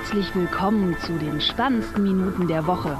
Herzlich 0.00 0.32
willkommen 0.34 0.96
zu 1.04 1.18
den 1.18 1.40
spannendsten 1.40 2.04
Minuten 2.04 2.46
der 2.46 2.66
Woche. 2.66 2.96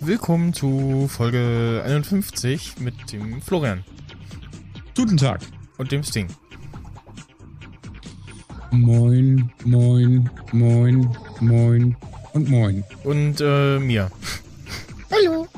Willkommen 0.00 0.54
zu 0.54 1.08
Folge 1.08 1.82
51 1.86 2.80
mit 2.80 3.12
dem 3.12 3.42
Florian 3.42 3.84
Guten 4.96 5.18
Tag. 5.18 5.40
und 5.76 5.92
dem 5.92 6.02
Sting. 6.02 6.28
Moin, 8.72 9.50
moin, 9.64 10.30
moin, 10.52 11.08
moin 11.40 11.96
und 12.32 12.48
moin. 12.48 12.84
Und 13.04 13.40
äh, 13.40 13.78
mir. 13.78 14.10
Hallo. 15.10 15.48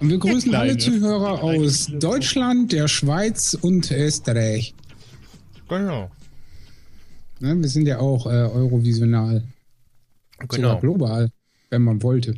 Und 0.00 0.10
wir 0.10 0.18
grüßen 0.18 0.50
Kleine. 0.50 0.58
alle 0.72 0.76
Zuhörer 0.78 1.42
aus 1.42 1.86
Deutschland, 1.98 2.72
der 2.72 2.88
Schweiz 2.88 3.54
und 3.54 3.90
Österreich. 3.90 4.74
Genau. 5.68 6.10
Ne, 7.40 7.56
wir 7.60 7.68
sind 7.68 7.86
ja 7.86 7.98
auch 7.98 8.26
äh, 8.26 8.30
eurovisional, 8.30 9.44
sogar 10.40 10.56
Genau. 10.56 10.80
global, 10.80 11.30
wenn 11.70 11.82
man 11.82 12.02
wollte. 12.02 12.34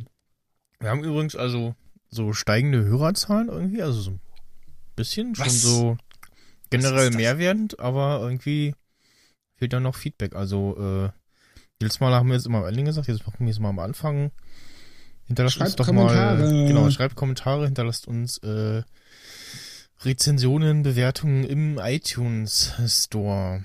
Wir 0.79 0.89
haben 0.89 1.03
übrigens 1.03 1.35
also 1.35 1.75
so 2.09 2.33
steigende 2.33 2.83
Hörerzahlen 2.83 3.49
irgendwie, 3.49 3.81
also 3.81 3.99
so 4.01 4.11
ein 4.11 4.19
bisschen 4.95 5.35
schon 5.35 5.45
Was? 5.45 5.61
so 5.61 5.97
generell 6.69 7.11
mehr 7.11 7.37
werdend, 7.37 7.79
aber 7.79 8.19
irgendwie 8.21 8.73
fehlt 9.61 9.73
dann 9.73 9.83
noch 9.83 9.93
Feedback. 9.95 10.35
Also 10.35 10.75
äh, 10.79 11.11
jedes 11.79 11.99
Mal 11.99 12.15
haben 12.15 12.29
wir 12.29 12.35
jetzt 12.35 12.47
immer 12.47 12.57
am 12.59 12.65
Ende 12.65 12.83
gesagt, 12.83 13.07
jetzt 13.07 13.27
machen 13.27 13.45
wir 13.45 13.51
es 13.51 13.59
mal 13.59 13.69
am 13.69 13.77
Anfang. 13.77 14.31
Hinterlasst 15.25 15.57
uns 15.57 15.67
Schreibt 15.67 15.79
doch 15.79 15.85
Kommentare. 15.85 16.39
mal, 16.39 16.67
genau, 16.67 16.89
schreibt 16.89 17.15
Kommentare, 17.15 17.65
hinterlasst 17.65 18.07
uns 18.07 18.39
äh, 18.39 18.81
Rezensionen, 19.99 20.81
Bewertungen 20.81 21.43
im 21.43 21.77
iTunes 21.77 22.73
Store. 22.87 23.63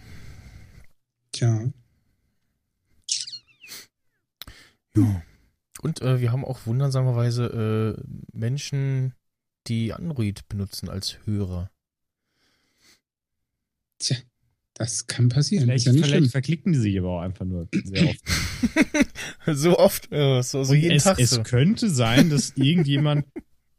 Tja, 1.32 1.72
Ja. 4.94 5.22
Und 5.80 6.02
äh, 6.02 6.20
wir 6.20 6.30
haben 6.30 6.44
auch 6.44 6.66
wundersamerweise 6.66 7.96
äh, 7.96 8.02
Menschen, 8.36 9.14
die 9.66 9.94
Android 9.94 10.46
benutzen 10.48 10.90
als 10.90 11.16
Hörer. 11.24 11.70
tja, 13.98 14.18
das 14.78 15.06
kann 15.06 15.28
passieren. 15.30 15.64
Vielleicht, 15.64 15.86
ja 15.86 15.92
nicht 15.92 16.04
vielleicht 16.04 16.18
schlimm. 16.18 16.30
verklicken 16.30 16.72
die 16.74 16.78
sich 16.78 16.98
aber 16.98 17.08
auch 17.08 17.20
einfach 17.22 17.44
nur 17.46 17.66
sehr 17.84 18.08
oft. 18.10 18.20
so 19.58 19.78
oft, 19.78 20.12
äh, 20.12 20.42
so, 20.42 20.64
so 20.64 20.74
jeden 20.74 20.96
es, 20.96 21.04
Tag 21.04 21.18
es 21.18 21.30
so. 21.30 21.42
könnte 21.42 21.88
sein, 21.90 22.28
dass 22.30 22.52
irgendjemand, 22.56 23.24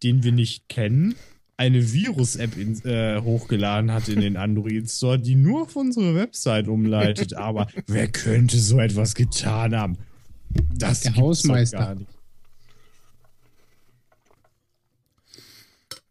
den 0.04 0.24
wir 0.24 0.32
nicht 0.32 0.68
kennen, 0.70 1.16
eine 1.56 1.92
Virus-App 1.94 2.58
äh, 2.86 3.20
hochgeladen 3.22 3.92
hat 3.92 4.10
in 4.10 4.22
den 4.22 4.38
Android 4.38 4.90
Store, 4.90 5.20
die 5.20 5.36
nur 5.36 5.64
auf 5.64 5.76
unsere 5.76 6.14
Website 6.16 6.68
umleitet. 6.68 7.34
Aber 7.36 7.68
wer 7.88 8.08
könnte 8.08 8.60
so 8.60 8.80
etwas 8.80 9.14
getan 9.16 9.76
haben? 9.76 9.98
Das 10.74 11.02
Der 11.02 11.16
Hausmeister. 11.16 11.78
gar 11.78 11.96
nicht. 11.96 12.10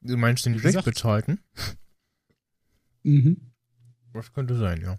Du 0.00 0.16
meinst 0.16 0.46
den 0.46 0.56
gesagt- 0.60 0.84
bezahlten? 0.84 1.40
Mhm. 3.02 3.40
Das 4.16 4.32
könnte 4.32 4.56
sein, 4.56 4.80
ja. 4.82 4.98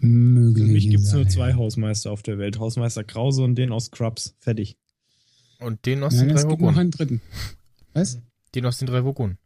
Möglich 0.00 0.66
Für 0.66 0.72
mich 0.72 0.90
gibt 0.90 1.04
es 1.04 1.12
nur 1.12 1.28
zwei 1.28 1.54
Hausmeister 1.54 2.10
auf 2.10 2.22
der 2.22 2.38
Welt. 2.38 2.58
Hausmeister 2.58 3.04
Krause 3.04 3.42
und 3.42 3.56
den 3.56 3.72
aus 3.72 3.86
Scrubs. 3.86 4.34
Fertig. 4.38 4.76
Und 5.58 5.84
den 5.86 6.02
aus 6.02 6.14
Nein, 6.14 6.28
den 6.28 6.36
es 6.36 6.42
drei 6.42 6.50
gibt 6.50 6.62
noch 6.62 6.76
einen 6.76 6.90
dritten. 6.90 7.20
Was? 7.92 8.20
Den 8.54 8.66
aus 8.66 8.78
den 8.78 8.86
drei 8.86 9.04
Vogonen. 9.04 9.38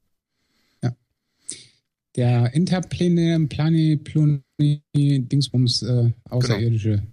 Der 2.16 2.52
interplanetare 2.54 3.46
Plane, 3.46 3.96
Plone, 3.96 4.42
Dingsbums, 4.58 5.82
äh, 5.82 6.12
Außerirdische. 6.28 7.06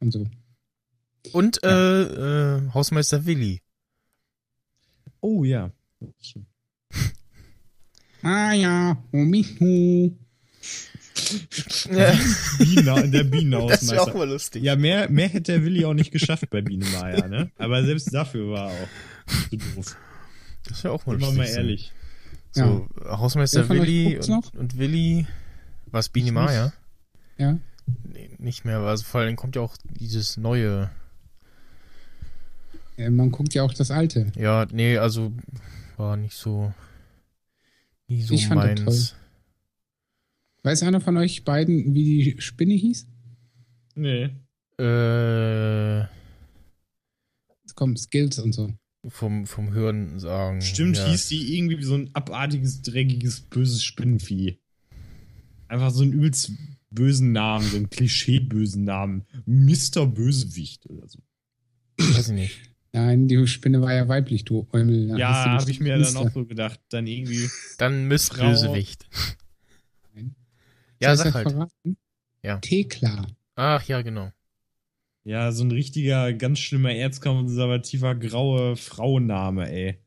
Und 0.00 0.12
so. 0.12 0.26
Und 1.32 1.62
äh, 1.62 2.56
äh, 2.56 2.70
Hausmeister 2.74 3.24
Willi. 3.26 3.62
Oh 5.20 5.44
ja. 5.44 5.70
Ah 8.22 8.52
ja, 8.52 9.02
Omihu. 9.12 10.16
Ja, 11.90 12.14
Biene, 12.58 13.08
der 13.10 13.24
Bienenhausmeister. 13.24 13.86
das 13.86 13.90
wäre 13.90 14.02
auch 14.02 14.14
mal 14.14 14.28
lustig. 14.28 14.62
Ja, 14.62 14.76
mehr, 14.76 15.10
mehr 15.10 15.28
hätte 15.28 15.52
der 15.52 15.64
Willi 15.64 15.84
auch 15.84 15.94
nicht 15.94 16.10
geschafft 16.10 16.48
bei 16.50 16.62
Biene 16.62 16.84
Maya, 16.86 17.28
ne? 17.28 17.50
Aber 17.58 17.84
selbst 17.84 18.12
dafür 18.12 18.50
war 18.50 18.72
er 18.72 18.84
auch 18.84 19.48
zu 19.50 19.56
doof. 19.56 19.96
Das 20.68 20.84
wäre 20.84 20.94
auch 20.94 21.06
mal 21.06 21.18
wir 21.18 21.26
lustig. 21.26 21.38
mal 21.38 21.46
so. 21.46 21.56
ehrlich. 21.58 21.92
So, 22.52 22.86
Hausmeister 23.04 23.64
von 23.64 23.78
euch 23.78 23.86
Willi 23.86 24.18
und, 24.18 24.54
und 24.54 24.78
Willi. 24.78 25.26
Was, 25.86 26.10
Maya? 26.14 26.72
Ja. 27.38 27.58
Nee, 28.04 28.36
nicht 28.38 28.64
mehr, 28.64 28.78
also 28.78 29.04
vor 29.04 29.22
allem 29.22 29.36
kommt 29.36 29.56
ja 29.56 29.62
auch 29.62 29.76
dieses 29.84 30.36
neue. 30.36 30.90
Äh, 32.96 33.10
Man 33.10 33.30
guckt 33.30 33.54
ja 33.54 33.62
auch 33.62 33.74
das 33.74 33.90
Alte. 33.90 34.32
Ja, 34.36 34.66
nee, 34.70 34.98
also 34.98 35.32
war 35.96 36.16
nicht 36.16 36.34
so. 36.34 36.72
Nie 38.08 38.22
so 38.22 38.34
Ich 38.34 38.46
fand 38.46 38.78
das 38.78 38.84
meins. 38.84 39.16
Weiß 40.62 40.82
einer 40.82 41.00
von 41.00 41.16
euch 41.16 41.44
beiden, 41.44 41.94
wie 41.94 42.04
die 42.34 42.40
Spinne 42.40 42.74
hieß? 42.74 43.06
Nee. 43.94 44.30
Äh, 44.78 46.00
Jetzt 47.62 47.74
kommen 47.74 47.96
Skills 47.96 48.38
und 48.38 48.52
so. 48.52 48.72
vom, 49.08 49.46
vom 49.46 49.72
Hören 49.72 50.18
sagen. 50.18 50.60
Stimmt, 50.62 50.96
ja. 50.96 51.06
hieß 51.10 51.28
die 51.28 51.56
irgendwie 51.56 51.78
wie 51.78 51.82
so 51.84 51.94
ein 51.94 52.10
abartiges, 52.14 52.82
dreckiges, 52.82 53.40
böses 53.42 53.82
Spinnenvieh. 53.82 54.58
Einfach 55.68 55.90
so 55.90 56.02
einen 56.02 56.12
übelst 56.12 56.52
bösen 56.90 57.32
Namen, 57.32 57.66
so 57.66 57.76
einen 57.76 57.90
klischeebösen 57.90 58.84
Namen. 58.84 59.24
Mr. 59.46 60.06
Bösewicht 60.06 60.88
oder 60.88 61.08
so. 61.08 61.18
Weiß 61.98 62.28
ich 62.28 62.34
nicht. 62.34 62.58
Nein, 62.92 63.26
die 63.26 63.46
Spinne 63.46 63.80
war 63.80 63.94
ja 63.94 64.06
weiblich, 64.06 64.44
du 64.44 64.68
Eumel. 64.70 65.18
Ja, 65.18 65.46
habe 65.58 65.70
ich 65.70 65.80
mir 65.80 65.94
dann 65.94 66.00
Insta. 66.02 66.20
auch 66.20 66.30
so 66.30 66.44
gedacht. 66.44 66.78
Dann 66.90 67.06
irgendwie. 67.06 67.48
Dann 67.78 68.06
Mist 68.06 68.34
Frau- 68.34 68.50
Bösewicht. 68.50 69.06
Ja, 71.02 71.16
sag 71.16 71.34
halt. 71.34 71.50
verraten? 71.50 71.96
Ja. 72.42 72.58
Thekla. 72.58 73.26
Ach 73.54 73.82
ja, 73.84 74.02
genau. 74.02 74.30
Ja, 75.24 75.52
so 75.52 75.62
ein 75.62 75.70
richtiger, 75.70 76.32
ganz 76.32 76.58
schlimmer, 76.58 76.92
erzkonservativer, 76.92 78.14
grauer 78.16 78.76
Frauenname, 78.76 79.70
ey. 79.70 79.98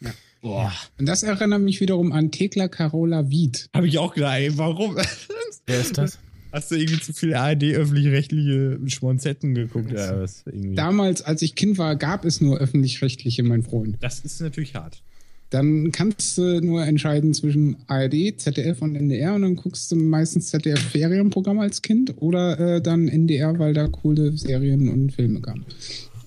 Ja. 0.00 0.10
Boah. 0.40 0.72
Und 0.98 1.06
das 1.06 1.22
erinnert 1.22 1.60
mich 1.60 1.80
wiederum 1.80 2.12
an 2.12 2.30
Thekla 2.30 2.68
Carola 2.68 3.30
Wied. 3.30 3.68
Habe 3.74 3.86
ich 3.86 3.98
auch 3.98 4.14
gedacht, 4.14 4.38
ey, 4.38 4.56
warum? 4.58 4.96
Wer 5.66 5.80
ist 5.80 5.98
das? 5.98 6.18
Hast 6.52 6.70
du 6.70 6.74
irgendwie 6.74 7.00
zu 7.00 7.12
viel 7.12 7.34
ARD 7.34 7.62
öffentlich-rechtliche 7.62 8.80
Schmonzetten 8.86 9.54
geguckt? 9.54 9.92
Ja, 9.92 10.20
was 10.20 10.42
irgendwie. 10.46 10.74
Damals, 10.74 11.22
als 11.22 11.42
ich 11.42 11.54
Kind 11.54 11.78
war, 11.78 11.94
gab 11.94 12.24
es 12.24 12.40
nur 12.40 12.58
öffentlich-rechtliche, 12.58 13.44
mein 13.44 13.62
Freund. 13.62 13.98
Das 14.00 14.20
ist 14.20 14.40
natürlich 14.40 14.74
hart. 14.74 15.02
Dann 15.50 15.90
kannst 15.90 16.38
du 16.38 16.60
nur 16.60 16.84
entscheiden 16.84 17.34
zwischen 17.34 17.76
ARD, 17.88 18.40
ZDF 18.40 18.82
und 18.82 18.94
NDR 18.94 19.34
und 19.34 19.42
dann 19.42 19.56
guckst 19.56 19.90
du 19.90 19.96
meistens 19.96 20.46
ZDF-Ferienprogramm 20.50 21.58
als 21.58 21.82
Kind 21.82 22.14
oder 22.22 22.58
äh, 22.58 22.80
dann 22.80 23.08
NDR, 23.08 23.58
weil 23.58 23.74
da 23.74 23.88
coole 23.88 24.36
Serien 24.36 24.88
und 24.88 25.12
Filme 25.12 25.40
kamen. 25.40 25.64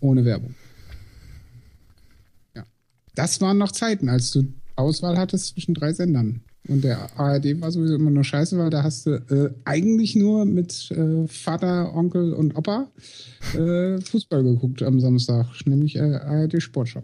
Ohne 0.02 0.26
Werbung. 0.26 0.56
Ja. 2.54 2.66
Das 3.16 3.40
waren 3.40 3.58
noch 3.58 3.72
Zeiten, 3.72 4.10
als 4.10 4.32
du 4.32 4.44
Auswahl 4.76 5.18
hattest 5.18 5.48
zwischen 5.48 5.74
drei 5.74 5.94
Sendern. 5.94 6.42
Und 6.68 6.84
der 6.84 7.18
ARD 7.18 7.62
war 7.62 7.72
sowieso 7.72 7.96
immer 7.96 8.12
nur 8.12 8.24
scheiße, 8.24 8.58
weil 8.58 8.70
da 8.70 8.84
hast 8.84 9.06
du 9.06 9.12
äh, 9.12 9.54
eigentlich 9.66 10.16
nur 10.16 10.46
mit 10.46 10.92
äh, 10.92 11.28
Vater, 11.28 11.94
Onkel 11.94 12.34
und 12.34 12.58
Opa 12.58 12.90
äh, 13.54 14.00
Fußball 14.02 14.44
geguckt 14.44 14.82
am 14.82 15.00
Samstag, 15.00 15.48
nämlich 15.66 15.96
äh, 15.96 16.16
ARD 16.16 16.62
Sportschau. 16.62 17.04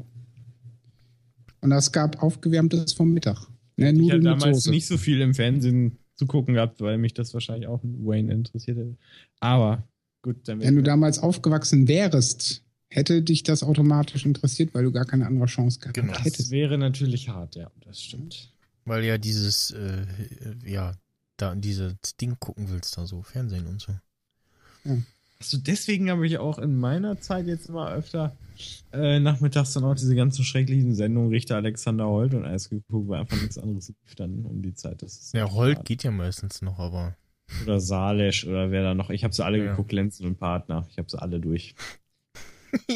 Und 1.61 1.71
es 1.71 1.91
gab 1.91 2.21
aufgewärmtes 2.23 2.93
vom 2.93 3.11
Mittag. 3.13 3.47
Ne, 3.77 3.91
Ich 3.91 4.11
habe 4.11 4.21
damals 4.21 4.57
Soße. 4.57 4.69
nicht 4.71 4.87
so 4.87 4.97
viel 4.97 5.21
im 5.21 5.33
Fernsehen 5.33 5.97
zu 6.15 6.25
gucken 6.25 6.53
gehabt, 6.55 6.81
weil 6.81 6.97
mich 6.97 7.13
das 7.13 7.33
wahrscheinlich 7.33 7.67
auch 7.67 7.79
Wayne 7.83 8.33
interessiert 8.33 8.77
hätte. 8.77 8.97
Aber 9.39 9.83
gut, 10.21 10.35
dann 10.47 10.59
Wenn 10.61 10.75
du 10.75 10.83
damals 10.83 11.19
aufgewachsen 11.19 11.87
wärst, 11.87 12.63
hätte 12.89 13.21
dich 13.21 13.43
das 13.43 13.63
automatisch 13.63 14.25
interessiert, 14.25 14.73
weil 14.73 14.83
du 14.83 14.91
gar 14.91 15.05
keine 15.05 15.25
andere 15.27 15.45
Chance 15.45 15.79
gehabt 15.79 15.95
Genau. 15.95 16.11
das 16.13 16.25
hättest. 16.25 16.51
wäre 16.51 16.77
natürlich 16.77 17.29
hart, 17.29 17.55
ja, 17.55 17.71
das 17.85 18.01
stimmt. 18.01 18.51
Weil 18.85 19.03
ja 19.05 19.17
dieses, 19.17 19.71
äh, 19.71 20.05
ja, 20.65 20.93
da 21.37 21.55
dieses 21.55 21.93
Ding 22.19 22.35
gucken 22.39 22.69
willst, 22.69 22.97
da 22.97 23.05
so 23.05 23.21
Fernsehen 23.21 23.67
und 23.67 23.79
so. 23.81 23.93
Also 25.41 25.57
deswegen 25.57 26.09
habe 26.11 26.27
ich 26.27 26.37
auch 26.37 26.59
in 26.59 26.77
meiner 26.77 27.19
Zeit 27.21 27.47
jetzt 27.47 27.69
immer 27.69 27.91
öfter 27.93 28.35
äh, 28.91 29.19
nachmittags 29.21 29.71
dann 29.71 29.85
auch 29.85 29.95
diese 29.95 30.13
ganzen 30.13 30.43
schrecklichen 30.43 30.93
Sendungen 30.93 31.29
Richter 31.29 31.55
Alexander 31.55 32.07
Holt 32.07 32.33
und 32.33 32.43
alles 32.43 32.69
geguckt, 32.69 33.07
weil 33.07 33.21
einfach 33.21 33.37
nichts 33.37 33.57
anderes 33.57 33.87
lief 33.87 34.15
dann 34.15 34.43
um 34.45 34.61
die 34.61 34.73
Zeit. 34.73 35.01
Das 35.01 35.13
ist 35.17 35.33
Ja, 35.33 35.49
Holt 35.49 35.77
hart. 35.77 35.87
geht 35.87 36.03
ja 36.03 36.11
meistens 36.11 36.61
noch, 36.61 36.77
aber 36.77 37.15
Oder 37.63 37.79
Salesch 37.79 38.45
oder 38.45 38.69
wer 38.69 38.83
da 38.83 38.93
noch. 38.93 39.09
Ich 39.11 39.23
habe 39.23 39.33
sie 39.33 39.43
alle 39.45 39.59
Ja. 39.59 39.71
geguckt, 39.71 39.93
Lenzen 39.93 40.25
und 40.27 40.37
Partner. 40.37 40.85
Ich 40.91 40.97
habe 40.97 41.09
sie 41.09 41.19
alle 41.21 41.39
durch. 41.39 41.73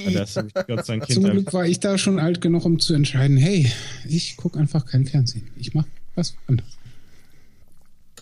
Und 0.05 0.13
das 0.13 0.35
ich 0.35 0.53
Gott 0.53 0.85
sei 0.85 0.97
Dank 0.97 1.09
Zum 1.09 1.23
Glück 1.23 1.53
war 1.53 1.65
ich 1.65 1.79
da 1.79 1.97
schon 1.97 2.19
alt 2.19 2.41
genug, 2.41 2.65
um 2.65 2.77
zu 2.77 2.93
entscheiden, 2.93 3.37
hey, 3.37 3.71
ich 4.05 4.35
gucke 4.35 4.59
einfach 4.59 4.85
kein 4.85 5.05
Fernsehen. 5.05 5.49
Ich 5.55 5.73
mache 5.73 5.87
was 6.15 6.35
anderes. 6.47 6.77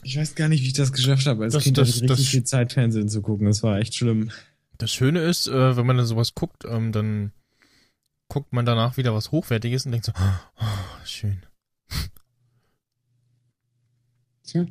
Ich 0.03 0.18
weiß 0.18 0.36
gar 0.36 0.48
nicht, 0.50 0.62
wie 0.63 0.68
ich 0.68 0.74
das 0.74 0.92
geschafft 0.92 1.27
habe, 1.27 1.44
als 1.44 1.53
Das- 1.53 1.63
Kind 1.63 1.77
das- 1.77 1.88
hatte 1.89 1.95
ich 1.98 2.01
richtig 2.03 2.18
das- 2.25 2.31
viel 2.31 2.44
Zeit, 2.44 2.74
Fernsehen 2.74 3.07
zu 3.09 3.21
gucken. 3.21 3.45
Das 3.48 3.62
war 3.63 3.77
echt 3.80 3.95
schlimm. 3.95 4.31
Das 4.77 4.92
Schöne 4.92 5.21
ist, 5.21 5.48
äh, 5.48 5.77
wenn 5.77 5.86
man 5.86 5.98
dann 5.98 6.06
sowas 6.07 6.33
guckt, 6.33 6.65
ähm, 6.65 6.92
dann 6.92 7.31
guckt 8.30 8.51
man 8.53 8.65
danach 8.65 8.98
wieder 8.98 9.13
was 9.13 9.31
Hochwertiges 9.31 9.86
und 9.86 9.92
denkt 9.92 10.06
so, 10.07 10.13
oh, 10.15 10.65
schön. 11.06 11.44
Tja, 14.44 14.65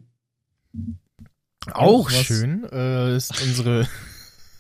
Auch 1.73 2.07
was- 2.11 2.25
schön 2.25 2.65
äh, 2.73 3.17
ist 3.17 3.41
unsere 3.43 3.89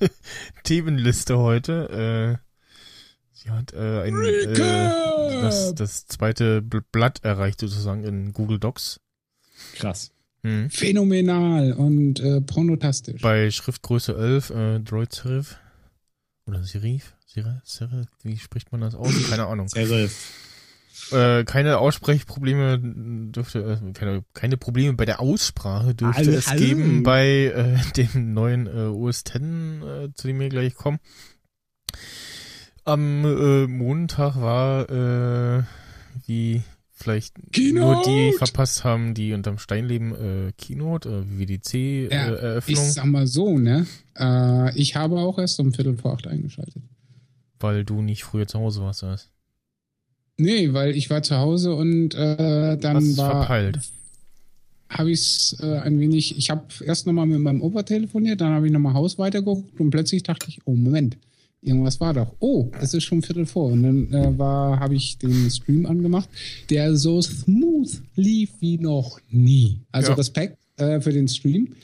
Themenliste 0.65 1.39
heute. 1.39 2.39
Äh, 2.41 2.47
sie 3.33 3.51
hat 3.51 3.73
äh, 3.73 4.03
ein, 4.03 4.23
äh, 4.23 4.55
das, 5.43 5.75
das 5.75 6.07
zweite 6.07 6.61
Bl- 6.63 6.85
Blatt 6.93 7.25
erreicht 7.25 7.61
sozusagen 7.61 8.05
in 8.05 8.33
Google 8.33 8.59
Docs. 8.59 9.01
Krass. 9.75 10.13
Hm. 10.43 10.71
phänomenal 10.71 11.73
und 11.75 12.21
äh, 12.21 12.41
pornotastisch. 12.41 13.21
Bei 13.21 13.51
Schriftgröße 13.51 14.17
11, 14.17 14.51
äh, 14.51 14.81
Droid 14.81 15.13
Serif. 15.13 15.59
Oder 16.47 16.63
Serif? 16.65 17.15
Serif? 17.27 17.61
Serif? 17.65 18.07
Wie 18.23 18.39
spricht 18.39 18.73
man 18.73 18.81
das 18.81 18.95
aus? 18.95 19.13
Keine 19.29 19.47
Ahnung. 19.47 19.69
Serif. 19.73 20.49
Äh, 21.13 21.45
keine 21.45 21.79
Aussprechprobleme 21.79 22.79
dürfte, 23.33 23.81
äh, 23.83 23.93
keine, 23.93 24.25
keine 24.33 24.57
Probleme 24.57 24.95
bei 24.95 25.05
der 25.05 25.21
Aussprache 25.21 25.95
dürfte 25.95 26.27
Hallo, 26.27 26.33
es 26.33 26.49
hallo. 26.49 26.61
geben 26.61 27.03
bei 27.03 27.47
äh, 27.47 27.79
dem 27.97 28.33
neuen 28.33 28.67
äh, 28.67 28.87
OS 28.87 29.21
X, 29.21 29.37
äh, 29.37 30.09
zu 30.15 30.27
dem 30.27 30.41
wir 30.41 30.49
gleich 30.49 30.75
kommen. 30.75 30.99
Am 32.85 33.25
äh, 33.25 33.67
Montag 33.67 34.41
war, 34.41 34.89
äh, 34.89 35.63
wie 36.27 36.63
vielleicht 37.03 37.37
nur 37.39 37.47
die 37.51 37.61
Keynote! 37.61 38.33
verpasst 38.39 38.85
haben, 38.85 39.15
die 39.15 39.33
unterm 39.33 39.59
Stein 39.59 39.87
leben, 39.87 40.15
äh, 40.15 40.53
Keynote, 40.59 41.09
äh, 41.09 41.39
WWDC 41.39 41.75
äh, 41.75 42.03
Ja, 42.15 42.27
Ich 42.35 42.43
Eröffnung, 42.43 42.85
sag 42.91 43.05
mal 43.07 43.27
so, 43.27 43.59
ne? 43.59 43.87
Äh, 44.19 44.79
ich 44.79 44.97
habe 44.97 45.19
auch 45.19 45.39
erst 45.39 45.59
um 45.61 45.73
Viertel 45.73 45.97
vor 45.97 46.15
acht 46.15 46.27
eingeschaltet. 46.27 46.83
weil 47.59 47.85
du 47.85 48.03
nicht 48.03 48.25
früher 48.25 48.47
zu 48.47 48.59
Hause 48.59 48.83
warst. 48.83 49.05
Also. 49.05 49.25
Nee, 50.39 50.73
weil 50.73 50.97
ich 50.97 51.11
war 51.11 51.23
zu 51.23 51.37
Hause 51.37 51.75
und 51.75 52.15
äh, 52.15 52.77
dann 52.79 52.97
Hast 52.97 53.17
war 53.19 53.31
verpeilt. 53.47 53.79
habe 54.89 55.11
ich 55.11 55.21
es 55.21 55.57
äh, 55.61 55.79
ein 55.81 56.01
wenig, 56.01 56.39
ich 56.39 56.49
habe 56.51 56.65
erst 56.85 57.07
nochmal 57.07 57.27
mit 57.27 57.41
meinem 57.41 57.61
Opa 57.63 57.83
telefoniert, 57.83 58.41
dann 58.41 58.53
habe 58.55 58.67
ich 58.67 58.73
nochmal 58.73 58.95
Haus 58.95 59.19
weitergeguckt 59.19 59.79
und 59.79 59.91
plötzlich 59.91 60.23
dachte 60.23 60.47
ich, 60.49 60.61
oh 60.65 60.75
Moment, 60.75 61.19
irgendwas 61.63 62.01
war 62.01 62.15
doch. 62.15 62.35
Oh, 62.39 62.71
es 62.81 62.95
ist 62.95 63.05
schon 63.05 63.23
Viertel 63.23 63.47
vor. 63.47 63.73
Und 63.73 63.83
dann 63.83 64.13
äh, 64.13 64.39
war, 64.39 64.81
habe 64.81 64.95
ich 64.95 65.19
den 65.19 65.51
Stream 65.51 65.87
angemacht, 65.87 66.29
der 66.71 66.97
so 66.97 67.21
smooth 67.21 68.03
lief 68.17 68.51
wie 68.61 68.79
noch 68.79 69.21
nie. 69.31 69.81
Also 69.93 70.13
Ja. 70.13 70.17
Respekt 70.17 70.59
äh, 70.77 71.01
für 71.01 71.13
den 71.13 71.29
Stream. 71.29 71.75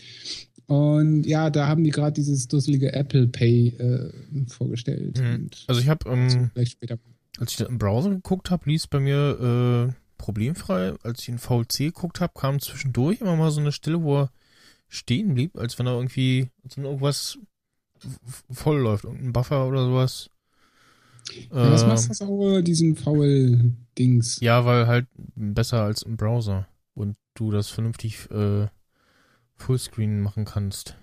Und 0.67 1.25
ja, 1.25 1.51
da 1.51 1.69
haben 1.69 1.85
die 1.85 1.91
gerade 1.91 2.15
dieses 2.15 2.49
dusselige 2.49 2.93
Apple 2.93 3.29
Pay 3.29 3.69
äh, 3.69 4.11
vorgestellt. 4.49 5.21
Mhm. 5.21 5.51
Also 5.69 5.81
ich 5.81 5.89
habe 5.89 6.09
ähm, 6.11 6.51
vielleicht 6.53 6.73
später. 6.73 6.99
Als 7.39 7.53
ich 7.53 7.59
da 7.59 7.67
im 7.67 7.79
Browser 7.79 8.11
geguckt 8.11 8.51
habe, 8.51 8.69
lief 8.69 8.89
bei 8.89 8.99
mir 8.99 9.91
äh, 9.91 9.93
problemfrei. 10.19 10.95
Als 11.03 11.21
ich 11.23 11.29
in 11.29 11.39
VLC 11.39 11.79
geguckt 11.79 12.21
habe, 12.21 12.33
kam 12.35 12.61
zwischendurch 12.61 13.21
immer 13.21 13.37
mal 13.37 13.51
so 13.51 13.61
eine 13.61 13.73
Stelle, 13.73 14.03
wo 14.03 14.23
er 14.23 14.31
stehen 14.89 15.35
blieb, 15.35 15.57
als 15.57 15.79
wenn 15.79 15.87
er 15.87 15.95
irgendwie, 15.95 16.49
als 16.65 16.77
wenn 16.77 16.85
irgendwas 16.85 17.39
voll 18.51 18.79
läuft, 18.81 19.05
irgendein 19.05 19.33
Buffer 19.33 19.67
oder 19.67 19.85
sowas. 19.85 20.31
Ja, 21.61 21.71
was 21.71 21.83
Äh, 21.83 21.89
machst 21.89 22.05
du 22.05 22.09
das 22.11 22.23
auch, 22.23 22.61
diesen 22.63 22.97
Foul-Dings? 22.97 24.39
ja, 24.41 24.65
weil 24.65 24.87
halt 24.87 25.07
besser 25.35 25.83
als 25.83 26.03
im 26.03 26.17
Browser 26.17 26.69
und 26.95 27.17
du 27.35 27.51
das 27.51 27.69
vernünftig 27.69 28.31
äh, 28.31 28.67
Fullscreen 29.57 30.21
machen 30.21 30.45
kannst. 30.45 30.97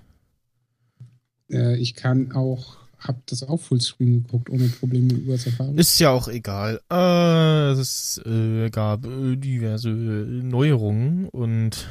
Äh, 1.50 1.78
ich 1.78 1.96
kann 1.96 2.32
auch, 2.34 2.78
hab 3.00 3.26
das 3.28 3.44
auch 3.44 3.60
Fullscreen 3.60 4.24
geguckt, 4.24 4.50
ohne 4.50 4.68
Probleme 4.70 5.14
über 5.14 5.38
Safari. 5.38 5.76
Ist 5.76 6.00
ja 6.00 6.12
auch 6.12 6.28
egal. 6.28 6.82
Äh, 6.92 7.72
es 7.80 8.22
äh, 8.26 8.70
gab 8.70 9.02
diverse 9.04 9.90
Neuerungen 9.90 11.28
und 11.30 11.88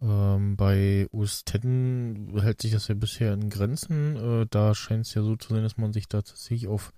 ähm, 0.00 0.56
bei 0.56 1.08
OS 1.10 1.42
X 1.48 1.64
hält 2.42 2.62
sich 2.62 2.72
das 2.72 2.88
ja 2.88 2.94
bisher 2.94 3.32
in 3.32 3.50
Grenzen. 3.50 4.16
Äh, 4.16 4.46
da 4.48 4.74
scheint 4.74 5.06
es 5.06 5.14
ja 5.14 5.22
so 5.22 5.34
zu 5.36 5.54
sein, 5.54 5.62
dass 5.62 5.76
man 5.76 5.92
sich 5.92 6.08
da 6.08 6.22
tatsächlich 6.22 6.68
auf 6.68 6.92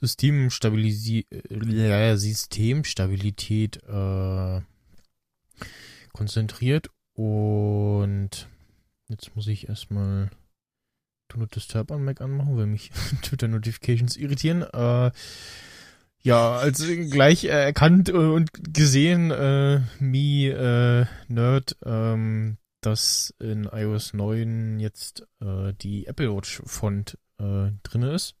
Systemstabilisi 0.00 1.26
äh, 1.30 2.16
Systemstabilität 2.16 3.82
äh, 3.84 4.60
konzentriert. 6.12 6.90
Und 7.14 8.48
jetzt 9.08 9.34
muss 9.34 9.46
ich 9.46 9.68
erstmal 9.68 10.30
Do 11.28 11.38
Not 11.38 11.56
Disturb 11.56 11.90
an 11.90 12.04
Mac 12.04 12.20
anmachen, 12.20 12.56
weil 12.56 12.66
mich 12.66 12.90
Twitter-Notifications 13.22 14.16
irritieren. 14.16 14.62
Äh, 14.62 15.10
ja, 16.22 16.56
als 16.56 16.84
gleich 17.10 17.44
äh, 17.44 17.48
erkannt 17.48 18.08
äh, 18.08 18.12
und 18.12 18.50
gesehen, 18.74 19.30
äh, 19.30 19.80
me 19.98 20.48
äh, 20.48 21.32
Nerd, 21.32 21.76
ähm, 21.84 22.58
dass 22.80 23.34
in 23.38 23.64
iOS 23.64 24.14
9 24.14 24.80
jetzt 24.80 25.26
äh, 25.40 25.72
die 25.80 26.06
Apple 26.06 26.34
Watch 26.34 26.62
Font 26.64 27.18
äh, 27.38 27.70
drin 27.82 28.02
ist. 28.02 28.34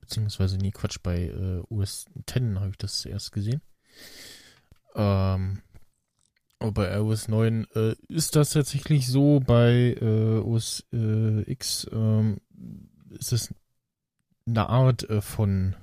Beziehungsweise, 0.00 0.56
nee, 0.56 0.70
Quatsch, 0.70 0.98
bei 1.02 1.24
äh, 1.24 1.62
OS 1.68 2.06
10 2.26 2.60
habe 2.60 2.70
ich 2.70 2.78
das 2.78 3.00
zuerst 3.00 3.32
gesehen. 3.32 3.60
Ähm, 4.94 5.60
aber 6.58 6.72
bei 6.72 6.96
iOS 6.96 7.28
9 7.28 7.66
äh, 7.74 7.94
ist 8.08 8.34
das 8.34 8.50
tatsächlich 8.50 9.06
so. 9.06 9.40
Bei 9.40 9.96
äh, 10.00 10.38
OS 10.38 10.84
äh, 10.92 11.42
X 11.50 11.86
ähm, 11.92 12.38
ist 13.10 13.32
es 13.32 13.54
eine 14.46 14.68
Art 14.68 15.08
äh, 15.08 15.20
von 15.20 15.76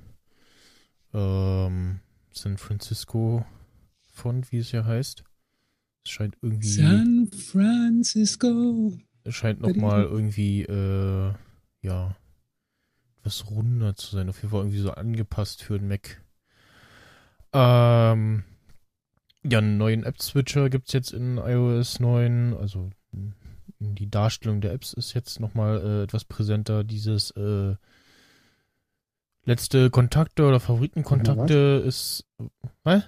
ähm, 1.16 2.00
San 2.32 2.58
Francisco 2.58 3.44
Font, 4.12 4.52
wie 4.52 4.58
es 4.58 4.72
ja 4.72 4.84
heißt. 4.84 5.24
Es 6.04 6.10
scheint 6.10 6.36
irgendwie, 6.40 6.68
San 6.68 7.28
Francisco. 7.32 8.92
es 9.24 9.34
scheint 9.34 9.60
nochmal 9.60 10.04
irgendwie, 10.04 10.62
äh, 10.62 11.32
ja, 11.82 12.16
etwas 13.18 13.50
runder 13.50 13.96
zu 13.96 14.14
sein. 14.14 14.28
Auf 14.28 14.36
jeden 14.36 14.50
Fall 14.50 14.60
irgendwie 14.60 14.78
so 14.78 14.92
angepasst 14.92 15.62
für 15.62 15.78
den 15.78 15.88
Mac. 15.88 16.22
Ähm, 17.52 18.44
ja, 19.42 19.58
einen 19.58 19.78
neuen 19.78 20.04
App-Switcher 20.04 20.70
gibt's 20.70 20.92
jetzt 20.92 21.12
in 21.12 21.38
iOS 21.38 22.00
9. 22.00 22.54
Also 22.54 22.90
die 23.78 24.10
Darstellung 24.10 24.60
der 24.60 24.72
Apps 24.72 24.92
ist 24.92 25.14
jetzt 25.14 25.40
nochmal 25.40 25.80
äh, 25.80 26.02
etwas 26.04 26.24
präsenter. 26.24 26.84
Dieses 26.84 27.30
äh, 27.32 27.74
letzte 29.46 29.90
Kontakte 29.90 30.44
oder 30.44 30.60
Favoritenkontakte 30.60 31.82
ist. 31.86 32.26
Was? 32.84 33.04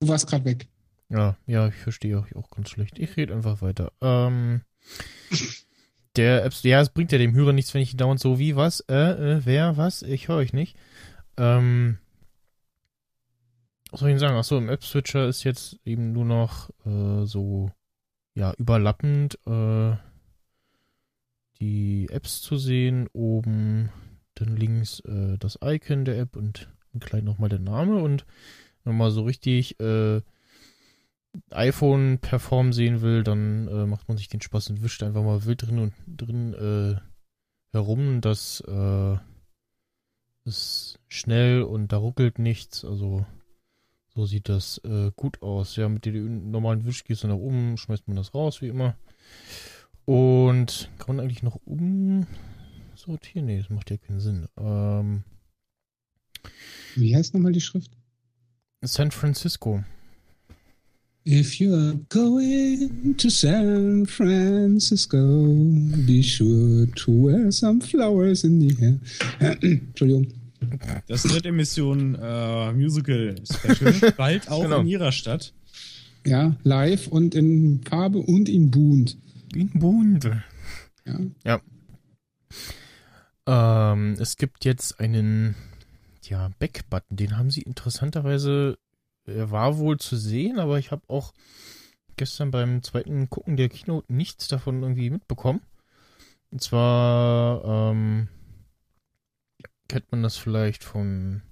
Du 0.00 0.08
warst 0.08 0.28
gerade 0.28 0.44
weg. 0.44 0.68
Ja, 1.08 1.36
ja, 1.46 1.68
ich 1.68 1.74
verstehe 1.74 2.18
euch 2.18 2.34
auch 2.34 2.50
ganz 2.50 2.70
schlecht. 2.70 2.98
Ich 2.98 3.16
rede 3.16 3.34
einfach 3.34 3.62
weiter. 3.62 3.92
Ähm, 4.00 4.62
der 6.16 6.44
Apps, 6.44 6.62
ja, 6.62 6.80
es 6.80 6.90
bringt 6.90 7.12
ja 7.12 7.18
dem 7.18 7.34
Hörer 7.34 7.52
nichts, 7.52 7.74
wenn 7.74 7.82
ich 7.82 7.96
dauernd 7.96 8.20
so 8.20 8.38
wie 8.38 8.56
was, 8.56 8.80
äh, 8.88 8.94
äh, 8.94 9.40
wer, 9.44 9.76
was, 9.76 10.02
ich 10.02 10.28
höre 10.28 10.36
euch 10.36 10.52
nicht. 10.52 10.76
Ähm, 11.36 11.98
was 13.90 14.00
soll 14.00 14.08
ich 14.08 14.14
denn 14.14 14.20
sagen? 14.20 14.36
Achso, 14.36 14.58
im 14.58 14.68
App-Switcher 14.68 15.28
ist 15.28 15.44
jetzt 15.44 15.78
eben 15.84 16.12
nur 16.12 16.24
noch 16.24 16.70
äh, 16.84 17.24
so, 17.24 17.70
ja, 18.34 18.52
überlappend 18.58 19.38
äh, 19.46 19.96
die 21.60 22.08
Apps 22.10 22.40
zu 22.40 22.56
sehen. 22.56 23.08
Oben 23.12 23.90
dann 24.34 24.56
links 24.56 25.00
äh, 25.00 25.38
das 25.38 25.58
Icon 25.62 26.04
der 26.04 26.18
App 26.18 26.36
und 26.36 26.68
klein 27.00 27.24
nochmal 27.24 27.48
der 27.48 27.58
Name 27.58 28.02
und 28.02 28.24
wenn 28.84 28.96
man 28.96 29.10
so 29.10 29.22
richtig 29.24 29.78
äh, 29.80 30.22
iPhone 31.50 32.18
perform 32.18 32.72
sehen 32.72 33.02
will, 33.02 33.22
dann 33.22 33.68
äh, 33.68 33.86
macht 33.86 34.08
man 34.08 34.16
sich 34.16 34.28
den 34.28 34.40
Spaß 34.40 34.70
und 34.70 34.82
wischt 34.82 35.02
einfach 35.02 35.22
mal 35.22 35.44
wild 35.44 35.62
drin 35.62 35.78
und 35.78 35.92
drin 36.06 36.54
äh, 36.54 37.00
herum. 37.72 38.20
Das 38.20 38.62
äh, 38.66 39.16
ist 40.44 40.98
schnell 41.08 41.62
und 41.62 41.92
da 41.92 41.98
ruckelt 41.98 42.38
nichts. 42.38 42.84
Also 42.84 43.26
so 44.14 44.24
sieht 44.24 44.48
das 44.48 44.78
äh, 44.84 45.10
gut 45.14 45.42
aus. 45.42 45.76
Ja, 45.76 45.88
mit 45.88 46.06
dem 46.06 46.50
normalen 46.50 46.86
Wisch 46.86 47.04
gehst 47.04 47.24
du 47.24 47.28
nach 47.28 47.34
oben, 47.36 47.76
schmeißt 47.76 48.08
man 48.08 48.16
das 48.16 48.34
raus, 48.34 48.62
wie 48.62 48.68
immer. 48.68 48.96
Und 50.06 50.88
kann 50.98 51.16
man 51.16 51.24
eigentlich 51.24 51.42
noch 51.42 51.58
umsortieren? 51.66 53.46
Nee, 53.46 53.58
das 53.58 53.70
macht 53.70 53.90
ja 53.90 53.96
keinen 53.98 54.20
Sinn. 54.20 54.46
Ähm, 54.56 55.24
Wie 56.94 57.14
heißt 57.14 57.34
nochmal 57.34 57.52
die 57.52 57.60
Schrift? 57.60 57.90
San 58.82 59.10
Francisco. 59.10 59.82
If 61.26 61.54
you're 61.54 61.98
going 62.08 63.16
to 63.16 63.28
San 63.30 64.06
Francisco, 64.06 65.18
be 66.06 66.22
sure 66.22 66.86
to 66.94 67.10
wear 67.26 67.50
some 67.50 67.80
flowers 67.80 68.44
in 68.44 68.60
the 68.60 68.76
hair. 68.76 69.00
Entschuldigung. 69.60 70.28
Das 71.08 71.24
dritte 71.24 71.50
Mission 71.50 72.14
äh, 72.14 72.72
Musical 72.72 73.34
Special, 73.44 74.12
bald 74.16 74.48
auch 74.48 74.62
Genau. 74.62 74.80
in 74.82 74.86
ihrer 74.86 75.10
Stadt. 75.10 75.52
Ja, 76.24 76.56
live 76.62 77.08
und 77.08 77.34
in 77.34 77.80
Farbe 77.82 78.18
und 78.18 78.48
in 78.48 78.70
Bunt. 78.70 79.16
In 79.54 79.70
Bund. 79.70 80.30
Ja. 81.04 81.60
Ja. 83.46 83.92
Ähm, 83.92 84.16
es 84.18 84.36
gibt 84.36 84.64
jetzt 84.64 85.00
einen 85.00 85.54
ja, 86.22 86.50
Back-Button, 86.58 87.16
den 87.16 87.38
haben 87.38 87.50
sie 87.50 87.62
interessanterweise, 87.62 88.78
er 89.24 89.50
war 89.50 89.78
wohl 89.78 89.98
zu 89.98 90.16
sehen, 90.16 90.58
aber 90.58 90.78
ich 90.78 90.90
habe 90.90 91.02
auch 91.08 91.32
gestern 92.16 92.50
beim 92.50 92.82
zweiten 92.82 93.30
Gucken 93.30 93.56
der 93.56 93.68
Keynote 93.68 94.12
nichts 94.12 94.48
davon 94.48 94.82
irgendwie 94.82 95.10
mitbekommen. 95.10 95.60
Und 96.50 96.62
zwar 96.62 97.92
ähm, 97.92 98.28
kennt 99.88 100.10
man 100.10 100.22
das 100.22 100.36
vielleicht 100.36 100.84
von 100.84 101.42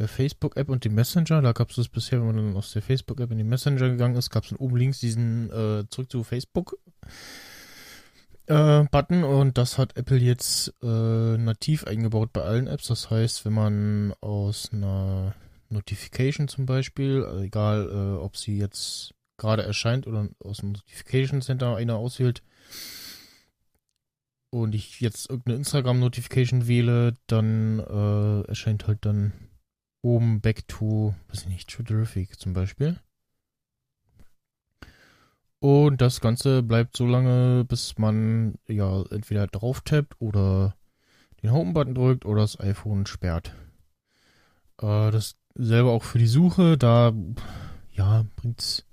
der 0.00 0.08
Facebook-App 0.08 0.68
und 0.68 0.84
dem 0.84 0.94
Messenger. 0.94 1.42
Da 1.42 1.52
gab 1.52 1.70
es 1.70 1.76
das 1.76 1.88
bisher, 1.88 2.18
wenn 2.18 2.26
man 2.26 2.36
dann 2.36 2.56
aus 2.56 2.72
der 2.72 2.82
Facebook-App 2.82 3.30
in 3.30 3.38
den 3.38 3.48
Messenger 3.48 3.88
gegangen 3.88 4.16
ist, 4.16 4.30
gab 4.30 4.42
es 4.42 4.50
dann 4.50 4.58
oben 4.58 4.76
links 4.76 4.98
diesen 4.98 5.50
äh, 5.50 5.84
zurück 5.88 6.10
zu 6.10 6.24
Facebook 6.24 6.76
äh, 8.50 8.84
Button 8.90 9.22
und 9.22 9.56
das 9.58 9.78
hat 9.78 9.96
Apple 9.96 10.18
jetzt 10.18 10.74
äh, 10.82 10.86
nativ 10.86 11.84
eingebaut 11.84 12.32
bei 12.32 12.42
allen 12.42 12.66
Apps. 12.66 12.88
Das 12.88 13.10
heißt, 13.10 13.44
wenn 13.44 13.52
man 13.52 14.12
aus 14.20 14.70
einer 14.72 15.34
Notification 15.68 16.48
zum 16.48 16.66
Beispiel, 16.66 17.24
also 17.24 17.42
egal 17.42 17.88
äh, 17.88 18.20
ob 18.20 18.36
sie 18.36 18.58
jetzt 18.58 19.14
gerade 19.36 19.62
erscheint 19.62 20.06
oder 20.06 20.28
aus 20.44 20.58
dem 20.58 20.72
Notification 20.72 21.42
Center 21.42 21.76
eine 21.76 21.94
auswählt 21.94 22.42
und 24.50 24.74
ich 24.74 25.00
jetzt 25.00 25.30
irgendeine 25.30 25.58
Instagram-Notification 25.58 26.66
wähle, 26.66 27.14
dann 27.28 27.78
äh, 27.78 28.48
erscheint 28.48 28.88
halt 28.88 28.98
dann 29.06 29.32
oben 30.02 30.40
Back 30.40 30.66
to, 30.68 31.14
weiß 31.28 31.42
ich 31.42 31.48
nicht, 31.48 31.68
Terrific 31.68 32.38
zum 32.38 32.52
Beispiel. 32.52 32.98
Und 35.60 36.00
das 36.00 36.20
Ganze 36.20 36.62
bleibt 36.62 36.96
so 36.96 37.06
lange, 37.06 37.64
bis 37.66 37.98
man 37.98 38.54
ja 38.66 39.02
entweder 39.10 39.46
drauf 39.46 39.82
tappt 39.82 40.16
oder 40.18 40.74
den 41.42 41.52
Home-Button 41.52 41.94
drückt 41.94 42.24
oder 42.24 42.42
das 42.42 42.58
iPhone 42.58 43.04
sperrt. 43.04 43.54
Äh, 44.80 45.10
das 45.10 45.36
selber 45.54 45.92
auch 45.92 46.02
für 46.02 46.18
die 46.18 46.26
Suche, 46.26 46.78
da 46.78 47.12
ja, 47.92 48.24
bringt's 48.36 48.86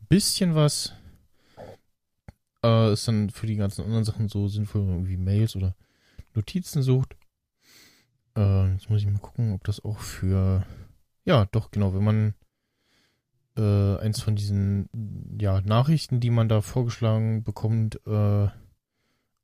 ein 0.00 0.06
bisschen 0.08 0.54
was. 0.54 0.92
Äh, 2.62 2.92
ist 2.92 3.08
dann 3.08 3.30
für 3.30 3.46
die 3.46 3.56
ganzen 3.56 3.84
anderen 3.84 4.04
Sachen 4.04 4.28
so 4.28 4.46
sinnvoll, 4.46 4.82
wenn 4.82 4.88
man 4.88 4.96
irgendwie 4.98 5.16
Mails 5.16 5.56
oder 5.56 5.74
Notizen 6.34 6.82
sucht. 6.82 7.16
Äh, 8.38 8.72
jetzt 8.72 8.88
muss 8.88 9.00
ich 9.00 9.06
mal 9.08 9.18
gucken, 9.18 9.52
ob 9.52 9.64
das 9.64 9.84
auch 9.84 9.98
für 9.98 10.64
ja, 11.24 11.44
doch, 11.44 11.70
genau, 11.70 11.92
wenn 11.92 12.04
man 12.04 12.34
äh, 13.58 13.98
eins 13.98 14.22
von 14.22 14.34
diesen 14.34 14.88
ja, 15.38 15.60
Nachrichten, 15.60 16.20
die 16.20 16.30
man 16.30 16.48
da 16.48 16.62
vorgeschlagen 16.62 17.44
bekommt, 17.44 18.00
äh, 18.06 18.48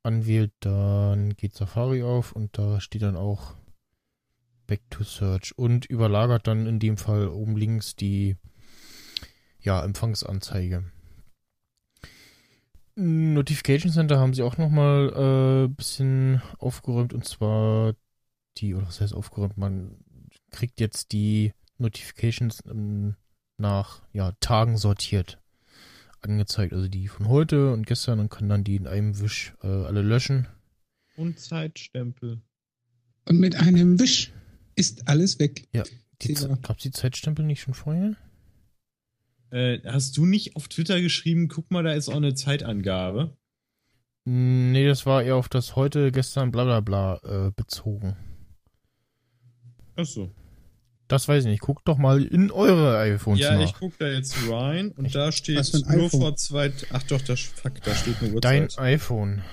anwählt, 0.01 0.51
dann 0.61 1.35
geht 1.35 1.53
Safari 1.53 2.01
auf 2.01 2.31
und 2.31 2.57
da 2.57 2.79
steht 2.79 3.03
dann 3.03 3.17
auch 3.17 3.55
Back 4.65 4.81
to 4.89 5.03
Search 5.03 5.55
und 5.57 5.85
überlagert 5.85 6.47
dann 6.47 6.65
in 6.65 6.79
dem 6.79 6.97
Fall 6.97 7.27
oben 7.27 7.55
links 7.55 7.95
die 7.95 8.37
ja, 9.59 9.83
Empfangsanzeige. 9.83 10.85
Notification 12.95 13.91
Center 13.91 14.19
haben 14.19 14.33
sie 14.33 14.41
auch 14.41 14.57
nochmal 14.57 15.13
ein 15.13 15.65
äh, 15.65 15.67
bisschen 15.67 16.41
aufgeräumt 16.57 17.13
und 17.13 17.25
zwar 17.25 17.93
die, 18.57 18.75
oder 18.75 18.87
was 18.87 19.01
heißt 19.01 19.13
aufgeräumt, 19.13 19.57
man 19.57 19.97
kriegt 20.51 20.79
jetzt 20.79 21.11
die 21.11 21.53
Notifications 21.77 22.63
ähm, 22.67 23.15
nach 23.57 24.01
ja, 24.13 24.33
Tagen 24.39 24.77
sortiert 24.77 25.39
angezeigt. 26.21 26.73
Also 26.73 26.87
die 26.87 27.07
von 27.07 27.27
heute 27.27 27.71
und 27.71 27.85
gestern 27.85 28.19
und 28.19 28.29
kann 28.29 28.49
dann 28.49 28.63
die 28.63 28.75
in 28.75 28.87
einem 28.87 29.19
Wisch 29.19 29.53
äh, 29.63 29.67
alle 29.67 30.01
löschen. 30.01 30.47
Und 31.15 31.39
Zeitstempel. 31.39 32.41
Und 33.25 33.39
mit 33.39 33.55
einem 33.55 33.99
Wisch 33.99 34.33
ist 34.75 35.07
alles 35.07 35.39
weg. 35.39 35.67
Ja. 35.73 35.83
Gab 36.61 36.77
es 36.77 36.83
die 36.83 36.91
Zeitstempel 36.91 37.45
nicht 37.45 37.61
schon 37.61 37.73
vorher? 37.73 38.15
Äh, 39.51 39.79
hast 39.85 40.17
du 40.17 40.25
nicht 40.25 40.55
auf 40.55 40.67
Twitter 40.67 41.01
geschrieben, 41.01 41.47
guck 41.47 41.71
mal, 41.71 41.83
da 41.83 41.93
ist 41.93 42.09
auch 42.09 42.15
eine 42.15 42.33
Zeitangabe? 42.33 43.37
Nee, 44.25 44.87
das 44.87 45.05
war 45.05 45.23
eher 45.23 45.35
auf 45.35 45.49
das 45.49 45.75
heute, 45.75 46.11
gestern, 46.11 46.51
bla 46.51 46.63
bla 46.63 46.79
bla 46.81 47.19
äh, 47.23 47.51
bezogen. 47.55 48.15
Achso. 49.95 50.31
Das 51.07 51.27
weiß 51.27 51.43
ich 51.45 51.49
nicht. 51.51 51.61
Guckt 51.61 51.87
doch 51.87 51.97
mal 51.99 52.23
in 52.23 52.49
eure 52.51 52.97
iPhones 52.97 53.39
Ja, 53.39 53.53
nach. 53.55 53.61
ich 53.63 53.73
guck 53.75 53.97
da 53.99 54.07
jetzt 54.07 54.35
rein 54.49 54.91
und 54.91 55.13
da 55.13 55.31
steht 55.31 55.57
Was 55.57 55.69
für 55.69 55.77
ein 55.85 55.97
nur 55.97 56.07
iPhone? 56.07 56.19
vor 56.21 56.35
zwei. 56.35 56.71
Ach 56.91 57.03
doch, 57.03 57.21
das, 57.21 57.39
fuck, 57.41 57.81
da 57.83 57.93
steht 57.93 58.15
eine 58.21 58.39
Dein 58.41 58.63
Uhrzeit. 58.63 58.79
iPhone. 58.83 59.43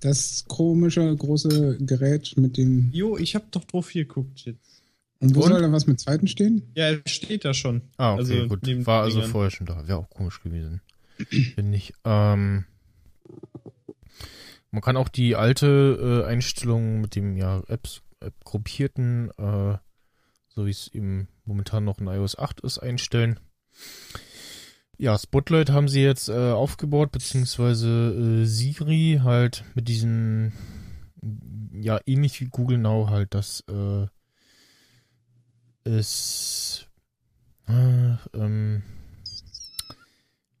Das 0.00 0.44
komische 0.48 1.14
große 1.14 1.78
Gerät 1.80 2.34
mit 2.36 2.56
dem. 2.56 2.90
Jo, 2.92 3.16
ich 3.18 3.34
hab 3.34 3.50
doch 3.52 3.64
drauf 3.64 3.90
hier 3.90 4.04
geguckt 4.06 4.40
jetzt. 4.46 4.82
Und 5.20 5.34
wo 5.34 5.40
Und? 5.42 5.48
soll 5.50 5.60
da 5.62 5.72
was 5.72 5.86
mit 5.86 5.98
Zweiten 6.00 6.26
stehen? 6.28 6.62
Ja, 6.74 6.90
es 6.90 7.10
steht 7.10 7.44
da 7.44 7.52
schon. 7.54 7.82
Ah, 7.96 8.14
okay, 8.14 8.20
Also 8.20 8.48
gut. 8.48 8.86
War 8.86 9.02
also 9.02 9.16
Dingern. 9.18 9.30
vorher 9.32 9.50
schon 9.50 9.66
da. 9.66 9.86
Wäre 9.88 9.98
auch 9.98 10.10
komisch 10.10 10.42
gewesen. 10.42 10.80
Finde 11.54 11.76
ich. 11.76 11.92
Ähm, 12.04 12.64
man 14.70 14.82
kann 14.82 14.96
auch 14.96 15.08
die 15.08 15.34
alte 15.36 16.22
äh, 16.24 16.28
Einstellung 16.30 17.00
mit 17.00 17.14
dem 17.16 17.36
ja 17.36 17.62
Apps 17.68 17.98
App 17.98 18.05
gruppierten, 18.44 19.30
äh, 19.38 19.78
so 20.48 20.66
wie 20.66 20.70
es 20.70 20.88
eben 20.88 21.28
momentan 21.44 21.84
noch 21.84 21.98
in 21.98 22.06
iOS 22.06 22.38
8 22.38 22.60
ist, 22.60 22.78
einstellen. 22.78 23.40
Ja, 24.98 25.18
Spotlight 25.18 25.70
haben 25.70 25.88
sie 25.88 26.02
jetzt 26.02 26.28
äh, 26.28 26.52
aufgebaut, 26.52 27.12
beziehungsweise 27.12 28.42
äh, 28.42 28.46
Siri 28.46 29.20
halt 29.22 29.64
mit 29.74 29.88
diesen, 29.88 30.52
ja, 31.72 32.00
ähnlich 32.06 32.40
wie 32.40 32.46
Google 32.46 32.78
Now 32.78 33.10
halt, 33.10 33.34
das 33.34 33.62
äh, 33.68 34.06
ist, 35.84 36.88
äh, 37.68 38.16
ähm, 38.32 38.82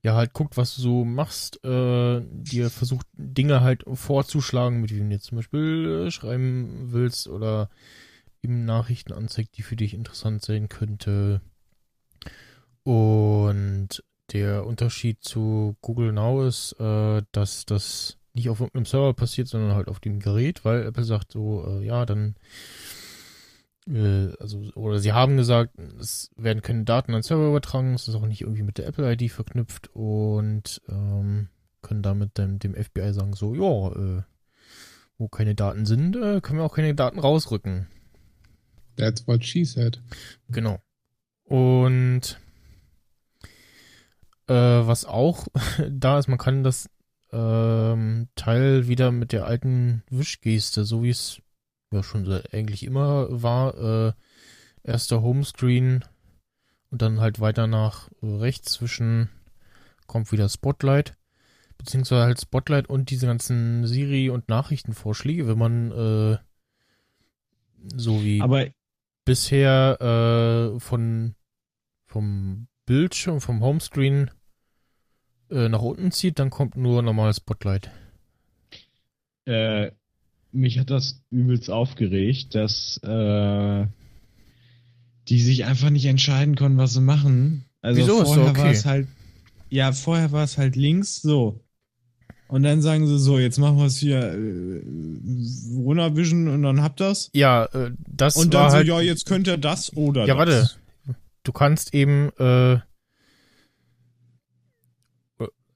ja, 0.02 0.14
halt 0.14 0.34
guckt, 0.34 0.56
was 0.58 0.76
du 0.76 0.82
so 0.82 1.04
machst, 1.04 1.64
äh, 1.64 2.20
dir 2.30 2.70
versucht 2.70 3.06
Dinge 3.36 3.60
halt 3.60 3.84
vorzuschlagen, 3.92 4.80
mit 4.80 4.90
denen 4.90 5.10
du 5.10 5.16
jetzt 5.16 5.26
zum 5.26 5.36
Beispiel 5.36 6.06
äh, 6.06 6.10
schreiben 6.10 6.92
willst 6.92 7.28
oder 7.28 7.68
eben 8.42 8.64
Nachrichten 8.64 9.12
anzeigt, 9.12 9.56
die 9.56 9.62
für 9.62 9.76
dich 9.76 9.94
interessant 9.94 10.42
sein 10.42 10.68
könnte. 10.68 11.40
Und 12.84 14.04
der 14.32 14.66
Unterschied 14.66 15.22
zu 15.22 15.76
Google 15.80 16.12
Now 16.12 16.46
ist, 16.46 16.72
äh, 16.78 17.22
dass 17.32 17.66
das 17.66 18.18
nicht 18.34 18.48
auf 18.48 18.60
irgendeinem 18.60 18.86
Server 18.86 19.14
passiert, 19.14 19.48
sondern 19.48 19.74
halt 19.74 19.88
auf 19.88 19.98
dem 20.00 20.20
Gerät, 20.20 20.64
weil 20.64 20.84
Apple 20.84 21.04
sagt 21.04 21.32
so, 21.32 21.64
äh, 21.66 21.84
ja, 21.84 22.04
dann 22.06 22.36
äh, 23.88 24.32
also, 24.40 24.60
oder 24.74 24.98
sie 24.98 25.12
haben 25.12 25.36
gesagt, 25.36 25.72
es 26.00 26.30
werden 26.36 26.62
keine 26.62 26.84
Daten 26.84 27.12
an 27.12 27.18
den 27.18 27.22
Server 27.22 27.48
übertragen, 27.48 27.94
es 27.94 28.08
ist 28.08 28.14
auch 28.14 28.26
nicht 28.26 28.42
irgendwie 28.42 28.62
mit 28.62 28.78
der 28.78 28.86
Apple-ID 28.86 29.30
verknüpft 29.30 29.88
und 29.94 30.82
ähm, 30.88 31.48
können 31.86 32.02
damit 32.02 32.36
dem, 32.36 32.58
dem 32.58 32.74
FBI 32.74 33.12
sagen, 33.12 33.34
so, 33.34 33.54
ja, 33.54 34.18
äh, 34.18 34.22
wo 35.18 35.28
keine 35.28 35.54
Daten 35.54 35.86
sind, 35.86 36.16
äh, 36.16 36.40
können 36.40 36.58
wir 36.58 36.64
auch 36.64 36.74
keine 36.74 36.94
Daten 36.94 37.18
rausrücken. 37.18 37.86
That's 38.96 39.26
what 39.26 39.44
she 39.44 39.64
said. 39.64 40.02
Genau. 40.48 40.80
Und 41.44 42.40
äh, 44.48 44.54
was 44.54 45.04
auch 45.04 45.46
da 45.90 46.18
ist, 46.18 46.28
man 46.28 46.38
kann 46.38 46.64
das 46.64 46.90
ähm, 47.32 48.28
Teil 48.34 48.88
wieder 48.88 49.12
mit 49.12 49.32
der 49.32 49.46
alten 49.46 50.02
Wischgeste, 50.10 50.84
so 50.84 51.02
wie 51.02 51.10
es 51.10 51.40
ja 51.92 52.02
schon 52.02 52.26
eigentlich 52.52 52.82
immer 52.82 53.28
war, 53.30 54.08
äh, 54.08 54.12
erster 54.82 55.22
Homescreen 55.22 56.04
und 56.90 57.02
dann 57.02 57.20
halt 57.20 57.40
weiter 57.40 57.66
nach 57.66 58.08
rechts 58.22 58.72
zwischen 58.72 59.28
kommt 60.06 60.32
wieder 60.32 60.48
Spotlight, 60.48 61.16
beziehungsweise 61.78 62.24
halt 62.24 62.40
Spotlight 62.40 62.88
und 62.88 63.10
diese 63.10 63.26
ganzen 63.26 63.86
Siri- 63.86 64.30
und 64.30 64.48
Nachrichtenvorschläge, 64.48 65.46
wenn 65.46 65.58
man 65.58 65.90
äh, 65.92 66.38
so 67.96 68.22
wie 68.24 68.40
Aber 68.40 68.66
bisher 69.24 70.74
äh, 70.74 70.80
von 70.80 71.34
vom 72.06 72.68
Bildschirm, 72.86 73.40
vom 73.40 73.60
Homescreen 73.62 74.30
äh, 75.50 75.68
nach 75.68 75.82
unten 75.82 76.12
zieht, 76.12 76.38
dann 76.38 76.50
kommt 76.50 76.76
nur 76.76 77.02
normal 77.02 77.34
Spotlight. 77.34 77.90
äh, 79.46 79.90
mich 80.52 80.78
hat 80.78 80.90
das 80.90 81.22
übelst 81.30 81.70
aufgeregt, 81.70 82.54
dass 82.54 82.98
äh, 83.02 83.86
die 85.28 85.40
sich 85.40 85.64
einfach 85.64 85.90
nicht 85.90 86.06
entscheiden 86.06 86.56
konnten, 86.56 86.78
was 86.78 86.94
sie 86.94 87.00
machen. 87.00 87.66
Also 87.82 88.00
Wieso? 88.00 88.24
Vorher 88.24 88.50
okay. 88.50 88.60
war 88.60 88.70
es 88.70 88.86
halt, 88.86 89.08
ja, 89.68 89.92
vorher 89.92 90.32
war 90.32 90.44
es 90.44 90.58
halt 90.58 90.76
links 90.76 91.20
so. 91.20 91.60
Und 92.48 92.62
dann 92.62 92.80
sagen 92.80 93.06
sie 93.06 93.18
so, 93.18 93.38
jetzt 93.38 93.58
machen 93.58 93.76
wir 93.78 93.86
es 93.86 93.96
hier 93.96 94.18
äh, 94.32 94.82
Vision 96.16 96.48
und 96.48 96.62
dann 96.62 96.80
habt 96.82 97.00
das. 97.00 97.30
Ja, 97.32 97.64
äh, 97.66 97.90
das 98.06 98.36
Und 98.36 98.54
dann 98.54 98.70
so, 98.70 98.76
halt, 98.76 98.86
ja, 98.86 99.00
jetzt 99.00 99.26
könnt 99.26 99.48
ihr 99.48 99.56
das 99.56 99.96
oder 99.96 100.26
Ja, 100.26 100.34
das. 100.34 100.38
warte. 100.38 100.70
Du 101.42 101.52
kannst 101.52 101.92
eben 101.94 102.30
äh, 102.38 102.74
äh, 102.74 102.80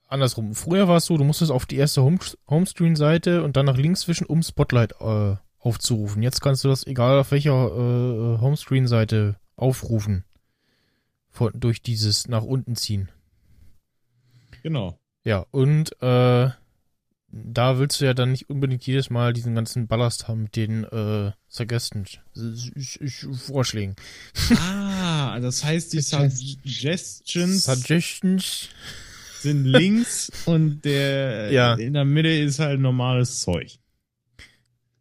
andersrum. 0.07 0.55
Früher 0.55 0.87
war 0.89 0.99
es 0.99 1.07
so, 1.07 1.17
du 1.17 1.25
musstest 1.25 1.51
auf 1.51 1.67
die 1.67 1.77
erste 1.77 2.03
Home 2.03 2.19
Homescreen-Seite 2.49 3.43
und 3.43 3.57
dann 3.57 3.67
nach 3.67 3.77
links 3.77 4.07
wischen, 4.07 4.27
um 4.27 4.43
Spotlight 4.43 4.95
äh, 5.01 5.37
aufzurufen. 5.59 6.23
Jetzt 6.23 6.41
kannst 6.41 6.65
du 6.65 6.69
das, 6.69 6.87
egal 6.87 7.19
auf 7.19 7.33
welcher 7.33 7.53
äh, 7.67 8.41
Homescreen-Seite, 8.41 9.37
aufrufen. 9.57 10.25
Von, 11.33 11.53
durch 11.55 11.83
dieses 11.83 12.27
nach 12.29 12.43
unten 12.43 12.75
ziehen. 12.75 13.09
Genau. 14.63 14.99
Ja, 15.25 15.47
und 15.53 15.93
äh, 16.03 16.51
da 17.33 17.79
willst 17.79 18.01
du 18.01 18.05
ja 18.07 18.15
dann 18.15 18.33
nicht 18.33 18.51
unbedingt 18.51 18.85
jedes 18.87 19.09
Mal 19.11 19.33
diesen 19.33 19.55
ganzen 19.55 19.87
Ballast 19.87 20.27
haben 20.29 20.43
mit 20.45 20.57
den 20.57 20.85
äh, 20.85 21.33
Suggestions, 21.49 22.19
Vorschlägen. 23.47 23.95
Ah, 24.57 25.39
das 25.41 25.65
heißt, 25.65 25.93
die 25.93 26.01
Suggestions 26.01 27.65
Suggestions. 27.65 28.69
sind 29.41 29.65
links 29.65 30.31
und 30.47 30.85
der 30.85 31.51
Ja. 31.53 31.75
in 31.75 31.93
der 31.95 32.05
Mitte 32.05 32.29
ist 32.31 32.59
halt 32.59 32.81
normales 32.81 33.41
Zeug. 33.41 33.79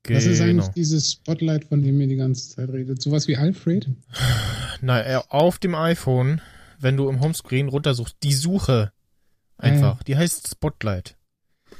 Was 0.07 0.25
ist 0.25 0.41
eigentlich 0.41 0.61
Genau. 0.65 0.73
dieses 0.75 1.11
Spotlight, 1.11 1.65
von 1.65 1.83
dem 1.83 1.99
ihr 2.01 2.07
die 2.07 2.15
ganze 2.15 2.49
Zeit 2.55 2.69
redet? 2.69 3.01
Sowas 3.01 3.27
wie 3.27 3.37
Alfred? 3.37 3.89
Na, 4.81 5.03
äh, 5.05 5.21
auf 5.29 5.59
dem 5.59 5.75
iPhone, 5.75 6.41
wenn 6.79 6.97
du 6.97 7.09
im 7.09 7.19
Homescreen 7.19 7.67
runtersuchst, 7.67 8.15
die 8.23 8.33
Suche 8.33 8.91
einfach, 9.57 10.01
die 10.03 10.15
heißt 10.15 10.47
Spotlight. 10.47 11.15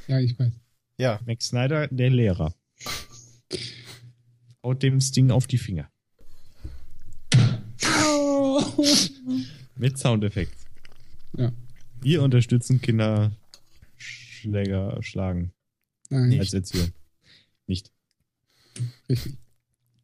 Ja, 0.10 0.20
ich 0.20 0.38
weiß. 0.38 0.52
Ja, 0.98 1.20
Max 1.26 1.48
Snyder, 1.48 1.88
der 1.88 2.10
Lehrer. 2.10 2.54
Haut 4.64 4.84
dem 4.84 5.00
Sting 5.00 5.32
auf 5.32 5.48
die 5.48 5.58
Finger. 5.58 5.90
Mit 9.76 9.98
Soundeffekt. 9.98 10.54
Ja. 11.38 11.52
Wir 12.02 12.22
unterstützen 12.24 12.82
Kinder 12.82 13.32
Schläger 13.98 15.02
schlagen 15.02 15.54
Nein, 16.10 16.40
als 16.40 16.54
Erziehung. 16.54 16.92
Nicht. 17.68 17.92
richtig. 19.08 19.38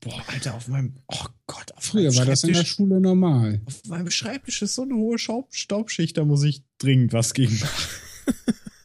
Boah, 0.02 0.24
Alter, 0.28 0.54
auf 0.56 0.68
meinem. 0.68 0.94
Oh 1.08 1.26
Gott, 1.48 1.72
auf 1.74 1.84
Früher 1.86 2.10
meinem 2.12 2.18
war 2.20 2.26
das 2.26 2.44
in 2.44 2.50
der 2.50 2.56
Schreibtisch- 2.64 2.76
Schule 2.76 3.00
normal. 3.02 3.62
Auf 3.66 3.84
meinem 3.88 4.12
Schreibtisch 4.12 4.62
ist 4.62 4.76
so 4.76 4.84
eine 4.84 4.94
hohe 4.96 5.18
Staub 5.18 5.54
Staubschicht, 5.56 6.18
da 6.18 6.26
muss 6.26 6.44
ich 6.44 6.62
dringend 6.78 7.12
was 7.12 7.34
gegen 7.34 7.58
machen. 7.58 7.88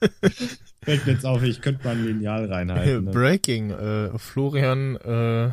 Fällt 0.82 1.06
mir 1.06 1.12
jetzt 1.12 1.26
auf, 1.26 1.42
ich 1.42 1.60
könnte 1.60 1.84
mal 1.84 1.94
ein 1.96 2.04
Lineal 2.04 2.46
reinhalten. 2.46 3.04
Ne? 3.04 3.10
Breaking. 3.10 3.70
Äh, 3.70 4.18
Florian 4.18 4.96
äh, 4.96 5.52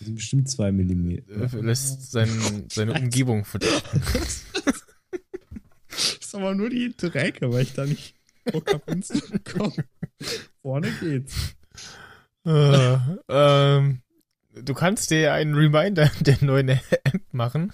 bestimmt 0.00 0.50
zwei 0.50 0.70
Millimeter. 0.72 1.52
äh, 1.52 1.60
lässt 1.60 2.10
sein, 2.10 2.28
seine 2.70 2.94
Umgebung 2.94 3.44
verdecken. 3.44 4.02
Das 4.02 4.44
ist 6.20 6.34
aber 6.34 6.54
nur 6.54 6.70
die 6.70 6.82
hintere 6.82 7.20
Ecke, 7.20 7.50
weil 7.52 7.62
ich 7.62 7.72
da 7.74 7.84
nicht 7.84 8.14
Bock 8.52 8.72
hab 8.72 8.88
hinzukommen. 8.88 9.84
Vorne 10.62 10.90
geht's. 11.00 11.54
äh, 12.46 12.96
ähm, 13.28 14.02
du 14.54 14.74
kannst 14.74 15.10
dir 15.10 15.32
einen 15.32 15.54
Reminder 15.54 16.10
der 16.20 16.38
neuen 16.42 16.68
App 16.68 17.20
machen. 17.32 17.72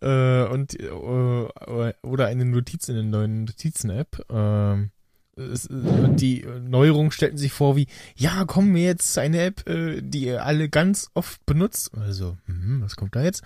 äh, 0.00 0.44
und 0.44 0.78
äh, 0.78 0.88
oder 0.90 2.26
eine 2.26 2.44
Notiz 2.44 2.88
in 2.88 2.94
der 2.94 3.04
neuen 3.04 3.44
Notizen-App. 3.44 4.26
Ähm, 4.30 4.84
äh, 4.84 4.93
die 5.36 6.46
Neuerungen 6.62 7.10
stellten 7.10 7.38
sich 7.38 7.52
vor 7.52 7.76
wie, 7.76 7.86
ja, 8.14 8.44
kommen 8.44 8.74
wir 8.74 8.82
jetzt 8.82 9.12
zu 9.14 9.20
einer 9.20 9.40
App, 9.40 9.68
äh, 9.68 10.00
die 10.00 10.26
ihr 10.26 10.44
alle 10.44 10.68
ganz 10.68 11.10
oft 11.14 11.44
benutzt. 11.46 11.90
Also, 11.96 12.36
hm, 12.46 12.82
was 12.82 12.96
kommt 12.96 13.16
da 13.16 13.22
jetzt? 13.22 13.42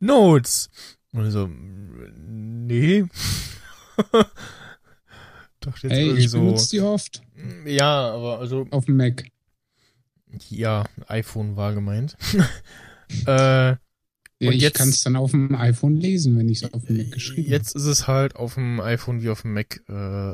Notes. 0.00 0.70
Und 1.12 1.30
so, 1.30 1.48
nee. 1.48 3.04
Doch 5.60 5.78
jetzt 5.78 5.92
Ey, 5.92 6.06
irgendwie 6.06 6.24
ich 6.24 6.30
so. 6.30 6.40
benutze 6.40 6.70
die 6.70 6.80
oft 6.80 7.22
Ja, 7.66 8.10
aber 8.12 8.38
also 8.40 8.66
auf 8.70 8.86
dem 8.86 8.96
Mac. 8.96 9.24
ja, 10.48 10.84
iPhone 11.06 11.56
war 11.56 11.74
gemeint. 11.74 12.16
äh, 13.26 13.76
Und 14.48 14.54
ich 14.54 14.62
jetzt- 14.62 14.76
kann 14.76 14.88
es 14.88 15.00
dann 15.02 15.16
auf 15.16 15.30
dem 15.32 15.54
iPhone 15.54 15.96
lesen, 15.96 16.36
wenn 16.38 16.48
ich 16.48 16.62
es 16.62 16.72
auf 16.74 16.84
dem 16.84 16.96
Mac 16.98 17.12
geschrieben 17.12 17.48
jetzt 17.50 17.74
ist 17.76 17.84
es 17.84 18.06
halt 18.08 18.36
auf 18.36 18.54
dem 18.54 18.80
iPhone 18.80 19.22
wie 19.22 19.28
auf 19.30 19.42
dem 19.42 19.54
Mac 19.54 19.80
äh, 19.88 19.92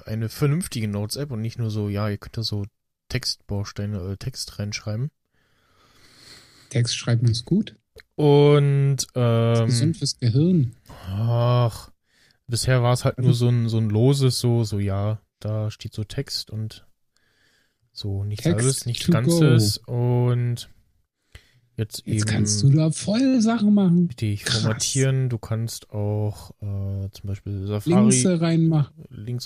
eine 0.08 0.28
vernünftige 0.28 0.88
Notes-App 0.88 1.30
und 1.30 1.40
nicht 1.40 1.58
nur 1.58 1.70
so, 1.70 1.88
ja, 1.88 2.08
ihr 2.08 2.18
könnt 2.18 2.36
da 2.36 2.42
so 2.42 2.64
Textbausteine, 3.08 3.98
äh, 4.12 4.16
Text 4.16 4.58
reinschreiben. 4.58 5.04
habe. 5.04 6.68
Text 6.70 6.96
schreiben 6.96 7.28
ist 7.28 7.44
gut. 7.44 7.76
Und 8.14 8.96
Ist 8.98 9.08
ähm, 9.14 9.66
gesund 9.66 9.96
fürs 9.96 10.18
Gehirn. 10.18 10.74
ach, 11.06 11.90
bisher 12.46 12.82
war 12.82 12.92
es 12.92 13.04
halt 13.04 13.18
nur 13.18 13.34
so 13.34 13.48
ein, 13.48 13.68
so 13.68 13.78
ein 13.78 13.88
loses, 13.90 14.38
so, 14.38 14.64
so, 14.64 14.78
ja, 14.78 15.20
da 15.40 15.70
steht 15.70 15.94
so 15.94 16.04
Text 16.04 16.50
und 16.50 16.86
so 17.92 18.24
nichts 18.24 18.44
Text 18.44 18.58
halbes, 18.58 18.86
nichts 18.86 19.06
Ganzes 19.08 19.78
und 19.78 20.68
jetzt, 21.78 22.00
eben 22.06 22.12
Jetzt 22.18 22.26
kannst 22.26 22.62
du 22.62 22.70
da 22.70 22.90
voll 22.90 23.40
Sachen 23.40 23.72
machen. 23.74 24.06
Richtig, 24.08 24.44
Krass. 24.44 24.60
formatieren. 24.62 25.28
Du 25.28 25.38
kannst 25.38 25.90
auch 25.90 26.50
äh, 26.60 27.08
zum 27.10 27.24
Beispiel 27.24 27.66
Safari 27.66 28.00
Links 28.10 28.22
links, 28.24 28.40
reinmachen. 28.42 28.94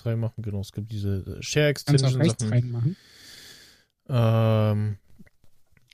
reinmachen. 0.05 0.42
Genau, 0.42 0.61
es 0.61 0.73
gibt 0.73 0.90
diese 0.92 1.38
äh, 1.38 1.42
Share 1.42 1.73
Kannst 1.73 1.88
auch 1.90 1.95
Extension 1.95 2.23
rechts 2.23 2.42
Sachen. 2.42 2.53
reinmachen. 2.53 2.97
Ähm, 4.09 4.97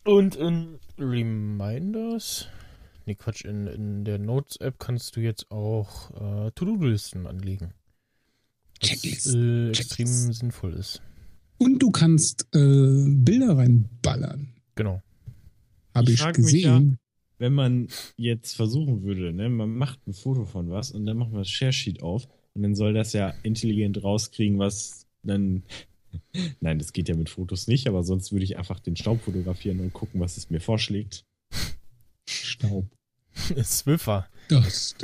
und 0.05 0.37
in 0.37 0.79
Reminders, 0.99 2.47
nee 3.07 3.15
Quatsch, 3.15 3.45
in, 3.45 3.67
in 3.67 4.05
der 4.05 4.19
Notes 4.19 4.57
App 4.57 4.79
kannst 4.79 5.17
du 5.17 5.21
jetzt 5.21 5.51
auch 5.51 6.11
äh, 6.47 6.51
To-Do-Listen 6.53 7.27
anlegen. 7.27 7.75
Was 8.81 8.89
Checklist, 8.91 9.35
äh, 9.35 9.69
extrem 9.71 10.07
Checklist. 10.07 10.35
sinnvoll 10.35 10.73
ist. 10.75 11.03
Und 11.59 11.81
du 11.83 11.91
kannst 11.91 12.47
äh, 12.55 13.05
Bilder 13.09 13.57
reinballern. 13.59 14.55
Genau. 14.77 15.03
Habe 15.99 16.09
Ich 16.09 16.15
ich, 16.15 16.21
frag 16.21 16.39
mich 16.39 16.47
gesehen. 16.47 16.99
Wenn 17.39 17.55
man 17.55 17.89
jetzt 18.17 18.57
versuchen 18.57 19.03
würde, 19.05 19.33
ne, 19.33 19.49
man 19.49 19.71
macht 19.71 20.05
ein 20.09 20.13
Foto 20.13 20.45
von 20.45 20.71
was 20.71 20.91
und 20.91 21.07
dann 21.07 21.19
macht 21.19 21.31
man 21.31 21.43
das 21.43 21.51
Share-Sheet 21.51 22.03
auf 22.03 22.27
und 22.55 22.63
dann 22.63 22.75
soll 22.75 22.95
das 22.95 23.13
ja 23.13 23.33
intelligent 23.43 24.03
rauskriegen, 24.03 24.59
was 24.59 25.07
dann. 25.23 25.63
Nein, 26.61 26.79
das 26.79 26.93
geht 26.93 27.09
ja 27.09 27.15
mit 27.15 27.29
Fotos 27.29 27.69
nicht, 27.69 27.87
aber 27.87 28.03
sonst 28.03 28.33
würde 28.33 28.45
ich 28.45 28.57
einfach 28.57 28.81
den 28.81 28.97
Staub 28.97 29.21
fotografieren 29.21 29.81
und 29.81 29.93
gucken, 29.93 30.21
was 30.21 30.37
es 30.37 30.51
mir 30.51 30.61
vorschlägt. 30.61 31.25
Staub. 32.29 32.87
Swiffer. 33.63 34.27
Das. 34.49 34.97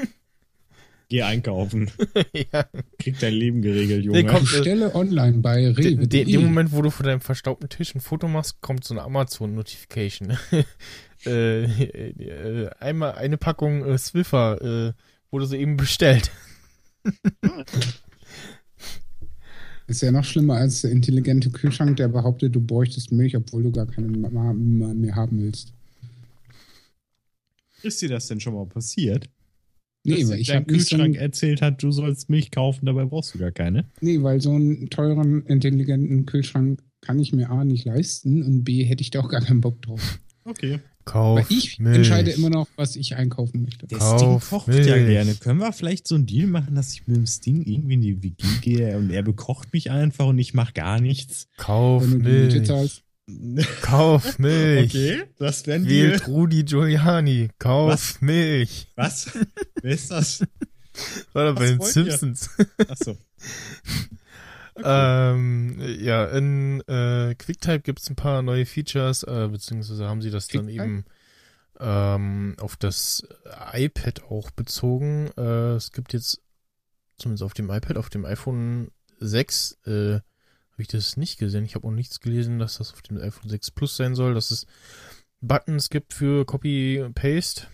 Geh 1.08 1.22
einkaufen. 1.22 1.90
ja. 2.52 2.66
Krieg 2.98 3.18
dein 3.20 3.34
Leben 3.34 3.62
geregelt, 3.62 4.04
Junge. 4.04 4.22
Nee, 4.22 4.28
komm. 4.28 4.40
Bestelle 4.42 4.94
online 4.94 5.38
bei 5.38 5.70
Rewe. 5.70 6.06
de, 6.08 6.24
dem 6.24 6.42
Moment, 6.42 6.72
wo 6.72 6.82
du 6.82 6.90
von 6.90 7.06
deinem 7.06 7.20
verstaubten 7.20 7.68
Tisch 7.68 7.94
ein 7.94 8.00
Foto 8.00 8.26
machst, 8.26 8.60
kommt 8.62 8.84
so 8.84 8.94
eine 8.94 9.02
Amazon-Notification. 9.02 10.36
äh, 11.26 11.64
äh, 11.64 12.70
einmal 12.80 13.12
eine 13.12 13.36
Packung 13.36 13.84
äh, 13.84 13.98
Swiffer 13.98 14.88
äh, 14.88 14.92
wurde 15.30 15.46
soeben 15.46 15.76
bestellt. 15.76 16.30
Ist 19.86 20.00
ja 20.00 20.10
noch 20.10 20.24
schlimmer 20.24 20.54
als 20.54 20.80
der 20.80 20.92
intelligente 20.92 21.50
Kühlschrank, 21.50 21.98
der 21.98 22.08
behauptet, 22.08 22.56
du 22.56 22.60
bräuchtest 22.60 23.12
Milch, 23.12 23.36
obwohl 23.36 23.64
du 23.64 23.70
gar 23.70 23.84
keine 23.86 24.08
mehr 24.08 25.14
haben 25.14 25.42
willst. 25.42 25.74
Ist 27.82 28.00
dir 28.00 28.08
das 28.08 28.28
denn 28.28 28.40
schon 28.40 28.54
mal 28.54 28.64
passiert? 28.64 29.28
Nee, 30.04 30.28
weil 30.28 30.38
ich 30.40 30.48
dein 30.48 30.62
so 30.62 30.74
Kühlschrank 30.74 31.02
einen, 31.02 31.14
erzählt 31.14 31.62
hat, 31.62 31.82
du 31.82 31.90
sollst 31.90 32.28
Milch 32.30 32.50
kaufen, 32.50 32.86
dabei 32.86 33.04
brauchst 33.06 33.34
du 33.34 33.38
gar 33.38 33.52
keine. 33.52 33.86
Nee, 34.00 34.22
weil 34.22 34.40
so 34.40 34.52
einen 34.52 34.90
teuren, 34.90 35.42
intelligenten 35.46 36.26
Kühlschrank 36.26 36.80
kann 37.00 37.18
ich 37.18 37.32
mir 37.32 37.50
A 37.50 37.64
nicht 37.64 37.84
leisten 37.86 38.42
und 38.42 38.64
B 38.64 38.84
hätte 38.84 39.02
ich 39.02 39.10
da 39.10 39.20
auch 39.20 39.28
gar 39.28 39.40
keinen 39.40 39.60
Bock 39.60 39.80
drauf. 39.82 40.18
Okay. 40.44 40.80
Kauf 41.04 41.38
Weil 41.38 41.46
ich 41.56 41.78
Milch. 41.78 41.96
entscheide 41.98 42.30
immer 42.30 42.48
noch, 42.50 42.66
was 42.76 42.96
ich 42.96 43.14
einkaufen 43.16 43.62
möchte. 43.62 43.86
Der 43.86 43.98
Kauf 43.98 44.18
Sting 44.20 44.40
kocht 44.40 44.68
Milch. 44.68 44.86
ja 44.86 44.96
gerne. 44.96 45.34
Können 45.34 45.60
wir 45.60 45.72
vielleicht 45.72 46.08
so 46.08 46.14
einen 46.14 46.26
Deal 46.26 46.46
machen, 46.46 46.74
dass 46.74 46.94
ich 46.94 47.06
mit 47.06 47.16
dem 47.16 47.26
Sting 47.26 47.62
irgendwie 47.62 47.94
in 47.94 48.00
die 48.00 48.22
WG 48.22 48.44
gehe 48.62 48.96
und 48.96 49.10
er 49.10 49.22
bekocht 49.22 49.72
mich 49.72 49.90
einfach 49.90 50.26
und 50.26 50.38
ich 50.38 50.54
mache 50.54 50.72
gar 50.72 51.00
nichts? 51.00 51.48
Kauf 51.56 52.02
Wenn 52.02 52.22
du 52.22 52.30
Milch. 52.30 53.02
Kauf 53.80 54.38
Milch. 54.38 54.94
Okay, 54.94 55.24
das 55.38 55.66
werden 55.66 55.86
wir. 55.86 56.10
Wählt 56.10 56.28
Rudi 56.28 56.64
Giuliani. 56.64 57.48
Kauf 57.58 57.90
Was? 57.90 58.20
Milch. 58.20 58.88
Was? 58.96 59.30
Wer 59.80 59.92
ist 59.92 60.10
das? 60.10 60.44
War 61.32 61.46
doch 61.46 61.58
bei 61.58 61.66
den 61.66 61.80
ihr? 61.80 61.86
Simpsons. 61.86 62.50
Achso. 62.88 63.16
Ähm, 64.82 65.80
ja, 66.00 66.24
in 66.26 66.80
äh, 66.88 67.36
QuickType 67.36 67.82
gibt's 67.82 68.10
ein 68.10 68.16
paar 68.16 68.42
neue 68.42 68.66
Features, 68.66 69.22
äh, 69.22 69.48
beziehungsweise 69.48 70.08
haben 70.08 70.20
sie 70.20 70.32
das 70.32 70.48
dann 70.48 70.68
eben 70.68 71.04
ähm, 71.78 72.56
auf 72.58 72.76
das 72.76 73.22
iPad 73.72 74.24
auch 74.24 74.50
bezogen. 74.50 75.30
Äh, 75.36 75.74
es 75.74 75.92
gibt 75.92 76.12
jetzt, 76.12 76.42
zumindest 77.18 77.44
auf 77.44 77.54
dem 77.54 77.70
iPad, 77.70 77.98
auf 77.98 78.10
dem 78.10 78.24
iPhone 78.24 78.90
6, 79.20 79.78
äh, 79.86 80.20
habe 80.74 80.82
ich 80.82 80.88
das 80.88 81.16
nicht 81.16 81.38
gesehen. 81.38 81.64
Ich 81.64 81.76
habe 81.76 81.86
auch 81.86 81.92
nichts 81.92 82.20
gelesen, 82.20 82.58
dass 82.58 82.78
das 82.78 82.92
auf 82.92 83.02
dem 83.02 83.18
iPhone 83.18 83.48
6 83.48 83.70
Plus 83.70 83.96
sein 83.96 84.16
soll, 84.16 84.34
dass 84.34 84.50
es 84.50 84.66
Buttons 85.40 85.88
gibt 85.88 86.12
für 86.12 86.44
Copy-Paste. 86.44 87.68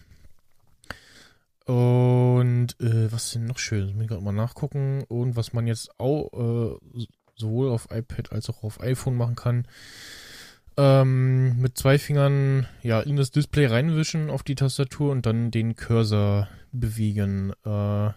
Und 1.65 2.79
äh, 2.79 3.11
was 3.11 3.33
denn 3.33 3.47
noch 3.47 3.59
schön? 3.59 3.87
Das 3.87 3.95
muss 3.95 4.03
ich 4.03 4.09
gerade 4.09 4.23
mal 4.23 4.33
nachgucken. 4.33 5.05
Und 5.09 5.35
was 5.35 5.55
man 5.55 5.67
jetzt 5.67 5.99
auch 5.99 6.79
äh, 6.95 7.07
sowohl 7.37 7.71
auf 7.71 7.89
iPad 7.91 8.33
als 8.33 8.51
auch 8.51 8.63
auf 8.65 8.83
iPhone 8.83 9.17
machen 9.17 9.35
kann. 9.35 9.67
Ähm, 10.77 11.59
mit 11.59 11.79
zwei 11.79 11.99
Fingern 11.99 12.69
ja 12.83 13.01
in 13.01 13.17
das 13.17 13.31
Display 13.31 13.65
reinwischen 13.65 14.29
auf 14.29 14.43
die 14.43 14.57
Tastatur 14.57 15.11
und 15.11 15.25
dann 15.25 15.51
den 15.51 15.75
Cursor 15.75 16.49
bewegen. 16.71 17.53
Äh, 17.65 18.11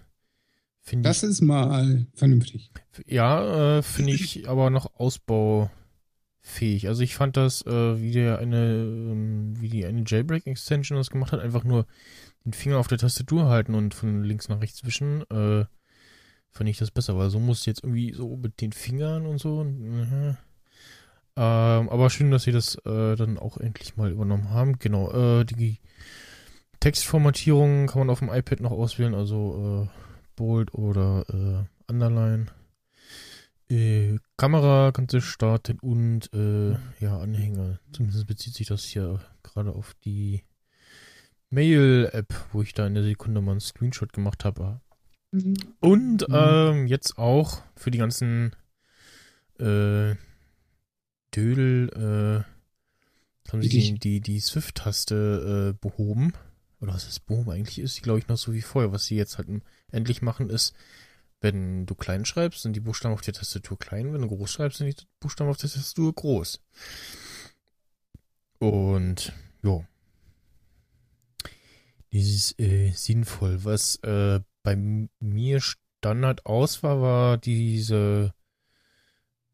das 0.91 1.24
ich, 1.24 1.30
ist 1.30 1.41
mal 1.41 2.06
vernünftig. 2.13 2.69
Ja, 3.08 3.78
äh, 3.78 3.82
finde 3.82 4.12
ich 4.12 4.50
aber 4.50 4.69
noch 4.69 4.96
ausbaufähig. 4.96 6.88
Also 6.88 7.04
ich 7.04 7.15
fand 7.15 7.38
das, 7.38 7.65
äh, 7.65 8.02
wie 8.02 8.12
der 8.12 8.39
eine, 8.39 8.74
ähm, 8.74 9.60
wie 9.62 9.69
die 9.69 9.86
eine 9.86 10.04
Jailbreak 10.06 10.46
Extension 10.46 10.98
das 10.98 11.10
gemacht 11.10 11.32
hat, 11.32 11.39
einfach 11.39 11.63
nur 11.63 11.86
den 12.46 12.54
Finger 12.54 12.78
auf 12.78 12.88
der 12.88 12.98
Tastatur 12.98 13.46
halten 13.46 13.76
und 13.76 13.93
von 13.93 14.24
links 14.24 14.50
nach 14.50 14.62
rechts 14.62 14.84
wischen. 14.86 15.22
Äh, 15.30 15.65
fand 16.52 16.69
ich 16.69 16.78
das 16.78 16.91
besser, 16.91 17.17
weil 17.17 17.30
so 17.30 17.39
muss 17.39 17.65
jetzt 17.65 17.84
irgendwie 17.84 18.13
so 18.13 18.36
mit 18.36 18.62
den 18.62 18.74
Fingern 18.74 19.26
und 19.26 19.39
so. 19.39 19.63
äh, 19.63 20.36
ähm, 21.36 21.89
aber 21.89 22.10
schön, 22.10 22.30
dass 22.30 22.43
sie 22.43 22.52
das 22.52 22.76
äh, 22.86 23.15
dann 23.15 23.39
auch 23.39 23.58
endlich 23.58 23.98
mal 23.98 24.12
übernommen 24.12 24.52
haben. 24.52 24.78
Genau, 24.78 25.12
äh, 25.12 25.46
die 25.46 25.80
Textformatierung 26.80 27.88
kann 27.88 28.00
man 28.00 28.10
auf 28.10 28.19
dem 28.19 28.30
iPad 28.30 28.60
noch 28.60 28.72
auswählen, 28.72 29.15
also 29.15 29.89
Bold 30.36 30.74
oder 30.74 31.26
äh, 31.30 31.91
Underline. 31.91 32.48
Äh, 33.69 34.19
Kamera 34.38 34.91
kannst 34.91 35.13
du 35.13 35.22
starten 35.22 35.80
und 35.80 36.32
äh, 36.34 36.74
ja, 37.00 37.19
Anhänger. 37.19 37.80
Zumindest 37.91 38.28
bezieht 38.28 38.54
sich 38.54 38.67
das 38.67 38.84
hier 38.84 39.19
gerade 39.41 39.72
auf 39.72 39.96
die 40.06 40.43
Mail-App, 41.50 42.34
wo 42.52 42.62
ich 42.62 42.74
da 42.74 42.86
in 42.88 42.96
der 42.96 43.04
Sekunde 43.04 43.41
mal 43.41 43.52
einen 43.52 43.60
Screenshot 43.60 44.12
gemacht 44.12 44.43
habe. 44.43 44.82
Mhm. 45.32 45.56
Und 45.80 46.28
mhm. 46.28 46.36
ähm, 46.36 46.88
jetzt 46.88 47.17
auch 47.17 47.62
für 47.76 47.91
die 47.91 48.00
ganzen 48.00 48.56
äh, 49.60 50.15
Dödel 51.36 51.89
äh, 51.96 53.52
haben 53.52 53.62
sie 53.62 53.69
die, 53.69 54.00
die, 54.00 54.22
die 54.22 54.39
Swift-Taste 54.39 55.74
äh, 55.74 55.78
behoben. 55.80 56.34
Oder 56.80 56.93
was 56.93 57.06
das 57.06 57.19
behoben 57.19 57.52
eigentlich 57.52 57.80
ist, 57.80 58.02
glaube 58.02 58.19
ich, 58.19 58.28
noch 58.28 58.38
so 58.38 58.54
wie 58.54 58.62
vorher. 58.62 58.91
Was 58.91 59.06
sie 59.06 59.15
jetzt 59.15 59.38
halt 59.38 59.48
endlich 59.93 60.21
machen, 60.21 60.49
ist, 60.49 60.75
wenn 61.43 61.86
du 61.86 61.93
klein 61.93 62.25
schreibst, 62.25 62.62
sind 62.62 62.73
die 62.73 62.79
Buchstaben 62.79 63.13
auf 63.13 63.21
der 63.21 63.34
Tastatur 63.34 63.77
klein. 63.77 64.13
Wenn 64.13 64.21
du 64.21 64.29
groß 64.29 64.51
schreibst, 64.51 64.77
sind 64.77 64.88
die 64.88 65.06
Buchstaben 65.19 65.49
auf 65.49 65.58
der 65.58 65.69
Tastatur 65.69 66.13
groß. 66.13 66.62
Und, 68.60 69.34
jo. 69.62 69.86
Das 72.12 72.21
ist 72.21 72.60
äh, 72.60 72.91
sinnvoll. 72.91 73.65
Was 73.65 73.97
äh, 74.03 74.39
bei 74.63 74.75
mir 75.19 75.60
Standard 75.60 76.45
aus 76.45 76.82
war, 76.82 77.01
war 77.01 77.38
diese 77.38 78.34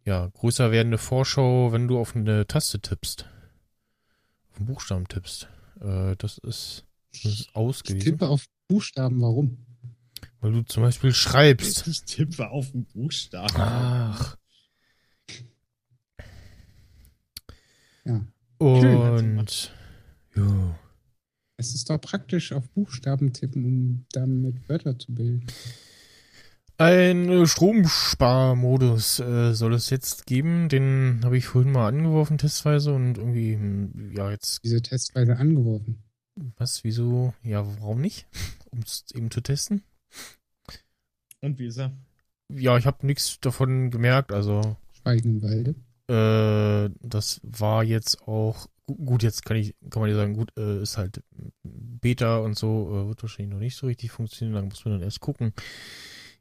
ja, 0.05 0.27
größer 0.27 0.71
werdende 0.71 0.97
Vorschau, 0.97 1.71
wenn 1.71 1.87
du 1.87 1.99
auf 1.99 2.15
eine 2.15 2.45
Taste 2.45 2.79
tippst. 2.79 3.25
Auf 4.51 4.57
einen 4.57 4.65
Buchstaben 4.67 5.07
tippst. 5.07 5.47
Äh, 5.81 6.15
das 6.17 6.37
ist, 6.37 6.85
das 7.13 7.25
ist 7.25 7.55
ausgewiesen. 7.55 7.97
Ich 7.97 8.03
tippe 8.11 8.27
auf 8.27 8.45
Buchstaben, 8.67 9.21
warum? 9.21 9.65
Weil 10.41 10.53
du 10.53 10.61
zum 10.63 10.83
Beispiel 10.83 11.13
schreibst. 11.13 11.87
Ich 11.87 12.03
tippe 12.03 12.49
auf 12.49 12.73
einen 12.73 12.85
Buchstaben. 12.85 13.55
Ach. 13.57 14.37
Ja. 18.05 18.25
Und. 18.57 19.73
Jo. 20.35 20.75
Es 21.57 21.75
ist 21.75 21.89
doch 21.89 21.99
praktisch 21.99 22.53
auf 22.53 22.69
Buchstaben 22.69 23.33
tippen, 23.33 23.65
um 23.65 24.05
damit 24.13 24.69
Wörter 24.69 24.97
zu 24.97 25.13
bilden. 25.13 25.45
Ein 26.77 27.45
Stromsparmodus 27.45 29.19
äh, 29.19 29.53
soll 29.53 29.73
es 29.73 29.89
jetzt 29.89 30.25
geben. 30.25 30.69
Den 30.69 31.19
habe 31.25 31.37
ich 31.37 31.47
vorhin 31.47 31.73
mal 31.73 31.89
angeworfen, 31.89 32.37
testweise, 32.37 32.93
und 32.93 33.17
irgendwie, 33.17 33.55
hm, 33.55 34.13
ja, 34.15 34.31
jetzt. 34.31 34.63
Diese 34.63 34.81
testweise 34.81 35.35
angeworfen. 35.35 36.01
Was, 36.55 36.85
wieso? 36.85 37.33
Ja, 37.43 37.65
warum 37.81 37.99
nicht? 37.99 38.27
Um 38.71 38.79
es 38.85 39.03
eben 39.15 39.31
zu 39.31 39.41
testen. 39.41 39.81
Und 41.41 41.59
wie 41.59 41.67
ist 41.67 41.77
er? 41.77 41.91
Ja, 42.51 42.77
ich 42.77 42.85
habe 42.85 43.05
nichts 43.05 43.39
davon 43.39 43.91
gemerkt, 43.91 44.31
also. 44.31 44.77
Schweigen 44.93 45.41
im 45.41 45.43
Walde. 45.43 45.75
Äh, 46.07 46.93
das 47.01 47.39
war 47.43 47.83
jetzt 47.83 48.27
auch. 48.27 48.67
Gut, 48.87 49.21
jetzt 49.21 49.45
kann 49.45 49.57
ich, 49.57 49.75
kann 49.91 50.01
man 50.01 50.09
ja 50.09 50.15
sagen, 50.15 50.33
gut, 50.33 50.51
äh, 50.57 50.81
ist 50.81 50.97
halt 50.97 51.21
Beta 51.63 52.39
und 52.39 52.57
so, 52.57 52.89
äh, 52.89 53.07
wird 53.07 53.21
wahrscheinlich 53.21 53.53
noch 53.53 53.59
nicht 53.59 53.75
so 53.75 53.85
richtig 53.85 54.11
funktionieren, 54.11 54.55
da 54.55 54.61
muss 54.63 54.83
man 54.83 54.95
dann 54.95 55.03
erst 55.03 55.19
gucken 55.19 55.53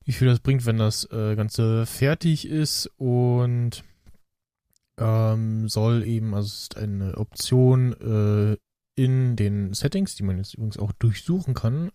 wie 0.09 0.13
viel 0.13 0.29
das 0.29 0.41
bringt, 0.41 0.65
wenn 0.65 0.79
das 0.79 1.05
äh, 1.13 1.37
Ganze 1.37 1.85
fertig 1.85 2.49
ist 2.49 2.91
und 2.97 3.85
ähm, 4.97 5.69
soll 5.69 6.03
eben, 6.07 6.35
also 6.35 6.47
es 6.47 6.63
ist 6.63 6.79
eine 6.79 7.19
Option 7.19 7.93
äh, 7.93 8.57
in 8.99 9.37
den 9.37 9.75
Settings, 9.75 10.15
die 10.15 10.23
man 10.23 10.39
jetzt 10.39 10.55
übrigens 10.55 10.79
auch 10.79 10.93
durchsuchen 10.93 11.53
kann. 11.53 11.91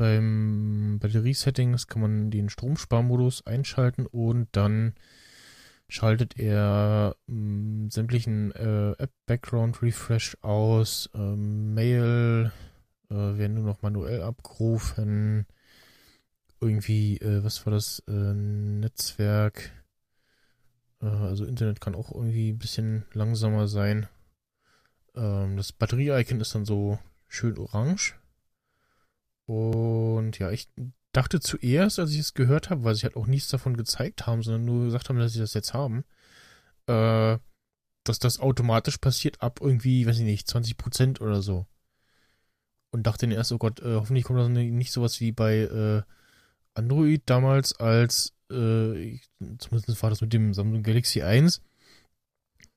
Äh, 0.00 0.16
beim 0.18 0.98
Batterie-Settings 0.98 1.86
kann 1.86 2.02
man 2.02 2.30
den 2.30 2.48
Stromsparmodus 2.48 3.46
einschalten 3.46 4.06
und 4.06 4.48
dann 4.52 4.94
schaltet 5.88 6.38
er 6.38 7.16
mh, 7.26 7.86
mm, 7.86 7.90
sämtlichen 7.90 8.52
äh, 8.52 8.92
App-Background-Refresh 8.92 10.38
aus, 10.40 11.10
ähm, 11.14 11.74
Mail 11.74 12.52
äh, 13.10 13.14
werden 13.14 13.54
nur 13.54 13.64
noch 13.64 13.82
manuell 13.82 14.22
abgerufen, 14.22 15.46
irgendwie, 16.60 17.16
äh, 17.18 17.42
was 17.44 17.66
war 17.66 17.72
das, 17.72 18.02
äh, 18.08 18.12
Netzwerk, 18.34 19.70
äh, 21.02 21.06
also 21.06 21.44
Internet 21.44 21.80
kann 21.80 21.94
auch 21.94 22.12
irgendwie 22.12 22.50
ein 22.50 22.58
bisschen 22.58 23.04
langsamer 23.12 23.66
sein. 23.66 24.06
Ähm, 25.16 25.56
das 25.56 25.72
Batterie-Icon 25.72 26.40
ist 26.40 26.54
dann 26.54 26.64
so 26.64 26.98
schön 27.26 27.58
orange. 27.58 28.19
Und 29.50 30.38
ja, 30.38 30.52
ich 30.52 30.68
dachte 31.10 31.40
zuerst, 31.40 31.98
als 31.98 32.12
ich 32.12 32.20
es 32.20 32.34
gehört 32.34 32.70
habe, 32.70 32.84
weil 32.84 32.94
sie 32.94 33.02
halt 33.02 33.16
auch 33.16 33.26
nichts 33.26 33.48
davon 33.48 33.76
gezeigt 33.76 34.24
haben, 34.24 34.44
sondern 34.44 34.64
nur 34.64 34.84
gesagt 34.84 35.08
haben, 35.08 35.18
dass 35.18 35.32
sie 35.32 35.40
das 35.40 35.54
jetzt 35.54 35.74
haben, 35.74 36.04
äh, 36.86 37.36
dass 38.04 38.20
das 38.20 38.38
automatisch 38.38 38.98
passiert 38.98 39.42
ab 39.42 39.58
irgendwie, 39.60 40.06
weiß 40.06 40.18
ich 40.18 40.24
nicht, 40.24 40.46
20% 40.48 41.20
oder 41.20 41.42
so. 41.42 41.66
Und 42.92 43.08
dachte 43.08 43.26
dann 43.26 43.36
erst, 43.36 43.50
oh 43.50 43.58
Gott, 43.58 43.80
äh, 43.80 43.96
hoffentlich 43.96 44.24
kommt 44.24 44.38
das 44.38 44.48
nicht 44.48 44.92
sowas 44.92 45.18
wie 45.18 45.32
bei 45.32 45.56
äh, 45.62 46.02
Android 46.74 47.22
damals 47.26 47.72
als, 47.80 48.32
äh, 48.52 49.18
zumindest 49.58 50.00
war 50.00 50.10
das 50.10 50.20
mit 50.20 50.32
dem 50.32 50.54
Samsung 50.54 50.84
Galaxy 50.84 51.22
1, 51.22 51.60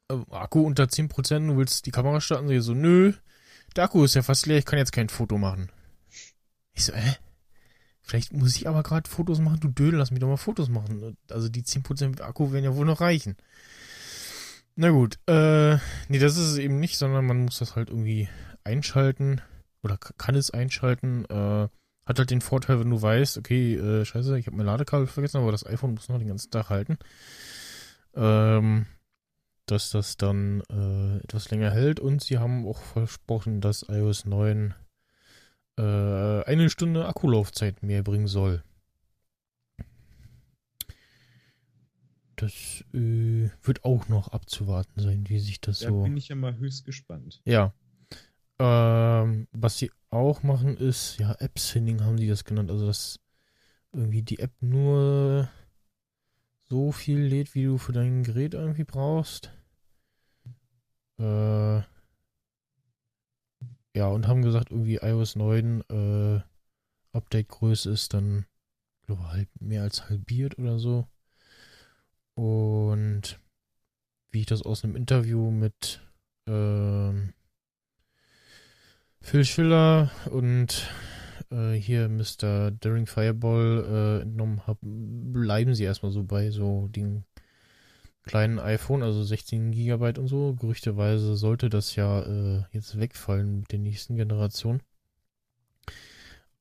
äh, 0.09 0.15
Akku 0.31 0.61
unter 0.61 0.85
10%, 0.85 1.49
du 1.49 1.55
willst 1.55 1.85
die 1.85 1.91
Kamera 1.91 2.19
starten, 2.19 2.61
so, 2.61 2.73
nö, 2.73 3.13
der 3.75 3.83
Akku 3.83 4.03
ist 4.03 4.15
ja 4.15 4.23
fast 4.23 4.47
leer, 4.47 4.57
ich 4.57 4.65
kann 4.65 4.79
jetzt 4.79 4.91
kein 4.91 5.09
Foto 5.09 5.37
machen. 5.37 5.69
Ich 6.73 6.85
so, 6.85 6.93
äh? 6.93 7.13
Vielleicht 8.01 8.33
muss 8.33 8.55
ich 8.57 8.67
aber 8.67 8.83
gerade 8.83 9.09
Fotos 9.09 9.39
machen, 9.39 9.61
du 9.61 9.69
Dödel, 9.69 9.97
lass 9.97 10.11
mich 10.11 10.19
doch 10.19 10.27
mal 10.27 10.37
Fotos 10.37 10.67
machen. 10.67 11.15
Also 11.31 11.47
die 11.47 11.63
10% 11.63 12.21
Akku 12.21 12.51
werden 12.51 12.65
ja 12.65 12.75
wohl 12.75 12.85
noch 12.85 12.99
reichen. 12.99 13.37
Na 14.75 14.89
gut, 14.89 15.19
äh, 15.27 15.75
nee, 16.09 16.19
das 16.19 16.37
ist 16.37 16.49
es 16.49 16.57
eben 16.57 16.79
nicht, 16.79 16.97
sondern 16.97 17.25
man 17.25 17.45
muss 17.45 17.59
das 17.59 17.75
halt 17.75 17.89
irgendwie 17.89 18.27
einschalten 18.63 19.41
oder 19.83 19.97
kann 19.97 20.35
es 20.35 20.51
einschalten. 20.51 21.25
Äh, 21.25 21.69
hat 22.05 22.19
halt 22.19 22.31
den 22.31 22.41
Vorteil, 22.41 22.79
wenn 22.79 22.89
du 22.89 23.01
weißt, 23.01 23.37
okay, 23.37 23.75
äh, 23.75 24.03
scheiße, 24.03 24.37
ich 24.37 24.47
habe 24.47 24.57
mein 24.57 24.65
Ladekabel 24.65 25.07
vergessen, 25.07 25.37
aber 25.37 25.51
das 25.51 25.65
iPhone 25.65 25.93
muss 25.93 26.09
noch 26.09 26.17
den 26.17 26.27
ganzen 26.27 26.51
Tag 26.51 26.69
halten. 26.69 26.97
Ähm, 28.15 28.85
dass 29.65 29.91
das 29.91 30.17
dann 30.17 30.61
äh, 30.69 31.23
etwas 31.23 31.49
länger 31.49 31.71
hält 31.71 32.01
und 32.01 32.21
sie 32.21 32.37
haben 32.37 32.67
auch 32.67 32.81
versprochen, 32.81 33.61
dass 33.61 33.87
iOS 33.87 34.25
9 34.25 34.73
äh, 35.77 36.43
eine 36.43 36.69
Stunde 36.69 37.07
Akkulaufzeit 37.07 37.83
mehr 37.83 38.03
bringen 38.03 38.27
soll. 38.27 38.63
Das 42.35 42.83
äh, 42.93 43.49
wird 43.61 43.85
auch 43.85 44.09
noch 44.09 44.29
abzuwarten 44.29 44.99
sein, 45.01 45.29
wie 45.29 45.39
sich 45.39 45.61
das 45.61 45.79
da 45.79 45.89
so. 45.89 45.99
Da 45.99 46.03
bin 46.03 46.17
ich 46.17 46.27
ja 46.27 46.35
mal 46.35 46.57
höchst 46.57 46.85
gespannt. 46.85 47.41
Ja. 47.45 47.73
Ähm, 48.59 49.47
was 49.51 49.77
sie 49.77 49.91
auch 50.09 50.43
machen 50.43 50.77
ist, 50.77 51.17
ja, 51.17 51.35
App-Sending 51.39 52.03
haben 52.03 52.17
die 52.17 52.27
das 52.27 52.43
genannt, 52.43 52.69
also 52.69 52.85
dass 52.85 53.19
irgendwie 53.93 54.21
die 54.21 54.39
App 54.39 54.53
nur 54.61 55.49
so 56.69 56.91
viel 56.91 57.19
lädt, 57.19 57.55
wie 57.55 57.65
du 57.65 57.77
für 57.77 57.93
dein 57.93 58.23
Gerät 58.23 58.53
irgendwie 58.53 58.83
brauchst. 58.83 59.51
Äh, 61.19 61.81
ja, 63.95 64.07
und 64.07 64.27
haben 64.27 64.41
gesagt, 64.41 64.71
irgendwie 64.71 64.97
iOS 64.97 65.35
9 65.35 65.81
äh, 65.89 66.41
Update-Größe 67.11 67.91
ist 67.91 68.13
dann, 68.13 68.45
glaube 69.05 69.31
halb, 69.31 69.49
mehr 69.59 69.83
als 69.83 70.09
halbiert 70.09 70.57
oder 70.57 70.79
so. 70.79 71.07
Und 72.35 73.39
wie 74.31 74.41
ich 74.41 74.45
das 74.47 74.63
aus 74.63 74.83
einem 74.83 74.95
Interview 74.95 75.51
mit 75.51 76.01
ähm, 76.47 77.33
Phil 79.21 79.45
Schiller 79.45 80.09
und 80.31 80.89
äh, 81.51 81.73
hier 81.73 82.09
Mr. 82.09 82.71
Daring 82.71 83.05
Fireball 83.05 83.85
äh, 83.87 84.21
entnommen 84.23 84.65
habe, 84.65 84.79
bleiben 84.81 85.75
sie 85.75 85.83
erstmal 85.83 86.11
so 86.11 86.23
bei 86.23 86.49
so 86.49 86.87
den 86.87 87.23
kleinen 88.23 88.59
iPhone, 88.59 89.03
also 89.03 89.23
16 89.23 89.71
Gigabyte 89.71 90.17
und 90.17 90.27
so. 90.27 90.55
Gerüchteweise 90.55 91.35
sollte 91.35 91.69
das 91.69 91.95
ja 91.95 92.21
äh, 92.21 92.63
jetzt 92.71 92.99
wegfallen 92.99 93.59
mit 93.61 93.71
der 93.71 93.79
nächsten 93.79 94.15
Generation. 94.15 94.81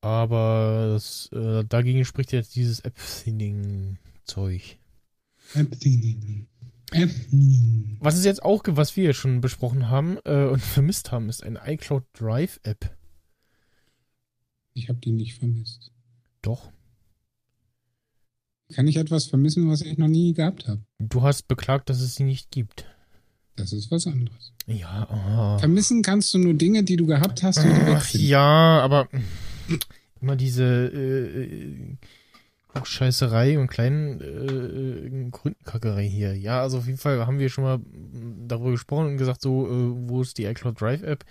Aber 0.01 0.89
das, 0.93 1.29
äh, 1.31 1.63
dagegen 1.63 2.03
spricht 2.03 2.33
jetzt 2.33 2.55
dieses 2.55 2.81
App-Thinning-Zeug. 2.81 4.77
App-Thinning. 5.55 6.47
Was 7.99 8.17
ist 8.17 8.25
jetzt 8.25 8.43
auch, 8.43 8.63
was 8.67 8.95
wir 8.97 9.13
schon 9.13 9.41
besprochen 9.41 9.89
haben 9.89 10.17
äh, 10.25 10.45
und 10.45 10.61
vermisst 10.61 11.11
haben, 11.11 11.29
ist 11.29 11.43
eine 11.43 11.61
iCloud 11.65 12.03
Drive 12.13 12.59
App. 12.63 12.95
Ich 14.73 14.89
habe 14.89 14.99
die 14.99 15.11
nicht 15.11 15.35
vermisst. 15.35 15.91
Doch. 16.41 16.71
Kann 18.73 18.87
ich 18.87 18.97
etwas 18.97 19.25
vermissen, 19.25 19.69
was 19.69 19.81
ich 19.81 19.97
noch 19.97 20.07
nie 20.07 20.33
gehabt 20.33 20.67
habe? 20.67 20.81
Du 20.99 21.21
hast 21.21 21.47
beklagt, 21.47 21.89
dass 21.89 22.01
es 22.01 22.15
sie 22.15 22.23
nicht 22.23 22.51
gibt. 22.51 22.85
Das 23.55 23.71
ist 23.71 23.91
was 23.91 24.07
anderes. 24.07 24.51
Ja, 24.65 25.07
oh. 25.11 25.59
Vermissen 25.59 26.01
kannst 26.01 26.33
du 26.33 26.39
nur 26.39 26.55
Dinge, 26.55 26.83
die 26.83 26.95
du 26.95 27.05
gehabt 27.05 27.43
hast 27.43 27.59
und 27.59 27.65
die 27.65 27.91
Ach, 27.91 28.09
ja, 28.09 28.79
aber 28.81 29.07
immer 30.21 30.35
diese 30.35 30.63
äh, 30.63 31.97
Scheißerei 32.83 33.59
und 33.59 33.67
kleinen 33.67 34.19
äh, 34.21 35.29
Gründenkackerei 35.29 36.07
hier. 36.07 36.35
Ja, 36.35 36.61
also 36.61 36.79
auf 36.79 36.87
jeden 36.87 36.97
Fall 36.97 37.27
haben 37.27 37.37
wir 37.37 37.49
schon 37.49 37.63
mal 37.63 37.79
darüber 38.47 38.71
gesprochen 38.71 39.07
und 39.07 39.17
gesagt, 39.17 39.41
so, 39.41 39.67
äh, 39.67 40.09
wo 40.09 40.21
ist 40.21 40.37
die 40.37 40.45
iCloud 40.45 40.81
Drive 40.81 41.03
App? 41.03 41.23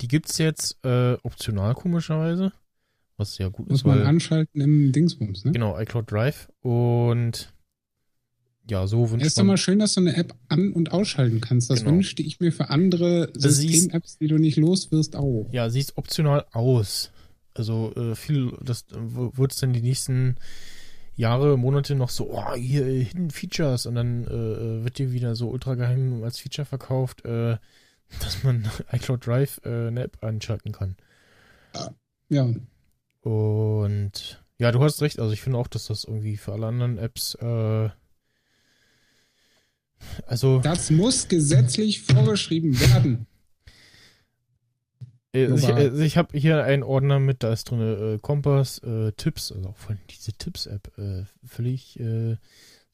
Die 0.00 0.08
gibt's 0.08 0.38
jetzt 0.38 0.78
äh, 0.84 1.14
optional 1.22 1.74
komischerweise, 1.74 2.52
was 3.16 3.38
ja 3.38 3.48
gut 3.48 3.68
Muss 3.70 3.80
ist, 3.80 3.84
man 3.86 3.98
weil 4.00 4.06
anschalten 4.06 4.60
im 4.60 4.92
Dingsbums, 4.92 5.44
ne? 5.44 5.52
genau 5.52 5.78
iCloud 5.78 6.10
Drive 6.10 6.48
und 6.60 7.52
ja, 8.68 8.86
so 8.88 9.04
Ja, 9.04 9.10
wünscht 9.12 9.26
ist 9.26 9.38
doch 9.38 9.44
mal 9.44 9.56
schön, 9.56 9.78
dass 9.78 9.94
du 9.94 10.00
eine 10.00 10.16
App 10.16 10.34
an- 10.48 10.72
und 10.72 10.90
ausschalten 10.90 11.40
kannst. 11.40 11.70
Das 11.70 11.80
Genau. 11.84 11.92
wünschte 11.92 12.22
ich 12.22 12.40
mir 12.40 12.50
für 12.52 12.68
andere 12.68 13.30
siehst- 13.34 13.60
System-Apps, 13.60 14.18
die 14.18 14.26
du 14.26 14.38
nicht 14.38 14.56
los 14.56 14.90
wirst, 14.90 15.14
auch. 15.14 15.48
Ja, 15.52 15.70
sie 15.70 15.78
ist 15.78 15.96
optional 15.96 16.46
aus. 16.52 17.12
Also 17.54 17.94
äh, 17.94 18.16
viel, 18.16 18.52
das 18.62 18.84
wird 18.90 19.52
es 19.52 19.60
dann 19.60 19.72
die 19.72 19.82
nächsten 19.82 20.34
Jahre, 21.14 21.56
Monate 21.56 21.94
noch 21.94 22.10
so, 22.10 22.30
oh, 22.32 22.54
hier 22.54 22.84
äh, 22.86 23.04
Hidden 23.04 23.30
Features 23.30 23.86
und 23.86 23.94
dann 23.94 24.24
äh, 24.24 24.84
wird 24.84 24.98
dir 24.98 25.12
wieder 25.12 25.36
so 25.36 25.48
ultra 25.48 25.74
geheim 25.76 26.22
als 26.24 26.40
Feature 26.40 26.66
verkauft, 26.66 27.24
äh, 27.24 27.56
dass 28.20 28.42
man 28.42 28.68
iCloud 28.92 29.24
Drive 29.24 29.60
äh, 29.64 29.86
eine 29.86 30.02
App 30.02 30.18
anschalten 30.24 30.72
kann. 30.72 30.96
Ja, 32.28 32.52
Und 33.26 34.40
ja, 34.56 34.70
du 34.70 34.80
hast 34.84 35.02
recht, 35.02 35.18
also 35.18 35.32
ich 35.32 35.40
finde 35.40 35.58
auch, 35.58 35.66
dass 35.66 35.88
das 35.88 36.04
irgendwie 36.04 36.36
für 36.36 36.52
alle 36.52 36.68
anderen 36.68 36.96
Apps, 36.96 37.34
äh, 37.34 37.88
also 40.28 40.60
das 40.60 40.92
muss 40.92 41.26
gesetzlich 41.26 42.02
vorgeschrieben 42.02 42.78
werden. 42.78 43.26
Ich, 45.32 45.68
äh, 45.68 46.04
ich 46.04 46.16
habe 46.16 46.38
hier 46.38 46.62
einen 46.62 46.84
Ordner 46.84 47.18
mit, 47.18 47.42
da 47.42 47.52
ist 47.52 47.68
drin 47.68 47.80
äh, 47.80 48.18
Kompass, 48.22 48.78
äh, 48.84 49.10
Tipps, 49.16 49.50
also 49.50 49.70
auch 49.70 49.76
von 49.76 49.98
diese 50.08 50.32
Tipps-App, 50.32 50.96
äh, 50.96 51.24
völlig 51.44 51.98
äh, 51.98 52.36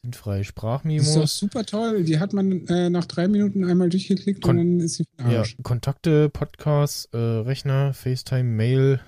sinnfrei. 0.03 0.38
Das 0.38 0.49
ist 0.49 0.57
doch 0.57 0.62
Sprachmemos, 0.62 1.38
super 1.38 1.66
toll. 1.66 2.05
Die 2.05 2.18
hat 2.18 2.33
man 2.33 2.66
äh, 2.68 2.88
nach 2.88 3.05
drei 3.05 3.29
Minuten 3.29 3.64
einmal 3.64 3.90
durchgeklickt 3.90 4.40
Kon- 4.42 4.59
und 4.59 4.79
dann 4.79 4.81
ist 4.81 4.95
sie 4.95 5.05
ja. 5.31 5.45
Kontakte, 5.62 6.31
Podcasts, 6.31 7.11
äh, 7.12 7.18
Rechner, 7.18 7.92
FaceTime, 7.92 8.45
Mail, 8.45 9.01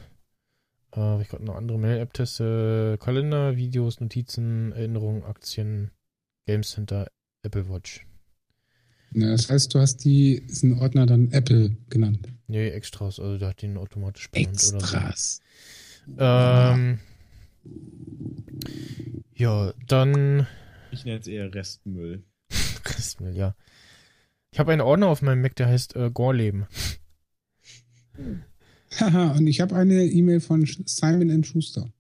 äh, 0.94 1.00
hab 1.00 1.20
ich 1.20 1.28
gerade 1.28 1.44
noch 1.44 1.57
andere 1.57 1.78
Mail-App 1.78 2.12
teste, 2.12 2.96
Kalender, 3.00 3.57
Videos, 3.57 4.00
Notizen, 4.00 4.72
Erinnerungen, 4.72 5.24
Aktien, 5.24 5.90
Game 6.46 6.62
Center, 6.62 7.09
Apple 7.42 7.68
Watch. 7.68 8.07
Ja, 9.12 9.30
das 9.30 9.50
heißt, 9.50 9.74
du 9.74 9.78
hast 9.80 9.98
die, 10.04 10.44
diesen 10.46 10.80
Ordner 10.80 11.07
dann 11.07 11.30
Apple 11.30 11.76
genannt. 11.88 12.28
Nee, 12.46 12.68
Extras, 12.68 13.20
also 13.20 13.38
der 13.38 13.48
hat 13.48 13.62
den 13.62 13.76
automatisch 13.76 14.30
benannt 14.30 14.62
oder 14.68 14.80
so. 14.80 14.96
Extras. 14.96 15.40
Ähm, 16.18 16.98
ja, 19.35 19.72
dann 19.88 20.46
Ich 20.90 21.04
nenne 21.04 21.20
es 21.20 21.26
eher 21.26 21.52
Restmüll. 21.54 22.24
Christmill, 22.85 23.37
ja. 23.37 23.54
Ich 24.50 24.59
habe 24.59 24.72
einen 24.72 24.83
Ordner 24.83 25.09
auf 25.09 25.22
meinem 25.22 25.42
Mac, 25.42 25.57
der 25.57 25.66
heißt 25.68 25.96
äh, 25.96 26.11
Gorleben. 26.12 26.66
Haha, 29.00 29.33
und 29.33 29.46
ich 29.46 29.61
habe 29.61 29.74
eine 29.76 30.04
E-Mail 30.04 30.40
von 30.40 30.64
Simon 30.87 31.44
Schuster. 31.44 31.90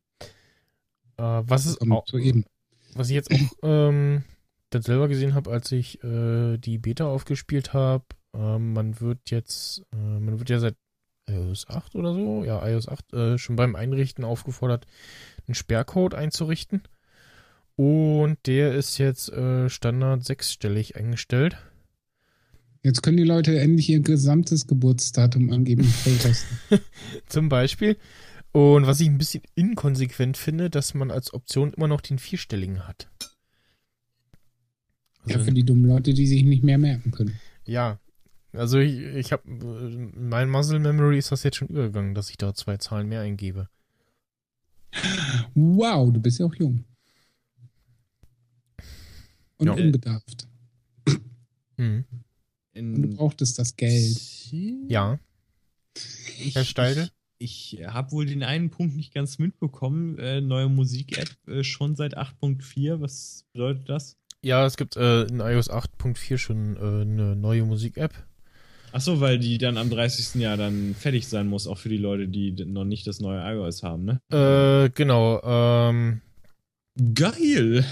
Äh, 1.16 1.22
was, 1.46 1.66
ist, 1.66 1.78
Kommt 1.78 1.92
au- 1.92 2.04
soeben. 2.06 2.44
was 2.94 3.08
ich 3.08 3.14
jetzt 3.14 3.30
auch 3.32 3.38
ähm, 3.62 4.24
dann 4.70 4.82
selber 4.82 5.08
gesehen 5.08 5.34
habe, 5.34 5.50
als 5.50 5.70
ich 5.72 6.02
äh, 6.04 6.56
die 6.58 6.78
Beta 6.78 7.06
aufgespielt 7.06 7.72
habe, 7.72 8.04
ähm, 8.34 8.72
man 8.72 9.00
wird 9.00 9.30
jetzt, 9.30 9.82
äh, 9.92 9.96
man 9.96 10.38
wird 10.38 10.50
ja 10.50 10.58
seit 10.58 10.76
iOS 11.28 11.68
8 11.68 11.94
oder 11.94 12.12
so, 12.12 12.44
ja, 12.44 12.66
iOS 12.66 12.88
8, 12.88 13.12
äh, 13.14 13.38
schon 13.38 13.56
beim 13.56 13.76
Einrichten 13.76 14.24
aufgefordert, 14.24 14.86
einen 15.46 15.54
Sperrcode 15.54 16.14
einzurichten. 16.14 16.82
Und 17.76 18.38
der 18.46 18.74
ist 18.74 18.98
jetzt 18.98 19.32
äh, 19.32 19.68
Standard 19.68 20.24
sechsstellig 20.24 20.96
eingestellt. 20.96 21.56
Jetzt 22.84 23.02
können 23.02 23.16
die 23.16 23.24
Leute 23.24 23.58
endlich 23.58 23.88
ihr 23.88 24.00
gesamtes 24.00 24.66
Geburtsdatum 24.66 25.50
angeben. 25.50 25.92
Zum 27.26 27.48
Beispiel. 27.48 27.96
Und 28.52 28.86
was 28.86 29.00
ich 29.00 29.08
ein 29.08 29.18
bisschen 29.18 29.42
inkonsequent 29.56 30.36
finde, 30.36 30.68
dass 30.70 30.94
man 30.94 31.10
als 31.10 31.32
Option 31.34 31.72
immer 31.72 31.88
noch 31.88 32.02
den 32.02 32.18
vierstelligen 32.18 32.86
hat. 32.86 33.08
ja, 35.26 35.36
Also, 35.36 35.46
für 35.46 35.52
die 35.52 35.64
dummen 35.64 35.86
Leute, 35.86 36.12
die 36.14 36.26
sich 36.26 36.44
nicht 36.44 36.62
mehr 36.62 36.78
merken 36.78 37.10
können. 37.10 37.40
ja. 37.64 37.98
Also 38.52 38.78
ich, 38.78 39.00
ich 39.00 39.32
habe 39.32 39.42
in 39.50 40.28
mein 40.28 40.48
Muscle 40.48 40.78
Memory 40.78 41.18
ist 41.18 41.32
das 41.32 41.42
jetzt 41.42 41.56
schon 41.56 41.66
übergegangen, 41.66 42.14
dass 42.14 42.30
ich 42.30 42.36
da 42.36 42.54
zwei 42.54 42.76
Zahlen 42.76 43.08
mehr 43.08 43.22
eingebe. 43.22 43.68
Wow, 45.56 46.12
du 46.12 46.20
bist 46.20 46.38
ja 46.38 46.46
auch 46.46 46.54
jung. 46.54 46.84
Und 49.56 49.66
Ja. 49.66 49.72
unbedarft. 49.72 50.46
Mhm. 51.76 52.04
Und 52.76 53.02
du 53.02 53.08
brauchtest 53.16 53.58
das 53.58 53.76
Geld. 53.76 54.18
Ja, 54.88 55.18
Ich, 56.38 56.54
Herr 56.54 56.64
Steidel? 56.64 57.08
Ich, 57.38 57.78
ich 57.78 57.86
habe 57.86 58.12
wohl 58.12 58.26
den 58.26 58.42
einen 58.42 58.70
Punkt 58.70 58.96
nicht 58.96 59.12
ganz 59.12 59.38
mitbekommen. 59.38 60.18
Äh, 60.18 60.40
neue 60.40 60.68
Musik-App 60.68 61.28
äh, 61.48 61.62
schon 61.64 61.96
seit 61.96 62.16
8.4. 62.16 63.00
Was 63.00 63.44
bedeutet 63.52 63.88
das? 63.88 64.16
Ja, 64.42 64.64
es 64.66 64.76
gibt 64.76 64.96
äh, 64.96 65.24
in 65.24 65.40
iOS 65.40 65.70
8.4 65.70 66.38
schon 66.38 66.76
äh, 66.76 66.80
eine 67.02 67.36
neue 67.36 67.64
Musik-App. 67.64 68.12
Achso, 68.92 69.20
weil 69.20 69.38
die 69.40 69.58
dann 69.58 69.76
am 69.76 69.90
30. 69.90 70.40
Jahr 70.40 70.56
dann 70.56 70.94
fertig 70.94 71.26
sein 71.26 71.48
muss, 71.48 71.66
auch 71.66 71.78
für 71.78 71.88
die 71.88 71.96
Leute, 71.96 72.28
die 72.28 72.52
noch 72.64 72.84
nicht 72.84 73.06
das 73.08 73.20
neue 73.20 73.40
iOS 73.54 73.82
haben, 73.82 74.04
ne? 74.04 74.20
Äh, 74.30 74.90
genau, 74.90 75.40
ähm, 75.42 76.20
Geil! 77.14 77.84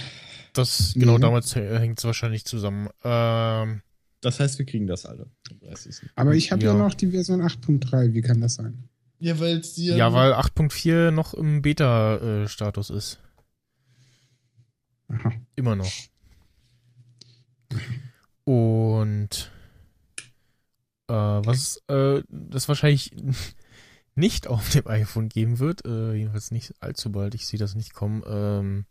das, 0.52 0.92
genau, 0.94 1.16
Mhm. 1.18 1.22
damals 1.22 1.56
hängt 1.56 1.98
es 1.98 2.04
wahrscheinlich 2.04 2.44
zusammen. 2.44 2.88
Ähm, 3.02 3.82
Das 4.22 4.38
heißt, 4.38 4.58
wir 4.58 4.66
kriegen 4.66 4.86
das 4.86 5.04
alle 5.04 5.26
am 5.50 5.60
30. 5.60 6.10
Aber 6.14 6.34
ich 6.34 6.52
habe 6.52 6.62
ja. 6.62 6.72
Ja. 6.72 6.78
noch 6.78 6.94
die 6.94 7.08
Version 7.08 7.42
8.3. 7.42 8.14
Wie 8.14 8.22
kann 8.22 8.40
das 8.40 8.54
sein? 8.54 8.88
Ja, 9.18 9.38
weil 9.38 9.58
es 9.58 9.76
ja, 9.76 10.12
weil 10.12 10.32
8.4 10.32 11.10
noch 11.10 11.34
im 11.34 11.60
Beta-Status 11.60 12.90
ist. 12.90 13.20
Aha. 15.08 15.32
Immer 15.56 15.76
noch. 15.76 15.92
Und 18.44 19.50
äh, 21.08 21.14
was 21.14 21.82
äh, 21.88 22.22
das 22.28 22.68
wahrscheinlich 22.68 23.10
nicht 24.14 24.46
auf 24.46 24.70
dem 24.70 24.86
iPhone 24.86 25.28
geben 25.28 25.58
wird, 25.58 25.84
äh, 25.84 26.14
jedenfalls 26.14 26.50
nicht 26.50 26.74
allzu 26.80 27.10
bald, 27.10 27.34
ich 27.34 27.46
sehe 27.46 27.58
das 27.58 27.74
nicht 27.74 27.94
kommen, 27.94 28.22
ähm, 28.26 28.86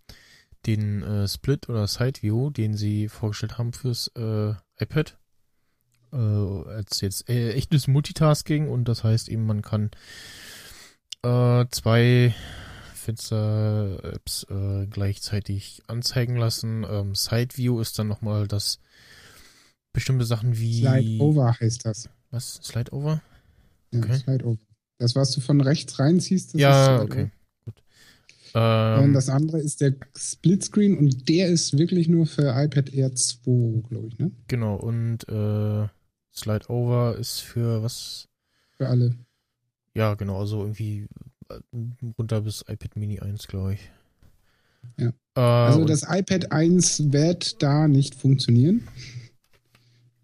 den 0.66 1.04
äh, 1.04 1.28
Split 1.28 1.70
oder 1.70 1.88
Side 1.88 2.22
View, 2.22 2.50
den 2.50 2.76
sie 2.76 3.08
vorgestellt 3.08 3.58
haben 3.58 3.74
fürs 3.74 4.08
äh, 4.16 4.54
iPad, 4.78 5.18
äh, 6.14 6.70
als 6.70 7.02
jetzt 7.02 7.30
äh, 7.30 7.52
echtes 7.54 7.88
Multitasking 7.88 8.68
und 8.70 8.86
das 8.86 9.04
heißt 9.04 9.30
eben, 9.30 9.46
man 9.46 9.62
kann 9.62 9.92
äh, 11.24 11.66
zwei 11.72 12.34
Fenster-Apps 12.96 14.46
äh, 14.50 14.88
gleichzeitig 14.88 15.82
anzeigen 15.88 16.36
lassen. 16.36 16.86
Ähm, 16.90 17.16
Side 17.16 17.58
View 17.58 17.80
ist 17.80 17.98
dann 18.00 18.08
nochmal 18.08 18.48
das 18.48 18.80
bestimmte 19.94 20.26
Sachen 20.26 20.58
wie 20.58 20.82
Slide 20.82 21.22
Over 21.24 21.56
heißt 21.60 21.86
das. 21.86 22.10
was? 22.30 22.56
Slide 22.64 22.92
Over? 22.94 23.22
Ja, 23.94 24.00
Okay. 24.00 24.18
Slide 24.18 24.46
Over. 24.46 24.60
Das, 25.00 25.16
was 25.16 25.32
du 25.32 25.42
von 25.42 25.62
rechts 25.62 26.00
reinziehst, 26.00 26.54
das 26.54 26.62
ja, 26.62 26.82
ist 26.82 26.86
Slide 27.00 27.12
okay. 27.12 27.22
Over. 27.24 27.32
Gut. 27.66 27.84
Und 28.54 29.06
Ähm, 29.10 29.14
das 29.14 29.30
andere 29.30 29.60
ist 29.60 29.82
der 29.82 29.96
Splitscreen 30.16 30.98
und 30.98 31.28
der 31.28 31.48
ist 31.48 31.78
wirklich 31.78 32.08
nur 32.08 32.26
für 32.28 32.54
iPad 32.56 32.94
Air 32.94 33.14
2, 33.16 33.82
glaube 33.90 34.08
ich, 34.10 34.20
ne? 34.20 34.32
genau, 34.48 34.76
und 34.76 35.28
äh, 35.28 35.88
Slide 36.34 36.70
Over 36.70 37.18
ist 37.18 37.40
für 37.40 37.84
was? 37.84 38.28
Für 38.78 38.88
alle. 38.88 39.16
Ja, 39.94 40.14
genau, 40.16 40.40
also 40.40 40.62
irgendwie 40.62 41.08
äh, 41.50 41.60
runter 42.18 42.42
bis 42.42 42.64
iPad 42.68 42.96
Mini 42.96 43.20
1, 43.20 43.48
glaube 43.48 43.74
ich. 43.74 43.92
Ja. 44.98 45.10
Äh, 45.36 45.40
Also 45.40 45.86
das 45.86 46.04
iPad 46.08 46.52
1 46.52 47.12
wird 47.12 47.62
da 47.62 47.88
nicht 47.88 48.16
funktionieren. 48.16 48.88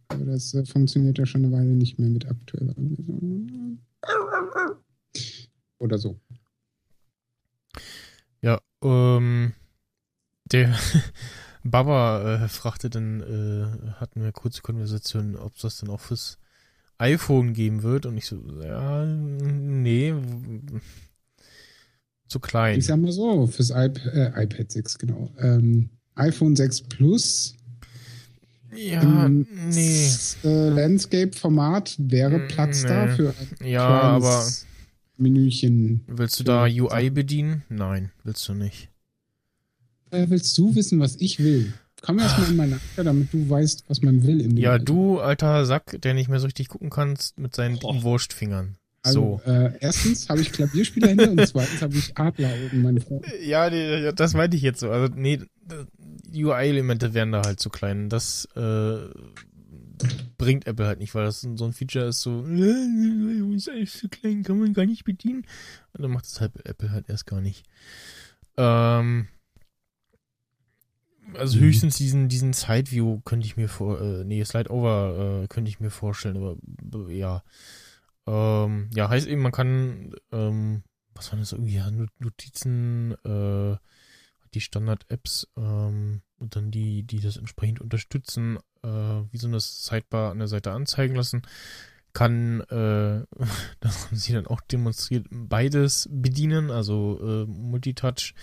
Aber 0.09 0.25
das 0.25 0.53
äh, 0.53 0.65
funktioniert 0.65 1.17
ja 1.17 1.25
schon 1.25 1.43
eine 1.45 1.53
Weile 1.53 1.71
nicht 1.75 1.99
mehr 1.99 2.09
mit 2.09 2.27
aktueller 2.27 2.73
Version. 2.73 3.81
Oder 5.79 5.97
so. 5.97 6.19
Ja, 8.41 8.59
ähm, 8.81 9.53
der 10.51 10.73
Baba 11.71 12.43
äh, 12.43 12.47
fragte 12.47 12.89
dann, 12.89 13.21
äh, 13.21 13.91
hatten 13.99 14.21
wir 14.23 14.31
kurze 14.31 14.61
Konversation, 14.61 15.35
ob 15.35 15.55
es 15.55 15.61
das 15.61 15.77
dann 15.79 15.89
auch 15.89 15.99
fürs 16.01 16.37
iPhone 16.99 17.53
geben 17.53 17.83
wird 17.83 18.05
und 18.05 18.17
ich 18.17 18.25
so, 18.25 18.41
ja, 18.61 19.05
nee, 19.05 20.13
zu 22.27 22.39
klein. 22.39 22.79
Ich 22.79 22.85
sag 22.85 22.97
mal 22.99 23.11
so, 23.11 23.47
fürs 23.47 23.69
iP 23.71 23.97
äh, 24.13 24.43
iPad 24.43 24.71
6, 24.71 24.97
genau. 24.99 25.31
Ähm, 25.39 25.89
iPhone 26.15 26.55
6 26.55 26.81
Plus 26.83 27.55
Ja, 28.75 29.01
im 29.01 29.47
nee, 29.69 30.09
äh, 30.43 30.69
Landscape-Format 30.69 31.95
wäre 31.99 32.39
Mm, 32.39 32.47
Platz 32.47 32.83
nee. 32.83 32.89
da 32.89 33.07
für 33.07 33.29
ein 33.29 33.67
ja, 33.67 33.87
aber 33.87 34.45
Menüchen. 35.17 36.01
willst 36.07 36.39
du 36.39 36.43
da 36.43 36.63
UI 36.65 37.09
bedienen? 37.09 37.63
Nein, 37.69 38.11
willst 38.23 38.47
du 38.47 38.53
nicht. 38.53 38.89
Äh, 40.11 40.25
willst 40.29 40.57
du 40.57 40.73
wissen, 40.75 40.99
was 40.99 41.15
ich 41.17 41.39
will? 41.39 41.73
Komm 42.01 42.19
erst 42.19 42.37
mal 42.37 42.49
in 42.49 42.55
meine 42.55 42.75
Akte, 42.75 43.03
damit 43.03 43.33
du 43.33 43.49
weißt, 43.49 43.85
was 43.87 44.01
man 44.01 44.23
will. 44.25 44.39
In 44.41 44.49
dem 44.51 44.57
Ja, 44.57 44.73
Alter. 44.73 44.85
du, 44.85 45.19
alter 45.19 45.65
Sack, 45.65 45.99
der 46.01 46.13
nicht 46.13 46.29
mehr 46.29 46.39
so 46.39 46.45
richtig 46.45 46.67
gucken 46.69 46.89
kannst 46.89 47.37
mit 47.39 47.55
seinen 47.55 47.79
dicken 47.79 48.03
Wurstfingern. 48.03 48.75
Also, 49.03 49.41
So. 49.45 49.51
äh, 49.51 49.73
erstens 49.79 50.29
habe 50.29 50.41
ich 50.41 50.51
Klavierspielerhände 50.51 51.29
und 51.29 51.45
zweitens 51.47 51.81
habe 51.81 51.95
ich 51.97 52.17
Adler 52.17 52.53
oben, 52.65 52.81
meine 52.83 53.01
Freunde. 53.01 53.27
Ja, 53.43 53.69
nee, 53.69 54.11
das 54.13 54.33
meinte 54.33 54.55
ich 54.57 54.63
jetzt 54.63 54.79
so. 54.79 54.89
Also, 54.91 55.13
nee, 55.15 55.39
UI-Elemente 56.33 57.13
wären 57.13 57.31
da 57.31 57.41
halt 57.43 57.59
zu 57.59 57.69
klein. 57.69 58.09
Das 58.09 58.47
äh, 58.55 58.97
bringt 60.37 60.67
Apple 60.67 60.85
halt 60.85 60.99
nicht, 60.99 61.15
weil 61.15 61.25
das 61.25 61.41
so 61.41 61.65
ein 61.65 61.73
Feature 61.73 62.07
ist 62.07 62.21
so, 62.21 62.45
äh, 62.47 63.55
ist 63.55 63.69
alles 63.69 63.97
zu 63.97 64.07
klein, 64.09 64.43
kann 64.43 64.59
man 64.59 64.73
gar 64.73 64.85
nicht 64.85 65.03
bedienen. 65.03 65.45
Und 65.93 66.03
dann 66.03 66.11
macht 66.11 66.25
es 66.25 66.39
halt 66.41 66.51
Apple 66.65 66.91
halt 66.91 67.09
erst 67.09 67.25
gar 67.25 67.41
nicht. 67.41 67.63
Ähm, 68.57 69.27
also 71.35 71.57
Mhm. 71.57 71.61
höchstens 71.63 71.97
diesen, 71.97 72.29
diesen 72.29 72.53
Side-View 72.53 73.21
könnte 73.25 73.45
ich 73.45 73.57
mir 73.57 73.69
vor, 73.69 73.99
äh, 74.01 74.23
nee, 74.23 74.43
Slide-Over 74.43 75.43
äh, 75.43 75.47
könnte 75.47 75.69
ich 75.69 75.79
mir 75.79 75.89
vorstellen, 75.89 76.37
aber 76.37 76.55
b- 76.61 77.13
ja. 77.17 77.43
Ähm, 78.25 78.89
ja, 78.93 79.09
heißt 79.09 79.27
eben, 79.27 79.41
man 79.41 79.51
kann, 79.51 80.13
ähm, 80.31 80.83
was 81.15 81.31
waren 81.31 81.39
das 81.39 81.53
irgendwie, 81.53 81.75
ja, 81.75 81.89
Not- 81.91 82.09
Notizen, 82.19 83.13
äh, 83.23 83.77
die 84.53 84.61
Standard-Apps 84.61 85.47
ähm, 85.57 86.21
und 86.37 86.55
dann 86.55 86.71
die, 86.71 87.03
die 87.03 87.19
das 87.19 87.37
entsprechend 87.37 87.81
unterstützen, 87.81 88.57
äh, 88.83 88.87
wie 88.87 89.37
so 89.37 89.47
eine 89.47 89.59
Sidebar 89.59 90.31
an 90.31 90.39
der 90.39 90.47
Seite 90.47 90.71
anzeigen 90.71 91.15
lassen, 91.15 91.41
kann, 92.13 92.61
äh, 92.61 93.23
das 93.79 94.05
haben 94.07 94.15
sie 94.15 94.33
dann 94.33 94.47
auch 94.47 94.61
demonstriert, 94.61 95.27
beides 95.31 96.09
bedienen, 96.11 96.71
also 96.71 97.19
äh, 97.21 97.45
Multitouch 97.45 98.33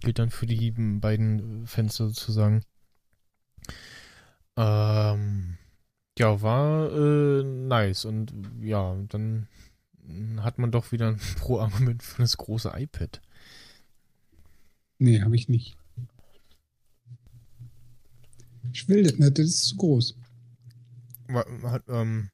gilt 0.00 0.18
dann 0.18 0.30
für 0.30 0.46
die 0.46 0.70
beiden 0.72 1.66
Fenster 1.66 2.06
sozusagen. 2.08 2.62
Ähm, 4.56 5.58
ja, 6.18 6.40
war 6.40 6.90
äh, 6.92 7.42
nice 7.42 8.04
und 8.04 8.32
ja, 8.62 8.96
dann 9.08 9.48
hat 10.38 10.58
man 10.58 10.70
doch 10.70 10.92
wieder 10.92 11.08
ein 11.08 11.16
Pro-Argument 11.38 12.02
für 12.02 12.22
das 12.22 12.36
große 12.36 12.72
iPad. 12.74 13.20
Nee, 14.98 15.20
habe 15.20 15.36
ich 15.36 15.48
nicht. 15.48 15.76
Ich 18.72 18.88
will 18.88 19.02
das 19.02 19.18
nicht, 19.18 19.38
das 19.38 19.46
ist 19.46 19.66
zu 19.66 19.76
groß. 19.76 20.16
Hat, 21.64 21.82
ähm, 21.88 22.30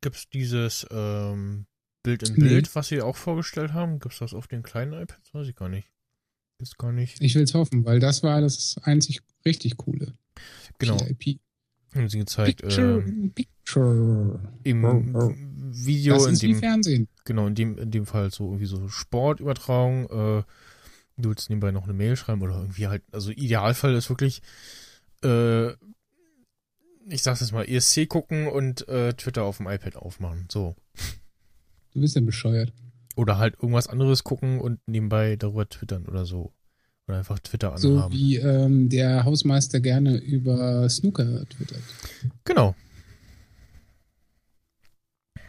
gibt's 0.00 0.28
dieses 0.28 0.86
ähm, 0.90 1.66
Bild 2.02 2.22
in 2.28 2.34
Nee. 2.34 2.48
Bild, 2.48 2.74
was 2.74 2.88
sie 2.88 3.00
auch 3.00 3.16
vorgestellt 3.16 3.72
haben? 3.72 3.98
Gibt's 3.98 4.18
das 4.18 4.34
auf 4.34 4.48
den 4.48 4.62
kleinen 4.62 4.92
iPads? 4.92 5.34
Weiß 5.34 5.48
ich 5.48 5.56
gar 5.56 5.68
nicht. 5.68 5.88
Ist 6.58 6.78
gar 6.78 6.92
nicht. 6.92 7.20
Ich 7.20 7.34
will 7.34 7.42
es 7.42 7.54
hoffen, 7.54 7.84
weil 7.84 8.00
das 8.00 8.22
war 8.22 8.40
das 8.40 8.76
einzig 8.82 9.20
richtig 9.44 9.76
coole. 9.76 10.14
Genau. 10.78 10.96
PIP. 10.96 11.40
Haben 11.94 12.08
sie 12.08 12.18
gezeigt. 12.18 12.60
Picture, 12.62 13.02
Ähm, 13.06 13.32
Picture. 13.34 14.40
Im 14.64 14.84
Oh, 14.84 15.02
oh. 15.14 15.34
Video, 15.70 16.14
Das 16.14 16.26
in 16.26 16.32
ist 16.34 16.42
wie 16.42 16.46
dem, 16.48 16.58
Fernsehen. 16.58 17.08
genau, 17.24 17.46
in 17.46 17.54
dem, 17.54 17.78
in 17.78 17.90
dem 17.90 18.06
Fall 18.06 18.30
so 18.30 18.46
irgendwie 18.46 18.66
so 18.66 18.88
Sportübertragung. 18.88 20.04
Äh, 20.04 20.42
du 21.18 21.28
willst 21.28 21.48
nebenbei 21.50 21.70
noch 21.72 21.84
eine 21.84 21.92
Mail 21.94 22.16
schreiben 22.16 22.42
oder 22.42 22.56
irgendwie 22.58 22.86
halt, 22.88 23.02
also 23.12 23.30
Idealfall 23.30 23.94
ist 23.94 24.08
wirklich, 24.10 24.42
äh, 25.22 25.70
ich 27.08 27.22
sag's 27.22 27.40
jetzt 27.40 27.52
mal, 27.52 27.64
ESC 27.68 28.08
gucken 28.08 28.48
und 28.48 28.86
äh, 28.88 29.12
Twitter 29.14 29.44
auf 29.44 29.58
dem 29.58 29.68
iPad 29.68 29.96
aufmachen. 29.96 30.46
So. 30.50 30.74
Du 31.92 32.00
bist 32.00 32.14
ja 32.16 32.20
bescheuert. 32.22 32.72
Oder 33.16 33.38
halt 33.38 33.54
irgendwas 33.54 33.88
anderes 33.88 34.22
gucken 34.24 34.60
und 34.60 34.78
nebenbei 34.86 35.34
darüber 35.36 35.68
twittern 35.68 36.06
oder 36.06 36.24
so. 36.26 36.52
Oder 37.08 37.18
einfach 37.18 37.38
Twitter 37.40 37.76
So 37.78 37.96
anhaben. 37.96 38.14
wie 38.14 38.36
ähm, 38.36 38.88
der 38.88 39.24
Hausmeister 39.24 39.80
gerne 39.80 40.16
über 40.18 40.88
Snooker 40.88 41.44
twittert. 41.48 41.82
genau. 42.44 42.74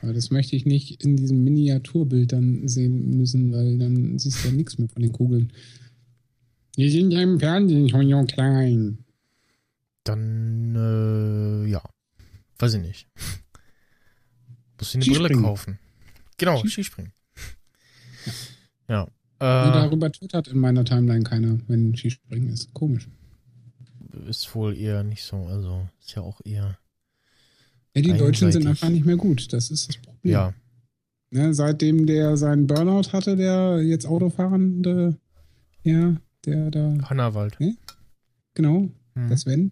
Aber 0.02 0.14
das 0.14 0.30
möchte 0.32 0.56
ich 0.56 0.66
nicht 0.66 1.04
in 1.04 1.18
diesem 1.18 1.44
Miniaturbild 1.44 2.32
dann 2.32 2.68
sehen 2.68 3.18
müssen, 3.18 3.52
weil 3.52 3.78
dann 3.80 4.18
siehst 4.20 4.44
du 4.44 4.50
ja 4.50 4.54
nichts 4.54 4.78
mehr 4.78 4.88
von 4.90 5.02
den 5.02 5.12
Kugeln. 5.12 5.52
Die 6.78 6.90
sind 6.90 7.12
ja 7.12 7.22
im 7.22 7.40
Fernsehen 7.40 7.90
schon 7.90 8.08
so 8.10 8.24
klein. 8.26 9.00
Dann, 10.04 10.76
äh, 10.76 11.66
ja. 11.70 11.82
Weiß 12.60 12.76
ich 12.76 12.82
nicht. 12.82 13.08
Muss 14.80 14.94
ich 14.96 15.08
eine 15.10 15.18
Brille 15.28 15.42
kaufen. 15.42 15.80
Genau, 16.38 16.60
Skis- 16.62 16.70
Skispringen. 16.74 17.12
Ja. 18.90 19.02
Und 19.04 19.12
Äh, 19.40 19.72
darüber 19.74 20.12
twittert 20.12 20.48
in 20.48 20.58
meiner 20.60 20.84
Timeline 20.86 21.24
keiner, 21.24 21.60
wenn 21.68 21.96
Skispringen 21.96 22.50
ist. 22.50 22.74
Komisch. 22.74 23.08
ist 24.28 24.56
wohl 24.56 24.76
eher 24.78 25.04
nicht 25.04 25.24
so. 25.24 25.46
Also, 25.46 25.88
ist 26.00 26.16
ja 26.16 26.22
auch 26.22 26.40
eher. 26.46 26.78
Ja, 27.96 28.02
die 28.02 28.14
Deutschen 28.14 28.52
sind 28.52 28.66
einfach 28.66 28.90
nicht 28.90 29.06
mehr 29.06 29.18
gut. 29.18 29.52
Das 29.54 29.70
ist 29.70 29.90
das 29.90 29.98
Problem. 29.98 30.32
Ja. 30.34 30.54
Ne, 31.32 31.54
seitdem 31.54 32.06
der 32.08 32.38
seinen 32.38 32.66
Burnout 32.68 33.12
hatte, 33.12 33.36
der 33.36 33.82
jetzt 33.84 34.06
Autofahrende, 34.06 35.18
ja, 35.84 36.16
der 36.46 36.72
da, 36.72 36.98
Hannawald. 37.10 37.58
genau, 38.54 38.90
Hm. 39.16 39.30
das 39.30 39.42
Sven. 39.42 39.72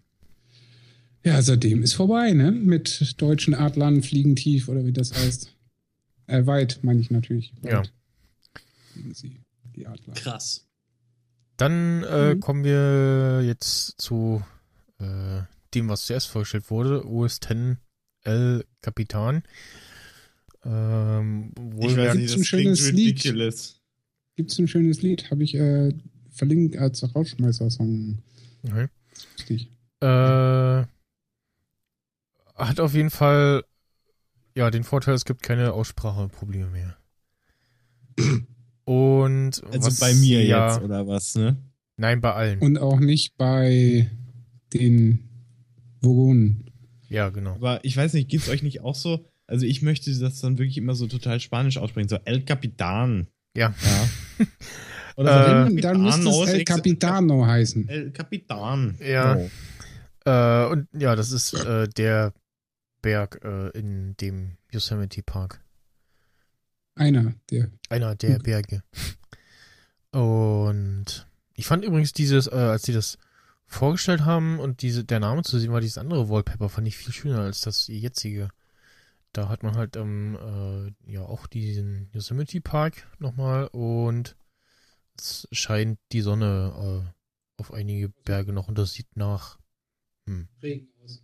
Ja, 1.24 1.40
seitdem 1.42 1.82
ist 1.82 1.94
vorbei, 1.94 2.32
ne? 2.34 2.52
Mit 2.52 3.14
deutschen 3.20 3.54
Adlern 3.54 4.02
fliegen 4.02 4.36
tief 4.36 4.68
oder 4.68 4.84
wie 4.84 4.92
das 4.92 5.12
heißt. 5.14 5.56
Äh, 6.26 6.44
weit, 6.46 6.80
meine 6.82 7.00
ich 7.00 7.10
natürlich. 7.10 7.52
Weit 7.62 7.72
Ja. 7.72 7.82
Fliegen 8.96 9.14
sie, 9.14 9.44
die 9.74 9.86
Adler. 9.86 10.14
Krass. 10.14 10.66
Dann 11.58 12.02
äh, 12.04 12.34
Mhm. 12.34 12.40
kommen 12.40 12.64
wir 12.64 13.42
jetzt 13.44 14.00
zu 14.00 14.42
äh, 14.98 15.42
dem, 15.74 15.88
was 15.88 16.06
zuerst 16.06 16.28
vorgestellt 16.28 16.70
wurde. 16.70 17.06
OS 17.06 17.36
X 17.36 17.76
L 18.22 18.64
Kapitan. 18.80 19.42
Ähm, 20.64 21.52
Ich 21.80 21.96
weiß 21.96 22.14
nicht, 22.16 22.32
ein 22.32 22.38
das 22.38 22.46
schönes 22.46 22.80
klingt 22.80 22.96
Lied. 22.98 23.16
ridiculous. 23.24 23.80
Gibt's 24.36 24.58
ein 24.58 24.68
schönes 24.68 25.02
Lied, 25.02 25.30
habe 25.30 25.44
ich 25.44 25.54
äh, 25.54 25.92
verlinkt 26.30 26.76
als 26.76 27.02
Rauschmeißer-Song. 27.14 28.18
Okay. 28.64 28.88
Richtig. 29.38 29.70
Äh, 30.00 30.84
hat 32.54 32.80
auf 32.80 32.94
jeden 32.94 33.10
Fall 33.10 33.64
ja 34.54 34.70
den 34.70 34.84
Vorteil, 34.84 35.14
es 35.14 35.24
gibt 35.26 35.42
keine 35.42 35.72
Ausspracheprobleme 35.74 36.70
mehr. 36.70 36.96
Und 38.86 39.62
Also 39.72 39.86
was, 39.88 39.98
bei 40.00 40.14
mir 40.14 40.44
ja, 40.44 40.68
jetzt, 40.72 40.82
oder 40.82 41.06
was, 41.06 41.34
ne? 41.34 41.56
Nein, 41.96 42.20
bei 42.20 42.32
allen. 42.32 42.60
Und 42.60 42.78
auch 42.78 43.00
nicht 43.00 43.36
bei 43.36 44.08
den 44.72 45.28
Vogonen. 46.00 46.70
ja, 47.08 47.30
genau. 47.30 47.54
Aber 47.54 47.84
ich 47.84 47.96
weiß 47.96 48.12
nicht, 48.14 48.28
geht's 48.28 48.48
euch 48.48 48.62
nicht 48.62 48.80
auch 48.82 48.94
so? 48.94 49.26
Also 49.48 49.66
ich 49.66 49.82
möchte 49.82 50.16
das 50.18 50.40
dann 50.40 50.58
wirklich 50.58 50.76
immer 50.78 50.94
so 50.94 51.06
total 51.06 51.40
spanisch 51.40 51.78
aussprechen, 51.78 52.08
so 52.08 52.18
El 52.24 52.42
Capitan. 52.42 53.26
Ja. 53.56 53.74
Ja. 54.38 54.46
Oder 55.16 55.46
Äh, 55.46 55.46
Dann, 55.46 55.76
dann 55.78 56.02
müsste 56.02 56.28
es 56.28 56.48
El 56.50 56.64
Capitano 56.64 57.46
heißen. 57.46 57.88
El 57.88 58.10
Capitan. 58.12 58.98
Ja. 59.04 59.36
Oh. 59.36 59.50
Äh, 60.30 60.66
und 60.70 60.88
ja, 60.92 61.16
das 61.16 61.32
ist 61.32 61.54
äh, 61.54 61.88
der 61.88 62.34
Berg 63.02 63.40
äh, 63.44 63.70
in 63.78 64.16
dem 64.20 64.58
Yosemite 64.72 65.22
Park. 65.22 65.64
Einer 66.96 67.34
der. 67.50 67.70
Einer 67.88 68.16
der 68.16 68.38
Mhm. 68.38 68.42
Berge. 68.42 68.82
Und 70.12 71.26
ich 71.54 71.66
fand 71.66 71.84
übrigens 71.84 72.12
dieses, 72.12 72.46
äh, 72.46 72.54
als 72.54 72.82
sie 72.84 72.92
das 72.92 73.18
vorgestellt 73.66 74.24
haben 74.24 74.58
und 74.58 74.82
diese, 74.82 75.04
der 75.04 75.20
Name 75.20 75.42
zu 75.42 75.58
sehen 75.58 75.72
war, 75.72 75.80
dieses 75.80 75.98
andere 75.98 76.28
Wallpaper, 76.28 76.68
fand 76.68 76.86
ich 76.88 76.96
viel 76.96 77.12
schöner 77.12 77.40
als 77.40 77.60
das 77.60 77.86
jetzige. 77.88 78.48
Da 79.32 79.48
hat 79.48 79.62
man 79.62 79.76
halt 79.76 79.96
ähm, 79.96 80.38
äh, 81.06 81.12
ja 81.12 81.22
auch 81.22 81.46
diesen 81.46 82.08
Yosemite 82.12 82.60
Park 82.60 83.06
nochmal 83.18 83.66
und 83.66 84.36
es 85.18 85.46
scheint 85.52 85.98
die 86.12 86.22
Sonne 86.22 87.04
äh, 87.06 87.60
auf 87.60 87.72
einige 87.72 88.08
Berge 88.24 88.52
noch 88.52 88.68
und 88.68 88.78
das 88.78 88.92
sieht 88.94 89.16
nach 89.16 89.58
Regen 90.62 90.88
aus. 91.04 91.22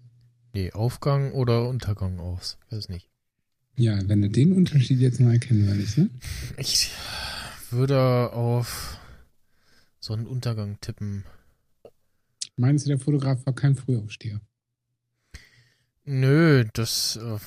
nee, 0.53 0.71
Aufgang 0.73 1.33
oder 1.33 1.69
Untergang 1.69 2.21
aus. 2.21 2.59
Weiß 2.71 2.89
nicht. 2.89 3.09
Ja, 3.77 3.99
wenn 4.07 4.23
du 4.23 4.29
den 4.29 4.53
Unterschied 4.53 5.01
jetzt 5.01 5.21
mal 5.21 5.33
erkennen 5.33 5.67
willst, 5.67 5.99
ne? 5.99 6.11
Ich 6.59 6.91
würde 7.71 8.33
auf 8.33 8.99
Sonnenuntergang 9.99 10.79
tippen. 10.81 11.25
Meinst 12.57 12.85
du, 12.85 12.91
der 12.91 12.99
Fotograf 12.99 13.45
war 13.47 13.55
kein 13.55 13.75
Frühaufsteher? 13.75 14.41
Nö, 16.05 16.65
das. 16.75 17.17
Äh, 17.17 17.39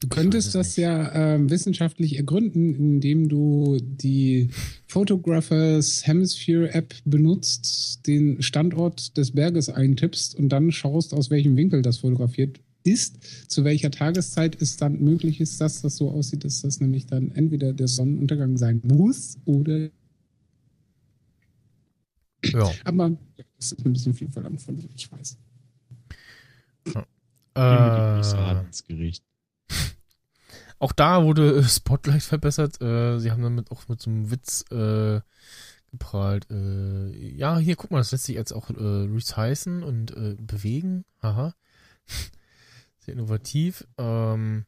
Du 0.00 0.06
könntest 0.06 0.54
das 0.54 0.76
ja 0.76 1.12
ähm, 1.12 1.50
wissenschaftlich 1.50 2.16
ergründen, 2.18 2.72
indem 2.72 3.28
du 3.28 3.78
die 3.82 4.48
Photographers 4.86 6.06
Hemisphere 6.06 6.72
App 6.72 6.94
benutzt, 7.04 8.06
den 8.06 8.40
Standort 8.40 9.16
des 9.16 9.32
Berges 9.32 9.68
eintippst 9.68 10.36
und 10.36 10.50
dann 10.50 10.70
schaust, 10.70 11.12
aus 11.14 11.30
welchem 11.30 11.56
Winkel 11.56 11.82
das 11.82 11.98
fotografiert 11.98 12.60
ist, 12.84 13.50
zu 13.50 13.64
welcher 13.64 13.90
Tageszeit 13.90 14.60
es 14.60 14.76
dann 14.76 15.00
möglich 15.00 15.40
ist, 15.40 15.60
dass 15.60 15.82
das 15.82 15.96
so 15.96 16.10
aussieht, 16.10 16.44
dass 16.44 16.62
das 16.62 16.80
nämlich 16.80 17.06
dann 17.06 17.30
entweder 17.32 17.72
der 17.72 17.88
Sonnenuntergang 17.88 18.56
sein 18.56 18.80
muss 18.84 19.38
oder. 19.44 19.90
ja. 22.44 22.72
Aber 22.84 23.16
das 23.58 23.72
ist 23.72 23.84
ein 23.84 23.92
bisschen 23.92 24.14
viel 24.14 24.30
verlangt 24.30 24.62
von 24.62 24.76
dir, 24.76 24.88
ich 24.94 25.10
weiß. 25.10 25.36
Große 27.54 28.36
Äh, 28.86 28.94
Gericht. 28.94 29.24
auch 30.78 30.92
da 30.92 31.24
wurde 31.24 31.62
Spotlight 31.64 32.22
verbessert. 32.22 32.80
Äh, 32.80 33.18
sie 33.18 33.30
haben 33.30 33.42
damit 33.42 33.70
auch 33.70 33.88
mit 33.88 34.00
so 34.00 34.10
einem 34.10 34.30
Witz 34.30 34.64
äh, 34.70 35.20
geprahlt. 35.90 36.46
Äh, 36.50 37.16
ja, 37.34 37.58
hier, 37.58 37.76
guck 37.76 37.90
mal, 37.90 37.98
das 37.98 38.12
lässt 38.12 38.24
sich 38.24 38.36
jetzt 38.36 38.52
auch 38.52 38.70
äh, 38.70 38.74
resizen 38.74 39.82
und 39.82 40.12
äh, 40.16 40.36
bewegen. 40.38 41.04
Haha. 41.20 41.54
Sehr 43.08 43.14
innovativ. 43.14 43.86
Ähm, 43.96 44.66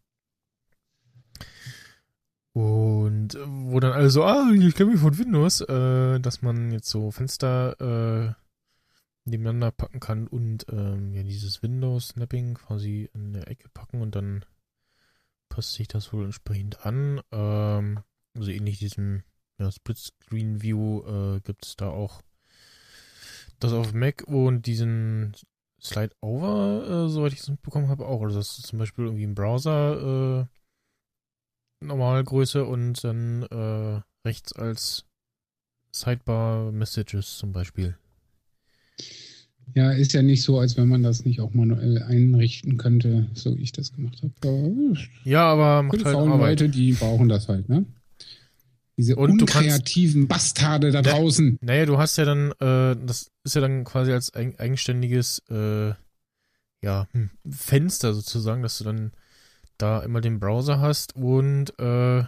und 2.54 3.36
wo 3.44 3.80
dann 3.80 3.92
alle 3.92 4.08
so, 4.08 4.24
ah, 4.24 4.50
ich 4.50 4.74
kenne 4.74 4.92
mich 4.92 5.00
von 5.00 5.18
Windows, 5.18 5.60
äh, 5.60 6.18
dass 6.20 6.40
man 6.40 6.72
jetzt 6.72 6.88
so 6.88 7.10
Fenster 7.10 7.78
äh, 7.78 8.32
nebeneinander 9.26 9.72
packen 9.72 10.00
kann 10.00 10.26
und 10.26 10.64
ähm, 10.72 11.12
ja 11.12 11.22
dieses 11.22 11.62
Windows-Snapping 11.62 12.54
quasi 12.54 13.10
in 13.12 13.34
der 13.34 13.46
Ecke 13.48 13.68
packen 13.68 14.00
und 14.00 14.14
dann 14.14 14.46
passt 15.50 15.74
sich 15.74 15.86
das 15.86 16.10
wohl 16.14 16.24
entsprechend 16.24 16.86
an. 16.86 17.20
Ähm, 17.32 18.00
also 18.34 18.50
ähnlich 18.50 18.78
diesem 18.78 19.22
ja, 19.58 19.70
Split-Screen-View 19.70 21.02
äh, 21.36 21.40
gibt 21.40 21.66
es 21.66 21.76
da 21.76 21.88
auch 21.88 22.22
das 23.58 23.74
auf 23.74 23.92
Mac 23.92 24.22
und 24.26 24.64
diesen 24.64 25.36
Slide-Over, 25.82 27.06
äh, 27.06 27.08
soweit 27.08 27.32
ich 27.32 27.40
es 27.40 27.48
mitbekommen 27.48 27.88
habe, 27.88 28.06
auch. 28.06 28.22
Also 28.22 28.38
das 28.38 28.58
ist 28.58 28.66
zum 28.66 28.78
Beispiel 28.78 29.06
irgendwie 29.06 29.24
im 29.24 29.34
Browser 29.34 30.48
äh, 31.82 31.84
Normalgröße 31.84 32.64
und 32.64 33.02
dann 33.02 33.42
äh, 33.44 34.00
rechts 34.26 34.52
als 34.52 35.06
Sidebar 35.92 36.70
Messages 36.72 37.38
zum 37.38 37.52
Beispiel. 37.52 37.96
Ja, 39.74 39.92
ist 39.92 40.12
ja 40.12 40.22
nicht 40.22 40.42
so, 40.42 40.58
als 40.58 40.76
wenn 40.76 40.88
man 40.88 41.02
das 41.02 41.24
nicht 41.24 41.40
auch 41.40 41.54
manuell 41.54 42.02
einrichten 42.02 42.76
könnte, 42.76 43.28
so 43.34 43.56
wie 43.56 43.62
ich 43.62 43.72
das 43.72 43.92
gemacht 43.92 44.20
habe. 44.22 44.32
Aber 44.42 45.00
Ja, 45.24 45.44
aber 45.44 45.82
macht 45.82 46.04
halt 46.04 46.16
Arbeit. 46.16 46.60
Leute, 46.60 46.68
die 46.68 46.92
brauchen 46.92 47.28
das 47.28 47.48
halt, 47.48 47.68
ne? 47.68 47.86
Diese 49.00 49.16
Und 49.16 49.38
du 49.40 49.46
kannst- 49.46 49.64
unkreativen 49.70 50.28
Bastarde 50.28 50.90
da 50.90 51.00
draußen. 51.00 51.56
Naja, 51.62 51.86
du 51.86 51.96
hast 51.96 52.18
ja 52.18 52.26
dann, 52.26 52.50
äh, 52.60 52.94
das 53.06 53.30
ist 53.44 53.54
ja 53.54 53.62
dann 53.62 53.84
quasi 53.84 54.12
als 54.12 54.34
eig 54.34 54.60
eigenständiges, 54.60 55.42
äh, 55.50 55.94
ja, 56.82 57.06
hm, 57.12 57.30
Fenster 57.50 58.12
sozusagen, 58.12 58.62
dass 58.62 58.76
du 58.76 58.84
dann 58.84 59.12
da 59.78 60.00
immer 60.00 60.20
den 60.20 60.38
Browser 60.38 60.80
hast 60.80 61.16
und 61.16 61.70
äh, 61.78 62.24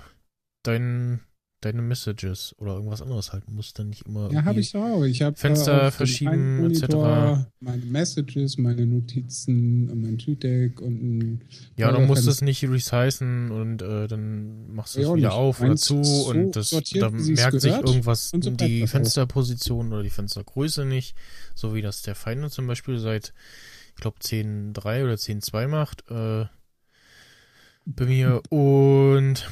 dein, 0.62 1.20
deine 1.62 1.80
Messages 1.80 2.54
oder 2.58 2.74
irgendwas 2.74 3.00
anderes 3.00 3.32
halten 3.32 3.54
musst, 3.54 3.78
dann 3.78 3.88
nicht 3.88 4.04
immer. 4.06 4.30
Ja, 4.32 4.44
habe 4.44 4.60
ich 4.60 4.76
auch. 4.76 5.02
Ich 5.04 5.22
habe 5.22 5.36
Fenster 5.36 5.86
auf 5.88 5.94
dem 5.94 5.96
verschieben, 5.96 6.60
Monitor 6.60 7.38
etc. 7.38 7.50
Meine 7.60 7.84
Messages, 7.86 8.58
meine 8.58 8.84
Notizen 8.84 9.88
und 9.88 10.02
mein 10.02 10.18
TweetDeck 10.18 10.80
und 10.80 10.94
ein 11.02 11.40
Ja, 11.76 11.86
du 11.92 11.94
Browser- 11.98 12.06
musst 12.08 12.26
es 12.26 12.42
nicht 12.42 12.62
resizen 12.64 13.50
und 13.50 13.80
äh, 13.80 14.08
dann 14.08 14.74
machst 14.74 14.96
du 14.96 15.00
Ja, 15.00 15.04
es 15.06 15.10
auch 15.12 15.16
wieder 15.16 15.34
auf 15.34 15.60
oder 15.60 15.76
zu 15.76 16.02
so 16.02 16.28
und 16.30 16.56
das 16.56 16.70
sortiert, 16.70 17.02
da 17.04 17.10
merkt 17.10 17.60
sich 17.60 17.72
irgendwas 17.72 18.30
so 18.30 18.38
die 18.38 18.82
auch. 18.84 18.88
Fensterposition 18.88 19.92
oder 19.92 20.02
die 20.02 20.10
Fenstergröße 20.10 20.84
nicht, 20.84 21.16
so 21.54 21.74
wie 21.74 21.82
das 21.82 22.02
der 22.02 22.14
Feinde 22.14 22.50
zum 22.50 22.66
Beispiel 22.66 22.98
seit, 22.98 23.32
ich 23.94 24.00
glaube 24.00 24.18
10.3 24.20 25.04
oder 25.04 25.14
10.2 25.14 25.68
macht 25.68 26.04
äh, 26.10 26.46
bei 27.84 28.04
mir 28.06 28.42
und 28.50 29.48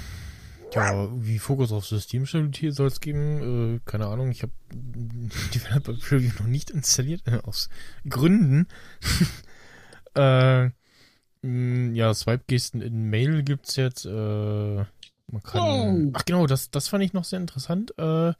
ja, 0.75 1.09
wie 1.13 1.39
Fokus 1.39 1.73
auf 1.73 1.87
Systemstabilität 1.87 2.75
soll 2.75 2.89
es 2.89 3.01
geben, 3.01 3.77
äh, 3.77 3.81
keine 3.85 4.07
Ahnung, 4.07 4.31
ich 4.31 4.43
habe 4.43 4.53
Developer 5.55 5.95
Preview 5.95 6.31
noch 6.39 6.47
nicht 6.47 6.71
installiert, 6.71 7.23
äh, 7.27 7.41
aus 7.43 7.69
Gründen. 8.09 8.67
äh, 10.15 10.71
mh, 11.43 11.95
ja, 11.95 12.15
Swipe-Gesten 12.15 12.81
in 12.81 13.11
Mail 13.11 13.43
gibt's 13.43 13.77
jetzt. 13.77 14.07
Äh, 14.07 14.85
man 15.33 15.43
kann. 15.43 15.61
Wow. 15.61 16.11
Ach 16.15 16.25
genau, 16.25 16.47
das, 16.47 16.71
das 16.71 16.89
fand 16.89 17.05
ich 17.05 17.13
noch 17.13 17.25
sehr 17.25 17.41
interessant. 17.41 17.93
Äh, 17.99 18.33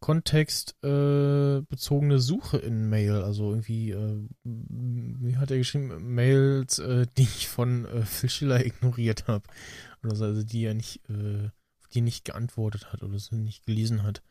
kontextbezogene 0.00 2.14
äh, 2.14 2.18
Suche 2.18 2.58
in 2.58 2.88
Mail. 2.88 3.22
Also 3.22 3.50
irgendwie, 3.50 3.90
äh, 3.90 4.16
wie 4.44 5.36
hat 5.36 5.50
er 5.50 5.58
geschrieben, 5.58 6.14
Mails, 6.14 6.78
äh, 6.78 7.06
die 7.16 7.24
ich 7.24 7.48
von 7.48 7.84
äh, 7.84 8.02
Phil 8.02 8.30
Schiller 8.30 8.64
ignoriert 8.66 9.28
habe. 9.28 9.44
Oder 10.04 10.16
so, 10.16 10.24
also 10.24 10.42
die 10.42 10.64
er 10.64 10.74
nicht, 10.74 11.08
äh, 11.08 11.50
die 11.92 12.00
nicht 12.00 12.24
geantwortet 12.24 12.92
hat 12.92 13.02
oder 13.02 13.18
so 13.18 13.36
nicht 13.36 13.66
gelesen 13.66 14.02
hat. 14.02 14.22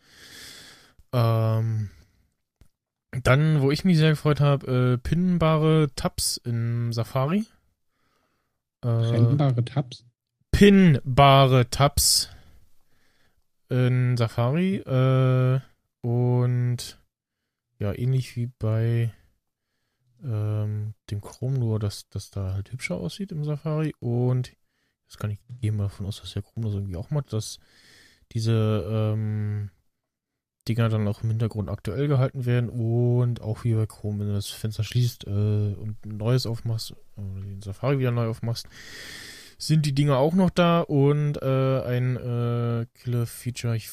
Ähm, 1.12 1.90
dann, 3.24 3.62
wo 3.62 3.72
ich 3.72 3.86
mich 3.86 3.98
sehr 3.98 4.12
gefreut 4.12 4.40
habe, 4.40 4.94
äh, 4.94 4.98
pinnbare 4.98 5.90
Tabs 5.96 6.38
in 6.38 6.92
Safari. 6.94 7.46
Äh, 8.82 8.88
brennbare 8.88 9.66
Tabs. 9.66 10.06
pinnbare 10.52 11.70
Tabs 11.70 12.30
in 13.70 14.16
Safari 14.18 14.78
äh, 14.78 15.60
und 16.02 17.00
ja, 17.80 17.94
ähnlich 17.94 18.36
wie 18.36 18.48
bei 18.48 19.14
ähm, 20.24 20.94
dem 21.10 21.22
Chrome, 21.22 21.58
nur 21.58 21.80
dass 21.80 22.10
das 22.10 22.30
da 22.30 22.54
halt 22.54 22.72
hübscher 22.72 22.96
aussieht 22.96 23.32
im 23.32 23.44
Safari 23.44 23.94
und 24.00 24.52
das 25.10 25.18
kann 25.18 25.32
ich 25.32 25.40
gehe 25.62 25.72
mal 25.72 25.84
davon 25.84 26.06
aus, 26.06 26.22
dass 26.22 26.34
der 26.34 26.44
Chrome 26.44 26.68
das 26.68 26.76
irgendwie 26.76 26.96
auch 26.96 27.10
macht, 27.10 27.34
dass 27.34 27.60
diese 28.32 28.86
ähm, 28.88 29.72
Dinger 30.68 30.90
dann 30.90 31.08
auch 31.08 31.24
im 31.24 31.30
Hintergrund 31.30 31.70
aktuell 31.70 32.08
gehalten 32.08 32.46
werden 32.46 32.70
und 32.70 33.42
auch 33.42 33.64
wie 33.64 33.74
bei 33.74 33.88
Chrome, 33.88 34.20
wenn 34.20 34.28
du 34.28 34.34
das 34.34 34.48
Fenster 34.48 34.84
schließt 34.84 35.26
äh, 35.26 35.30
und 35.30 35.98
ein 36.06 36.18
neues 36.18 36.46
aufmachst 36.46 36.96
oder 37.16 37.42
den 37.42 37.62
Safari 37.62 37.98
wieder 37.98 38.12
neu 38.12 38.28
aufmachst, 38.28 38.68
sind 39.58 39.86
die 39.86 39.94
Dinger 39.94 40.18
auch 40.18 40.36
noch 40.36 40.52
da 40.52 40.82
und 40.82 41.42
äh, 41.42 41.82
ein 41.82 42.16
äh, 42.16 42.86
Killer-Feature, 42.94 43.76
ich 43.76 43.90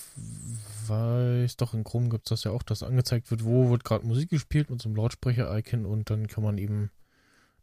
weiß, 0.86 1.56
doch 1.56 1.74
in 1.74 1.82
Chrome 1.82 2.08
gibt 2.08 2.26
es 2.26 2.28
das 2.28 2.44
ja 2.44 2.52
auch, 2.52 2.62
dass 2.62 2.82
angezeigt 2.82 3.30
wird, 3.30 3.44
wo 3.44 3.70
wird 3.70 3.84
gerade 3.84 4.06
Musik 4.06 4.30
gespielt 4.30 4.70
mit 4.70 4.80
so 4.80 4.88
einem 4.88 4.96
Lautsprecher-Icon 4.96 5.86
und 5.86 6.10
dann 6.10 6.28
kann 6.28 6.44
man 6.44 6.58
eben 6.58 6.90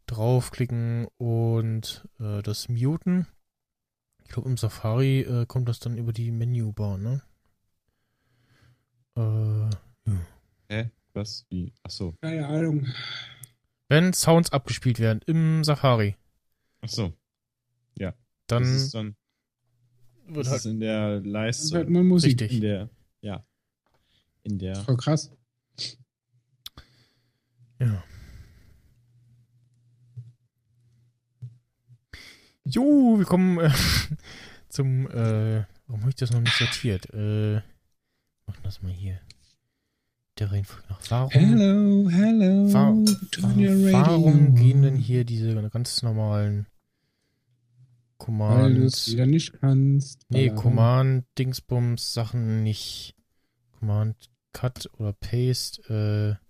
draufklicken 0.06 1.06
und 1.16 2.06
äh, 2.20 2.42
das 2.42 2.68
muten. 2.68 3.26
Ich 4.24 4.30
glaube, 4.30 4.48
im 4.48 4.56
Safari 4.56 5.20
äh, 5.20 5.46
kommt 5.46 5.68
das 5.68 5.78
dann 5.80 5.96
über 5.98 6.12
die 6.12 6.30
Menübar, 6.30 6.98
ne? 6.98 7.22
Äh, 9.16 9.70
Hä? 10.68 10.90
Was? 11.12 11.46
Wie? 11.50 11.72
Achso. 11.84 12.14
Keine 12.20 12.46
Ahnung. 12.48 12.86
wenn 13.88 14.12
Sounds 14.12 14.50
abgespielt 14.50 14.98
werden 14.98 15.20
im 15.26 15.62
Safari, 15.62 16.16
Achso. 16.80 17.12
dann 18.46 18.62
Das 18.62 18.72
ist 18.72 18.94
dann 18.94 19.16
wird 20.26 20.46
das 20.46 20.50
halt 20.52 20.58
ist 20.60 20.66
in 20.66 20.80
der 20.80 21.20
Dann 21.20 21.24
Leiste. 21.24 21.76
hört 21.78 21.88
man 21.88 22.06
Musik. 22.06 22.40
Richtig. 22.40 22.52
In 22.56 22.60
der. 22.60 22.90
Ja. 23.22 23.46
In 24.42 24.58
der. 24.58 24.76
Voll 24.76 24.96
krass. 24.96 25.30
Ja. 27.78 28.02
Jo, 32.64 33.18
wir 33.18 33.26
kommen 33.26 33.58
äh, 33.58 33.70
zum, 34.68 35.06
äh, 35.10 35.64
warum 35.86 36.00
habe 36.00 36.10
ich 36.10 36.16
das 36.16 36.30
noch 36.30 36.40
nicht 36.40 36.56
sortiert? 36.56 37.08
Äh, 37.12 37.56
machen 38.46 38.60
das 38.62 38.82
mal 38.82 38.92
hier. 38.92 39.20
Der 40.38 40.50
Reihenfolge 40.50 40.84
nach. 40.88 41.00
Warum, 41.10 41.30
Hello, 41.30 42.08
hello. 42.10 42.72
Wa- 42.72 43.92
warum 43.92 44.54
gehen 44.56 44.82
denn 44.82 44.96
hier 44.96 45.24
diese 45.24 45.54
ganz 45.70 46.02
normalen 46.02 46.66
Weil 48.18 48.74
du 48.74 48.82
es 48.84 49.04
Commands, 49.04 49.12
wieder 49.12 49.26
nicht 49.26 49.52
kannst. 49.60 50.22
nee, 50.30 50.50
Command, 50.50 51.24
Dingsbums, 51.38 52.14
Sachen 52.14 52.62
nicht, 52.64 53.14
Command, 53.78 54.16
Cut 54.52 54.88
oder 54.98 55.12
Paste, 55.12 56.38
äh, 56.40 56.44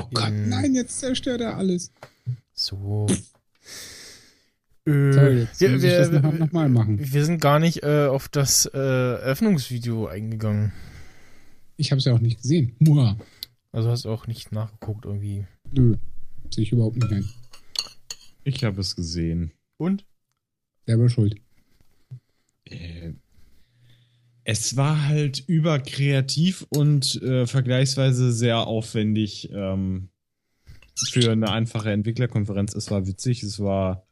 Oh 0.00 0.08
Gott, 0.14 0.28
in- 0.28 0.48
nein, 0.48 0.74
jetzt 0.74 0.98
zerstört 1.00 1.42
er 1.42 1.56
alles. 1.58 1.92
so. 2.54 3.06
Äh, 4.86 5.40
jetzt 5.40 5.60
wir, 5.60 5.70
muss 5.70 5.82
ich 5.84 5.90
das 5.90 6.10
wir, 6.10 6.20
noch, 6.20 6.32
noch 6.32 6.52
mal 6.52 6.68
machen. 6.68 6.98
wir 7.00 7.24
sind 7.24 7.40
gar 7.40 7.58
nicht 7.58 7.82
äh, 7.82 8.06
auf 8.06 8.28
das 8.28 8.66
äh, 8.66 8.78
Eröffnungsvideo 8.78 10.06
eingegangen. 10.06 10.72
Ich 11.76 11.92
habe 11.92 11.98
es 11.98 12.04
ja 12.04 12.12
auch 12.14 12.20
nicht 12.20 12.42
gesehen. 12.42 12.74
Muah. 12.80 13.16
Also 13.70 13.90
hast 13.90 14.04
du 14.04 14.10
auch 14.10 14.26
nicht 14.26 14.52
nachgeguckt 14.52 15.04
irgendwie. 15.04 15.46
Nö, 15.72 15.96
sehe 16.50 16.64
ich 16.64 16.72
überhaupt 16.72 16.96
nicht 16.96 17.12
ein. 17.12 17.28
Ich 18.44 18.64
habe 18.64 18.80
es 18.80 18.96
gesehen. 18.96 19.52
Und? 19.76 20.04
Selber 20.86 21.08
schuld. 21.08 21.36
Äh, 22.64 23.12
es 24.44 24.76
war 24.76 25.06
halt 25.06 25.44
überkreativ 25.46 26.66
und 26.70 27.22
äh, 27.22 27.46
vergleichsweise 27.46 28.32
sehr 28.32 28.66
aufwendig 28.66 29.50
ähm, 29.52 30.08
für 30.96 31.30
eine 31.30 31.50
einfache 31.50 31.92
Entwicklerkonferenz. 31.92 32.74
Es 32.74 32.90
war 32.90 33.06
witzig, 33.06 33.44
es 33.44 33.60
war 33.60 34.06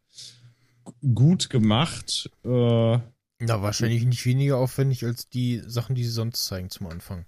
gut 1.15 1.51
gemacht. 1.51 2.31
Äh, 2.45 2.49
Na, 2.49 3.63
wahrscheinlich 3.63 4.05
nicht 4.05 4.25
weniger 4.27 4.57
aufwendig 4.59 5.05
als 5.05 5.29
die 5.29 5.63
Sachen, 5.67 5.95
die 5.95 6.05
sie 6.05 6.11
sonst 6.11 6.45
zeigen 6.45 6.71
zum 6.71 6.87
Anfang. 6.89 7.25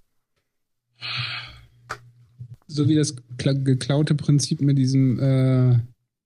So 2.67 2.89
wie 2.89 2.95
das 2.95 3.17
kla- 3.37 3.63
geklaute 3.63 4.15
Prinzip 4.15 4.61
mit 4.61 4.79
diesem, 4.79 5.19
äh, 5.19 5.79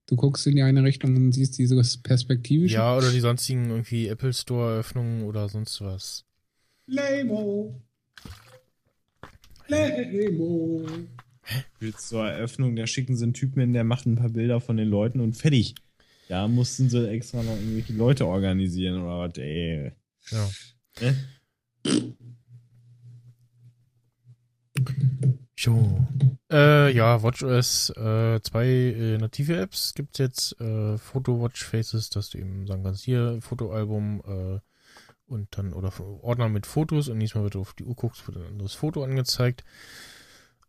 du 0.06 0.16
guckst 0.16 0.46
in 0.46 0.56
die 0.56 0.62
eine 0.62 0.82
Richtung 0.84 1.16
und 1.16 1.32
siehst 1.32 1.58
dieses 1.58 1.96
perspektivische. 1.96 2.74
Ja, 2.74 2.96
oder 2.96 3.10
die 3.10 3.20
sonstigen 3.20 3.70
irgendwie 3.70 4.08
Apple 4.08 4.32
Store 4.32 4.72
Eröffnungen 4.72 5.24
oder 5.24 5.48
sonst 5.48 5.80
was. 5.80 6.24
Lamo. 6.86 7.80
Lamo. 9.68 10.86
Willst 11.80 12.08
zur 12.08 12.28
Eröffnung, 12.28 12.76
da 12.76 12.86
schicken 12.86 13.16
sie 13.16 13.24
einen 13.24 13.34
Typen 13.34 13.60
hin, 13.60 13.72
der 13.72 13.84
macht 13.84 14.06
ein 14.06 14.16
paar 14.16 14.30
Bilder 14.30 14.60
von 14.60 14.76
den 14.76 14.88
Leuten 14.88 15.20
und 15.20 15.36
fertig. 15.36 15.74
Da 16.28 16.48
mussten 16.48 16.90
sie 16.90 17.08
extra 17.08 17.42
noch 17.42 17.56
irgendwelche 17.56 17.92
Leute 17.92 18.26
organisieren 18.26 19.02
oder 19.02 19.28
was, 19.28 19.38
ey. 19.38 19.92
Ja. 20.30 20.48
Ne? 21.00 21.16
So. 25.58 26.06
Äh, 26.50 26.92
ja, 26.94 27.22
WatchOS 27.22 27.90
äh, 27.90 28.40
zwei 28.42 28.66
äh, 28.66 29.18
native 29.18 29.56
Apps 29.56 29.94
gibt's 29.94 30.18
jetzt. 30.18 30.60
Äh, 30.60 30.98
Photo 30.98 31.42
Watch 31.42 31.64
Faces, 31.64 32.10
dass 32.10 32.30
du 32.30 32.38
eben 32.38 32.66
sagen 32.66 32.84
kannst, 32.84 33.04
hier 33.04 33.38
Fotoalbum 33.40 34.22
äh, 34.26 34.60
und 35.26 35.48
dann 35.56 35.72
oder 35.72 35.92
Ordner 36.22 36.48
mit 36.48 36.66
Fotos 36.66 37.08
und 37.08 37.18
diesmal, 37.20 37.44
wenn 37.44 37.50
du 37.50 37.60
auf 37.60 37.74
die 37.74 37.84
Uhr 37.84 37.96
guckst, 37.96 38.26
wird 38.26 38.36
ein 38.36 38.46
anderes 38.46 38.74
Foto 38.74 39.02
angezeigt. 39.02 39.64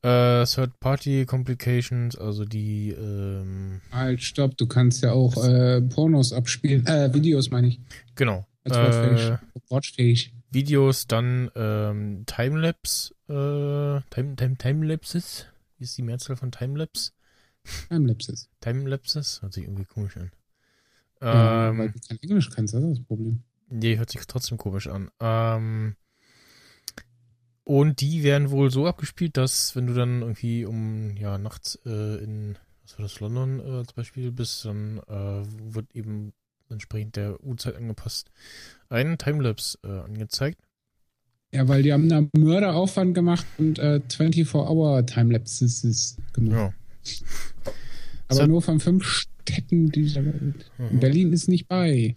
Äh, 0.04 0.46
Third 0.46 0.80
Party 0.80 1.26
Complications, 1.26 2.16
also 2.16 2.46
die 2.46 2.92
ähm, 2.92 3.82
Halt, 3.92 4.22
stopp, 4.22 4.56
du 4.58 4.68
kannst 4.68 5.02
ja 5.04 5.12
auch 5.12 5.36
äh, 5.44 5.82
Pornos 5.82 6.34
abspielen. 6.34 6.86
Äh, 6.86 7.14
Videos 7.14 7.50
meine 7.50 7.68
ich. 7.68 7.80
genau. 8.16 8.46
Als 8.64 8.76
Äh. 8.78 9.38
Watchfähig. 9.70 10.34
Videos, 10.52 11.08
dann 11.08 11.50
ähm, 11.56 12.24
Timelapse, 12.26 13.14
äh, 13.30 14.02
Time, 14.14 14.36
Time, 14.36 14.56
Timelapses. 14.58 15.46
Wie 15.78 15.84
ist 15.86 15.98
die 15.98 16.02
Mehrzahl 16.04 16.36
von 16.36 16.52
Timelapse? 16.52 17.12
Timelapses. 17.90 18.50
Timelapses? 18.62 19.42
Hört 19.42 19.54
sich 19.54 19.64
irgendwie 19.66 19.86
komisch 19.86 20.16
an. 20.18 20.32
Ja, 21.22 21.70
Ähm, 21.70 21.80
weil 21.80 21.90
du 21.92 22.00
kein 22.08 22.20
Englisch 22.22 22.50
kannst, 22.50 22.74
das 22.74 22.84
ist 22.84 23.00
das 23.00 23.06
Problem. 23.06 23.42
nee, 23.70 23.98
hört 23.98 24.10
sich 24.12 24.22
trotzdem 24.28 24.58
komisch 24.58 24.88
an. 24.88 25.10
Ähm, 25.20 25.96
und 27.68 28.00
die 28.00 28.24
werden 28.24 28.50
wohl 28.50 28.72
so 28.72 28.88
abgespielt, 28.88 29.36
dass 29.36 29.76
wenn 29.76 29.88
du 29.88 29.94
dann 29.94 30.22
irgendwie 30.22 30.64
um, 30.66 31.18
ja, 31.18 31.38
nachts 31.38 31.78
äh, 31.86 32.24
in, 32.24 32.58
was 32.84 32.98
war 32.98 33.04
das, 33.04 33.20
London 33.20 33.60
äh, 33.60 33.84
zum 33.86 33.96
Beispiel 33.96 34.32
bist, 34.32 34.64
dann 34.64 35.00
äh, 35.08 35.44
wird 35.74 35.94
eben 35.94 36.32
entsprechend 36.70 37.18
der 37.18 37.44
Uhrzeit 37.44 37.76
angepasst 37.76 38.32
ein 38.90 39.18
Timelapse 39.18 39.78
äh, 39.84 39.88
angezeigt. 40.00 40.60
Ja, 41.52 41.68
weil 41.68 41.84
die 41.84 41.92
haben 41.94 42.08
da 42.10 42.24
Mörderaufwand 42.38 43.14
gemacht 43.16 43.46
und 43.58 43.80
äh, 43.80 44.00
24-Hour-Timelapses 44.10 46.18
gemacht. 46.34 46.56
Ja. 46.56 46.74
Aber 48.30 48.36
So- 48.36 48.48
nur 48.48 48.62
von 48.62 48.80
fünf 48.80 49.04
Städten 49.06 49.90
dieser 49.92 50.24
Welt. 50.26 50.72
Mhm. 50.78 51.00
Berlin 51.00 51.34
ist 51.34 51.48
nicht 51.48 51.68
bei. 51.68 52.16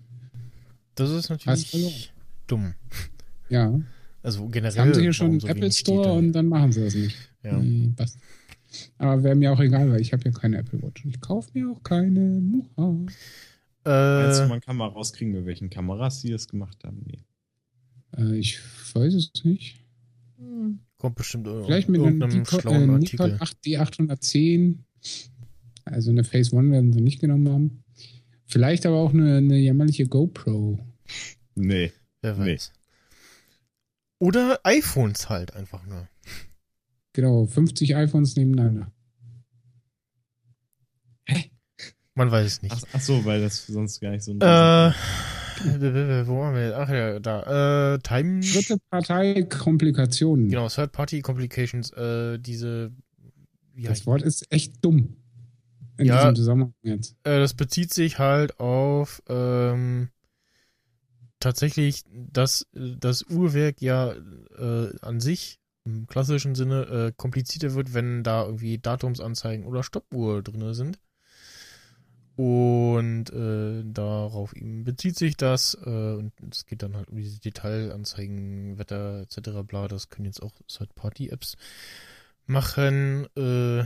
Das 0.95 1.11
ist 1.11 1.31
natürlich 1.31 2.13
dumm. 2.47 2.75
Ja. 3.49 3.81
Also 4.23 4.45
Jetzt 4.45 4.53
generell. 4.53 4.79
haben 4.79 4.95
sie 4.95 5.01
hier 5.01 5.13
schon 5.13 5.31
einen 5.31 5.41
so 5.41 5.49
Apple 5.49 5.73
Store 5.73 6.09
da. 6.09 6.13
und 6.13 6.33
dann 6.33 6.47
machen 6.47 6.73
sie 6.73 6.85
das 6.85 6.95
nicht. 6.95 7.17
ja. 7.43 7.59
Nee, 7.59 7.93
passt. 7.97 8.19
Aber 8.99 9.23
wäre 9.23 9.35
mir 9.35 9.53
auch 9.53 9.61
egal, 9.61 9.91
weil 9.91 10.01
ich 10.01 10.13
habe 10.13 10.25
ja 10.25 10.31
keine 10.31 10.59
Apple 10.59 10.81
Watch. 10.83 11.05
Und 11.05 11.11
ich 11.11 11.21
kaufe 11.21 11.51
mir 11.55 11.71
auch 11.71 11.83
keine. 11.83 12.41
Muha. 12.41 13.07
Äh, 13.85 14.47
man 14.47 14.61
kann 14.61 14.77
mal 14.77 14.89
rauskriegen, 14.89 15.33
mit 15.33 15.47
welchen 15.47 15.71
Kameras 15.71 16.21
sie 16.21 16.33
es 16.33 16.47
gemacht 16.47 16.85
haben? 16.85 17.03
Nee. 17.07 17.25
Äh, 18.17 18.37
ich 18.37 18.59
weiß 18.95 19.15
es 19.15 19.33
nicht. 19.45 19.85
kommt 20.99 21.17
bestimmt 21.17 21.49
Vielleicht 21.65 21.89
mit 21.89 22.01
einem 22.01 22.19
Nikon, 22.19 22.43
äh, 22.43 22.45
schlauen 22.45 22.99
Nikon 22.99 23.33
Artikel. 23.41 23.79
8D810. 23.79 24.75
Also 25.85 26.11
eine 26.11 26.25
Phase 26.25 26.55
One 26.55 26.71
werden 26.71 26.93
sie 26.93 27.01
nicht 27.01 27.21
genommen 27.21 27.49
haben. 27.49 27.85
Vielleicht 28.47 28.85
aber 28.85 28.97
auch 28.97 29.15
eine, 29.15 29.39
eine 29.39 29.57
jämmerliche 29.57 30.07
GoPro. 30.07 30.79
Nee. 31.55 31.93
Wer 32.21 32.37
nee. 32.37 32.59
Oder 34.21 34.61
iPhones 34.65 35.29
halt 35.29 35.57
einfach 35.57 35.85
nur. 35.87 36.07
Genau, 37.15 37.47
50 37.47 37.97
iPhones 37.97 38.37
nebeneinander. 38.37 38.93
Man 42.15 42.31
weiß 42.31 42.47
es 42.47 42.63
nicht. 42.63 42.75
Ach, 42.75 42.83
ach 42.93 43.01
so, 43.01 43.25
weil 43.25 43.41
das 43.41 43.67
sonst 43.67 44.01
gar 44.01 44.11
nicht 44.11 44.23
so 44.25 44.33
ein. 44.33 44.41
Äh, 44.41 44.93
wo 46.27 46.39
waren 46.41 46.55
wir? 46.55 46.77
Ach 46.77 46.89
ja, 46.89 47.19
da. 47.19 47.95
Äh, 47.95 47.99
Time. 48.01 48.41
Dritte 48.41 48.77
Partei 48.91 49.43
Komplikationen. 49.45 50.49
Genau, 50.49 50.69
Third 50.69 50.93
Party 50.93 51.23
Complications. 51.23 51.91
Äh, 51.93 52.39
diese. 52.39 52.93
Wie 53.75 53.83
Das 53.85 54.07
Wort 54.07 54.23
ist 54.23 54.47
echt 54.53 54.85
dumm. 54.85 55.17
In 55.97 56.07
Ja. 56.07 56.17
diesem 56.19 56.37
Zusammenhang 56.37 56.75
jetzt. 56.83 57.15
äh, 57.25 57.39
das 57.39 57.55
bezieht 57.55 57.93
sich 57.95 58.19
halt 58.19 58.59
auf 58.59 59.23
ähm, 59.29 60.09
tatsächlich 61.41 62.05
dass 62.13 62.67
das 62.73 63.23
Uhrwerk 63.23 63.81
ja 63.81 64.13
äh, 64.13 64.99
an 65.01 65.21
sich 65.21 65.59
im 65.85 66.07
klassischen 66.07 66.55
Sinne 66.55 66.83
äh, 66.83 67.13
komplizierter 67.17 67.75
wird, 67.75 67.95
wenn 67.95 68.23
da 68.23 68.45
irgendwie 68.45 68.79
Datumsanzeigen 68.79 69.65
oder 69.65 69.83
Stoppuhr 69.83 70.43
drin 70.43 70.75
sind. 70.75 70.99
Und 72.37 73.31
äh, 73.31 73.83
darauf 73.85 74.55
eben 74.55 74.85
bezieht 74.85 75.17
sich 75.19 75.37
das. 75.37 75.77
Äh, 75.85 76.15
und 76.15 76.33
es 76.51 76.65
geht 76.65 76.83
dann 76.83 76.97
halt 76.97 77.09
um 77.09 77.17
diese 77.17 77.41
Detailanzeigen, 77.41 78.79
Wetter 78.79 79.21
etc. 79.23 79.63
bla. 79.67 79.89
Das 79.89 80.09
können 80.09 80.27
jetzt 80.27 80.43
auch 80.43 80.53
Third-Party-Apps 80.67 81.57
machen. 82.47 83.27
Äh, 83.37 83.85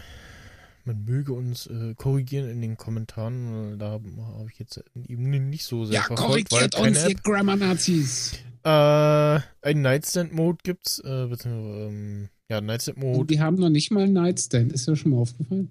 man 0.86 1.04
möge 1.04 1.32
uns 1.32 1.66
äh, 1.66 1.94
korrigieren 1.94 2.48
in 2.50 2.60
den 2.60 2.76
Kommentaren. 2.76 3.52
weil 3.70 3.78
Da 3.78 3.90
habe 3.90 4.08
hab 4.38 4.48
ich 4.50 4.58
jetzt 4.58 4.82
eben 5.08 5.28
nicht 5.50 5.64
so 5.64 5.84
sehr 5.84 5.96
Ja, 5.96 6.02
verfolgt, 6.02 6.52
weil 6.52 6.68
korrigiert 6.70 6.98
uns, 6.98 7.08
ihr. 7.08 7.14
Grammar-Nazis. 7.22 8.32
Äh, 8.64 9.40
ein 9.62 9.82
Nightstand-Mode 9.82 10.58
gibt's, 10.62 10.98
äh, 11.00 11.26
beziehungsweise, 11.26 11.86
ähm, 11.88 12.28
ja, 12.48 12.58
Und 12.58 12.66
Nightstand-Mode. 12.66 13.26
die 13.26 13.40
haben 13.40 13.56
noch 13.56 13.68
nicht 13.70 13.90
mal 13.90 14.04
einen 14.04 14.12
Nightstand. 14.14 14.72
Ist 14.72 14.86
dir 14.88 14.96
schon 14.96 15.12
mal 15.12 15.18
aufgefallen? 15.18 15.70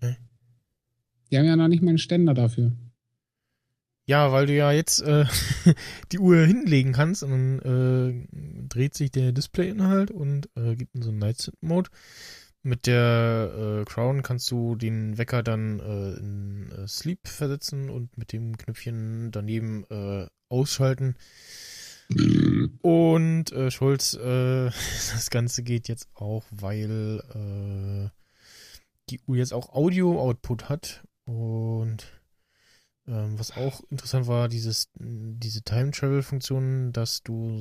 Hä? 0.00 0.16
Die 1.30 1.38
haben 1.38 1.46
ja 1.46 1.56
noch 1.56 1.68
nicht 1.68 1.82
mal 1.82 1.88
einen 1.90 1.98
Ständer 1.98 2.34
dafür. 2.34 2.72
Ja, 4.06 4.32
weil 4.32 4.46
du 4.46 4.54
ja 4.56 4.72
jetzt 4.72 5.02
äh, 5.02 5.24
die 6.12 6.18
Uhr 6.18 6.38
hinlegen 6.44 6.92
kannst 6.92 7.22
und 7.22 7.30
dann 7.30 8.26
äh, 8.28 8.66
dreht 8.68 8.94
sich 8.94 9.12
der 9.12 9.30
Display-Inhalt 9.30 10.10
und 10.10 10.48
äh, 10.56 10.74
gibt 10.74 10.94
in 10.96 11.02
so 11.02 11.10
einen 11.10 11.18
Nightstand-Mode. 11.18 11.90
Mit 12.62 12.86
der 12.86 13.80
äh, 13.80 13.84
Crown 13.86 14.22
kannst 14.22 14.50
du 14.50 14.74
den 14.76 15.16
Wecker 15.16 15.42
dann 15.42 15.80
äh, 15.80 16.18
in 16.18 16.70
äh, 16.72 16.86
Sleep 16.86 17.26
versetzen 17.26 17.88
und 17.88 18.18
mit 18.18 18.32
dem 18.32 18.58
Knöpfchen 18.58 19.30
daneben 19.30 19.84
äh, 19.88 20.26
ausschalten. 20.50 21.16
Und 22.82 23.52
äh, 23.52 23.70
Schulz, 23.70 24.14
äh, 24.14 24.66
das 25.12 25.30
Ganze 25.30 25.62
geht 25.62 25.88
jetzt 25.88 26.08
auch, 26.14 26.44
weil 26.50 28.10
die 29.08 29.20
Uhr 29.26 29.36
jetzt 29.36 29.54
auch 29.54 29.72
Audio-Output 29.72 30.68
hat 30.68 31.04
und 31.24 32.06
Ähm, 33.06 33.38
was 33.38 33.56
auch 33.56 33.82
interessant 33.90 34.26
war, 34.26 34.48
dieses, 34.48 34.90
diese 34.94 35.62
Time-Travel-Funktion, 35.62 36.92
dass 36.92 37.22
du 37.22 37.56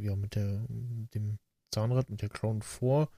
ja, 0.00 0.14
mit, 0.14 0.36
der, 0.36 0.66
mit 0.68 1.14
dem 1.14 1.38
Zahnrad, 1.72 2.10
mit 2.10 2.22
der 2.22 2.28
Crown 2.28 2.62
4 2.62 3.08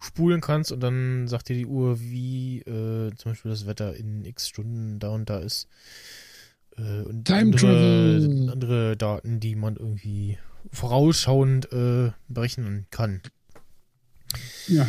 spulen 0.00 0.40
kannst 0.40 0.72
und 0.72 0.80
dann 0.80 1.26
sagt 1.28 1.48
dir 1.48 1.56
die 1.56 1.66
Uhr, 1.66 2.00
wie 2.00 2.60
äh, 2.60 3.14
zum 3.16 3.32
Beispiel 3.32 3.50
das 3.50 3.66
Wetter 3.66 3.94
in 3.96 4.24
x 4.24 4.48
Stunden 4.48 4.98
da 4.98 5.08
und 5.10 5.30
da 5.30 5.38
ist. 5.38 5.68
Äh, 6.76 7.02
und 7.02 7.24
Time 7.24 7.40
andere, 7.40 7.56
Travel. 7.58 8.48
andere 8.50 8.96
Daten, 8.96 9.40
die 9.40 9.56
man 9.56 9.76
irgendwie 9.76 10.38
vorausschauend 10.72 11.72
äh, 11.72 12.10
berechnen 12.28 12.86
kann. 12.90 13.22
Ja, 14.68 14.86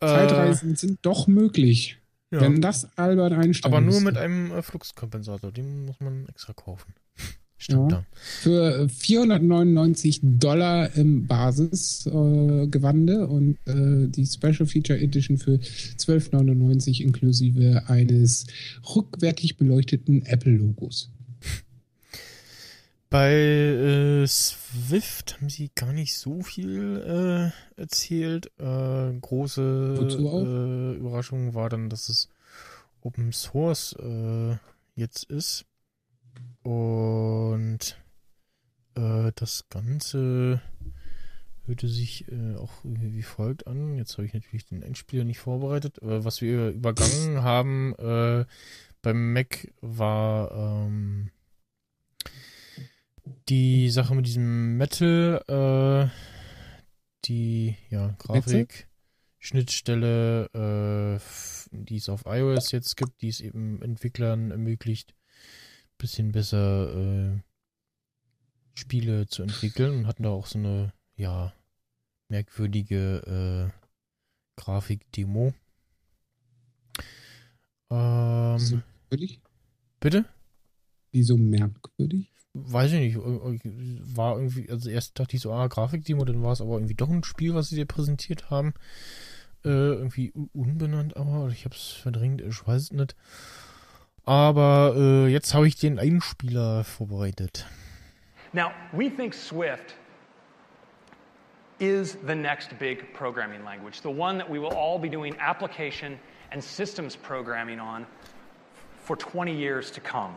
Äh, 0.00 0.06
Zeitreisen 0.06 0.76
sind 0.76 1.00
doch 1.02 1.26
möglich. 1.26 1.98
ja. 2.30 2.40
Wenn 2.40 2.60
das 2.60 2.88
Albert 2.96 3.32
Einstein 3.32 3.72
Aber 3.72 3.80
nur 3.80 3.94
wüsste. 3.94 4.04
mit 4.04 4.16
einem 4.16 4.52
äh, 4.52 4.62
Fluxkompensator, 4.62 5.50
den 5.52 5.86
muss 5.86 5.98
man 6.00 6.26
extra 6.28 6.52
kaufen. 6.52 6.94
Stimmt 7.58 7.92
Ja. 7.92 8.04
Für 8.14 8.88
499 8.88 10.20
Dollar 10.22 10.94
im 10.94 11.26
Basisgewande 11.26 13.12
äh, 13.14 13.24
und 13.24 13.58
äh, 13.66 14.08
die 14.08 14.26
Special 14.26 14.66
Feature 14.66 14.98
Edition 14.98 15.38
für 15.38 15.58
12,99 15.98 17.02
inklusive 17.02 17.82
eines 17.88 18.46
rückwärtig 18.94 19.56
beleuchteten 19.56 20.24
Apple-Logos. 20.24 21.10
Bei 23.10 23.32
äh, 23.32 24.26
Swift 24.26 25.38
haben 25.38 25.48
sie 25.48 25.70
gar 25.74 25.94
nicht 25.94 26.14
so 26.16 26.42
viel 26.42 27.52
äh, 27.76 27.80
erzählt. 27.80 28.52
Äh, 28.58 29.14
große 29.18 29.96
äh, 29.98 30.98
Überraschung 30.98 31.54
war 31.54 31.70
dann, 31.70 31.88
dass 31.88 32.10
es 32.10 32.28
Open 33.00 33.32
Source 33.32 33.96
äh, 33.98 34.56
jetzt 34.94 35.24
ist. 35.24 35.64
Und 36.62 37.98
äh, 38.94 39.32
das 39.34 39.68
Ganze 39.70 40.60
hörte 41.66 41.88
sich 41.88 42.30
äh, 42.32 42.56
auch 42.56 42.72
wie 42.84 43.22
folgt 43.22 43.66
an. 43.66 43.94
Jetzt 43.94 44.14
habe 44.14 44.26
ich 44.26 44.34
natürlich 44.34 44.66
den 44.66 44.82
Endspieler 44.82 45.24
nicht 45.24 45.38
vorbereitet. 45.38 45.98
Äh, 46.02 46.24
was 46.24 46.40
wir 46.40 46.70
übergangen 46.70 47.42
haben 47.42 47.94
äh, 47.96 48.44
beim 49.02 49.32
Mac 49.32 49.72
war 49.80 50.50
ähm, 50.52 51.30
die 53.48 53.90
Sache 53.90 54.14
mit 54.14 54.26
diesem 54.26 54.76
Metal, 54.76 55.42
äh, 55.48 56.08
die 57.24 57.76
ja 57.90 58.14
Grafik, 58.18 58.88
Schnittstelle, 59.38 60.46
äh, 60.52 61.20
die 61.70 61.96
es 61.96 62.08
auf 62.08 62.24
iOS 62.26 62.72
jetzt 62.72 62.96
gibt, 62.96 63.22
die 63.22 63.28
es 63.28 63.40
eben 63.40 63.80
Entwicklern 63.82 64.50
ermöglicht, 64.50 65.14
bisschen 65.98 66.32
besser 66.32 66.94
äh, 66.94 67.40
Spiele 68.74 69.26
zu 69.26 69.42
entwickeln 69.42 69.98
und 70.00 70.06
hatten 70.06 70.22
da 70.22 70.30
auch 70.30 70.46
so 70.46 70.58
eine 70.58 70.92
ja 71.16 71.52
merkwürdige 72.28 73.70
äh, 73.72 74.60
Grafik-Demo. 74.60 75.54
Ähm, 77.90 78.58
So 78.58 78.76
merkwürdig? 78.76 79.40
bitte? 80.00 80.24
Wieso 81.12 81.36
merkwürdig? 81.36 82.30
Weiß 82.54 82.92
ich 82.92 83.00
nicht, 83.00 83.16
ir- 83.16 83.60
ir- 83.64 84.16
war 84.16 84.36
irgendwie, 84.36 84.68
also 84.70 84.90
erst 84.90 85.18
dachte 85.18 85.36
ich 85.36 85.42
so, 85.42 85.52
ah, 85.52 85.68
Grafikdemo, 85.68 86.24
dann 86.24 86.42
war 86.42 86.52
es 86.52 86.60
aber 86.60 86.74
irgendwie 86.74 86.94
doch 86.94 87.08
ein 87.10 87.22
Spiel, 87.24 87.54
was 87.54 87.68
sie 87.68 87.76
dir 87.76 87.86
präsentiert 87.86 88.50
haben. 88.50 88.74
Äh, 89.64 89.68
irgendwie 89.70 90.32
unbenannt, 90.52 91.16
aber 91.16 91.48
ich 91.50 91.64
hab's 91.64 91.90
verdrängt, 91.92 92.40
ich 92.40 92.66
weiß 92.66 92.82
es 92.82 92.92
nicht. 92.92 93.16
Aber 94.28 94.92
äh, 94.94 95.28
jetzt 95.28 95.54
habe 95.54 95.66
ich 95.66 95.76
den 95.76 95.98
Einspieler 95.98 96.84
vorbereitet. 96.84 97.64
Now, 98.52 98.72
we 98.92 99.08
think 99.08 99.32
Swift 99.32 99.94
is 101.78 102.18
the 102.26 102.34
next 102.34 102.78
big 102.78 103.14
programming 103.14 103.64
language, 103.64 104.02
the 104.02 104.10
one 104.10 104.36
that 104.36 104.46
we 104.46 104.58
will 104.58 104.74
all 104.76 104.98
be 104.98 105.08
doing 105.08 105.34
application 105.40 106.18
and 106.52 106.62
systems 106.62 107.16
programming 107.16 107.80
on 107.80 108.06
for 109.02 109.16
20 109.16 109.50
years 109.50 109.90
to 109.90 110.00
come. 110.02 110.36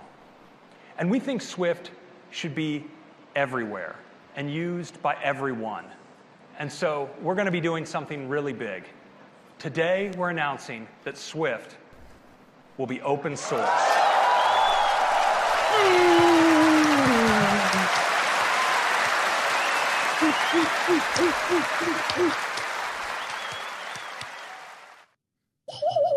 And 0.98 1.12
we 1.12 1.20
think 1.20 1.42
Swift 1.42 1.92
should 2.30 2.56
be 2.56 2.86
everywhere 3.36 3.98
and 4.38 4.50
used 4.50 5.02
by 5.02 5.18
everyone. 5.22 5.84
And 6.60 6.72
so 6.72 7.10
we're 7.22 7.36
going 7.36 7.46
to 7.48 7.52
be 7.52 7.60
doing 7.60 7.86
something 7.86 8.30
really 8.30 8.54
big. 8.54 8.86
Today, 9.60 10.14
we're 10.16 10.30
announcing 10.30 10.88
that 11.04 11.18
Swift 11.18 11.76
will 12.82 12.88
be 12.88 13.00
open 13.04 13.38
source. 13.38 13.70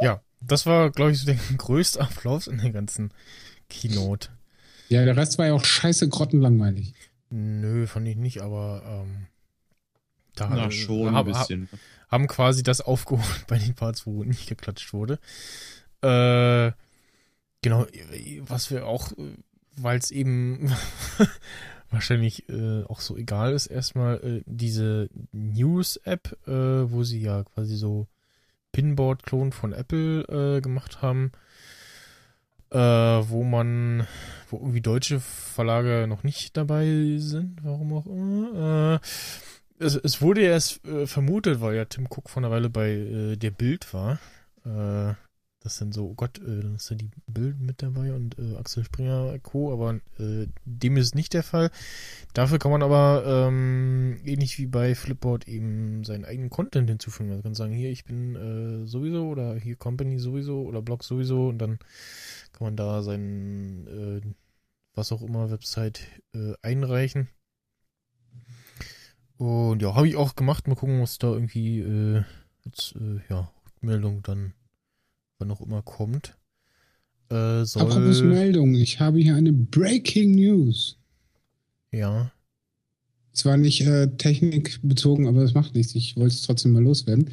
Ja, 0.01 0.21
das 0.41 0.67
war, 0.67 0.91
glaube 0.91 1.13
ich, 1.13 1.21
so 1.21 1.27
der 1.27 1.37
größte 1.57 2.01
Applaus 2.01 2.47
in 2.47 2.59
der 2.59 2.71
ganzen 2.71 3.13
Keynote. 3.69 4.29
Ja, 4.89 5.05
der 5.05 5.17
Rest 5.17 5.39
war 5.39 5.47
ja 5.47 5.55
auch 5.55 5.65
scheiße 5.65 6.09
grottenlangweilig. 6.09 6.95
Nö, 7.31 7.87
fand 7.87 8.07
ich 8.09 8.17
nicht, 8.17 8.41
aber 8.41 8.83
ähm, 8.87 9.27
da 10.35 10.49
Na, 10.49 10.71
schon 10.71 11.09
ein 11.09 11.15
hab- 11.15 11.27
bisschen. 11.27 11.69
haben 12.09 12.27
quasi 12.27 12.63
das 12.63 12.81
aufgeholt 12.81 13.45
bei 13.49 13.59
den 13.59 13.75
Parts, 13.75 14.07
wo 14.07 14.25
nicht 14.25 14.49
geklatscht 14.49 14.93
wurde. 14.93 15.19
Äh, 16.05 16.73
genau, 17.63 17.87
was 18.47 18.71
wir 18.71 18.87
auch, 18.87 19.13
weil 19.77 19.99
es 19.99 20.11
eben 20.11 20.71
wahrscheinlich 21.91 22.49
äh, 22.49 22.83
auch 22.85 23.01
so 23.01 23.17
egal 23.17 23.55
ist, 23.55 23.67
erstmal 23.67 24.17
äh, 24.17 24.43
diese 24.47 25.09
News-App, 25.33 26.37
äh, 26.47 26.91
wo 26.91 27.05
sie 27.05 27.23
ja 27.23 27.45
quasi 27.45 27.77
so 27.77 28.07
Pinboard-Klon 28.73 29.53
von 29.53 29.73
Apple 29.73 30.57
äh, 30.57 30.61
gemacht 30.61 31.01
haben, 31.01 31.33
äh, 32.71 32.79
wo 32.79 33.43
man, 33.45 34.07
wo 34.51 34.59
irgendwie 34.59 34.83
deutsche 34.83 35.21
Verlage 35.21 36.07
noch 36.07 36.23
nicht 36.23 36.57
dabei 36.57 37.17
sind, 37.19 37.65
warum 37.65 37.93
auch 37.95 38.07
immer. 38.07 39.01
Es, 39.79 39.97
es 39.97 40.21
wurde 40.21 40.43
erst 40.43 40.85
äh, 40.85 41.07
vermutet, 41.07 41.61
weil 41.61 41.77
ja 41.77 41.85
Tim 41.85 42.07
Cook 42.07 42.31
von 42.31 42.45
einer 42.45 42.53
Weile 42.53 42.71
bei 42.71 42.91
äh, 42.91 43.37
der 43.37 43.51
Bild 43.51 43.93
war, 43.95 44.19
äh, 44.65 45.15
dass 45.65 45.79
dann 45.79 45.93
so, 45.93 46.11
oh 46.11 46.15
Gott, 46.15 46.39
äh, 46.39 46.61
dann 46.61 46.75
ist 46.75 46.91
ja 46.91 46.97
die 46.97 47.11
Bild 47.27 47.59
mit 47.59 47.83
dabei 47.83 48.13
und 48.13 48.39
äh, 48.39 48.57
Axel 48.57 48.85
Springer 48.85 49.39
Co., 49.41 49.73
aber 49.73 49.99
äh, 50.19 50.47
dem 50.67 50.99
ist 50.99 51.15
nicht 51.15 51.33
der 51.33 51.43
Fall. 51.43 51.71
Dafür 52.35 52.59
kann 52.59 52.71
man 52.71 52.83
aber 52.83 53.25
ähm, 53.27 54.21
ähnlich 54.25 54.59
wie 54.59 54.67
bei 54.67 54.95
Flipboard 54.95 55.49
eben 55.49 56.05
seinen 56.05 56.27
eigenen 56.27 56.51
Content 56.51 56.91
hinzufügen. 56.91 57.31
Also 57.31 57.43
kann 57.43 57.55
sagen, 57.55 57.73
hier, 57.73 57.91
ich 57.91 58.05
bin 58.05 58.37
äh, 58.37 58.87
sowieso 58.87 59.27
oder 59.29 59.55
hier 59.55 59.77
Company 59.77 60.19
sowieso 60.19 60.63
oder 60.63 60.83
Blog 60.83 61.03
sowieso 61.03 61.49
und 61.49 61.59
dann 61.59 61.79
kann 62.53 62.67
man 62.67 62.77
da 62.77 63.03
seinen, 63.03 63.87
äh, 63.87 64.21
was 64.95 65.13
auch 65.13 65.23
immer, 65.23 65.51
Website 65.51 66.07
äh, 66.35 66.53
einreichen. 66.61 67.29
Und 69.39 69.81
ja, 69.81 69.95
habe 69.95 70.09
ich 70.09 70.17
auch 70.17 70.37
gemacht. 70.37 70.69
Mal 70.69 70.77
gucken, 70.77 71.01
was 71.01 71.19
da 71.19 71.29
irgendwie 71.29 71.81
äh, 71.81 72.23
jetzt, 72.65 72.95
äh, 72.97 73.21
ja, 73.31 73.51
Rückmeldung 73.67 74.23
dann, 74.23 74.53
wann 75.39 75.51
auch 75.51 75.61
immer 75.61 75.83
kommt. 75.83 76.37
Äh, 77.31 77.65
soll, 77.65 77.83
Apropos 77.83 78.23
Meldung, 78.23 78.75
ich 78.75 79.01
habe 79.01 79.19
hier 79.19 79.35
eine 79.35 79.53
Breaking 79.53 80.35
News. 80.35 80.99
ja, 81.91 82.31
Zwar 83.35 83.57
nicht 83.57 83.81
äh, 83.81 84.07
technikbezogen, 84.17 85.27
aber 85.27 85.43
das 85.43 85.55
macht 85.55 85.75
nichts. 85.75 85.97
Ich 85.97 86.17
wollte 86.17 86.37
es 86.37 86.43
trotzdem 86.43 86.71
mal 86.71 86.85
loswerden. 86.85 87.31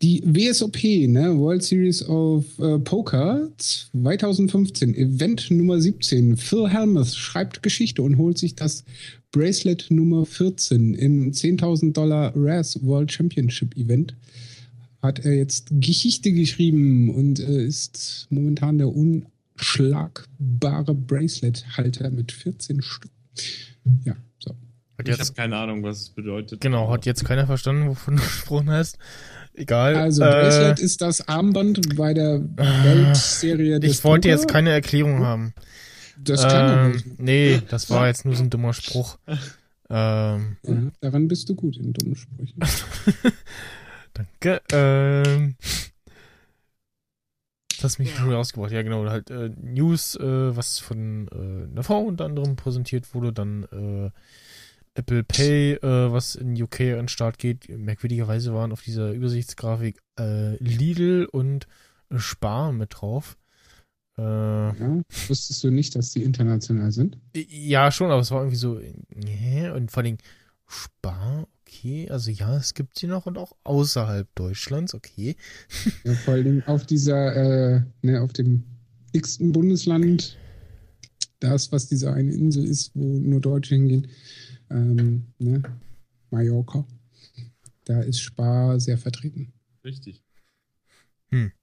Die 0.00 0.22
WSOP, 0.24 0.80
ne, 1.08 1.36
World 1.36 1.64
Series 1.64 2.08
of 2.08 2.44
äh, 2.60 2.78
Poker 2.78 3.48
2015, 3.58 4.94
Event 4.94 5.50
Nummer 5.50 5.80
17. 5.80 6.36
Phil 6.36 6.68
Helmuth 6.68 7.16
schreibt 7.16 7.64
Geschichte 7.64 8.00
und 8.02 8.16
holt 8.16 8.38
sich 8.38 8.54
das 8.54 8.84
Bracelet 9.32 9.86
Nummer 9.90 10.24
14 10.24 10.94
im 10.94 11.32
10.000 11.32 11.94
Dollar 11.94 12.32
Raz 12.36 12.78
World 12.82 13.10
Championship 13.10 13.76
Event. 13.76 14.14
Hat 15.02 15.24
er 15.24 15.34
jetzt 15.34 15.68
Geschichte 15.70 16.32
geschrieben 16.32 17.14
und 17.14 17.40
äh, 17.40 17.64
ist 17.64 18.26
momentan 18.30 18.78
der 18.78 18.88
unschlagbare 18.88 20.94
Bracelet-Halter 20.94 22.10
mit 22.10 22.32
14 22.32 22.82
Stück. 22.82 23.10
Ja, 24.04 24.14
so. 24.38 24.50
hat 24.98 25.08
Ich 25.08 25.16
jetzt, 25.16 25.20
habe 25.20 25.32
keine 25.34 25.56
Ahnung, 25.56 25.82
was 25.82 26.00
es 26.02 26.08
bedeutet. 26.10 26.60
genau, 26.60 26.90
hat 26.90 27.06
jetzt 27.06 27.24
keiner 27.24 27.46
verstanden, 27.46 27.88
wovon 27.88 28.16
du 28.16 28.22
gesprochen 28.22 28.70
hast. 28.70 28.98
Egal. 29.54 29.96
Also, 29.96 30.22
äh, 30.22 30.26
Bracelet 30.30 30.78
ist 30.80 31.00
das 31.00 31.26
Armband 31.28 31.96
bei 31.96 32.14
der 32.14 32.40
Weltserie 32.56 33.80
des 33.80 33.98
ich 33.98 34.04
wollte 34.04 34.28
Poker. 34.28 34.38
jetzt 34.40 34.48
keine 34.48 34.70
Erklärung 34.70 35.20
haben. 35.20 35.54
Das 36.22 36.42
kann 36.42 36.86
ähm, 36.86 36.92
nicht. 36.92 37.18
nee, 37.20 37.62
das 37.70 37.88
war 37.88 38.06
jetzt 38.06 38.26
nur 38.26 38.36
so 38.36 38.42
ein 38.42 38.50
dummer 38.50 38.74
Spruch. 38.74 39.18
Ähm, 39.92 40.56
Ja, 40.64 40.92
daran 41.00 41.26
bist 41.26 41.48
du 41.48 41.56
gut 41.56 41.76
in 41.76 41.92
dummen 41.92 42.14
Sprüchen. 42.14 42.60
danke. 44.14 44.60
Ähm, 44.72 45.56
Das 47.68 47.84
hast 47.84 47.98
mich 47.98 48.14
schon 48.14 48.30
rausgebracht. 48.32 48.72
Ja, 48.72 48.82
genau. 48.82 49.08
Halt 49.08 49.30
äh, 49.30 49.50
News, 49.60 50.14
äh, 50.16 50.54
was 50.56 50.78
von 50.78 51.28
äh, 51.28 51.70
einer 51.70 51.82
Frau 51.82 52.00
unter 52.00 52.26
anderem 52.26 52.56
präsentiert 52.56 53.14
wurde. 53.14 53.32
Dann 53.32 53.64
äh, 53.72 54.10
Apple 54.94 55.24
Pay, 55.24 55.74
äh, 55.74 56.12
was 56.12 56.34
in 56.34 56.60
UK 56.60 56.80
an 56.80 56.86
den 56.98 57.08
Start 57.08 57.38
geht. 57.38 57.68
Merkwürdigerweise 57.70 58.52
waren 58.52 58.72
auf 58.72 58.82
dieser 58.82 59.12
Übersichtsgrafik 59.12 59.98
äh, 60.18 60.56
Lidl 60.56 61.26
und 61.30 61.66
Spar 62.16 62.72
mit 62.72 63.00
drauf. 63.00 63.38
Äh, 64.18 64.22
Ja, 64.22 65.00
wusstest 65.28 65.64
du 65.64 65.70
nicht, 65.70 65.94
dass 65.94 66.10
die 66.10 66.22
international 66.22 66.92
sind? 66.92 67.16
ja, 67.34 67.90
schon, 67.90 68.10
aber 68.10 68.20
es 68.20 68.30
war 68.30 68.40
irgendwie 68.40 68.56
so. 68.56 68.78
Nee, 69.14 69.70
und 69.70 69.90
vor 69.90 70.02
allem 70.02 70.18
Spar, 70.70 71.48
okay. 71.60 72.08
Also 72.10 72.30
ja, 72.30 72.56
es 72.56 72.74
gibt 72.74 72.98
sie 72.98 73.08
noch 73.08 73.26
und 73.26 73.36
auch 73.38 73.56
außerhalb 73.64 74.32
Deutschlands, 74.34 74.94
okay. 74.94 75.36
Ja, 76.04 76.14
vor 76.14 76.34
allem 76.34 76.62
auf 76.66 76.86
dieser, 76.86 77.34
äh, 77.76 77.82
ne, 78.02 78.20
auf 78.20 78.32
dem 78.32 78.62
x-ten 79.12 79.52
Bundesland, 79.52 80.38
das, 81.40 81.72
was 81.72 81.88
diese 81.88 82.12
eine 82.12 82.32
Insel 82.32 82.64
ist, 82.64 82.92
wo 82.94 83.18
nur 83.18 83.40
Deutsche 83.40 83.74
hingehen, 83.74 84.06
ähm, 84.70 85.26
ne, 85.38 85.62
Mallorca, 86.30 86.86
da 87.84 88.00
ist 88.02 88.20
Spar 88.20 88.78
sehr 88.78 88.98
vertreten. 88.98 89.52
Richtig. 89.84 90.22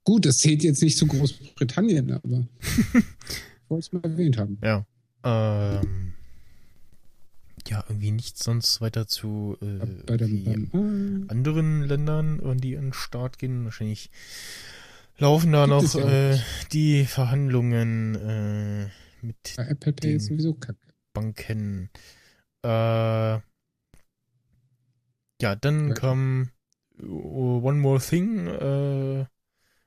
Gut, 0.04 0.26
das 0.26 0.38
zählt 0.38 0.64
jetzt 0.64 0.82
nicht 0.82 0.98
zu 0.98 1.08
Großbritannien, 1.08 2.12
aber 2.12 2.48
ich 2.62 3.70
wollte 3.70 3.86
es 3.86 3.92
mal 3.92 4.04
erwähnt 4.04 4.38
haben. 4.38 4.58
Ja. 4.64 4.86
Ähm, 5.24 6.14
ja, 7.70 7.84
irgendwie 7.88 8.12
nichts 8.12 8.44
sonst 8.44 8.82
weiter 8.82 9.08
zu 9.08 9.58
äh, 9.62 9.86
Bei 10.06 10.18
dem, 10.18 11.26
anderen 11.28 11.82
Ländern, 11.84 12.40
wenn 12.44 12.58
die 12.58 12.78
an 12.78 12.86
den 12.88 12.94
Start 12.94 13.38
gehen. 13.40 13.66
Wahrscheinlich 13.66 14.10
laufen 15.18 15.52
da 15.52 15.68
noch 15.68 15.84
ja 15.94 16.34
äh, 16.34 16.40
die 16.72 17.06
Verhandlungen 17.06 18.16
äh, 18.16 18.90
mit 19.26 19.54
bei 19.58 19.66
Apple 19.68 19.94
Pay 19.94 20.16
ist 20.16 20.28
sowieso 20.28 20.54
kacke. 20.54 20.78
Banken. 21.14 21.90
Äh, 22.64 23.40
ja, 25.42 25.56
dann 25.62 25.90
Ja. 25.90 25.94
kam 25.94 26.50
uh, 27.02 27.62
One 27.64 27.80
More 27.80 28.00
Thing, 28.00 28.48
äh, 28.48 29.26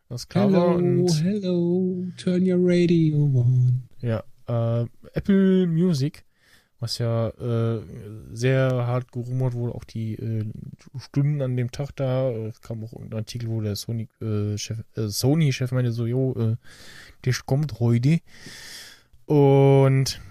das 0.08 0.28
klar 0.28 0.52
war. 0.52 0.76
Hello, 0.76 1.04
Und 1.04 1.22
hello, 1.24 2.06
turn 2.16 2.42
your 2.42 2.58
radio 2.60 3.16
on. 3.24 3.82
Ja, 4.00 4.24
äh, 4.48 4.86
Apple 5.12 5.66
Music, 5.66 6.24
was 6.80 6.98
ja 6.98 7.28
äh, 7.28 7.80
sehr 8.32 8.86
hart 8.86 9.12
gerumort 9.12 9.54
wurde, 9.54 9.74
auch 9.74 9.84
die 9.84 10.14
äh, 10.14 10.44
Stunden 10.98 11.42
an 11.42 11.56
dem 11.56 11.70
Tag 11.70 11.94
da. 11.94 12.30
äh, 12.30 12.50
kam 12.62 12.82
auch 12.82 12.94
irgendein 12.94 13.20
Artikel, 13.20 13.50
wo 13.50 13.60
der 13.60 13.76
Sony-Chef 13.76 14.78
äh, 14.96 15.08
Sony 15.08 15.50
-Chef 15.50 15.74
meinte 15.74 15.92
so, 15.92 16.06
jo, 16.06 16.32
äh, 16.34 16.56
das 17.22 17.44
kommt 17.44 17.80
heute. 17.80 18.20
Und 19.26 20.22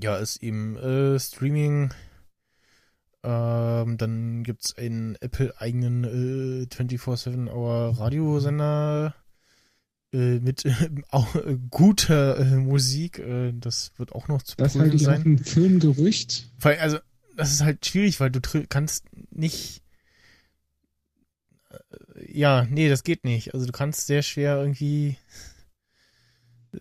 ja, 0.00 0.16
ist 0.16 0.42
eben 0.42 0.76
äh, 0.76 1.20
Streaming. 1.20 1.92
Ähm, 3.22 3.98
dann 3.98 4.42
gibt's 4.42 4.76
einen 4.76 5.16
Apple-eigenen 5.20 6.62
äh, 6.62 6.66
24-7-Hour-Radiosender 6.74 9.14
äh, 9.14 9.21
mit 10.16 10.64
äh, 10.64 10.74
auch, 11.10 11.34
äh, 11.36 11.56
guter 11.70 12.38
äh, 12.38 12.56
Musik. 12.56 13.18
Äh, 13.18 13.52
das 13.54 13.92
wird 13.96 14.12
auch 14.12 14.28
noch 14.28 14.42
zu 14.42 14.56
Das 14.56 14.74
prüfen 14.74 14.94
auch 14.96 14.98
sein. 15.00 15.22
ein 15.24 15.38
Filmgerücht. 15.38 16.50
Weil, 16.60 16.78
also, 16.78 16.98
das 17.36 17.52
ist 17.52 17.62
halt 17.62 17.84
schwierig, 17.86 18.20
weil 18.20 18.30
du 18.30 18.40
kannst 18.68 19.06
nicht. 19.30 19.82
äh, 21.70 22.38
Ja, 22.38 22.64
nee, 22.68 22.88
das 22.88 23.04
geht 23.04 23.24
nicht. 23.24 23.54
Also 23.54 23.66
du 23.66 23.72
kannst 23.72 24.06
sehr 24.06 24.22
schwer 24.22 24.58
irgendwie. 24.58 25.16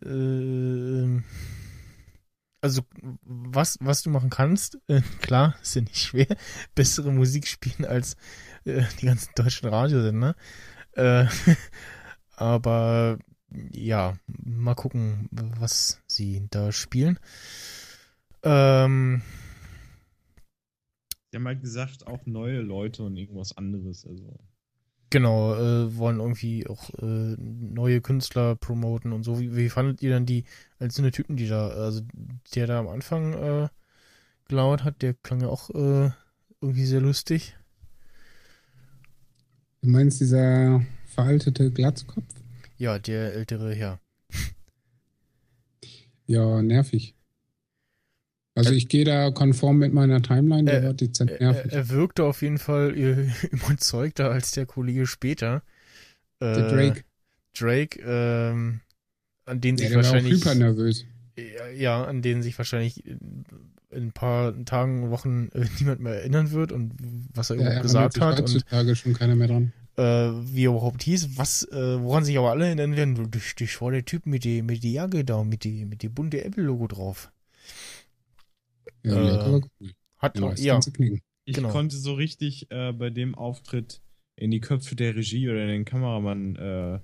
ähm, 0.03 1.23
also 2.61 2.83
was, 3.23 3.77
was 3.81 4.03
du 4.03 4.09
machen 4.11 4.29
kannst, 4.29 4.77
äh, 4.87 5.01
klar, 5.21 5.55
ist 5.61 5.75
ja 5.75 5.81
nicht 5.81 5.97
schwer, 5.97 6.27
bessere 6.75 7.11
Musik 7.11 7.47
spielen 7.47 7.85
als 7.85 8.15
äh, 8.65 8.83
die 9.01 9.05
ganzen 9.07 9.29
deutschen 9.35 9.69
Radiosender. 9.69 10.35
Äh, 10.93 11.25
aber 12.41 13.19
ja, 13.71 14.17
mal 14.43 14.75
gucken, 14.75 15.29
was 15.31 16.01
sie 16.07 16.47
da 16.49 16.71
spielen. 16.71 17.19
Ähm, 18.43 19.21
Die 21.31 21.37
haben 21.37 21.47
halt 21.47 21.61
gesagt, 21.61 22.07
auch 22.07 22.25
neue 22.25 22.61
Leute 22.61 23.03
und 23.03 23.15
irgendwas 23.15 23.55
anderes. 23.55 24.05
Also. 24.05 24.39
Genau, 25.11 25.53
äh, 25.55 25.95
wollen 25.97 26.19
irgendwie 26.19 26.65
auch 26.67 26.89
äh, 27.01 27.35
neue 27.37 28.01
Künstler 28.01 28.55
promoten 28.55 29.11
und 29.11 29.23
so. 29.23 29.39
Wie, 29.39 29.55
wie 29.55 29.69
fandet 29.69 30.01
ihr 30.01 30.09
denn 30.11 30.25
die 30.25 30.45
einzelnen 30.79 31.11
Typen, 31.11 31.35
die 31.35 31.47
da, 31.47 31.67
also 31.67 32.01
der 32.55 32.67
da 32.67 32.79
am 32.79 32.87
Anfang 32.87 33.33
äh, 33.33 33.69
gelauert 34.47 34.83
hat, 34.83 35.01
der 35.01 35.13
klang 35.13 35.41
ja 35.41 35.47
auch 35.47 35.69
äh, 35.71 36.11
irgendwie 36.61 36.85
sehr 36.85 37.01
lustig. 37.01 37.57
Du 39.81 39.89
meinst 39.89 40.21
dieser 40.21 40.81
veraltete 41.11 41.71
Glatzkopf? 41.71 42.25
Ja, 42.77 42.97
der 42.99 43.33
ältere 43.33 43.73
Herr. 43.75 43.99
Ja, 46.25 46.61
nervig. 46.61 47.15
Also 48.55 48.73
Äh, 48.73 48.77
ich 48.77 48.89
gehe 48.89 49.05
da 49.05 49.31
konform 49.31 49.77
mit 49.77 49.93
meiner 49.93 50.21
Timeline, 50.21 50.65
der 50.69 50.81
äh, 50.81 50.85
war 50.87 50.93
dezent 50.93 51.31
Er, 51.31 51.41
er, 51.41 51.51
nervig. 51.53 51.73
er 51.73 51.89
wirkte 51.89 52.23
auf 52.23 52.41
jeden 52.41 52.57
Fall 52.57 52.97
äh, 52.97 53.29
überzeugter 53.51 54.29
als 54.31 54.51
der 54.51 54.65
Kollege 54.65 55.07
später. 55.07 55.63
Äh, 56.39 56.53
der 56.55 56.67
Drake, 56.67 57.03
Drake, 57.57 57.99
ähm, 58.05 58.81
an 59.45 59.61
den 59.61 59.75
ja, 59.75 59.79
sich 59.79 59.89
der 59.89 59.97
war 60.03 60.09
auch 60.09 60.13
wahrscheinlich. 60.13 60.55
nervös. 60.55 61.05
Ja, 61.75 62.03
an 62.03 62.21
denen 62.21 62.43
sich 62.43 62.57
wahrscheinlich 62.57 63.05
in 63.05 63.43
in 63.89 64.03
ein 64.07 64.11
paar 64.13 64.53
Tagen, 64.63 65.09
Wochen 65.09 65.49
äh, 65.53 65.65
niemand 65.79 65.99
mehr 65.99 66.13
erinnern 66.13 66.51
wird 66.51 66.71
und 66.71 66.93
was 67.33 67.49
er 67.49 67.57
Ja, 67.57 67.61
überhaupt 67.63 67.81
gesagt 67.83 68.21
hat 68.21 68.39
und 68.39 68.45
heutzutage 68.45 68.95
schon 68.95 69.13
keiner 69.13 69.35
mehr 69.35 69.47
dran. 69.49 69.73
Äh, 70.01 70.31
wie 70.55 70.65
er 70.65 70.71
überhaupt 70.71 71.03
hieß, 71.03 71.37
was, 71.37 71.63
äh, 71.71 72.01
woran 72.01 72.23
sich 72.25 72.37
aber 72.37 72.51
alle 72.51 72.65
erinnern 72.65 72.95
werden, 72.95 73.15
du- 73.15 73.27
das, 73.27 73.53
das 73.57 73.81
war 73.81 73.91
der 73.91 74.05
Typ 74.05 74.25
mit 74.25 74.43
die, 74.43 74.61
mit 74.61 74.83
die 74.83 74.93
Jacke 74.93 75.23
da, 75.23 75.43
mit 75.43 75.63
die, 75.63 75.85
mit 75.85 76.01
die 76.01 76.09
bunte 76.09 76.43
Apple-Logo 76.43 76.87
drauf. 76.87 77.31
Ja, 79.03 79.13
Äh, 79.13 79.27
ja, 79.27 79.39
aber 79.41 79.61
cool. 79.79 79.91
Hat 80.17 80.37
Ja, 80.39 80.45
auch, 80.45 80.57
ja. 80.57 80.79
Ich 81.45 81.55
Genau. 81.55 81.69
konnte 81.69 81.97
so 81.97 82.13
richtig 82.13 82.69
äh, 82.71 82.93
bei 82.93 83.09
dem 83.09 83.33
Auftritt 83.35 84.01
in 84.35 84.51
die 84.51 84.59
Köpfe 84.61 84.95
der 84.95 85.15
Regie 85.15 85.49
oder 85.49 85.65
den 85.67 85.85
Kameramann 85.85 86.55
äh, 86.55 86.99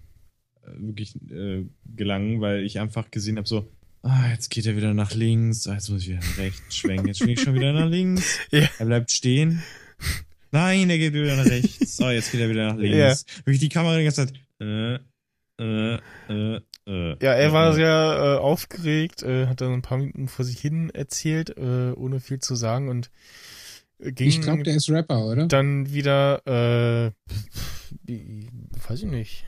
wirklich 0.78 1.16
äh, 1.32 1.66
gelangen, 1.96 2.40
weil 2.42 2.64
ich 2.64 2.80
einfach 2.80 3.10
gesehen 3.10 3.38
habe, 3.38 3.48
so, 3.48 3.72
ah, 4.04 4.30
jetzt 4.30 4.50
geht 4.50 4.66
er 4.66 4.76
wieder 4.78 4.94
nach 4.94 5.14
links, 5.16 5.68
ah, 5.68 5.74
jetzt 5.74 5.90
muss 5.90 6.04
ich 6.04 6.10
wieder 6.10 6.20
nach 6.20 6.38
rechts 6.38 6.76
schwenken, 6.76 7.08
jetzt 7.08 7.18
schwenke 7.18 7.34
ich 7.34 7.42
schon 7.42 7.56
wieder 7.56 7.74
nach 7.74 7.90
links. 7.90 8.40
Ja. 8.52 8.70
Er 8.78 8.86
bleibt 8.86 9.12
stehen. 9.12 9.64
Nein, 10.52 10.90
er 10.90 10.98
geht 10.98 11.14
wieder 11.14 11.36
nach 11.36 11.46
rechts. 11.46 12.00
Oh, 12.02 12.10
jetzt 12.10 12.32
geht 12.32 12.42
er 12.42 12.50
wieder 12.50 12.68
nach 12.74 12.78
links. 12.78 13.26
Wirklich 13.46 13.60
die 13.60 13.70
Kamera 13.70 13.98
die 13.98 14.04
ganze 14.04 14.28
Zeit. 14.28 14.34
Äh, 14.60 14.96
äh, 15.60 16.00
äh, 16.30 16.62
äh, 16.88 17.16
ja, 17.22 17.34
er 17.34 17.52
war 17.52 17.72
äh, 17.72 17.74
sehr 17.74 18.38
äh, 18.40 18.42
aufgeregt, 18.42 19.24
äh, 19.24 19.48
hat 19.48 19.60
dann 19.62 19.74
ein 19.74 19.82
paar 19.82 19.98
Minuten 19.98 20.28
vor 20.28 20.46
sich 20.46 20.60
hin 20.60 20.90
erzählt, 20.90 21.58
äh, 21.58 21.92
ohne 21.92 22.20
viel 22.20 22.40
zu 22.40 22.56
sagen 22.56 22.88
und 22.90 23.12
äh, 24.00 24.12
ging 24.12 24.30
Ich 24.30 24.42
glaube, 24.42 24.64
der 24.64 24.76
ist 24.76 24.90
Rapper, 24.90 25.26
oder? 25.26 25.48
dann 25.48 25.92
wieder, 25.92 26.42
äh, 26.48 27.12
weiß 28.88 29.00
ich 29.04 29.10
nicht. 29.10 29.44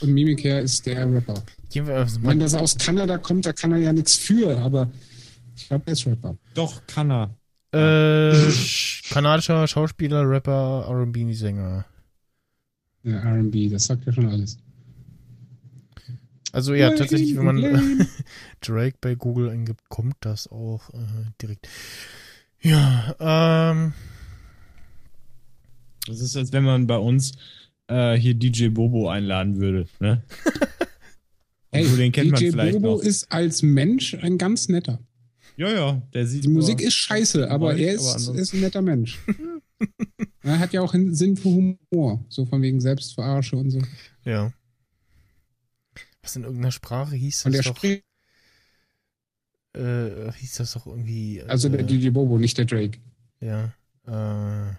Und 0.00 0.12
Mimikär 0.12 0.60
ist 0.60 0.84
der 0.86 1.10
Rapper. 1.10 1.42
Jedenfalls, 1.70 2.22
Wenn 2.22 2.40
das 2.40 2.54
aus 2.54 2.76
Kanada 2.76 3.18
kommt, 3.18 3.46
da 3.46 3.52
kann 3.52 3.72
er 3.72 3.78
ja 3.78 3.92
nichts 3.92 4.16
für, 4.16 4.58
aber 4.58 4.90
ich 5.56 5.68
glaube, 5.68 5.84
der 5.84 5.92
ist 5.92 6.06
Rapper. 6.06 6.36
Doch, 6.54 6.86
kann 6.86 7.10
er. 7.10 7.30
Äh, 7.72 7.78
sch- 8.48 9.12
kanadischer 9.12 9.66
Schauspieler, 9.66 10.28
Rapper, 10.28 10.86
R&B-Sänger. 10.88 11.84
Ja, 13.02 13.18
R&B, 13.18 13.68
das 13.68 13.84
sagt 13.86 14.06
ja 14.06 14.12
schon 14.12 14.28
alles. 14.28 14.58
Also 16.52 16.74
ja, 16.74 16.90
tatsächlich, 16.90 17.36
wenn 17.36 17.44
man. 17.44 18.06
Drake 18.62 18.96
bei 19.00 19.14
Google 19.14 19.50
eingibt, 19.50 19.88
kommt 19.88 20.16
das 20.20 20.48
auch 20.48 20.88
äh, 20.94 20.98
direkt. 21.42 21.68
Ja, 22.62 23.14
ähm, 23.20 23.92
Das 26.06 26.20
ist, 26.20 26.36
als 26.36 26.52
wenn 26.52 26.64
man 26.64 26.86
bei 26.86 26.96
uns 26.96 27.32
äh, 27.88 28.14
hier 28.16 28.34
DJ 28.34 28.68
Bobo 28.68 29.08
einladen 29.10 29.58
würde. 29.60 29.86
Ne? 30.00 30.22
Obwohl, 31.72 31.96
den 31.98 32.12
kennt 32.12 32.30
man 32.30 32.40
DJ 32.40 32.50
vielleicht 32.50 32.80
Bobo 32.80 32.96
noch. 32.96 33.02
ist 33.02 33.30
als 33.30 33.62
Mensch 33.62 34.14
ein 34.14 34.38
ganz 34.38 34.68
netter. 34.68 34.98
Ja, 35.56 35.70
ja, 35.72 36.02
der 36.12 36.26
sieht. 36.26 36.44
Die 36.44 36.48
Musik 36.48 36.80
ist 36.80 36.94
scheiße, 36.94 37.50
aber 37.50 37.74
er 37.76 37.94
aber 37.94 37.94
ist, 37.94 38.06
ansonsten- 38.14 38.38
ist 38.42 38.52
ein 38.54 38.60
netter 38.60 38.82
Mensch. 38.82 39.18
er 40.42 40.58
hat 40.58 40.72
ja 40.72 40.80
auch 40.82 40.92
einen 40.94 41.14
Sinn 41.14 41.36
für 41.36 41.48
Humor, 41.48 42.24
so 42.28 42.44
von 42.46 42.60
wegen 42.62 42.80
Selbstverarsche 42.80 43.56
und 43.56 43.70
so. 43.70 43.80
ja. 44.24 44.52
Was 46.22 46.34
in 46.36 46.42
irgendeiner 46.42 46.72
Sprache 46.72 47.14
hieß 47.14 47.46
Und 47.46 47.52
das 47.54 47.62
der 47.64 47.72
doch? 47.72 47.78
spricht, 47.78 48.04
Äh, 49.74 50.32
hieß 50.32 50.54
das 50.56 50.72
doch 50.72 50.86
irgendwie. 50.86 51.38
Äh, 51.38 51.46
also 51.48 51.68
der 51.68 51.82
DJ 51.82 52.08
Bobo, 52.10 52.38
nicht 52.38 52.56
der 52.58 52.64
Drake. 52.64 52.98
Ja, 53.40 53.72
äh, 54.06 54.74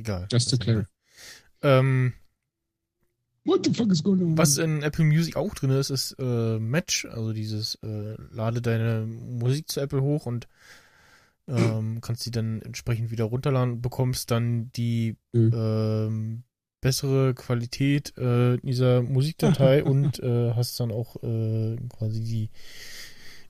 egal. 0.00 0.26
Just 0.30 0.50
to 0.50 0.56
clarify. 0.56 0.86
Ähm, 1.62 2.12
What 3.46 3.64
the 3.64 3.72
fuck 3.72 3.90
is 3.92 4.02
going 4.02 4.20
on? 4.22 4.36
Was 4.36 4.58
in 4.58 4.82
Apple 4.82 5.04
Music 5.04 5.36
auch 5.36 5.54
drin 5.54 5.70
ist, 5.70 5.90
ist 5.90 6.16
äh, 6.18 6.58
Match, 6.58 7.06
also 7.06 7.32
dieses 7.32 7.76
äh, 7.76 8.16
lade 8.32 8.60
deine 8.60 9.06
Musik 9.06 9.70
zu 9.70 9.80
Apple 9.80 10.02
hoch 10.02 10.26
und 10.26 10.48
ähm, 11.48 12.00
kannst 12.00 12.24
sie 12.24 12.32
dann 12.32 12.60
entsprechend 12.62 13.12
wieder 13.12 13.24
runterladen 13.24 13.74
und 13.74 13.82
bekommst 13.82 14.30
dann 14.32 14.72
die 14.72 15.16
Mhm. 15.32 15.52
ähm, 15.54 16.42
bessere 16.80 17.34
Qualität 17.34 18.16
äh, 18.18 18.56
dieser 18.58 19.02
Musikdatei 19.02 19.84
und 19.84 20.18
äh, 20.20 20.52
hast 20.54 20.78
dann 20.80 20.90
auch 20.90 21.22
äh, 21.22 21.76
quasi 21.96 22.20
die 22.22 22.50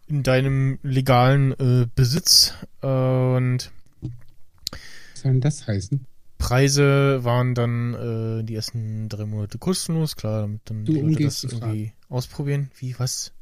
in 0.09 0.23
deinem 0.23 0.79
legalen 0.83 1.53
äh, 1.53 1.87
Besitz 1.95 2.55
äh, 2.83 2.87
und 2.87 3.71
Was 5.13 5.21
soll 5.23 5.33
denn 5.33 5.41
das 5.41 5.67
heißen? 5.67 6.07
Preise 6.39 7.25
waren 7.25 7.55
dann 7.55 7.95
äh, 8.41 8.45
die 8.45 8.55
ersten 8.55 9.09
drei 9.09 9.25
Monate 9.27 9.59
kostenlos, 9.59 10.17
klar, 10.17 10.43
damit 10.43 10.61
dann 10.67 10.85
Du 10.85 10.93
die 10.93 10.99
Leute 11.01 11.07
umgehst 11.07 11.45
das 11.45 11.51
die 11.51 11.57
irgendwie 11.57 11.93
ausprobieren. 12.09 12.71
Wie, 12.79 12.95
was? 12.99 13.33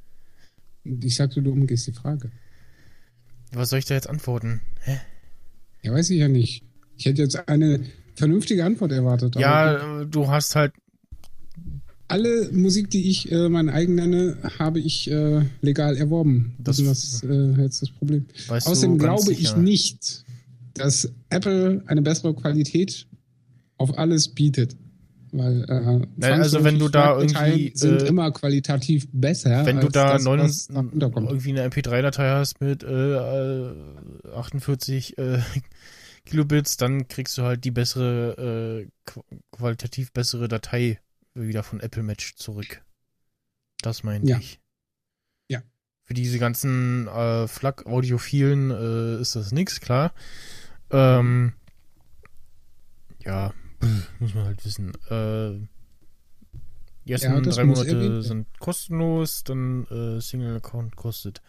Ich 0.85 1.17
sagte, 1.17 1.43
du 1.43 1.51
umgehst 1.51 1.87
die 1.87 1.93
Frage. 1.93 2.31
Was 3.53 3.71
soll 3.71 3.79
ich 3.79 3.85
da 3.85 3.95
jetzt 3.95 4.09
antworten? 4.09 4.61
Hä? 4.83 4.99
Ja, 5.83 5.93
weiß 5.93 6.11
ich 6.11 6.19
ja 6.21 6.29
nicht. 6.29 6.65
Ich 6.97 7.07
hätte 7.07 7.23
jetzt 7.23 7.49
eine 7.49 7.81
vernünftige 8.15 8.65
Antwort 8.65 8.93
erwartet. 8.93 9.37
Ja, 9.37 10.01
äh, 10.03 10.07
du 10.07 10.29
hast 10.29 10.55
halt, 10.57 10.73
alle 12.07 12.51
Musik, 12.53 12.91
die 12.91 13.09
ich 13.11 13.33
äh, 13.33 13.49
mein 13.49 13.69
eigen 13.69 13.95
nenne, 13.95 14.37
habe 14.59 14.79
ich 14.79 15.11
äh, 15.11 15.43
legal 15.63 15.97
erworben. 15.97 16.55
Das- 16.59 16.77
Das 16.77 17.05
ist 17.05 17.25
äh, 17.25 17.53
jetzt 17.63 17.83
das 17.83 17.91
Problem. 17.91 18.27
weißt 18.47 18.67
Außerdem 18.67 18.99
glaube 18.99 19.33
ich 19.33 19.57
nicht, 19.57 20.24
dass 20.75 21.13
Apple 21.31 21.83
eine 21.87 22.03
bessere 22.03 22.35
Qualität 22.35 23.07
auf 23.79 23.97
alles 23.99 24.29
bietet. 24.29 24.77
Weil 25.33 25.65
äh, 25.69 26.07
Nein, 26.17 26.41
also 26.41 26.63
wenn 26.63 26.79
du 26.79 26.89
da 26.89 27.19
irgendwie, 27.19 27.73
sind 27.75 28.03
äh, 28.03 28.07
immer 28.07 28.31
qualitativ 28.31 29.09
besser. 29.13 29.67
Wenn 29.67 29.81
du 29.81 29.89
da 29.89 30.13
das, 30.13 30.23
neun, 30.23 30.39
was 30.39 30.69
da 30.69 30.79
runterkommt. 30.79 31.29
irgendwie 31.29 31.51
eine 31.51 31.69
MP3-Datei 31.69 32.31
hast 32.31 32.61
mit 32.61 32.85
äh, 32.85 33.67
äh, 33.67 33.75
48 34.33 35.19
äh, 35.19 35.41
Kilobits, 36.25 36.77
dann 36.77 37.09
kriegst 37.09 37.37
du 37.37 37.43
halt 37.43 37.65
die 37.65 37.73
bessere, 37.73 38.85
äh, 38.85 38.89
qu 39.07 39.23
qualitativ 39.51 40.13
bessere 40.13 40.47
Datei 40.47 41.01
wieder 41.35 41.65
von 41.65 41.81
Apple 41.81 42.05
Match 42.05 42.37
zurück. 42.37 42.83
Das 43.83 44.05
meinte 44.05 44.29
Ja. 44.29 44.39
ich. 44.39 44.61
Ja. 45.49 45.63
Für 46.05 46.15
diese 46.15 46.39
ganzen 46.39 47.09
äh, 47.09 47.49
FLAC-Audiophilen 47.49 48.71
äh, 48.71 49.21
ist 49.21 49.35
das 49.35 49.51
nix, 49.51 49.81
klar. 49.81 50.15
Ähm, 50.95 51.53
ja, 53.25 53.53
muss 54.21 54.35
man 54.35 54.45
halt 54.45 54.65
wissen. 54.65 54.93
Äh, 55.11 55.67
die 57.07 57.13
ersten 57.13 57.33
Ja, 57.33 57.41
drei 57.41 57.65
Monate 57.65 58.23
sind 58.23 58.47
kostenlos, 58.61 59.45
dann 59.45 59.87
äh, 59.91 60.21
Single-Account 60.21 60.97
kostet 60.97 61.43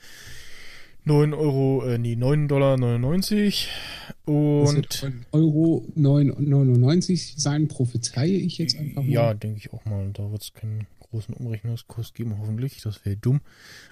9 1.06 1.34
Euro, 1.34 1.86
äh, 1.86 1.98
nee, 2.00 2.16
9,99 2.16 2.48
Dollar. 2.48 2.74
Und 4.26 5.26
Euro 5.32 5.86
9,99 5.96 7.39
sein, 7.39 7.68
prophezeie 7.68 8.32
ich 8.32 8.58
jetzt 8.58 8.78
einfach 8.78 9.04
mal. 9.04 9.10
ja, 9.10 9.34
denke 9.36 9.60
ich 9.60 9.72
auch 9.72 9.86
mal. 9.86 10.10
Da 10.14 10.32
wird 10.32 10.41
es 10.41 10.54
keinen 10.54 10.88
großen 11.16 11.34
Umrechnungskurs 11.34 12.13
geben, 12.13 12.38
hoffentlich. 12.39 12.82
Das 12.82 13.05
wäre 13.05 13.16
dumm. 13.16 13.41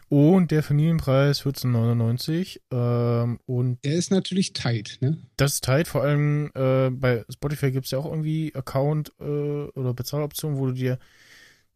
Und 0.09 0.51
der 0.51 0.61
Familienpreis 0.61 1.41
14,99. 1.41 2.59
Ähm, 2.71 3.39
und 3.45 3.83
Der 3.85 3.93
ist 3.95 4.11
natürlich 4.11 4.53
tight, 4.53 4.97
ne? 5.01 5.17
das 5.37 5.53
ist 5.55 5.63
tight. 5.63 5.87
Vor 5.87 6.03
allem 6.03 6.51
äh, 6.53 6.89
bei 6.89 7.23
Spotify 7.31 7.71
gibt 7.71 7.85
es 7.85 7.91
ja 7.91 7.97
auch 7.99 8.05
irgendwie 8.05 8.53
Account 8.55 9.13
äh, 9.19 9.23
oder 9.23 9.93
Bezahloptionen, 9.93 10.57
wo 10.59 10.65
du 10.67 10.73
dir 10.73 10.99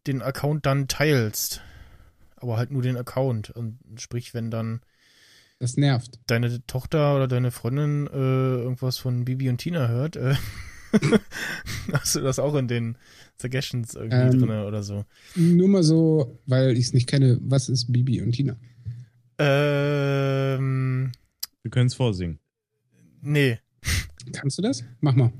den 0.06 0.22
Account 0.22 0.66
dann 0.66 0.86
teilst. 0.88 1.62
Aber 2.36 2.56
halt 2.56 2.70
nur 2.70 2.82
den 2.82 2.96
Account. 2.96 3.50
Und 3.50 3.78
sprich, 3.96 4.34
wenn 4.34 4.50
dann 4.50 4.80
Das 5.58 5.76
nervt. 5.76 6.20
deine 6.26 6.64
Tochter 6.66 7.16
oder 7.16 7.26
deine 7.26 7.50
Freundin 7.50 8.06
äh, 8.06 8.16
irgendwas 8.62 8.98
von 8.98 9.24
Bibi 9.24 9.48
und 9.48 9.58
Tina 9.58 9.88
hört, 9.88 10.16
äh, 10.16 10.34
hast 11.92 12.14
du 12.14 12.20
das 12.20 12.38
auch 12.38 12.54
in 12.54 12.68
den 12.68 12.96
Suggestions 13.40 13.94
irgendwie 13.94 14.16
Ähm, 14.16 14.38
drin 14.40 14.50
oder 14.50 14.82
so. 14.82 15.04
Nur 15.36 15.68
mal 15.68 15.82
so, 15.82 16.38
weil 16.46 16.72
ich 16.76 16.86
es 16.86 16.92
nicht 16.92 17.06
kenne, 17.08 17.38
was 17.42 17.68
ist 17.68 17.92
Bibi 17.92 18.20
und 18.20 18.32
Tina? 18.32 18.56
Ähm, 19.38 21.12
Wir 21.62 21.70
können 21.70 21.86
es 21.86 21.94
vorsingen. 21.94 22.38
nee. 23.22 23.58
Kannst 24.32 24.58
du 24.58 24.62
das? 24.62 24.84
Mach 25.00 25.14
mal. 25.14 25.32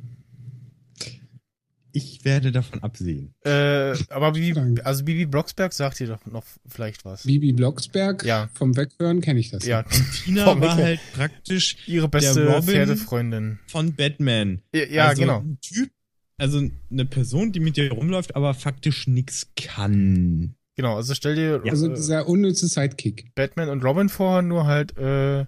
Ich 1.92 2.24
werde 2.24 2.52
davon 2.52 2.82
absehen. 2.82 3.34
Äh, 3.44 3.94
aber 4.10 4.32
Bibi, 4.32 4.80
also 4.82 5.04
Bibi 5.04 5.26
Blocksberg 5.26 5.72
sagt 5.72 5.98
dir 5.98 6.06
doch 6.06 6.24
noch 6.26 6.44
vielleicht 6.66 7.04
was. 7.04 7.24
Bibi 7.24 7.52
Blocksberg, 7.52 8.24
Ja. 8.24 8.48
vom 8.54 8.76
Weghören 8.76 9.20
kenne 9.20 9.40
ich 9.40 9.50
das. 9.50 9.66
Ja, 9.66 9.82
Tina 9.82 10.44
Vom 10.44 10.60
war 10.60 10.76
Michael. 10.76 10.84
halt 10.98 11.00
praktisch 11.14 11.76
ihre 11.88 12.08
beste 12.08 12.46
Robin- 12.46 12.62
Pferdefreundin. 12.62 13.58
von 13.66 13.94
Batman. 13.94 14.62
Ja, 14.72 14.84
ja 14.84 15.06
also 15.08 15.22
genau. 15.22 15.40
Ein 15.40 15.58
Typ, 15.60 15.90
also 16.38 16.62
eine 16.90 17.04
Person, 17.04 17.52
die 17.52 17.60
mit 17.60 17.76
dir 17.76 17.92
rumläuft, 17.92 18.34
aber 18.36 18.54
faktisch 18.54 19.06
nichts 19.06 19.50
kann. 19.56 20.54
Genau, 20.76 20.96
also 20.96 21.14
stell 21.14 21.34
dir 21.34 21.62
Also 21.68 21.90
äh, 21.90 21.94
dieser 21.94 22.28
unnütze 22.28 22.68
Sidekick. 22.68 23.34
Batman 23.34 23.68
und 23.68 23.84
Robin 23.84 24.08
vor, 24.08 24.42
nur 24.42 24.66
halt 24.66 24.96
äh, 24.96 25.44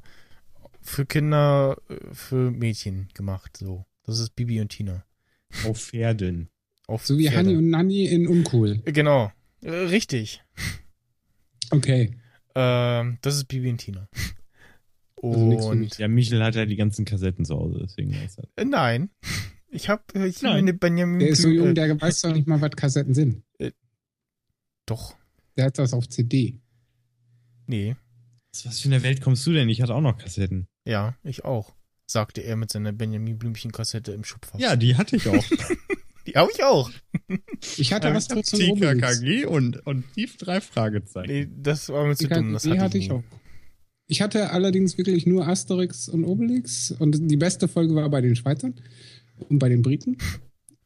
für 0.82 1.06
Kinder, 1.06 1.76
äh, 1.88 1.94
für 2.12 2.50
Mädchen 2.50 3.08
gemacht. 3.14 3.56
So. 3.56 3.86
Das 4.04 4.18
ist 4.18 4.34
Bibi 4.34 4.60
und 4.60 4.70
Tina. 4.70 5.04
Auf 5.64 5.78
Pferden. 5.78 6.48
Auf 6.88 7.06
So 7.06 7.16
wie 7.16 7.28
Pferde. 7.28 7.38
Hanni 7.50 7.56
und 7.56 7.70
Nanni 7.70 8.06
in 8.06 8.26
Uncool. 8.26 8.80
Genau. 8.84 9.30
Äh, 9.62 9.70
richtig. 9.70 10.42
Okay. 11.70 12.16
Ähm, 12.56 13.18
das 13.22 13.36
ist 13.36 13.44
Bibi 13.44 13.70
und 13.70 13.78
Tina. 13.78 14.08
Also 15.22 15.38
nix 15.46 15.66
für 15.66 15.74
mich. 15.76 15.92
Und 15.92 15.98
Ja, 15.98 16.08
Michel 16.08 16.42
hat 16.42 16.56
ja 16.56 16.66
die 16.66 16.76
ganzen 16.76 17.04
Kassetten 17.04 17.44
zu 17.44 17.54
Hause, 17.56 17.78
deswegen 17.82 18.12
ist 18.14 18.38
das. 18.38 18.46
äh, 18.56 18.64
nein. 18.64 19.10
Ich 19.70 19.88
habe 19.88 20.02
ich 20.26 20.42
Nein. 20.42 20.52
meine 20.54 20.74
Benjamin 20.74 21.20
Der 21.20 21.28
ist 21.28 21.42
so 21.42 21.48
jung, 21.48 21.68
äh, 21.68 21.74
der 21.74 22.00
weiß 22.00 22.22
doch 22.22 22.32
nicht 22.32 22.46
mal, 22.46 22.60
was 22.60 22.72
Kassetten 22.72 23.14
sind. 23.14 23.42
Doch. 24.86 25.14
Der 25.56 25.66
hat 25.66 25.78
das 25.78 25.92
auf 25.92 26.08
CD. 26.08 26.60
Nee. 27.66 27.94
Was 28.64 28.80
für 28.80 28.88
eine 28.88 29.02
Welt 29.04 29.20
kommst 29.20 29.46
du 29.46 29.52
denn? 29.52 29.68
Ich 29.68 29.80
hatte 29.80 29.94
auch 29.94 30.00
noch 30.00 30.18
Kassetten. 30.18 30.66
Ja, 30.84 31.16
ich 31.22 31.44
auch. 31.44 31.74
Sagte 32.06 32.40
er 32.40 32.56
mit 32.56 32.72
seiner 32.72 32.92
Benjamin 32.92 33.38
Blümchen-Kassette 33.38 34.10
im 34.10 34.24
Schubfach. 34.24 34.58
Ja, 34.58 34.74
die 34.74 34.96
hatte 34.96 35.16
ich 35.16 35.28
auch. 35.28 35.44
Die 36.26 36.34
habe 36.34 36.50
ich 36.54 36.62
auch. 36.62 36.90
Ich 37.78 37.92
hatte 37.92 38.08
Asterix 38.08 38.52
und 38.52 38.62
Obelix. 38.62 39.20
TKKG 39.20 39.46
und, 39.46 39.86
und 39.86 40.04
tief 40.12 40.36
drei 40.36 40.60
Fragezeichen. 40.60 41.32
Nee, 41.32 41.48
das 41.50 41.88
war 41.88 42.06
mir 42.06 42.14
zu 42.14 42.28
dumm. 42.28 42.52
Das 42.52 42.66
hatte, 42.66 42.78
hatte 42.78 42.98
ich 42.98 43.04
ich 43.04 43.10
nie. 43.10 43.16
auch. 43.16 43.22
Ich 44.06 44.20
hatte 44.20 44.50
allerdings 44.50 44.98
wirklich 44.98 45.24
nur 45.24 45.48
Asterix 45.48 46.08
und 46.08 46.24
Obelix 46.24 46.90
und 46.90 47.30
die 47.30 47.36
beste 47.36 47.68
Folge 47.68 47.94
war 47.94 48.08
bei 48.10 48.20
den 48.20 48.36
Schweizern 48.36 48.74
und 49.48 49.58
bei 49.58 49.68
den 49.68 49.82
Briten. 49.82 50.16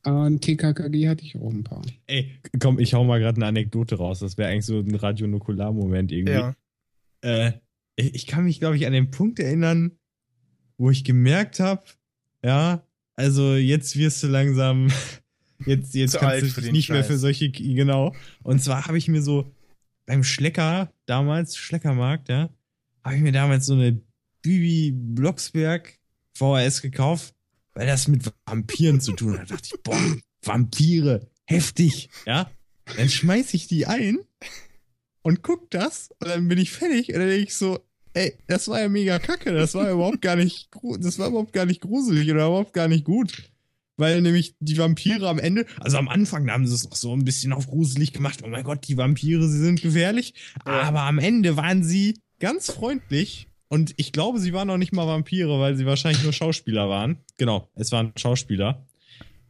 Und 0.05 0.43
TKKG 0.43 1.09
hatte 1.09 1.25
ich 1.25 1.37
auch 1.37 1.51
ein 1.51 1.65
paar. 1.65 1.83
Ey, 2.07 2.39
komm, 2.61 2.79
ich 2.79 2.93
hau 2.93 3.05
mal 3.05 3.21
gerade 3.21 3.37
eine 3.37 3.47
Anekdote 3.47 3.97
raus. 3.97 4.21
Das 4.21 4.37
wäre 4.37 4.51
eigentlich 4.51 4.67
so 4.67 4.79
ein 4.79 4.95
Radionukular-Moment 4.95 6.13
irgendwie. 6.13 6.33
Ja. 6.33 6.57
Äh, 7.23 7.53
ich 7.97 8.15
ich 8.15 8.27
kann 8.27 8.45
mich, 8.45 8.61
glaube 8.61 8.77
ich, 8.77 8.87
an 8.87 8.93
den 8.93 9.11
Punkt 9.11 9.39
erinnern, 9.41 9.93
wo 10.77 10.91
ich 10.91 11.05
gemerkt 11.05 11.61
habe, 11.61 11.85
ja, 12.45 12.87
also 13.17 13.55
jetzt 13.55 13.97
wirst 13.97 14.23
du 14.23 14.27
langsam, 14.27 14.89
jetzt, 15.67 15.95
jetzt 15.95 16.13
Zu 16.13 16.19
kannst 16.19 16.57
du 16.57 16.61
dich 16.61 16.73
nicht 16.73 16.91
mehr 16.91 16.99
Scheiß. 16.99 17.07
für 17.07 17.19
solche, 17.19 17.51
genau. 17.51 18.15
Und 18.43 18.63
zwar 18.63 18.87
habe 18.87 18.99
ich 18.99 19.09
mir 19.09 19.23
so 19.23 19.55
beim 20.07 20.23
Schlecker, 20.23 20.93
damals, 21.07 21.57
Schleckermarkt, 21.57 22.29
ja, 22.29 22.51
habe 23.03 23.17
ich 23.17 23.23
mir 23.23 23.33
damals 23.33 23.67
so 23.67 23.75
eine 23.75 24.01
Bibi 24.43 24.93
Blocksberg 24.93 25.99
VHS 26.37 26.83
gekauft, 26.83 27.34
weil 27.75 27.87
das 27.87 28.09
mit 28.09 28.25
Vampiren 28.47 29.01
zu 29.01 29.13
tun 29.13 29.39
hat. 29.39 29.51
Da 29.51 29.55
dachte 29.57 29.69
ich, 29.73 29.83
boah, 29.83 30.17
Vampire, 30.43 31.29
heftig, 31.45 32.09
ja. 32.27 32.51
Dann 32.97 33.09
schmeiß 33.09 33.55
ich 33.55 33.67
die 33.67 33.87
ein 33.87 34.19
und 35.23 35.43
guck 35.43 35.71
das 35.71 36.11
und 36.21 36.29
dann 36.29 36.49
bin 36.49 36.59
ich 36.59 36.71
fertig 36.71 37.09
und 37.09 37.15
dann 37.15 37.29
denke 37.29 37.45
ich 37.45 37.55
so, 37.55 37.81
ey, 38.13 38.37
das 38.47 38.69
war 38.69 38.81
ja 38.81 38.89
mega 38.89 39.19
kacke, 39.19 39.53
das 39.53 39.75
war 39.75 39.91
überhaupt 39.91 40.23
gar 40.23 40.37
nicht, 40.37 40.69
das 40.99 41.19
war 41.19 41.29
überhaupt 41.29 41.53
gar 41.53 41.67
nicht 41.67 41.81
gruselig 41.81 42.31
oder 42.31 42.47
überhaupt 42.47 42.73
gar 42.73 42.89
nicht 42.89 43.05
gut. 43.05 43.51
Weil 43.97 44.23
nämlich 44.23 44.57
die 44.59 44.77
Vampire 44.77 45.29
am 45.29 45.39
Ende, 45.39 45.67
also 45.79 45.99
am 45.99 46.09
Anfang 46.09 46.51
haben 46.51 46.67
sie 46.67 46.75
es 46.75 46.85
noch 46.85 46.97
so 46.97 47.15
ein 47.15 47.25
bisschen 47.25 47.53
auf 47.53 47.69
gruselig 47.69 48.13
gemacht. 48.13 48.41
Oh 48.43 48.49
mein 48.49 48.65
Gott, 48.65 48.89
die 48.89 48.97
Vampire, 48.97 49.49
sie 49.49 49.61
sind 49.61 49.83
gefährlich. 49.83 50.35
Aber 50.65 51.03
am 51.03 51.21
Ende 51.21 51.57
waren 51.57 51.85
sie 51.85 52.19
ganz 52.41 52.73
freundlich. 52.73 53.47
Und 53.69 53.95
ich 53.97 54.13
glaube, 54.13 54.39
sie 54.39 54.53
waren 54.53 54.69
noch 54.69 54.77
nicht 54.77 54.93
mal 54.93 55.07
Vampire, 55.07 55.59
weil 55.59 55.77
sie 55.77 55.87
wahrscheinlich 55.87 56.23
nur 56.23 56.33
Schauspieler 56.33 56.89
waren. 56.89 57.19
Genau, 57.39 57.69
es 57.75 57.93
waren 57.93 58.13
Schauspieler. 58.17 58.87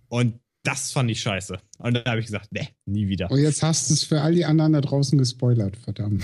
Und 0.08 0.40
das 0.62 0.92
fand 0.92 1.10
ich 1.10 1.20
scheiße. 1.20 1.58
Und 1.78 1.94
dann 1.94 2.04
habe 2.04 2.20
ich 2.20 2.26
gesagt, 2.26 2.52
ne, 2.52 2.68
nie 2.86 3.08
wieder. 3.08 3.30
Und 3.30 3.40
jetzt 3.40 3.62
hast 3.62 3.90
du 3.90 3.94
es 3.94 4.04
für 4.04 4.22
all 4.22 4.34
die 4.34 4.44
anderen 4.44 4.72
da 4.72 4.80
draußen 4.80 5.18
gespoilert, 5.18 5.76
verdammt. 5.76 6.22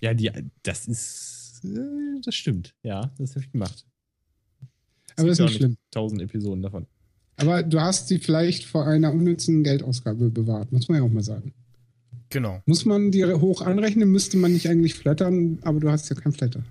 Ja, 0.00 0.12
die, 0.12 0.30
das 0.62 0.86
ist, 0.86 1.62
äh, 1.64 2.20
das 2.22 2.34
stimmt. 2.34 2.74
Ja, 2.82 3.12
das 3.16 3.30
habe 3.30 3.44
ich 3.44 3.52
gemacht. 3.52 3.86
Aber 5.16 5.28
das 5.28 5.38
ist 5.38 5.44
nicht 5.44 5.56
schlimm. 5.56 5.76
Tausend 5.90 6.20
Episoden 6.20 6.62
davon. 6.62 6.86
Aber 7.36 7.62
du 7.62 7.80
hast 7.80 8.08
sie 8.08 8.18
vielleicht 8.18 8.64
vor 8.64 8.86
einer 8.86 9.12
unnützen 9.12 9.64
Geldausgabe 9.64 10.30
bewahrt, 10.30 10.72
muss 10.72 10.88
man 10.88 10.98
ja 10.98 11.04
auch 11.04 11.10
mal 11.10 11.22
sagen. 11.22 11.52
Genau. 12.30 12.62
Muss 12.66 12.84
man 12.84 13.12
die 13.12 13.24
hoch 13.24 13.62
anrechnen, 13.62 14.10
müsste 14.10 14.36
man 14.36 14.52
nicht 14.52 14.68
eigentlich 14.68 14.94
flattern, 14.94 15.58
aber 15.62 15.80
du 15.80 15.90
hast 15.90 16.08
ja 16.10 16.16
kein 16.16 16.32
Flatter. 16.32 16.64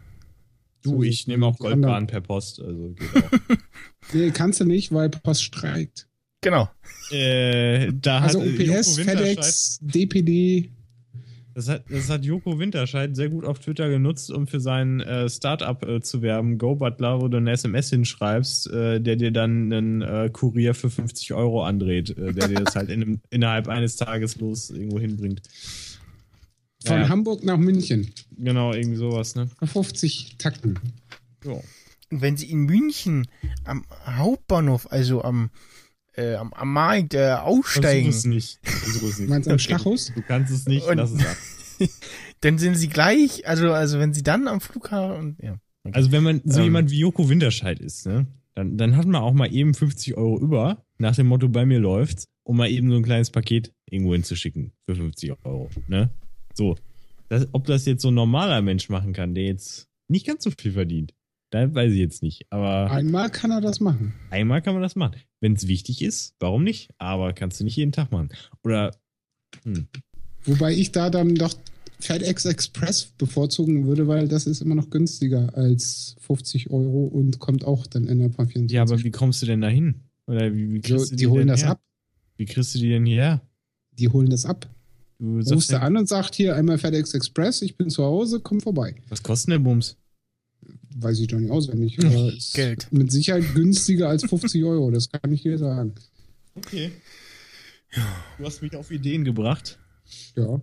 Du, 0.83 0.89
So, 0.91 1.03
ich 1.03 1.27
nehme 1.27 1.45
auch 1.45 1.57
Goldbahn 1.57 2.07
per 2.07 2.21
Post, 2.21 2.61
also 2.61 2.89
geht 2.93 3.23
auch. 3.23 3.57
Nee, 4.13 4.31
kannst 4.31 4.59
du 4.59 4.65
nicht, 4.65 4.91
weil 4.93 5.09
Post 5.09 5.43
streikt. 5.43 6.07
Genau. 6.41 6.69
äh, 7.11 7.91
da 7.93 8.19
Also 8.19 8.41
hat, 8.41 8.47
UPS, 8.47 8.59
Joko 8.59 8.97
Winterscheid- 8.97 9.27
FedEx, 9.35 9.79
DPD. 9.81 10.69
Das 11.55 11.69
hat, 11.69 11.83
das 11.89 12.09
hat 12.09 12.25
Joko 12.25 12.57
Winterscheid 12.59 13.15
sehr 13.15 13.29
gut 13.29 13.45
auf 13.45 13.59
Twitter 13.59 13.87
genutzt, 13.87 14.31
um 14.31 14.47
für 14.47 14.59
sein 14.59 14.99
äh, 15.01 15.29
Startup 15.29 15.81
äh, 15.87 16.01
zu 16.01 16.21
werben. 16.23 16.57
Go 16.57 16.75
Butler, 16.75 17.21
wo 17.21 17.27
du 17.27 17.37
eine 17.37 17.51
SMS 17.51 17.91
hinschreibst, 17.91 18.71
äh, 18.71 18.99
der 18.99 19.15
dir 19.17 19.31
dann 19.31 19.71
einen 19.71 20.01
äh, 20.01 20.29
Kurier 20.33 20.73
für 20.73 20.89
50 20.89 21.33
Euro 21.33 21.63
andreht, 21.63 22.09
äh, 22.17 22.33
der 22.33 22.47
dir 22.47 22.55
das 22.63 22.75
halt 22.75 22.89
in 22.89 23.03
einem, 23.03 23.21
innerhalb 23.29 23.67
eines 23.69 23.95
Tages 23.97 24.35
los 24.37 24.69
irgendwo 24.71 24.99
hinbringt. 24.99 25.41
Von 26.85 26.97
Ja. 27.01 27.09
Hamburg 27.09 27.43
nach 27.43 27.57
München. 27.57 28.11
Genau, 28.37 28.73
irgendwie 28.73 28.97
sowas, 28.97 29.35
ne? 29.35 29.49
Auf 29.59 29.71
50 29.71 30.35
Takten. 30.37 30.79
Ja. 31.45 31.53
Und 32.11 32.21
wenn 32.21 32.37
sie 32.37 32.49
in 32.51 32.59
München 32.65 33.27
am 33.63 33.85
Hauptbahnhof, 34.05 34.91
also 34.91 35.23
am, 35.23 35.49
äh, 36.15 36.35
am, 36.35 36.53
am 36.53 36.73
Markt 36.73 37.13
äh, 37.13 37.31
aussteigen, 37.31 38.11
Versuch 38.11 38.19
es 38.19 38.25
nicht. 38.25 38.59
Versuch 38.63 39.09
es 39.09 39.15
Du 39.15 39.21
nicht. 39.23 39.29
meinst 39.29 39.49
am 39.49 39.59
Stachus? 39.59 40.11
Du 40.13 40.21
kannst 40.21 40.51
es 40.53 40.65
nicht, 40.67 40.85
Und- 40.87 40.97
lass 40.97 41.11
es 41.11 41.25
ab. 41.25 41.37
dann 42.41 42.57
sind 42.59 42.75
sie 42.75 42.87
gleich, 42.87 43.47
also, 43.47 43.71
also 43.71 43.99
wenn 43.99 44.13
sie 44.13 44.23
dann 44.23 44.47
am 44.47 44.61
Flughafen 44.61 45.17
und 45.17 45.43
ja. 45.43 45.57
Also 45.91 46.11
wenn 46.11 46.23
man 46.23 46.41
so 46.45 46.59
Ähm. 46.59 46.65
jemand 46.65 46.91
wie 46.91 46.99
Joko 46.99 47.27
Winterscheid 47.29 47.79
ist, 47.79 48.05
ne, 48.05 48.25
dann, 48.55 48.77
dann 48.77 48.95
hat 48.95 49.05
man 49.05 49.21
auch 49.21 49.33
mal 49.33 49.51
eben 49.53 49.73
50 49.73 50.15
Euro 50.15 50.39
über, 50.39 50.85
nach 50.97 51.15
dem 51.15 51.27
Motto, 51.27 51.49
bei 51.49 51.65
mir 51.65 51.79
läuft's, 51.79 52.25
um 52.43 52.57
mal 52.57 52.69
eben 52.69 52.89
so 52.89 52.95
ein 52.97 53.03
kleines 53.03 53.31
Paket 53.31 53.73
irgendwo 53.89 54.13
hinzuschicken 54.13 54.71
für 54.85 54.95
50 54.95 55.33
Euro, 55.43 55.69
ne? 55.87 56.09
So. 56.53 56.75
Das, 57.29 57.47
ob 57.51 57.65
das 57.65 57.85
jetzt 57.85 58.01
so 58.01 58.09
ein 58.09 58.13
normaler 58.13 58.61
Mensch 58.61 58.89
machen 58.89 59.13
kann, 59.13 59.33
der 59.33 59.45
jetzt 59.45 59.87
nicht 60.07 60.27
ganz 60.27 60.43
so 60.43 60.51
viel 60.51 60.71
verdient, 60.73 61.13
da 61.49 61.73
weiß 61.73 61.91
ich 61.91 61.99
jetzt 61.99 62.21
nicht. 62.21 62.45
Aber 62.51 62.91
Einmal 62.91 63.29
kann 63.29 63.51
er 63.51 63.61
das 63.61 63.79
machen. 63.79 64.13
einmal 64.29 64.61
kann 64.61 64.73
man 64.73 64.83
das 64.83 64.95
machen. 64.95 65.15
Wenn 65.39 65.53
es 65.53 65.67
wichtig 65.67 66.01
ist, 66.01 66.35
warum 66.39 66.63
nicht? 66.63 66.91
Aber 66.97 67.33
kannst 67.33 67.59
du 67.59 67.63
nicht 67.63 67.75
jeden 67.75 67.91
Tag 67.91 68.11
machen. 68.11 68.29
Oder, 68.63 68.91
hm, 69.63 69.87
Wobei 70.45 70.73
ich 70.73 70.91
da 70.91 71.09
dann 71.09 71.35
doch 71.35 71.53
FedEx 71.99 72.43
Express 72.45 73.05
bevorzugen 73.17 73.85
würde, 73.87 74.07
weil 74.07 74.27
das 74.27 74.45
ist 74.45 74.61
immer 74.61 74.75
noch 74.75 74.89
günstiger 74.89 75.55
als 75.55 76.17
50 76.19 76.69
Euro 76.69 77.05
und 77.05 77.39
kommt 77.39 77.63
auch 77.63 77.87
dann 77.87 78.07
innerhalb 78.07 78.35
von 78.35 78.47
24 78.47 78.75
ja, 78.75 78.81
aber 78.81 79.01
wie 79.03 79.11
kommst 79.11 79.41
du 79.41 79.45
denn 79.45 79.61
da 79.61 79.69
hin? 79.69 80.01
Oder 80.27 80.53
wie, 80.53 80.73
wie 80.73 80.81
So, 80.85 80.95
kriegst 80.97 81.11
du 81.13 81.15
die 81.15 81.27
holen 81.27 81.39
denn 81.39 81.47
das 81.47 81.63
her? 81.63 81.71
ab. 81.71 81.81
Wie 82.35 82.45
kriegst 82.45 82.75
du 82.75 82.79
die 82.79 82.89
denn 82.89 83.05
hierher? 83.05 83.41
Die 83.93 84.09
holen 84.09 84.29
das 84.29 84.45
ab. 84.45 84.67
Du 85.23 85.37
Rufst 85.37 85.47
sagst 85.47 85.69
du 85.69 85.75
ja, 85.75 85.81
an 85.83 85.95
und 85.95 86.09
sagt 86.09 86.35
hier 86.35 86.53
einmal 86.53 86.77
FedEx 86.77 87.13
Express, 87.13 87.61
ich 87.61 87.77
bin 87.77 87.89
zu 87.89 88.03
Hause, 88.03 88.41
komm 88.41 88.59
vorbei. 88.59 88.93
was 89.07 89.23
kostet 89.23 89.51
der 89.53 89.59
Bums? 89.59 89.95
Weiß 90.97 91.17
ich 91.17 91.27
doch 91.27 91.39
nicht 91.39 91.49
auswendig. 91.49 91.97
aber 92.05 92.33
ist 92.33 92.53
Geld. 92.53 92.91
Mit 92.91 93.09
Sicherheit 93.09 93.45
günstiger 93.55 94.09
als 94.09 94.25
50 94.25 94.65
Euro, 94.65 94.91
das 94.91 95.09
kann 95.09 95.31
ich 95.31 95.43
dir 95.43 95.57
sagen. 95.57 95.95
Okay. 96.55 96.91
Du 98.37 98.43
hast 98.43 98.61
mich 98.61 98.75
auf 98.75 98.91
Ideen 98.91 99.23
gebracht. 99.23 99.79
Ja. 100.35 100.59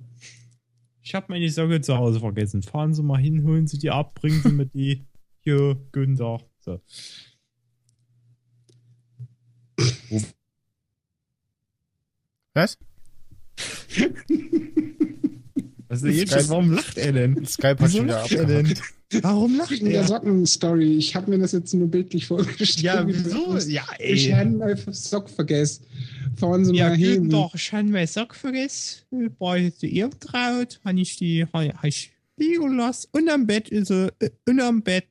Ich 1.01 1.15
habe 1.15 1.27
meine 1.31 1.49
Socke 1.49 1.81
zu 1.81 1.97
Hause 1.97 2.21
vergessen. 2.21 2.63
Fahren 2.63 2.93
Sie 2.93 3.03
mal 3.03 3.19
hin, 3.19 3.45
holen 3.45 3.67
Sie 3.67 3.79
die 3.79 3.89
ab, 3.89 4.15
bringen 4.21 4.43
Sie 4.43 4.53
mir 4.53 4.67
die. 4.67 5.07
Hier, 5.41 5.81
Günther. 5.91 6.43
So. 6.59 6.83
Was? 12.53 12.77
Was 15.89 16.03
ist 16.03 16.33
denn? 16.33 16.49
Warum 16.49 16.73
lacht 16.73 16.99
er 16.99 17.13
denn? 17.13 17.45
Skype 17.47 17.77
hat 17.81 17.91
schon 17.91 18.05
wieder 18.05 18.15
lacht 18.15 18.33
er 18.33 18.45
denn? 18.45 18.67
abgehakt. 18.67 18.95
Warum 19.25 19.57
lacht 19.57 19.73
In 19.73 19.87
der 19.87 20.03
er? 20.03 20.07
Sockenstory, 20.07 20.97
ich 20.97 21.17
habe 21.17 21.31
mir 21.33 21.39
das 21.39 21.51
jetzt 21.51 21.75
nur 21.75 21.89
bildlich 21.89 22.27
vorgestellt. 22.27 22.81
Ja, 22.81 23.05
wieso? 23.07 23.59
Ja, 23.69 23.83
Ich 23.99 24.27
ey. 24.29 24.33
habe 24.33 24.51
meinen 24.51 24.93
Sock 24.93 25.29
vergessen. 25.29 25.85
Fahren 26.37 26.65
Sie 26.65 26.77
Ja, 26.77 26.91
mal 26.91 26.97
hin. 26.97 27.23
Günther, 27.29 27.51
ich 27.55 27.73
habe 27.73 27.89
meinen 27.89 28.07
Sock 28.07 28.37
vergessen. 28.37 29.01
Ich 29.11 29.31
war 29.41 29.59
jetzt 29.59 29.83
ihr 29.83 30.11
traut, 30.21 30.81
habe 30.85 31.01
ich 31.01 31.17
die 31.17 31.45
hab 31.53 31.85
ich 31.85 32.13
liegen 32.37 32.77
lassen. 32.77 33.09
Und 33.11 33.29
am 33.29 33.47
Bett 33.49 33.69
ist 33.69 33.89
sie, 33.89 34.13
äh, 34.21 34.31
und 34.49 34.61
am 34.61 34.83
Bett 34.83 35.07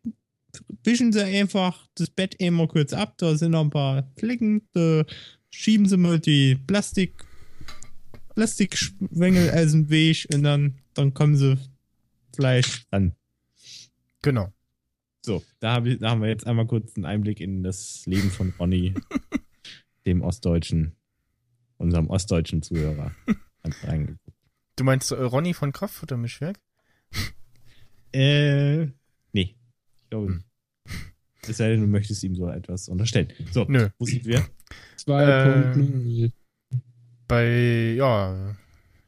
wischen 0.86 1.12
Sie 1.12 1.22
einfach 1.22 1.86
das 1.96 2.10
Bett 2.10 2.36
immer 2.40 2.68
kurz 2.68 2.94
ab. 2.94 3.16
Da 3.18 3.36
sind 3.36 3.52
noch 3.52 3.66
ein 3.66 3.70
paar 3.70 4.10
Flicken. 4.18 4.62
Da 4.74 5.04
schieben 5.52 5.88
Sie 5.88 5.98
mal 5.98 6.20
die 6.20 6.56
Plastik, 6.68 7.14
Plastikschwengel 8.36 9.50
aus 9.52 9.72
dem 9.72 9.90
Weg 9.90 10.28
und 10.34 10.44
dann, 10.44 10.76
dann 10.94 11.14
kommen 11.14 11.36
Sie 11.36 11.58
vielleicht 12.36 12.88
an. 12.92 13.14
Genau. 14.22 14.52
So, 15.26 15.44
da, 15.60 15.74
hab 15.74 15.86
ich, 15.86 16.00
da 16.00 16.12
haben 16.12 16.22
wir 16.22 16.30
jetzt 16.30 16.48
einmal 16.48 16.66
kurz 16.68 16.96
einen 16.96 17.06
Einblick 17.06 17.40
in 17.42 17.62
das 17.64 18.06
Leben 18.06 18.32
von 18.32 18.54
Ronny, 18.60 18.94
dem 20.06 20.22
Ostdeutschen, 20.22 20.96
unserem 21.78 22.08
ostdeutschen 22.10 22.62
Zuhörer. 22.62 23.14
Du 24.76 24.84
meinst 24.84 25.12
äh, 25.12 25.16
Ronny 25.16 25.54
von 25.54 25.72
Kraftfuttermischwerk? 25.72 26.60
Äh, 28.12 28.86
nee. 29.34 29.56
Ich 29.56 30.10
glaube 30.10 30.28
Hm. 30.30 30.34
nicht. 30.36 30.46
Es 31.48 31.58
sei 31.58 31.70
denn, 31.70 31.82
du 31.82 31.86
möchtest 31.88 32.24
ihm 32.24 32.34
so 32.36 32.48
etwas 32.50 32.90
unterstellen. 32.90 33.32
So, 33.52 33.66
Nö. 33.66 33.90
wo 34.00 34.06
sind 34.06 34.26
wir? 34.26 34.48
2.0. 34.98 36.32
Bei, 37.30 37.94
ja, 37.96 38.56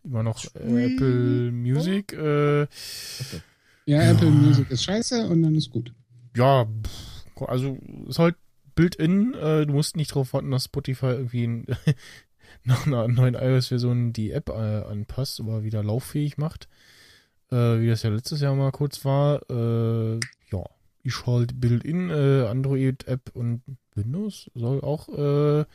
immer 0.03 0.21
noch 0.21 0.45
äh, 0.55 0.93
Apple 0.93 1.51
Music. 1.51 2.13
Äh, 2.13 2.61
Ja, 2.61 2.67
Ja. 4.03 4.11
Apple 4.11 4.29
Music 4.29 4.69
ist 4.69 4.83
scheiße 4.83 5.27
und 5.27 5.41
dann 5.41 5.55
ist 5.55 5.71
gut. 5.71 5.91
ja, 6.35 6.67
also 7.47 7.79
ist 8.07 8.19
halt 8.19 8.35
Built-in. 8.75 9.33
Äh, 9.33 9.65
du 9.65 9.73
musst 9.73 9.97
nicht 9.97 10.11
darauf 10.11 10.33
warten, 10.33 10.51
dass 10.51 10.65
Spotify 10.65 11.07
irgendwie 11.07 11.47
ein, 11.47 11.65
nach 12.63 12.85
einer 12.85 13.07
neuen 13.07 13.33
iOS-Version 13.33 14.13
die 14.13 14.29
App 14.31 14.49
äh, 14.49 14.51
anpasst, 14.83 15.39
aber 15.39 15.63
wieder 15.63 15.83
lauffähig 15.83 16.37
macht. 16.37 16.69
Äh, 17.51 17.81
wie 17.81 17.87
das 17.87 18.03
ja 18.03 18.11
letztes 18.11 18.39
Jahr 18.39 18.53
mal 18.53 18.71
kurz 18.71 19.03
war. 19.03 19.41
Äh, 19.49 20.19
ja, 20.51 20.63
ich 21.01 21.25
halt 21.25 21.59
Built-in 21.59 22.11
äh, 22.11 22.45
Android-App 22.47 23.31
und 23.33 23.63
Windows 23.95 24.51
soll 24.53 24.81
auch 24.81 25.09
äh, 25.09 25.65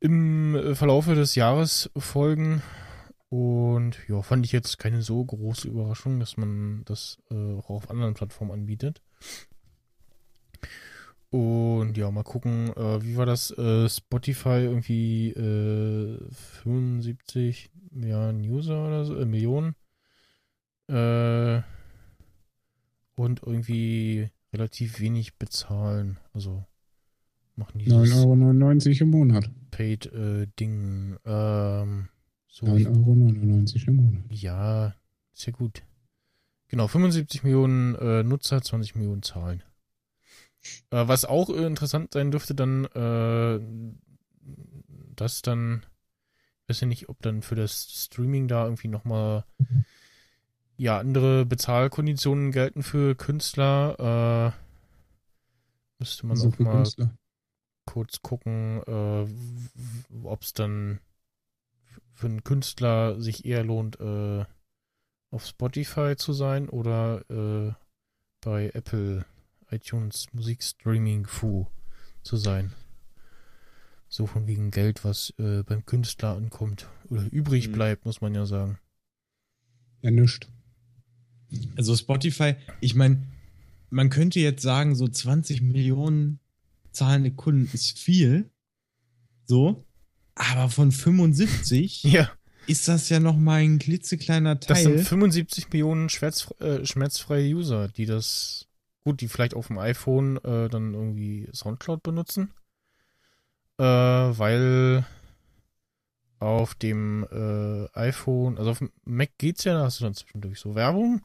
im 0.00 0.54
äh, 0.54 0.74
Verlaufe 0.74 1.14
des 1.14 1.34
Jahres 1.34 1.90
folgen. 1.96 2.62
Und 3.30 3.98
ja, 4.08 4.22
fand 4.22 4.46
ich 4.46 4.52
jetzt 4.52 4.78
keine 4.78 5.02
so 5.02 5.22
große 5.22 5.68
Überraschung, 5.68 6.18
dass 6.18 6.36
man 6.36 6.82
das 6.86 7.18
äh, 7.30 7.54
auch 7.56 7.68
auf 7.68 7.90
anderen 7.90 8.14
Plattformen 8.14 8.52
anbietet. 8.52 9.02
Und 11.30 11.98
ja, 11.98 12.10
mal 12.10 12.22
gucken, 12.22 12.72
äh, 12.74 13.02
wie 13.02 13.16
war 13.16 13.26
das? 13.26 13.50
Äh, 13.50 13.88
Spotify 13.88 14.60
irgendwie 14.64 15.30
äh, 15.30 16.18
75 16.62 17.70
Milliarden 17.90 18.40
User 18.40 18.86
oder 18.86 19.04
so, 19.04 19.14
äh, 19.14 19.26
Millionen. 19.26 19.74
Äh, 20.88 21.60
und 23.14 23.42
irgendwie 23.42 24.30
relativ 24.54 25.00
wenig 25.00 25.36
bezahlen. 25.36 26.18
Also 26.32 26.64
machen 27.56 27.78
dieses 27.78 28.14
9,99 28.14 28.86
Euro 28.86 29.02
im 29.02 29.10
Monat. 29.10 29.50
Paid-Ding. 29.70 31.18
ähm, 31.24 32.08
so 32.46 32.66
9,99 32.66 32.88
Euro 32.88 33.12
im 33.12 33.96
Monat. 33.96 34.32
ja, 34.32 34.94
ist 35.32 35.46
ja 35.46 35.52
gut. 35.52 35.82
Genau, 36.68 36.86
75 36.86 37.44
Millionen 37.44 37.94
äh, 37.94 38.22
Nutzer, 38.22 38.60
20 38.60 38.94
Millionen 38.94 39.22
Zahlen. 39.22 39.62
Äh, 40.90 41.08
was 41.08 41.24
auch 41.24 41.48
äh, 41.50 41.64
interessant 41.66 42.12
sein 42.12 42.30
dürfte, 42.30 42.54
dann, 42.54 42.84
äh, 42.86 43.60
dass 45.16 45.42
dann, 45.42 45.86
ich 46.62 46.70
weiß 46.70 46.80
ja 46.80 46.86
nicht, 46.86 47.08
ob 47.08 47.22
dann 47.22 47.42
für 47.42 47.54
das 47.54 48.04
Streaming 48.04 48.48
da 48.48 48.64
irgendwie 48.64 48.88
nochmal 48.88 49.44
ja, 50.76 50.98
andere 50.98 51.44
Bezahlkonditionen 51.44 52.52
gelten 52.52 52.82
für 52.82 53.14
Künstler. 53.14 54.54
Äh, 54.54 54.58
müsste 55.98 56.26
man 56.26 56.36
So 56.36 56.48
auch 56.48 56.58
mal 56.58 56.76
Künstler. 56.76 57.16
Kurz 57.88 58.20
gucken, 58.20 58.82
äh, 58.86 59.26
ob 60.22 60.42
es 60.42 60.52
dann 60.52 61.00
für 62.12 62.26
einen 62.26 62.44
Künstler 62.44 63.18
sich 63.18 63.46
eher 63.46 63.64
lohnt, 63.64 63.98
äh, 63.98 64.44
auf 65.30 65.46
Spotify 65.46 66.14
zu 66.14 66.34
sein 66.34 66.68
oder 66.68 67.24
äh, 67.30 67.72
bei 68.42 68.70
Apple 68.74 69.24
iTunes 69.70 70.26
Musikstreaming 70.32 71.26
Fu 71.26 71.66
zu 72.22 72.36
sein. 72.36 72.74
So 74.10 74.26
von 74.26 74.46
wegen 74.46 74.70
Geld, 74.70 75.02
was 75.04 75.32
äh, 75.38 75.62
beim 75.62 75.86
Künstler 75.86 76.36
ankommt 76.36 76.88
oder 77.08 77.24
übrig 77.30 77.68
Mhm. 77.68 77.72
bleibt, 77.72 78.04
muss 78.04 78.20
man 78.20 78.34
ja 78.34 78.44
sagen. 78.44 78.78
Ja, 80.02 80.10
nischt. 80.10 80.46
Also 81.76 81.96
Spotify, 81.96 82.56
ich 82.80 82.94
meine, 82.94 83.26
man 83.88 84.10
könnte 84.10 84.40
jetzt 84.40 84.62
sagen, 84.62 84.94
so 84.94 85.08
20 85.08 85.62
Millionen 85.62 86.40
zahlende 86.98 87.30
Kunden 87.30 87.70
ist 87.72 87.98
viel. 87.98 88.50
So. 89.46 89.84
Aber 90.34 90.68
von 90.68 90.92
75 90.92 92.02
Ja, 92.04 92.30
ist 92.66 92.88
das 92.88 93.08
ja 93.08 93.20
noch 93.20 93.36
mal 93.36 93.62
ein 93.62 93.78
klitzekleiner 93.78 94.56
das 94.56 94.82
sind 94.82 94.96
Teil. 94.96 95.04
75 95.04 95.70
Millionen 95.72 96.08
schmerz, 96.08 96.52
äh, 96.60 96.84
schmerzfreie 96.84 97.54
User, 97.54 97.88
die 97.88 98.06
das, 98.06 98.66
gut, 99.04 99.20
die 99.20 99.28
vielleicht 99.28 99.54
auf 99.54 99.68
dem 99.68 99.78
iPhone 99.78 100.36
äh, 100.38 100.68
dann 100.68 100.94
irgendwie 100.94 101.48
Soundcloud 101.52 102.02
benutzen. 102.02 102.50
Äh, 103.78 103.84
weil 103.84 105.06
auf 106.40 106.74
dem 106.74 107.26
äh, 107.32 107.88
iPhone, 107.98 108.58
also 108.58 108.72
auf 108.72 108.78
dem 108.78 108.90
Mac 109.04 109.30
geht's 109.38 109.64
ja, 109.64 109.74
da 109.74 109.84
hast 109.84 110.00
du 110.00 110.04
dann 110.04 110.14
zwischendurch 110.14 110.58
so 110.58 110.74
Werbung. 110.74 111.20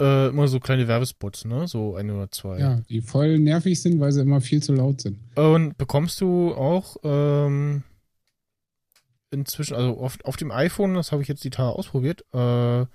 Äh, 0.00 0.28
immer 0.28 0.46
so 0.46 0.60
kleine 0.60 0.86
Werbespots, 0.86 1.44
ne? 1.44 1.66
So 1.66 1.96
ein 1.96 2.10
oder 2.10 2.30
zwei. 2.30 2.58
Ja, 2.60 2.80
die 2.88 3.00
voll 3.00 3.38
nervig 3.38 3.80
sind, 3.82 3.98
weil 3.98 4.12
sie 4.12 4.20
immer 4.20 4.40
viel 4.40 4.62
zu 4.62 4.72
laut 4.72 5.00
sind. 5.00 5.18
Und 5.36 5.76
bekommst 5.76 6.20
du 6.20 6.54
auch 6.54 6.96
ähm, 7.02 7.82
inzwischen, 9.30 9.74
also 9.74 9.98
auf, 9.98 10.18
auf 10.24 10.36
dem 10.36 10.52
iPhone, 10.52 10.94
das 10.94 11.10
habe 11.10 11.22
ich 11.22 11.28
jetzt 11.28 11.42
die 11.42 11.50
Tage 11.50 11.76
ausprobiert, 11.76 12.24
äh, 12.32 12.86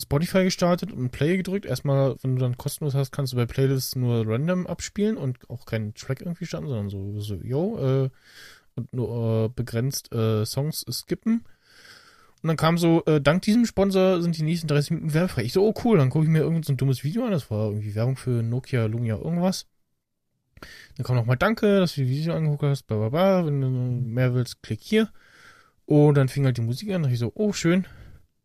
Spotify 0.00 0.44
gestartet 0.44 0.92
und 0.92 1.10
Play 1.10 1.36
gedrückt. 1.36 1.64
Erstmal, 1.64 2.16
wenn 2.22 2.36
du 2.36 2.40
dann 2.40 2.58
kostenlos 2.58 2.94
hast, 2.94 3.10
kannst 3.12 3.32
du 3.32 3.36
bei 3.36 3.46
Playlists 3.46 3.96
nur 3.96 4.26
random 4.26 4.66
abspielen 4.66 5.16
und 5.16 5.48
auch 5.48 5.66
keinen 5.66 5.94
Track 5.94 6.20
irgendwie 6.20 6.46
starten, 6.46 6.66
sondern 6.66 6.90
so, 6.90 7.20
so 7.20 7.36
yo, 7.36 7.78
äh, 7.78 8.10
und 8.76 8.92
nur 8.92 9.46
äh, 9.46 9.48
begrenzt 9.54 10.12
äh, 10.12 10.44
Songs 10.44 10.84
skippen. 10.90 11.44
Und 12.44 12.48
dann 12.48 12.56
kam 12.58 12.76
so, 12.76 13.02
äh, 13.06 13.22
dank 13.22 13.40
diesem 13.40 13.64
Sponsor 13.64 14.20
sind 14.20 14.36
die 14.36 14.42
nächsten 14.42 14.68
30 14.68 14.90
Minuten 14.90 15.14
werbefrei. 15.14 15.44
Ich 15.44 15.54
so, 15.54 15.66
oh 15.66 15.72
cool, 15.82 15.96
dann 15.96 16.10
gucke 16.10 16.26
ich 16.26 16.30
mir 16.30 16.40
irgend 16.40 16.66
so 16.66 16.74
ein 16.74 16.76
dummes 16.76 17.02
Video 17.02 17.24
an. 17.24 17.30
Das 17.30 17.50
war 17.50 17.68
irgendwie 17.68 17.94
Werbung 17.94 18.18
für 18.18 18.42
Nokia, 18.42 18.84
Lumia, 18.84 19.16
irgendwas. 19.16 19.66
Dann 20.96 21.06
kam 21.06 21.16
nochmal 21.16 21.38
Danke, 21.38 21.80
dass 21.80 21.94
du 21.94 22.02
die 22.02 22.10
Video 22.10 22.34
angeguckt 22.34 22.64
hast, 22.64 22.82
bla 22.82 22.98
bla 22.98 23.08
bla. 23.08 23.46
Wenn 23.46 23.62
du 23.62 23.70
mehr 23.70 24.34
willst, 24.34 24.62
klick 24.62 24.82
hier. 24.82 25.10
Und 25.86 26.18
dann 26.18 26.28
fing 26.28 26.44
halt 26.44 26.58
die 26.58 26.60
Musik 26.60 26.92
an. 26.92 27.04
Da 27.04 27.08
ich 27.08 27.18
so, 27.18 27.32
oh, 27.34 27.54
schön. 27.54 27.86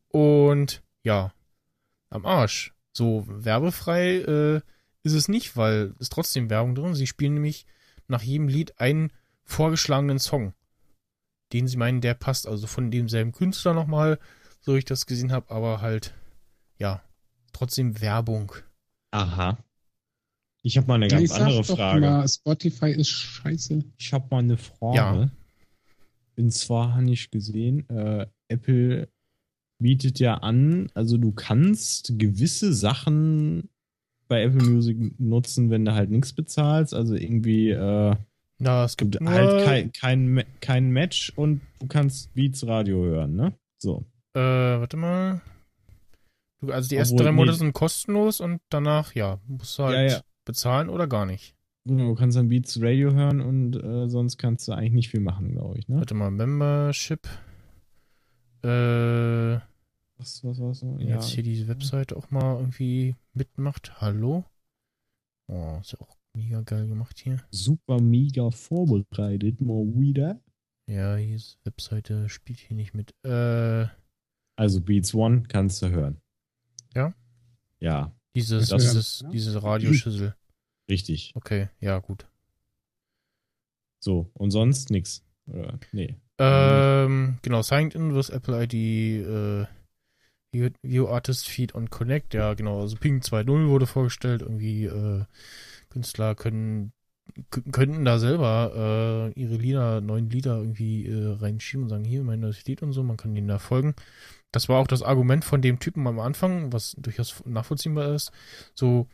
Und 0.07 0.81
ja, 1.03 1.33
am 2.09 2.25
Arsch. 2.25 2.73
So 2.93 3.25
werbefrei 3.27 4.19
äh, 4.19 4.61
ist 5.03 5.13
es 5.13 5.27
nicht, 5.27 5.57
weil 5.57 5.93
ist 5.99 6.13
trotzdem 6.13 6.49
Werbung 6.49 6.73
drin. 6.73 6.95
Sie 6.95 7.05
spielen 7.05 7.33
nämlich 7.33 7.65
nach 8.07 8.23
jedem 8.23 8.47
Lied 8.47 8.79
einen 8.79 9.11
vorgeschlagenen 9.43 10.19
Song, 10.19 10.53
den 11.53 11.67
sie 11.67 11.77
meinen, 11.77 12.01
der 12.01 12.13
passt. 12.13 12.47
Also 12.47 12.67
von 12.67 12.91
demselben 12.91 13.31
Künstler 13.31 13.73
nochmal, 13.73 14.19
so 14.61 14.75
ich 14.75 14.85
das 14.85 15.05
gesehen 15.05 15.31
habe, 15.31 15.49
aber 15.51 15.81
halt, 15.81 16.13
ja, 16.77 17.01
trotzdem 17.53 18.01
Werbung. 18.01 18.53
Aha. 19.11 19.57
Ich 20.61 20.77
habe 20.77 20.87
mal 20.87 20.95
eine 20.95 21.07
ganz 21.07 21.23
ich 21.23 21.29
sag 21.29 21.41
andere 21.41 21.63
doch 21.63 21.77
Frage. 21.77 22.01
Mal, 22.01 22.27
Spotify 22.27 22.91
ist 22.91 23.09
scheiße. 23.09 23.83
Ich 23.97 24.13
habe 24.13 24.27
mal 24.29 24.39
eine 24.39 24.57
Frage. 24.57 24.95
Ja. 24.95 25.29
Und 26.37 26.51
zwar 26.51 26.95
habe 26.95 27.09
ich 27.09 27.31
gesehen, 27.31 27.87
äh, 27.89 28.27
Apple 28.47 29.09
bietet 29.79 30.19
ja 30.19 30.35
an, 30.35 30.89
also 30.93 31.17
du 31.17 31.31
kannst 31.31 32.13
gewisse 32.17 32.73
Sachen 32.73 33.69
bei 34.27 34.43
Apple 34.43 34.63
Music 34.63 35.19
nutzen, 35.19 35.69
wenn 35.69 35.85
du 35.85 35.93
halt 35.93 36.11
nichts 36.11 36.33
bezahlst. 36.33 36.93
Also 36.93 37.15
irgendwie 37.15 37.71
äh, 37.71 38.15
Na, 38.59 38.83
es 38.83 38.97
gibt 38.97 39.19
halt 39.21 39.65
kein, 39.65 39.91
kein, 39.93 40.43
kein 40.59 40.89
Match 40.91 41.31
und 41.35 41.61
du 41.79 41.87
kannst 41.87 42.33
Beats 42.33 42.67
Radio 42.67 43.03
hören, 43.05 43.35
ne? 43.35 43.53
So. 43.77 44.05
äh, 44.33 44.39
warte 44.39 44.97
mal. 44.97 45.41
Du, 46.61 46.71
also 46.73 46.89
die 46.89 46.97
ersten 46.97 47.15
Obwohl, 47.15 47.25
drei 47.25 47.31
Monate 47.31 47.53
nee. 47.53 47.57
sind 47.59 47.73
kostenlos 47.73 48.41
und 48.41 48.61
danach, 48.69 49.15
ja, 49.15 49.39
musst 49.47 49.79
du 49.79 49.83
halt 49.83 49.95
Ja, 50.11 50.17
ja. 50.17 50.21
bezahlen 50.43 50.89
oder 50.89 51.07
gar 51.07 51.25
nicht. 51.25 51.55
Du 51.85 52.13
kannst 52.15 52.37
dann 52.37 52.49
Beats 52.49 52.81
Radio 52.81 53.13
hören 53.13 53.39
und 53.39 53.75
äh, 53.81 54.09
sonst 54.09 54.37
kannst 54.37 54.67
du 54.67 54.73
eigentlich 54.73 54.91
nicht 54.91 55.09
viel 55.09 55.21
machen, 55.21 55.53
glaube 55.53 55.79
ich, 55.79 55.87
ne? 55.87 55.95
Warte 55.97 56.13
mal, 56.13 56.29
Membership. 56.29 57.27
Äh, 58.63 59.59
Was, 60.17 60.43
was, 60.43 60.59
was? 60.59 60.81
Wenn 60.83 60.99
Ja. 60.99 61.15
jetzt 61.15 61.29
hier 61.29 61.43
diese 61.43 61.69
Webseite 61.69 62.17
auch 62.17 62.29
mal 62.29 62.57
irgendwie 62.57 63.15
mitmacht. 63.33 64.01
Hallo? 64.01 64.43
Oh, 65.47 65.77
ist 65.79 65.93
ja 65.93 66.01
auch 66.01 66.17
mega 66.35 66.61
geil 66.61 66.87
gemacht 66.87 67.19
hier. 67.19 67.41
Super 67.51 67.99
mega 68.01 68.49
vorbereitet, 68.51 69.61
mal 69.61 69.85
wieder. 69.95 70.39
Ja, 70.87 71.15
hier 71.15 71.35
ist 71.35 71.59
Webseite, 71.65 72.29
spielt 72.29 72.59
hier 72.59 72.75
nicht 72.75 72.93
mit. 72.93 73.13
Äh, 73.23 73.87
Also 74.55 74.81
Beats 74.81 75.13
One 75.13 75.43
kannst 75.47 75.81
du 75.81 75.89
hören. 75.89 76.19
Ja? 76.93 77.13
Ja, 77.79 78.13
dieses, 78.35 78.69
Das- 78.69 78.81
dieses, 78.83 79.19
ja. 79.21 79.29
diese 79.29 79.63
Radioschüssel. 79.63 80.35
richtig. 80.89 81.31
Okay, 81.35 81.69
ja, 81.79 81.99
gut. 81.99 82.27
So, 84.03 84.29
und 84.33 84.51
sonst 84.51 84.89
nix. 84.91 85.23
Oder? 85.47 85.79
Nee. 85.91 86.15
Ähm, 86.39 87.37
genau, 87.41 87.61
Signed 87.61 87.95
In 87.95 88.15
with 88.15 88.29
Apple 88.29 88.63
ID, 88.63 88.73
äh, 88.73 89.65
View- 90.51 90.73
View 90.81 91.07
Artist 91.07 91.47
Feed 91.47 91.75
on 91.75 91.89
Connect, 91.89 92.33
ja, 92.33 92.53
genau, 92.53 92.81
also 92.81 92.95
Ping 92.97 93.21
2.0 93.21 93.67
wurde 93.69 93.85
vorgestellt, 93.87 94.41
irgendwie, 94.41 94.85
äh, 94.85 95.25
Künstler 95.89 96.35
können, 96.35 96.93
könnten 97.71 98.05
da 98.05 98.19
selber, 98.19 99.31
äh, 99.35 99.39
ihre 99.39 99.55
Lieder, 99.55 100.01
neuen 100.01 100.29
Lieder 100.29 100.57
irgendwie, 100.57 101.05
äh, 101.07 101.35
reinschieben 101.35 101.83
und 101.83 101.89
sagen, 101.89 102.03
hier, 102.03 102.23
mein 102.23 102.39
neues 102.39 102.65
Lied 102.65 102.81
und 102.81 102.93
so, 102.93 103.03
man 103.03 103.17
kann 103.17 103.35
denen 103.35 103.47
da 103.47 103.59
folgen. 103.59 103.95
Das 104.51 104.69
war 104.69 104.79
auch 104.79 104.87
das 104.87 105.03
Argument 105.03 105.45
von 105.45 105.61
dem 105.61 105.79
Typen 105.79 106.07
am 106.07 106.19
Anfang, 106.19 106.73
was 106.73 106.95
durchaus 106.97 107.43
nachvollziehbar 107.45 108.13
ist, 108.15 108.31
so, 108.73 109.07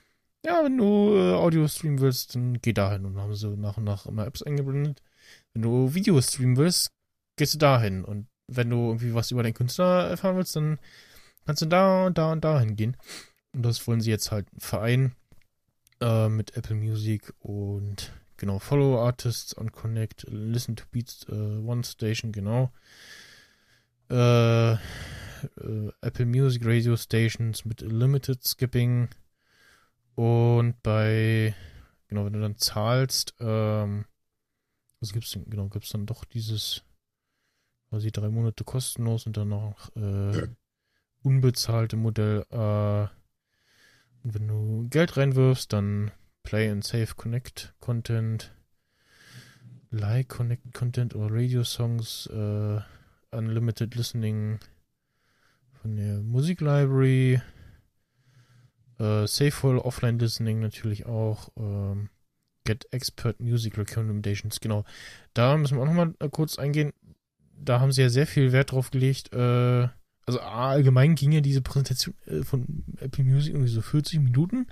ja, 0.45 0.63
wenn 0.63 0.77
du 0.77 1.15
äh, 1.15 1.33
Audio 1.33 1.67
streamen 1.67 1.99
willst, 1.99 2.35
dann 2.35 2.61
geh 2.61 2.71
dahin 2.71 3.05
und 3.05 3.17
haben 3.17 3.33
sie 3.35 3.57
nach 3.57 3.77
und 3.77 3.83
nach 3.83 4.05
immer 4.05 4.27
Apps 4.27 4.43
eingeblendet. 4.43 5.01
Wenn 5.53 5.63
du 5.63 5.93
Video 5.95 6.21
streamen 6.21 6.55
willst, 6.57 6.91
gehst 7.35 7.55
du 7.55 7.57
dahin. 7.57 8.03
Und 8.05 8.27
wenn 8.47 8.69
du 8.69 8.77
irgendwie 8.87 9.15
was 9.15 9.31
über 9.31 9.41
deinen 9.41 9.55
Künstler 9.55 10.07
erfahren 10.07 10.37
willst, 10.37 10.55
dann 10.55 10.79
kannst 11.45 11.63
du 11.63 11.65
da 11.65 12.05
und 12.05 12.17
da 12.17 12.31
und 12.31 12.43
da 12.45 12.59
hingehen. 12.59 12.95
Und 13.53 13.63
das 13.63 13.87
wollen 13.87 14.01
sie 14.01 14.11
jetzt 14.11 14.31
halt 14.31 14.47
vereinen 14.57 15.15
äh, 16.01 16.29
mit 16.29 16.55
Apple 16.57 16.75
Music 16.75 17.33
und 17.39 18.11
genau, 18.37 18.59
Follow 18.59 19.03
Artists 19.03 19.57
on 19.57 19.71
Connect, 19.71 20.25
Listen 20.29 20.75
to 20.75 20.85
Beats 20.91 21.25
äh, 21.29 21.31
One 21.31 21.83
Station, 21.83 22.31
genau. 22.31 22.71
Äh, 24.09 24.73
äh, 24.73 24.77
Apple 26.01 26.25
Music 26.25 26.65
Radio 26.65 26.95
Stations 26.95 27.65
mit 27.65 27.81
Limited 27.81 28.43
Skipping 28.43 29.09
und 30.15 30.81
bei, 30.81 31.55
genau, 32.07 32.25
wenn 32.25 32.33
du 32.33 32.41
dann 32.41 32.57
zahlst, 32.57 33.35
ähm, 33.39 34.05
was 34.99 35.11
gibt's 35.11 35.31
denn, 35.31 35.49
genau, 35.49 35.67
gibt's 35.67 35.89
dann 35.89 36.05
doch 36.05 36.23
dieses 36.23 36.83
quasi 37.89 38.11
drei 38.11 38.29
Monate 38.29 38.63
kostenlos 38.63 39.25
und 39.25 39.37
dann 39.37 39.49
noch 39.49 39.95
äh, 39.95 40.47
unbezahlte 41.23 41.97
Modell. 41.97 42.45
Äh, 42.49 43.07
wenn 44.33 44.47
du 44.47 44.87
Geld 44.89 45.17
reinwirfst, 45.17 45.67
dann 45.69 46.11
Play 46.43 46.69
and 46.69 46.83
Save 46.83 47.13
Connect 47.15 47.75
Content, 47.79 48.51
Like 49.91 50.29
Connect 50.29 50.73
Content 50.73 51.15
oder 51.15 51.33
Radio 51.33 51.63
Songs, 51.63 52.27
äh, 52.27 52.79
Unlimited 53.31 53.95
Listening 53.95 54.59
von 55.81 55.95
der 55.95 56.21
Musik 56.21 56.61
Library, 56.61 57.41
äh, 58.99 59.27
Safeful 59.27 59.77
Offline 59.77 60.17
Listening 60.17 60.59
natürlich 60.59 61.05
auch, 61.05 61.49
ähm, 61.57 62.09
Get 62.63 62.87
Expert 62.91 63.39
Music 63.39 63.77
Recommendations, 63.77 64.59
genau. 64.59 64.85
Da 65.35 65.55
müssen 65.55 65.77
wir 65.77 65.83
auch 65.83 65.87
nochmal 65.87 66.15
kurz 66.31 66.57
eingehen. 66.57 66.93
Da 67.57 67.79
haben 67.79 67.91
sie 67.91 68.01
ja 68.01 68.09
sehr 68.09 68.25
viel 68.25 68.51
Wert 68.51 68.71
drauf 68.71 68.89
gelegt. 68.89 69.31
Äh, 69.33 69.87
also 70.25 70.39
allgemein 70.39 71.15
ging 71.15 71.31
ja 71.31 71.41
diese 71.41 71.61
Präsentation 71.61 72.15
äh, 72.25 72.43
von 72.43 72.83
Apple 72.97 73.23
Music 73.23 73.53
irgendwie 73.53 73.71
so 73.71 73.81
40 73.81 74.19
Minuten. 74.19 74.67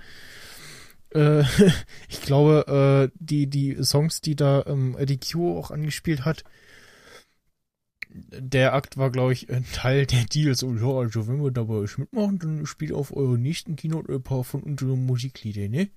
Äh, 1.11 1.43
ich 2.09 2.21
glaube, 2.21 3.11
äh, 3.11 3.17
die, 3.19 3.47
die 3.47 3.83
Songs, 3.83 4.21
die 4.21 4.35
da 4.35 4.63
ähm, 4.65 4.95
Eddie 4.97 5.19
Q 5.19 5.57
auch 5.57 5.71
angespielt 5.71 6.25
hat, 6.25 6.43
der 8.15 8.73
Akt 8.73 8.97
war, 8.97 9.11
glaube 9.11 9.33
ich, 9.33 9.49
ein 9.49 9.65
Teil 9.71 10.05
der 10.05 10.25
Deals. 10.25 10.63
Und 10.63 10.79
ja, 10.79 10.91
also 10.91 11.27
wenn 11.27 11.43
wir 11.43 11.51
dabei 11.51 11.85
mitmachen, 11.97 12.39
dann 12.39 12.65
spielt 12.65 12.91
auf 12.91 13.15
eurer 13.15 13.37
nächsten 13.37 13.75
Keynote 13.75 14.13
ein 14.13 14.23
paar 14.23 14.43
von 14.43 14.61
unseren 14.61 15.05
Musikliedern, 15.05 15.71
ne? 15.71 15.89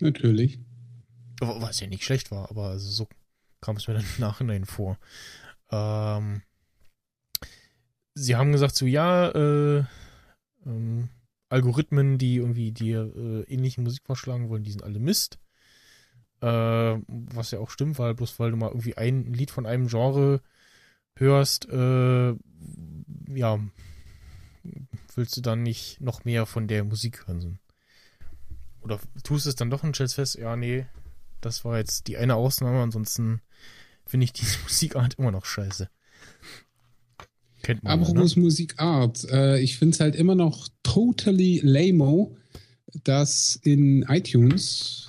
Natürlich. 0.00 0.58
Was 1.40 1.80
ja 1.80 1.86
nicht 1.86 2.04
schlecht 2.04 2.30
war, 2.30 2.50
aber 2.50 2.78
so 2.78 3.08
kam 3.60 3.76
es 3.76 3.88
mir 3.88 3.94
dann 3.94 4.04
im 4.04 4.20
Nachhinein 4.20 4.66
vor. 4.66 4.98
Ähm, 5.70 6.42
sie 8.14 8.36
haben 8.36 8.52
gesagt, 8.52 8.76
so 8.76 8.86
ja, 8.86 9.30
äh, 9.30 9.84
ähm, 10.66 11.08
Algorithmen, 11.48 12.18
die 12.18 12.36
irgendwie 12.36 12.72
dir 12.72 13.12
äh, 13.14 13.42
ähnliche 13.52 13.80
Musik 13.80 14.02
vorschlagen 14.04 14.48
wollen, 14.48 14.64
die 14.64 14.72
sind 14.72 14.82
alle 14.82 14.98
Mist. 14.98 15.38
Äh, 16.40 16.46
was 16.46 17.50
ja 17.50 17.58
auch 17.58 17.70
stimmt, 17.70 17.98
weil 17.98 18.14
bloß 18.14 18.38
weil 18.38 18.50
du 18.50 18.56
mal 18.56 18.68
irgendwie 18.68 18.96
ein 18.96 19.32
Lied 19.32 19.50
von 19.50 19.66
einem 19.66 19.88
Genre 19.88 20.40
hörst, 21.16 21.68
äh, 21.68 22.34
ja, 23.28 23.60
willst 25.14 25.36
du 25.36 25.40
dann 25.40 25.62
nicht 25.62 26.00
noch 26.00 26.24
mehr 26.24 26.46
von 26.46 26.66
der 26.66 26.84
Musik 26.84 27.26
hören. 27.26 27.58
Oder 28.80 29.00
tust 29.22 29.46
es 29.46 29.54
dann 29.54 29.70
doch 29.70 29.82
und 29.82 29.94
stellst 29.94 30.16
fest, 30.16 30.36
ja, 30.36 30.56
nee, 30.56 30.86
Das 31.40 31.64
war 31.64 31.78
jetzt 31.78 32.06
die 32.08 32.16
eine 32.16 32.36
Ausnahme, 32.36 32.82
ansonsten 32.82 33.40
finde 34.06 34.24
ich 34.24 34.32
diese 34.32 34.58
Musikart 34.62 35.14
immer 35.14 35.30
noch 35.30 35.44
scheiße. 35.44 35.88
Kennt 37.64 37.82
man. 37.82 37.98
ja, 37.98 38.02
Apropos 38.06 38.36
ne? 38.36 38.42
Musikart, 38.42 39.24
äh, 39.30 39.60
ich 39.60 39.78
finde 39.78 39.94
es 39.94 40.00
halt 40.00 40.14
immer 40.14 40.36
noch 40.36 40.68
totally 40.84 41.60
lame, 41.64 42.30
dass 43.02 43.58
in 43.64 44.02
iTunes 44.08 45.04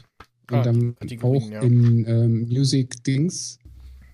Ah, 0.48 0.58
und 0.60 0.66
dann 0.66 0.96
auch 1.22 1.50
ja. 1.50 1.62
in 1.62 2.06
ähm, 2.08 2.48
Music-Dings 2.50 3.60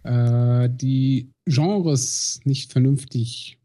äh, 0.03 0.69
die 0.71 1.29
Genres 1.45 2.39
nicht 2.45 2.71
vernünftig 2.71 3.57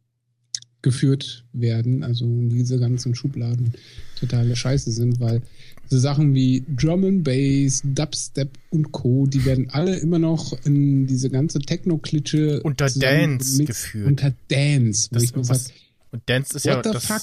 geführt 0.82 1.44
werden, 1.52 2.02
also 2.02 2.26
diese 2.26 2.78
ganzen 2.78 3.14
Schubladen 3.14 3.72
totale 4.18 4.54
Scheiße 4.54 4.90
sind, 4.92 5.20
weil 5.20 5.42
so 5.88 5.98
Sachen 5.98 6.34
wie 6.34 6.64
Drum 6.68 7.04
and 7.04 7.24
Bass, 7.24 7.82
Dubstep 7.84 8.58
und 8.70 8.92
Co., 8.92 9.26
die 9.26 9.44
werden 9.44 9.70
alle 9.70 9.96
immer 9.96 10.18
noch 10.18 10.52
in 10.64 11.06
diese 11.06 11.30
ganze 11.30 11.58
Techno-Klitsche 11.60 12.62
Unter 12.62 12.88
Dance 12.90 13.64
geführt. 13.64 14.06
Unter 14.08 14.32
Dance, 14.48 15.08
wo 15.12 15.18
Das, 15.18 15.48
was, 15.48 15.72
und 16.10 16.22
Dance 16.26 16.56
ist 16.56 16.64
ja 16.64 16.80
das 16.82 17.04
fuck? 17.06 17.22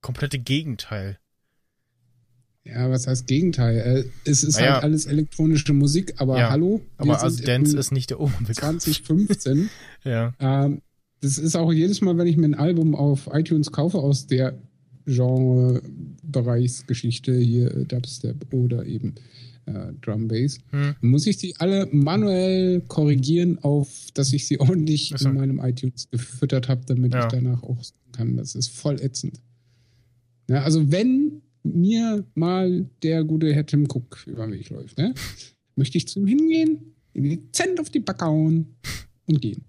komplette 0.00 0.38
Gegenteil. 0.38 1.18
Ja, 2.64 2.90
was 2.90 3.06
heißt 3.06 3.26
Gegenteil? 3.26 3.78
Äh, 3.78 4.30
Es 4.30 4.42
ist 4.44 4.56
Naja. 4.56 4.74
halt 4.74 4.84
alles 4.84 5.06
elektronische 5.06 5.72
Musik, 5.72 6.14
aber 6.18 6.38
Ja, 6.38 6.50
hallo, 6.50 6.82
Aber 6.98 7.22
also 7.22 7.42
Dance 7.42 7.76
ist 7.78 7.92
nicht 7.92 8.10
der 8.10 8.20
Oberbegriff. 8.20 8.56
2015. 8.58 9.70
Ja. 10.04 10.34
ähm, 10.38 10.82
das 11.20 11.38
ist 11.38 11.56
auch 11.56 11.72
jedes 11.72 12.00
Mal, 12.02 12.16
wenn 12.18 12.26
ich 12.28 12.36
mir 12.36 12.46
ein 12.46 12.54
Album 12.54 12.94
auf 12.94 13.28
iTunes 13.32 13.72
kaufe 13.72 13.98
aus 13.98 14.26
der 14.28 14.56
Genre-Bereichsgeschichte, 15.08 17.36
hier 17.36 17.74
äh, 17.76 17.84
Dubstep 17.84 18.52
oder 18.52 18.84
eben 18.86 19.14
äh, 19.66 19.92
Drum 20.00 20.28
Bass, 20.28 20.58
Hm. 20.70 20.94
muss 21.00 21.26
ich 21.26 21.36
die 21.38 21.56
alle 21.56 21.88
manuell 21.92 22.80
korrigieren, 22.82 23.58
auf 23.62 23.88
dass 24.14 24.32
ich 24.32 24.46
sie 24.46 24.58
ordentlich 24.60 25.12
Ach 25.14 25.18
so. 25.18 25.28
in 25.28 25.34
meinem 25.36 25.58
iTunes 25.60 26.08
gefüttert 26.10 26.68
habe, 26.68 26.82
damit 26.86 27.14
Ja. 27.14 27.26
ich 27.26 27.32
danach 27.32 27.62
auch 27.62 27.82
sagen 27.82 28.12
kann. 28.12 28.36
Das 28.36 28.54
ist 28.54 28.68
voll 28.68 29.00
ätzend. 29.00 29.40
Ja, 30.48 30.62
also 30.62 30.90
wenn 30.90 31.42
mir 31.62 32.24
mal 32.34 32.86
der 33.02 33.24
gute 33.24 33.52
Herr 33.52 33.66
Tim 33.66 33.84
Cook 33.84 34.24
über 34.26 34.46
den 34.46 34.54
Weg 34.54 34.70
läuft, 34.70 34.96
ne, 34.98 35.14
möchte 35.76 35.98
ich 35.98 36.08
zu 36.08 36.20
ihm 36.20 36.26
hingehen, 36.26 36.94
ihm 37.14 37.28
dezent 37.28 37.78
auf 37.80 37.90
die 37.90 38.00
Backe 38.00 38.24
hauen 38.24 38.74
und 39.26 39.40
gehen. 39.42 39.64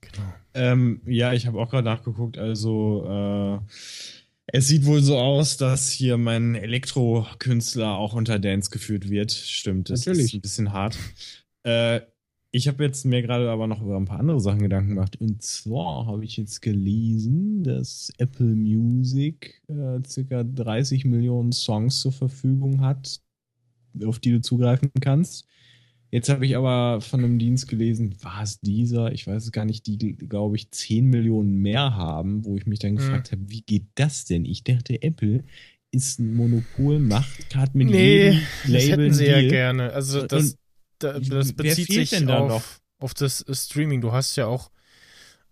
Genau. 0.00 0.26
Ähm, 0.54 1.00
ja, 1.06 1.32
ich 1.34 1.46
habe 1.46 1.60
auch 1.60 1.70
gerade 1.70 1.84
nachgeguckt. 1.84 2.38
Also, 2.38 3.04
äh, 3.06 3.58
es 4.50 4.68
sieht 4.68 4.86
wohl 4.86 5.02
so 5.02 5.18
aus, 5.18 5.56
dass 5.58 5.90
hier 5.90 6.16
mein 6.16 6.54
Elektro-Künstler 6.54 7.96
auch 7.96 8.14
unter 8.14 8.38
Dance 8.38 8.70
geführt 8.70 9.10
wird. 9.10 9.30
Stimmt, 9.30 9.90
das 9.90 10.06
Natürlich. 10.06 10.26
ist 10.26 10.34
ein 10.34 10.40
bisschen 10.40 10.72
hart. 10.72 10.98
Äh, 11.64 12.00
ich 12.50 12.66
habe 12.66 12.82
jetzt 12.82 13.04
mir 13.04 13.20
gerade 13.20 13.50
aber 13.50 13.66
noch 13.66 13.82
über 13.82 13.96
ein 13.96 14.06
paar 14.06 14.20
andere 14.20 14.40
Sachen 14.40 14.60
Gedanken 14.60 14.94
gemacht. 14.94 15.20
Und 15.20 15.42
zwar 15.42 16.06
habe 16.06 16.24
ich 16.24 16.38
jetzt 16.38 16.62
gelesen, 16.62 17.62
dass 17.62 18.10
Apple 18.16 18.54
Music 18.54 19.62
äh, 19.68 20.00
circa 20.06 20.44
30 20.44 21.04
Millionen 21.04 21.52
Songs 21.52 22.00
zur 22.00 22.12
Verfügung 22.12 22.80
hat, 22.80 23.20
auf 24.02 24.18
die 24.18 24.30
du 24.30 24.40
zugreifen 24.40 24.90
kannst. 25.00 25.46
Jetzt 26.10 26.30
habe 26.30 26.46
ich 26.46 26.56
aber 26.56 27.00
von 27.02 27.22
einem 27.22 27.38
Dienst 27.38 27.68
gelesen, 27.68 28.14
war 28.22 28.42
es 28.42 28.60
dieser, 28.60 29.12
ich 29.12 29.26
weiß 29.26 29.44
es 29.44 29.52
gar 29.52 29.64
nicht, 29.66 29.86
die, 29.86 29.98
glaube 30.16 30.56
ich, 30.56 30.70
10 30.70 31.06
Millionen 31.06 31.56
mehr 31.58 31.94
haben, 31.94 32.44
wo 32.46 32.56
ich 32.56 32.66
mich 32.66 32.78
dann 32.78 32.96
gefragt 32.96 33.30
habe, 33.32 33.42
wie 33.48 33.60
geht 33.62 33.86
das 33.94 34.24
denn? 34.24 34.44
Ich 34.46 34.64
dachte, 34.64 35.02
Apple 35.02 35.44
ist 35.90 36.18
ein 36.18 36.34
Monopol, 36.34 36.98
macht 36.98 37.50
gerade 37.50 37.76
mit 37.76 37.90
Nee, 37.90 38.30
jedem 38.30 38.42
das 38.62 38.70
Label 38.70 38.90
hätten 38.90 39.00
einen 39.02 39.12
sie 39.14 39.26
ja 39.26 39.40
Deal. 39.40 39.50
gerne. 39.50 39.92
Also 39.92 40.26
das, 40.26 40.56
da, 40.98 41.18
das 41.18 41.52
bezieht 41.52 41.88
sich 41.88 42.10
denn 42.10 42.30
auf, 42.30 42.80
auf 42.98 43.14
das 43.14 43.44
Streaming. 43.52 44.00
Du 44.00 44.12
hast 44.12 44.36
ja 44.36 44.46
auch 44.46 44.70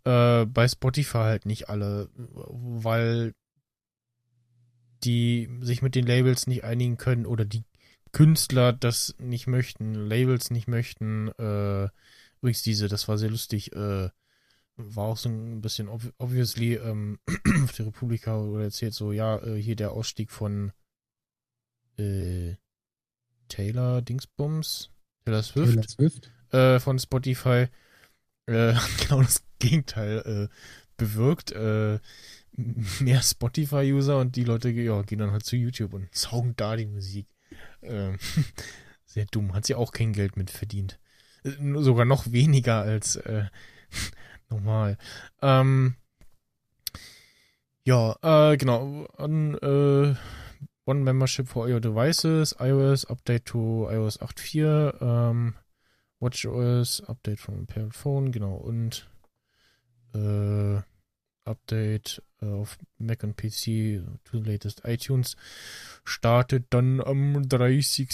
äh, 0.05 0.47
bei 0.47 0.69
Spotify 0.69 1.19
halt 1.19 1.47
nicht 1.47 1.69
alle, 1.69 2.09
weil 2.17 3.33
die 5.05 5.49
sich 5.61 5.83
mit 5.83 5.95
den 5.95 6.07
Labels 6.07 6.47
nicht 6.47 6.65
einigen 6.65 6.97
können 6.97 7.27
oder 7.27 7.45
die 7.45 7.63
Künstler 8.17 8.73
das 8.73 9.15
nicht 9.19 9.47
möchten, 9.47 9.93
Labels 9.93 10.51
nicht 10.51 10.69
möchten. 10.69 11.29
Äh, 11.39 11.91
übrigens 12.41 12.63
diese, 12.63 12.89
das 12.89 13.09
war 13.09 13.19
sehr 13.19 13.29
lustig, 13.29 13.77
äh, 13.77 14.09
war 14.77 15.05
auch 15.05 15.19
so 15.19 15.29
ein 15.29 15.61
bisschen 15.61 15.89
ob 15.89 16.01
obviously 16.17 16.77
ähm, 16.77 17.19
auf 17.65 17.73
der 17.73 17.89
Republika 17.89 18.39
oder 18.39 18.65
erzählt 18.65 18.95
so, 18.95 19.13
ja, 19.13 19.37
äh, 19.45 19.61
hier 19.61 19.77
der 19.77 19.93
Ausstieg 19.93 20.31
von 20.31 20.73
äh, 21.99 22.55
Taylor 23.49 24.01
Dingsbums, 24.01 24.89
Taylor 25.27 25.43
Swift, 25.43 25.73
Taylor 25.73 25.89
Swift. 25.89 26.31
Äh, 26.53 26.81
von 26.81 26.99
Spotify 26.99 27.67
äh, 28.47 28.75
genau 28.99 29.21
das 29.21 29.45
Gegenteil 29.59 30.49
bewirkt. 30.97 31.55
Mehr 31.55 33.23
Spotify-User 33.23 34.19
und 34.19 34.37
die 34.37 34.45
Leute 34.45 34.71
ja, 34.71 35.03
gehen 35.03 35.19
dann 35.19 35.33
halt 35.33 35.45
zu 35.45 35.57
YouTube 35.57 35.93
und 35.93 36.15
saugen 36.15 36.55
da 36.57 36.77
die 36.77 36.87
Musik. 36.87 37.27
Ähm, 37.83 38.19
sehr 39.05 39.27
dumm. 39.27 39.55
Hat 39.55 39.67
sie 39.67 39.75
auch 39.75 39.93
kein 39.93 40.13
Geld 40.13 40.37
mit 40.37 40.51
verdient. 40.51 40.99
Äh, 41.45 41.51
Sogar 41.83 42.05
noch 42.05 42.31
weniger 42.33 42.83
als 42.83 43.17
äh, 43.17 43.47
normal. 44.49 44.99
Ähm, 45.43 45.97
ja, 47.85 48.17
äh, 48.23 48.57
genau. 48.57 49.07
An, 49.17 49.55
äh, 49.55 50.15
One 50.89 51.01
Membership 51.01 51.49
for 51.49 51.69
your 51.69 51.81
devices, 51.81 52.55
iOS, 52.61 53.05
Update 53.07 53.47
to 53.47 53.89
iOS 53.91 54.21
8.4, 54.21 55.03
ähm, 55.03 55.55
WatchOS, 56.21 57.01
Update 57.09 57.41
from 57.41 57.59
Impaired 57.59 57.93
Phone, 57.93 58.31
genau, 58.31 58.55
und 58.55 59.11
äh, 60.15 60.81
Update 61.47 62.23
äh, 62.43 62.47
auf 62.47 62.79
Mac 62.99 63.23
und 63.25 63.37
PC 63.37 64.03
to 64.25 64.43
the 64.43 64.51
latest 64.51 64.83
iTunes 64.85 65.37
startet 66.05 66.67
dann 66.71 67.01
am 67.01 67.49
30. 67.49 68.09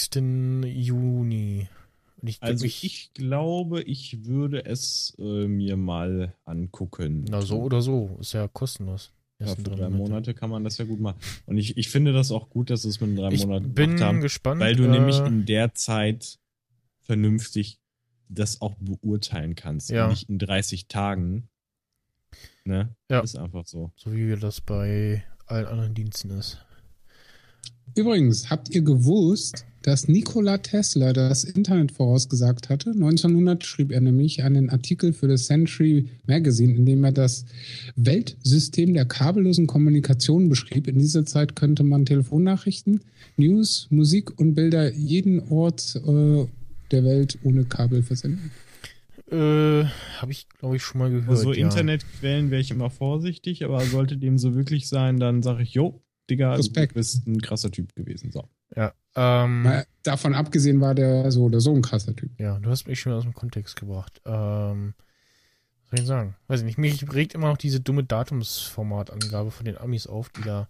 Juni. 0.65 1.69
Ich, 2.25 2.41
Also 2.43 2.65
ich, 2.65 2.85
ich 2.85 3.13
glaube, 3.15 3.83
ich 3.83 4.25
würde 4.27 4.65
es 4.65 5.17
äh, 5.19 5.49
mir 5.49 5.77
mal 5.77 6.35
angucken. 6.45 7.25
na 7.29 7.41
so 7.43 7.61
oder 7.63 7.83
so, 7.83 8.17
ist 8.21 8.33
ja 8.33 8.47
kostenlos. 8.47 9.13
Ja, 9.41 9.57
für 9.57 9.63
drei 9.63 9.89
Monate. 9.89 10.35
Kann 10.35 10.51
man 10.51 10.63
das 10.63 10.79
ja 10.79 10.85
gut 10.85 11.01
machen. 11.01 11.19
Und 11.47 11.57
ich, 11.59 11.77
ich 11.77 11.89
finde 11.89 12.13
das 12.13 12.31
auch 12.31 12.49
gut, 12.49 12.71
dass 12.71 12.85
es 12.85 13.01
mit 13.01 13.19
drei 13.19 13.33
Ich 13.33 13.45
Monaten 13.45 13.75
bin 13.75 13.91
gemacht 13.91 14.05
haben, 14.05 14.21
gespannt. 14.21 14.61
weil 14.61 14.77
du 14.77 14.85
äh, 14.85 14.89
nämlich 14.89 15.19
in 15.19 15.47
der 15.47 15.75
Zeit 15.75 16.39
vernünftig 17.01 17.81
das 18.29 18.61
auch 18.61 18.75
beurteilen 18.79 19.57
kannst. 19.57 19.91
Ja. 19.91 20.09
Nicht 20.09 20.29
in 20.29 20.39
30 20.39 20.87
Tagen. 20.87 21.49
Ne? 22.65 22.95
Ja. 23.11 23.21
Ist 23.21 23.37
einfach 23.37 23.67
so. 23.67 23.93
so 23.97 24.13
wie 24.13 24.37
das 24.37 24.61
bei 24.61 25.25
allen 25.47 25.67
anderen 25.67 25.95
Diensten 25.95 26.31
ist. 26.31 26.59
Übrigens, 27.95 28.49
habt 28.49 28.71
ihr 28.71 28.83
gewusst, 28.83 29.67
dass 29.83 30.09
Nikola 30.09 30.59
Tesla 30.59 31.13
das 31.13 31.45
Internet 31.45 31.93
vorausgesagt 31.93 32.71
hatte? 32.71 32.91
1900 32.91 33.65
schrieb 33.65 33.93
er 33.93 34.01
nämlich 34.01 34.43
einen 34.43 34.71
Artikel 34.71 35.13
für 35.13 35.29
das 35.29 35.45
Century 35.45 36.09
Magazine, 36.27 36.75
in 36.75 36.87
dem 36.87 37.05
er 37.05 37.13
das 37.13 37.45
Weltsystem 37.97 38.95
der 38.95 39.05
kabellosen 39.05 39.67
Kommunikation 39.67 40.49
beschrieb. 40.49 40.89
In 40.89 40.99
dieser 40.99 41.27
Zeit 41.27 41.55
könnte 41.55 41.83
man 41.83 42.07
Telefonnachrichten, 42.07 43.01
News, 43.37 43.89
Musik 43.91 44.39
und 44.39 44.55
Bilder 44.55 44.95
jeden 44.95 45.41
Ort 45.51 45.97
äh, 45.97 46.47
der 46.93 47.05
Welt 47.05 47.39
ohne 47.43 47.65
Kabel 47.65 48.03
versenden. 48.03 48.51
Äh, 49.33 49.85
habe 50.19 50.31
ich, 50.33 50.49
glaube 50.51 50.77
ich, 50.77 50.83
schon 50.83 50.99
mal 50.99 51.11
gehört. 51.11 51.29
Also 51.31 51.53
ja. 51.53 51.65
Internetquellen 51.65 52.51
wäre 52.51 52.61
ich 52.61 52.71
immer 52.71 52.91
vorsichtig, 52.91 53.65
aber 53.65 53.81
sollte 53.81 54.17
dem 54.19 54.39
so 54.39 54.55
wirklich 54.55 54.89
sein, 54.89 55.19
dann 55.19 55.43
sage 55.43 55.63
ich, 55.63 55.73
jo, 55.75 56.03
Digga, 56.31 56.55
Respekt. 56.55 56.93
du 56.93 56.97
bist 56.97 57.27
ein 57.27 57.41
krasser 57.41 57.71
Typ 57.71 57.95
gewesen. 57.95 58.31
So. 58.31 58.49
Ja, 58.77 58.93
ähm, 59.17 59.63
Mal 59.63 59.87
davon 60.03 60.35
abgesehen 60.35 60.81
war 60.81 60.95
der 60.95 61.31
so 61.33 61.45
oder 61.45 61.61
so 61.61 61.75
ein 61.75 61.83
krasser 61.83 62.15
Typ. 62.15 62.31
ja, 62.39 62.59
du 62.59 62.71
hast 62.71 62.87
mich 62.87 63.01
schon 63.01 63.13
aus 63.13 63.25
dem 63.25 63.35
Kontext 63.35 63.77
gebracht. 63.77 64.21
Ähm, 64.25 64.95
was 65.83 65.91
soll 65.91 65.99
ich 66.01 66.07
sagen? 66.07 66.35
Weiß 66.47 66.61
ich 66.61 66.67
nicht. 66.67 66.79
Mich 66.79 67.13
regt 67.13 67.35
immer 67.35 67.49
noch 67.49 67.59
diese 67.59 67.81
dumme 67.81 68.05
Datumsformatangabe 68.05 69.51
von 69.51 69.65
den 69.65 69.77
Amis 69.79 70.07
auf, 70.07 70.29
die 70.31 70.43
da 70.43 70.69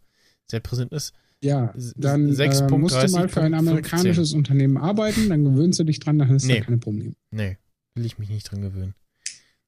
sehr 0.50 0.60
präsent 0.60 0.92
ist. 0.92 1.14
Ja, 1.40 1.74
dann 1.96 2.28
äh, 2.28 2.32
6.30.15. 2.32 2.78
musst 2.78 3.02
du 3.02 3.12
mal 3.12 3.28
für 3.28 3.42
ein 3.42 3.54
amerikanisches 3.54 4.32
Unternehmen 4.32 4.76
arbeiten, 4.76 5.28
dann 5.28 5.44
gewöhnst 5.44 5.78
du 5.80 5.84
dich 5.84 5.98
dran, 5.98 6.18
dann 6.18 6.28
hast 6.28 6.44
du 6.44 6.48
Nee. 6.48 6.60
da 6.60 6.64
keine 6.64 6.78
Probleme. 6.78 7.14
Nee, 7.32 7.58
will 7.94 8.04
ich 8.06 8.18
mich 8.18 8.28
nicht 8.28 8.50
dran 8.50 8.62
gewöhnen. 8.62 8.94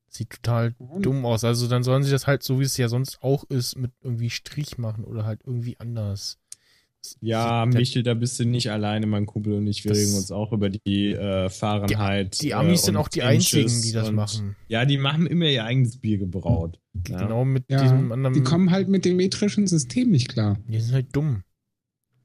Sieht 0.09 0.31
total 0.31 0.75
Warum? 0.79 1.03
dumm 1.03 1.27
aus. 1.27 1.43
Also 1.45 1.67
dann 1.67 1.83
sollen 1.83 2.03
sie 2.05 2.11
das 2.13 2.27
halt, 2.27 2.43
so 2.45 2.61
wie 2.61 2.65
es 2.65 2.77
ja 2.77 2.89
sonst 2.89 3.23
auch 3.23 3.45
ist, 3.51 3.77
mit 3.77 3.91
irgendwie 4.03 4.31
Strich 4.31 4.79
machen 4.79 5.05
oder 5.05 5.25
halt 5.25 5.41
irgendwie 5.45 5.79
anders. 5.81 6.39
Ja, 7.21 7.67
Der- 7.67 7.81
Michel, 7.81 8.03
da 8.03 8.15
bist 8.15 8.39
du 8.41 8.45
nicht 8.47 8.71
alleine, 8.71 9.07
mein 9.07 9.27
Kumpel 9.27 9.53
und 9.55 9.67
ich. 9.67 9.85
Wir 9.85 9.91
Das- 9.91 9.99
regen 9.99 10.15
uns 10.15 10.31
auch 10.31 10.53
über 10.53 10.71
die 10.71 11.13
äh, 11.13 11.51
Fahrenheit. 11.51 12.41
Die 12.41 12.55
Amis 12.55 12.83
äh, 12.83 12.85
sind 12.87 12.97
auch 12.97 13.09
die 13.09 13.21
Inches 13.21 13.53
einzigen, 13.55 13.83
die 13.83 13.93
das 13.93 14.09
und- 14.09 14.15
machen. 14.15 14.57
Ja, 14.69 14.85
die 14.87 14.99
haben 15.03 15.27
immer 15.27 15.47
ihr 15.47 15.65
eigenes 15.65 15.99
Bier 15.99 16.17
gebraut. 16.17 16.79
Ja. 17.09 17.19
Genau 17.19 17.45
mit 17.45 17.65
Ja, 17.69 17.83
diesem 17.83 18.11
anderen. 18.13 18.33
die 18.35 18.43
kommen 18.43 18.71
halt 18.71 18.89
mit 18.89 19.05
dem 19.05 19.17
metrischen 19.17 19.67
System 19.67 20.11
nicht 20.11 20.29
klar. 20.29 20.57
die 20.69 20.81
sind 20.81 20.95
halt 20.95 21.15
dumm. 21.15 21.43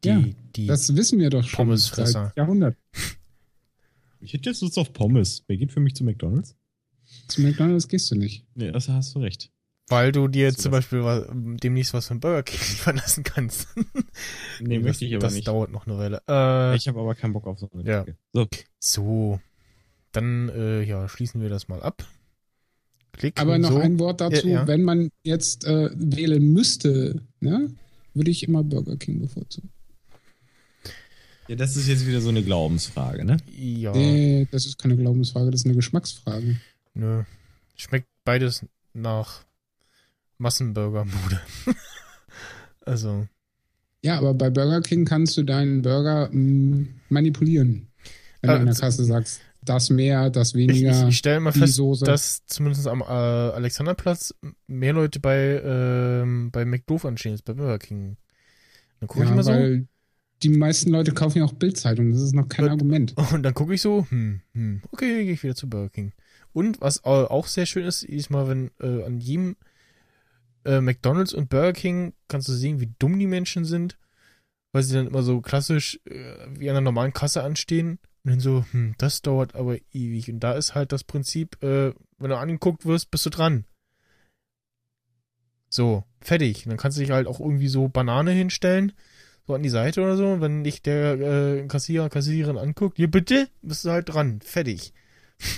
Die, 0.05 0.09
Ja, 0.09 0.23
die 0.55 0.67
Das 0.67 0.95
wissen 0.95 1.19
wir 1.19 1.29
doch 1.29 1.43
schon 1.43 1.65
Pommesfresser. 1.65 2.25
seit 2.27 2.37
Jahrhunderten. 2.37 2.79
Ich 4.19 4.33
hätte 4.33 4.49
jetzt 4.49 4.61
Lust 4.61 4.77
auf 4.77 4.93
Pommes. 4.93 5.43
Wer 5.47 5.57
geht 5.57 5.71
für 5.71 5.79
mich 5.79 5.95
zu 5.95 6.03
McDonalds? 6.03 6.55
Zu 7.27 7.41
McDonalds 7.41 7.87
gehst 7.87 8.11
du 8.11 8.15
nicht. 8.15 8.45
Nee, 8.55 8.71
das 8.71 8.89
hast 8.89 9.15
du 9.15 9.19
recht. 9.19 9.51
Weil 9.87 10.11
du 10.11 10.27
dir 10.27 10.53
zum. 10.53 10.71
Beispiel 10.71 11.03
was, 11.03 11.25
demnächst 11.33 11.93
was 11.93 12.07
von 12.07 12.19
Burger 12.19 12.43
King 12.43 12.59
liefern 12.69 12.95
lassen 12.97 13.23
kannst. 13.23 13.67
Nee, 14.59 14.75
das, 14.77 14.83
möchte 14.83 15.05
ich 15.05 15.13
aber 15.15 15.21
das 15.21 15.33
nicht. 15.33 15.47
dauert 15.47 15.71
noch 15.71 15.87
eine 15.87 15.97
Weile. 15.97 16.21
Äh, 16.27 16.75
Ich 16.75 16.87
habe 16.87 16.99
aber 16.99 17.15
keinen 17.15 17.33
Bock 17.33 17.47
auf 17.47 17.57
so 17.59 17.69
eine 17.73 17.83
Ja. 17.89 18.05
So, 18.33 18.47
so, 18.79 19.39
dann 20.11 20.49
äh, 20.49 20.83
ja, 20.83 21.07
schließen 21.09 21.41
wir 21.41 21.49
das 21.49 21.67
mal 21.67 21.81
ab. 21.81 22.05
Klick. 23.13 23.39
Aber 23.41 23.57
noch 23.57 23.71
so. 23.71 23.79
ein 23.79 23.97
Wort 23.99 24.21
dazu, 24.21 24.47
Ja, 24.47 24.61
ja. 24.61 24.67
wenn 24.67 24.83
man 24.83 25.09
jetzt 25.23 25.65
äh, 25.65 25.89
wählen 25.95 26.53
müsste, 26.53 27.23
ne, 27.39 27.73
würde 28.13 28.29
ich 28.31 28.43
immer 28.47 28.63
Burger 28.63 28.95
King 28.97 29.19
bevorzugen. 29.21 29.71
Ja, 31.49 31.55
das 31.55 31.75
ist 31.75 31.87
jetzt 31.87 32.05
wieder 32.07 32.21
so 32.21 32.29
eine 32.29 32.43
Glaubensfrage, 32.43 33.25
ne? 33.25 33.37
Ja, 33.57 33.91
Nee, 33.91 34.47
das 34.51 34.65
ist 34.65 34.77
keine 34.77 34.95
Glaubensfrage, 34.95 35.51
das 35.51 35.61
ist 35.61 35.65
eine 35.65 35.75
Geschmacksfrage. 35.75 36.59
nö. 36.93 37.23
Schmeckt 37.75 38.07
beides 38.23 38.65
nach 38.93 39.45
Massenburger-Mode. 40.37 41.41
also, 42.85 43.27
Ja, 44.03 44.17
aber 44.17 44.33
bei 44.33 44.49
Burger 44.49 44.81
King 44.81 45.05
kannst 45.05 45.37
du 45.37 45.43
deinen 45.43 45.81
Burger 45.81 46.29
mh, 46.31 46.87
manipulieren. 47.09 47.87
Wenn 48.41 48.49
Äh, 48.49 48.53
du 48.53 48.59
an 48.61 48.65
der 48.67 48.75
Kasse 48.75 49.03
sagst, 49.03 49.41
das 49.63 49.89
mehr, 49.89 50.29
das 50.29 50.49
ich, 50.49 50.55
weniger. 50.55 51.03
ich, 51.03 51.09
ich 51.09 51.17
stelle 51.17 51.39
mal 51.41 51.51
fest, 51.51 51.75
Soße. 51.75 52.05
dass 52.05 52.45
zumindest 52.45 52.87
am 52.87 53.01
äh, 53.01 53.05
Alexanderplatz 53.05 54.33
mehr 54.67 54.93
Leute 54.93 55.19
bei, 55.19 55.61
ähm, 55.63 56.49
bei 56.51 56.63
McDoof 56.65 57.05
anstehen 57.05 57.33
als 57.33 57.41
bei 57.41 57.53
Burger 57.53 57.79
King. 57.79 58.17
Dann 58.99 59.07
gucke 59.07 59.23
ich 59.23 59.29
ja, 59.29 59.35
mal 59.35 59.43
so. 59.43 59.51
Die 60.43 60.49
meisten 60.49 60.89
Leute 60.91 61.13
kaufen 61.13 61.39
ja 61.39 61.45
auch 61.45 61.53
Bildzeitung, 61.53 62.11
das 62.11 62.21
ist 62.21 62.33
noch 62.33 62.47
kein 62.47 62.67
Äh, 62.67 62.69
Argument. 62.69 63.15
Und 63.33 63.43
dann 63.43 63.53
gucke 63.53 63.73
ich 63.73 63.81
so, 63.81 64.05
hm, 64.09 64.41
hm, 64.53 64.81
okay, 64.91 65.23
gehe 65.25 65.33
ich 65.33 65.43
wieder 65.43 65.55
zu 65.55 65.69
Burger 65.69 65.89
King. 65.89 66.13
Und 66.53 66.81
was 66.81 67.03
au- 67.03 67.27
auch 67.27 67.47
sehr 67.47 67.65
schön 67.65 67.85
ist, 67.85 68.03
ist 68.03 68.29
mal, 68.29 68.47
wenn 68.47 68.71
äh, 68.79 69.03
an 69.03 69.19
jedem 69.19 69.55
äh, 70.65 70.81
McDonalds 70.81 71.33
und 71.33 71.49
Burger 71.49 71.73
King 71.73 72.13
kannst 72.27 72.47
du 72.47 72.53
sehen, 72.53 72.79
wie 72.79 72.91
dumm 72.99 73.19
die 73.19 73.27
Menschen 73.27 73.65
sind, 73.65 73.97
weil 74.71 74.83
sie 74.83 74.93
dann 74.95 75.07
immer 75.07 75.23
so 75.23 75.41
klassisch 75.41 75.99
äh, 76.05 76.35
wie 76.57 76.69
an 76.69 76.75
einer 76.75 76.81
normalen 76.81 77.13
Kasse 77.13 77.43
anstehen 77.43 77.99
und 78.23 78.31
dann 78.31 78.39
so, 78.39 78.65
hm, 78.71 78.95
das 78.97 79.21
dauert 79.21 79.55
aber 79.55 79.77
ewig. 79.91 80.31
Und 80.31 80.39
da 80.41 80.53
ist 80.53 80.75
halt 80.75 80.91
das 80.91 81.03
Prinzip, 81.03 81.61
äh, 81.63 81.93
wenn 82.17 82.29
du 82.29 82.37
angeguckt 82.37 82.85
wirst, 82.85 83.11
bist 83.11 83.25
du 83.25 83.29
dran. 83.29 83.65
So, 85.69 86.03
fertig. 86.21 86.65
Und 86.65 86.71
dann 86.71 86.77
kannst 86.77 86.97
du 86.97 87.01
dich 87.01 87.11
halt 87.11 87.27
auch 87.27 87.39
irgendwie 87.39 87.67
so 87.67 87.87
Banane 87.87 88.31
hinstellen, 88.31 88.91
so 89.49 89.55
an 89.55 89.63
die 89.63 89.69
Seite 89.69 90.01
oder 90.01 90.15
so. 90.15 90.41
Wenn 90.41 90.63
dich 90.63 90.83
der 90.83 91.19
äh, 91.19 91.67
Kassierer, 91.67 92.09
Kassiererin 92.09 92.57
anguckt, 92.57 92.97
hier 92.97 93.09
bitte, 93.09 93.49
bist 93.63 93.83
du 93.83 93.89
halt 93.89 94.13
dran. 94.13 94.41
Fertig. 94.41 94.93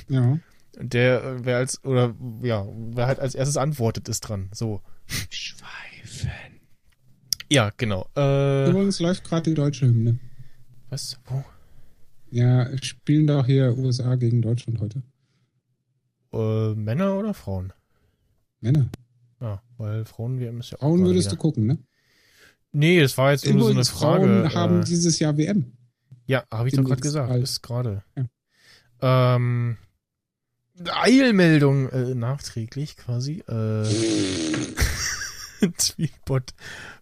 Ja. 0.07 0.39
Und 0.79 0.93
der, 0.93 1.23
äh, 1.23 1.45
wer 1.45 1.57
als, 1.57 1.83
oder 1.83 2.15
ja, 2.41 2.65
wer 2.93 3.07
halt 3.07 3.19
als 3.19 3.35
erstes 3.35 3.57
antwortet, 3.57 4.07
ist 4.07 4.21
dran. 4.21 4.49
So. 4.53 4.81
Schweifen. 5.29 6.31
Ja, 7.51 7.71
genau. 7.75 8.07
Äh, 8.15 8.69
Übrigens 8.69 9.01
läuft 9.01 9.25
gerade 9.25 9.49
die 9.49 9.55
deutsche 9.55 9.87
Hymne. 9.87 10.19
was? 10.89 11.19
Wo? 11.25 11.43
Ja, 12.29 12.69
spielen 12.81 13.27
doch 13.27 13.45
hier 13.45 13.77
USA 13.77 14.15
gegen 14.15 14.41
Deutschland 14.41 14.79
heute. 14.79 15.03
Äh, 16.31 16.75
Männer 16.75 17.17
oder 17.17 17.33
Frauen? 17.33 17.73
Männer. 18.61 18.89
Ja, 19.41 19.61
weil 19.77 20.05
Frauen-WM 20.05 20.61
ist 20.61 20.71
ja 20.71 20.77
auch 20.77 20.81
Frauen 20.81 21.03
würdest 21.03 21.27
wieder. 21.27 21.35
du 21.35 21.41
gucken, 21.41 21.65
ne? 21.65 21.77
Nee, 22.71 23.01
das 23.01 23.17
war 23.17 23.31
jetzt 23.31 23.45
nur 23.45 23.65
so 23.65 23.69
eine 23.71 23.83
Frage. 23.85 24.25
Frauen 24.25 24.53
haben 24.53 24.81
äh, 24.81 24.85
dieses 24.85 25.19
Jahr 25.19 25.37
WM. 25.37 25.73
ja, 26.25 26.43
habe 26.51 26.69
ich 26.69 26.75
doch 26.75 26.83
gerade 26.83 27.01
gesagt. 27.01 27.33
Ist 27.35 27.61
gerade. 27.61 28.03
Ja. 28.15 29.35
Ähm, 29.35 29.77
Eilmeldung 30.89 31.89
äh, 31.89 32.15
nachträglich 32.15 32.95
quasi. 32.97 33.43
Äh, 33.47 33.83
Tweetbot 35.77 36.53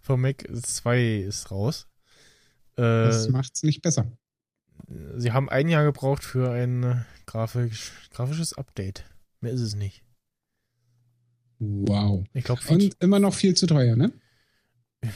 von 0.02 0.20
Mac 0.20 0.44
2 0.52 1.18
ist 1.20 1.50
raus. 1.50 1.86
Äh, 2.76 2.82
Das 2.82 3.28
macht's 3.28 3.62
nicht 3.62 3.80
besser. 3.82 4.10
sie 5.16 5.32
haben 5.32 5.48
ein 5.48 5.68
Jahr 5.68 5.84
gebraucht 5.84 6.24
für 6.24 6.50
ein 6.50 6.82
äh, 6.82 6.96
grafisch, 7.26 7.92
grafisches 8.10 8.54
Update. 8.54 9.04
Mehr 9.40 9.52
ist 9.52 9.60
es 9.60 9.74
nicht. 9.76 10.02
Wow. 11.58 12.24
Ich 12.32 12.44
glaube, 12.44 12.60
Und 12.68 12.96
immer 13.00 13.18
noch 13.18 13.34
viel 13.34 13.54
zu 13.54 13.66
teuer, 13.66 13.94
ne? 13.96 14.12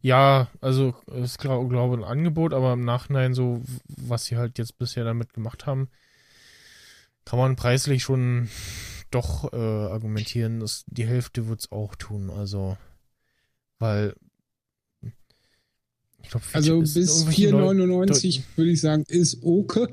ja, 0.00 0.48
also 0.60 0.94
ist 1.22 1.38
glaube 1.38 1.68
glaub, 1.68 1.92
ein 1.92 2.04
Angebot, 2.04 2.52
aber 2.52 2.72
im 2.72 2.84
Nachhinein 2.84 3.34
so, 3.34 3.62
was 3.88 4.26
sie 4.26 4.36
halt 4.36 4.58
jetzt 4.58 4.78
bisher 4.78 5.04
damit 5.04 5.32
gemacht 5.32 5.66
haben, 5.66 5.88
kann 7.24 7.38
man 7.38 7.56
preislich 7.56 8.02
schon 8.02 8.48
doch 9.10 9.52
äh, 9.52 9.56
argumentieren, 9.56 10.60
dass 10.60 10.84
die 10.88 11.06
Hälfte 11.06 11.48
wird 11.48 11.60
es 11.60 11.72
auch 11.72 11.94
tun. 11.94 12.30
Also, 12.30 12.76
weil 13.78 14.14
ich 16.22 16.30
glaube, 16.30 16.44
Also 16.52 16.80
bis 16.80 17.26
4,99 17.26 18.42
würde 18.56 18.70
ich 18.70 18.80
sagen, 18.80 19.04
ist 19.08 19.38
okay. 19.42 19.86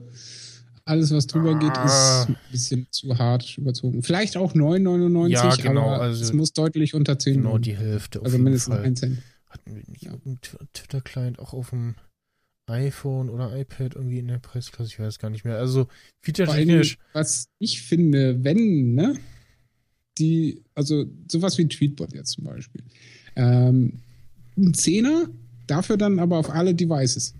Alles, 0.84 1.14
was 1.14 1.28
drüber 1.28 1.58
geht, 1.60 1.78
Ah. 1.78 1.86
ist 2.24 2.30
ein 2.30 2.38
bisschen 2.52 2.88
zu 2.90 3.18
hart 3.18 3.58
überzogen. 3.58 4.02
Vielleicht 4.02 4.36
auch 4.36 4.56
9,99, 4.56 5.30
Ja, 5.30 5.56
genau, 5.56 5.92
aber 5.94 6.02
also 6.02 6.24
es 6.24 6.34
muss 6.34 6.54
deutlich 6.54 6.96
unter 6.96 7.20
10 7.20 7.36
Genau 7.36 7.60
die 7.60 7.78
Hälfte. 7.78 8.22
Also 8.24 8.40
mindestens 8.40 8.76
Fall. 8.76 8.84
1 8.86 9.00
Cent. 9.00 9.20
Hatten 9.52 9.76
wir 9.76 9.84
irgendeinen 10.02 10.40
Tw- 10.40 10.68
Twitter-Client 10.74 11.40
auch 11.40 11.54
auf 11.54 11.70
dem 11.72 11.96
iPhone 12.68 13.30
oder 13.30 13.56
iPad 13.58 13.96
irgendwie 13.96 14.20
in 14.20 14.28
der 14.28 14.40
Preisklasse? 14.40 14.90
Ich 14.90 15.00
weiß 15.00 15.20
gar 15.20 15.30
nicht 15.30 15.44
mehr. 15.44 15.58
Also, 15.58 15.88
feature-technisch. 16.22 16.98
was 17.14 17.50
ich 17.60 17.82
finde, 17.82 18.44
wenn, 18.44 18.96
ne, 18.96 19.20
die, 20.18 20.64
also 20.74 21.06
sowas 21.30 21.58
wie 21.58 21.68
Tweetbot 21.68 22.14
jetzt 22.14 22.32
zum 22.32 22.46
Beispiel, 22.46 22.84
ähm, 23.36 24.02
ein 24.58 24.74
Zehner, 24.74 25.30
dafür 25.68 25.98
dann 25.98 26.20
aber 26.20 26.38
auf 26.38 26.50
alle 26.50 26.74
Devices. 26.74 27.34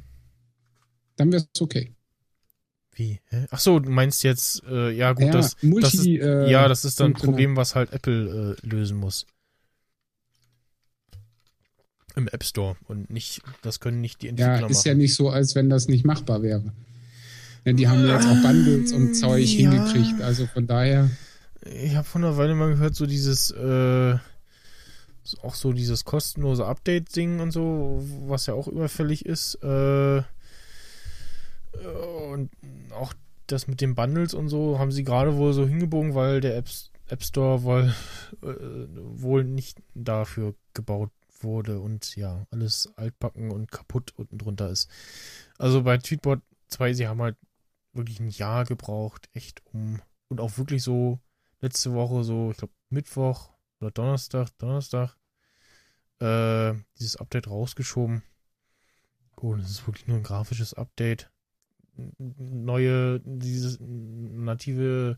Dann 1.16 1.32
wäre 1.32 1.48
es 1.54 1.62
okay. 1.62 1.94
Wie? 2.94 3.20
Hä? 3.30 3.46
Ach 3.52 3.60
so, 3.60 3.80
du 3.80 3.90
meinst 3.90 4.24
jetzt, 4.24 4.64
äh, 4.66 4.92
ja 4.92 5.14
gut, 5.14 5.26
ja, 5.26 5.32
das, 5.32 5.56
Multi, 5.62 5.82
das 5.82 5.94
ist, 5.94 6.06
äh, 6.08 6.50
ja, 6.52 6.68
das 6.68 6.84
ist 6.86 7.00
dann 7.00 7.12
ein. 7.12 7.14
Problem, 7.14 7.56
was 7.56 7.76
halt 7.76 7.94
Apple 7.94 8.58
äh, 8.62 8.68
lösen 8.68 8.98
muss. 8.98 9.26
Im 12.16 12.28
App 12.28 12.44
Store 12.44 12.76
und 12.88 13.10
nicht, 13.10 13.42
das 13.62 13.80
können 13.80 14.02
nicht 14.02 14.22
die 14.22 14.28
Entwickler 14.28 14.60
Ja, 14.62 14.68
ist 14.68 14.78
machen. 14.78 14.88
ja 14.88 14.94
nicht 14.96 15.16
so, 15.16 15.30
als 15.30 15.56
wenn 15.56 15.70
das 15.70 15.88
nicht 15.88 16.06
machbar 16.06 16.42
wäre. 16.44 16.74
Denn 17.66 17.78
die 17.78 17.88
haben 17.88 18.04
ja 18.06 18.16
jetzt 18.16 18.28
auch 18.28 18.42
Bundles 18.42 18.92
und 18.92 19.16
Zeug 19.16 19.46
Ja. 19.46 19.70
hingekriegt. 19.72 20.22
Also 20.22 20.48
von 20.48 20.68
daher, 20.68 21.10
Ich 21.64 21.96
habe 21.96 22.08
vor 22.08 22.20
einer 22.20 22.38
Weile 22.38 22.56
mal 22.56 22.70
gehört, 22.72 22.96
so 22.96 23.06
dieses, 23.06 23.52
äh, 23.52 24.16
auch 25.44 25.54
so 25.54 25.74
dieses 25.74 26.04
kostenlose 26.06 26.66
Update-Ding 26.66 27.40
und 27.40 27.52
so, 27.52 28.04
was 28.26 28.48
ja 28.48 28.56
auch 28.56 28.68
überfällig 28.68 29.26
ist. 29.28 29.56
Äh, 29.64 30.24
und 32.32 32.50
auch 32.92 33.14
das 33.48 33.68
mit 33.68 33.80
den 33.82 33.96
Bundles 33.96 34.34
und 34.34 34.50
so 34.50 34.80
haben 34.80 34.92
sie 34.92 35.04
gerade 35.04 35.36
wohl 35.38 35.54
so 35.54 35.68
hingebogen, 35.68 36.16
weil 36.16 36.42
der 36.42 36.58
App, 36.58 36.66
App 37.10 37.24
Store 37.24 37.64
wohl, 37.64 37.94
äh, 38.42 38.48
wohl 38.96 39.44
nicht 39.44 39.78
dafür 39.94 40.56
gebaut 40.74 41.12
wurde 41.44 41.80
und 41.80 42.16
ja, 42.16 42.46
alles 42.52 42.92
altbacken 42.96 43.52
und 43.52 43.72
kaputt 43.72 44.14
unten 44.16 44.38
drunter 44.38 44.70
ist. 44.70 44.90
Also 45.58 45.84
bei 45.84 45.98
Tweetbot 45.98 46.42
2, 46.68 46.94
sie 46.94 47.08
haben 47.08 47.22
halt 47.22 47.38
wirklich 47.94 48.20
ein 48.20 48.30
Jahr 48.30 48.66
gebraucht, 48.66 49.30
echt 49.34 49.62
um 49.66 50.02
und 50.30 50.40
auch 50.40 50.58
wirklich 50.58 50.82
so 50.84 51.20
letzte 51.60 51.94
Woche 51.94 52.24
so, 52.24 52.52
ich 52.52 52.58
glaube 52.58 52.74
Mittwoch 52.90 53.52
oder 53.80 53.92
Donnerstag, 53.92 54.50
Donnerstag, 54.58 55.18
äh, 56.20 56.74
dieses 57.00 57.18
Update 57.18 57.50
rausgeschoben. 57.50 58.24
Gut, 59.36 59.60
das 59.60 59.72
ist 59.72 59.88
wirklich 59.88 60.08
nur 60.08 60.18
ein 60.18 60.24
grafisches 60.24 60.74
Update. 60.74 61.30
Neue, 62.18 63.20
dieses 63.26 63.78
native 63.80 65.18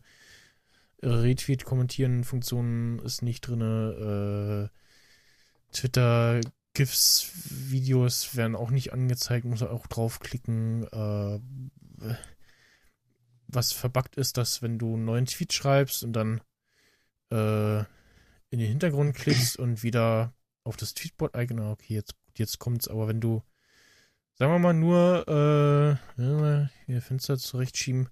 Retweet-Kommentieren-Funktion 1.02 2.98
ist 3.00 3.22
nicht 3.22 3.42
drinne. 3.42 4.70
Äh, 4.72 4.83
Twitter, 5.74 6.40
GIFs, 6.72 7.30
Videos 7.70 8.36
werden 8.36 8.56
auch 8.56 8.70
nicht 8.70 8.92
angezeigt, 8.92 9.44
muss 9.44 9.62
auch 9.62 9.86
draufklicken. 9.86 10.84
Äh, 10.84 11.40
was 13.46 13.72
verbuggt 13.72 14.16
ist, 14.16 14.36
dass 14.36 14.62
wenn 14.62 14.78
du 14.78 14.94
einen 14.94 15.04
neuen 15.04 15.26
Tweet 15.26 15.52
schreibst 15.52 16.02
und 16.02 16.12
dann 16.12 16.40
äh, 17.30 17.80
in 18.50 18.58
den 18.58 18.68
Hintergrund 18.68 19.14
klickst 19.14 19.58
und 19.58 19.82
wieder 19.82 20.32
auf 20.64 20.76
das 20.76 20.94
Tweetbot-Icon, 20.94 21.60
ah, 21.60 21.72
okay, 21.72 21.94
jetzt, 21.94 22.14
jetzt 22.36 22.58
kommt's, 22.58 22.88
aber 22.88 23.06
wenn 23.08 23.20
du, 23.20 23.42
sagen 24.34 24.52
wir 24.52 24.58
mal, 24.58 24.74
nur 24.74 25.28
äh, 26.18 26.68
hier 26.86 27.02
Fenster 27.02 27.38
zurechtschieben, 27.38 28.08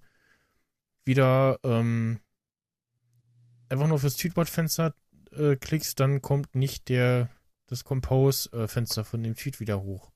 wieder 1.05 1.59
ähm, 1.63 2.19
einfach 3.69 3.87
nur 3.87 3.95
auf 3.95 4.03
das 4.03 4.15
Tweetbot-Fenster 4.15 4.95
äh, 5.31 5.55
klickst, 5.55 5.99
dann 5.99 6.21
kommt 6.21 6.55
nicht 6.55 6.89
der 6.89 7.29
das 7.73 7.83
Compose-Fenster 7.83 9.03
von 9.03 9.23
dem 9.23 9.35
Tweet 9.35 9.59
wieder 9.59 9.81
hoch. 9.81 10.11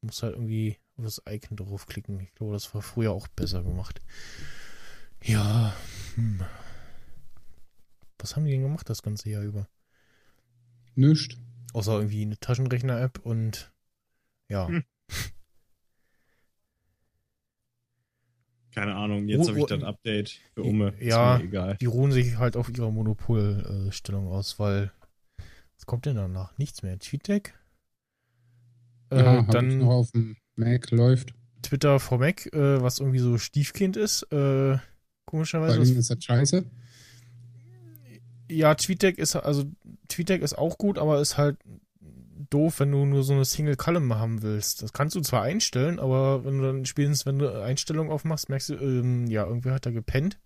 Du 0.00 0.06
musst 0.06 0.22
halt 0.22 0.34
irgendwie 0.34 0.76
das 0.96 1.22
Icon 1.28 1.56
draufklicken. 1.56 2.20
Ich 2.20 2.32
glaube, 2.34 2.52
das 2.52 2.74
war 2.74 2.82
früher 2.82 3.12
auch 3.12 3.26
besser 3.28 3.62
gemacht. 3.62 4.00
Ja. 5.22 5.74
Hm. 6.14 6.42
Was 8.18 8.36
haben 8.36 8.44
die 8.44 8.50
denn 8.52 8.62
gemacht 8.62 8.88
das 8.90 9.02
ganze 9.02 9.30
Jahr 9.30 9.42
über? 9.42 9.66
Nischt. 10.94 11.38
Außer 11.72 11.92
irgendwie 11.96 12.22
eine 12.22 12.38
Taschenrechner-App 12.38 13.20
und 13.20 13.72
ja. 14.48 14.68
Hm. 14.68 14.84
Keine 18.72 18.94
Ahnung, 18.94 19.26
jetzt 19.26 19.48
habe 19.48 19.58
ich 19.58 19.62
wo- 19.62 19.66
das 19.66 19.82
Update 19.82 20.40
für 20.54 20.62
Umme. 20.62 20.94
Ja. 21.00 21.36
Ist 21.36 21.42
mir 21.42 21.48
egal. 21.48 21.76
Die 21.80 21.86
ruhen 21.86 22.12
sich 22.12 22.36
halt 22.36 22.56
auf 22.56 22.68
ihrer 22.68 22.90
Monopolstellung 22.90 24.28
aus, 24.28 24.58
weil 24.58 24.92
was 25.80 25.86
kommt 25.86 26.04
denn 26.04 26.16
danach? 26.16 26.58
Nichts 26.58 26.82
mehr. 26.82 26.98
TweetDeck? 26.98 27.54
Äh, 29.10 29.16
ja, 29.16 29.42
dann 29.42 29.78
noch 29.78 29.88
auf 29.88 30.10
dem 30.12 30.36
Mac 30.54 30.90
läuft. 30.90 31.32
Twitter 31.62 31.98
for 31.98 32.18
Mac, 32.18 32.52
äh, 32.52 32.82
was 32.82 32.98
irgendwie 32.98 33.18
so 33.18 33.38
Stiefkind 33.38 33.96
ist. 33.96 34.24
Äh, 34.24 34.76
Vor 34.76 34.80
komischerweise. 35.24 35.72
allem 35.78 35.82
Was, 35.82 35.88
ist 35.88 36.10
das 36.10 36.22
scheiße. 36.22 36.66
ja, 38.50 38.74
TweetDeck 38.74 39.16
ist 39.16 39.36
also 39.36 39.64
TweetDeck 40.08 40.42
ist 40.42 40.58
auch 40.58 40.76
gut, 40.76 40.98
aber 40.98 41.18
ist 41.18 41.38
halt 41.38 41.56
doof, 42.50 42.80
wenn 42.80 42.92
du 42.92 43.06
nur 43.06 43.22
so 43.22 43.32
eine 43.32 43.46
Single 43.46 43.76
Column 43.76 44.14
haben 44.14 44.42
willst. 44.42 44.82
Das 44.82 44.92
kannst 44.92 45.16
du 45.16 45.22
zwar 45.22 45.42
einstellen, 45.42 45.98
aber 45.98 46.44
wenn 46.44 46.58
du 46.58 46.64
dann 46.64 46.84
spätestens, 46.84 47.24
wenn 47.24 47.38
du 47.38 47.62
Einstellungen 47.62 48.12
aufmachst, 48.12 48.50
merkst 48.50 48.68
du, 48.68 48.74
ähm, 48.74 49.26
ja, 49.28 49.46
irgendwer 49.46 49.72
hat 49.72 49.86
da 49.86 49.90
gepennt. 49.90 50.38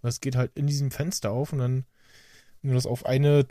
Und 0.00 0.06
das 0.08 0.20
geht 0.20 0.36
halt 0.36 0.52
in 0.54 0.66
diesem 0.66 0.90
Fenster 0.90 1.32
auf 1.32 1.52
und 1.52 1.58
dann, 1.58 1.84
wenn 2.62 2.70
du 2.70 2.74
das 2.74 2.86
auf 2.86 3.06
eine 3.06 3.46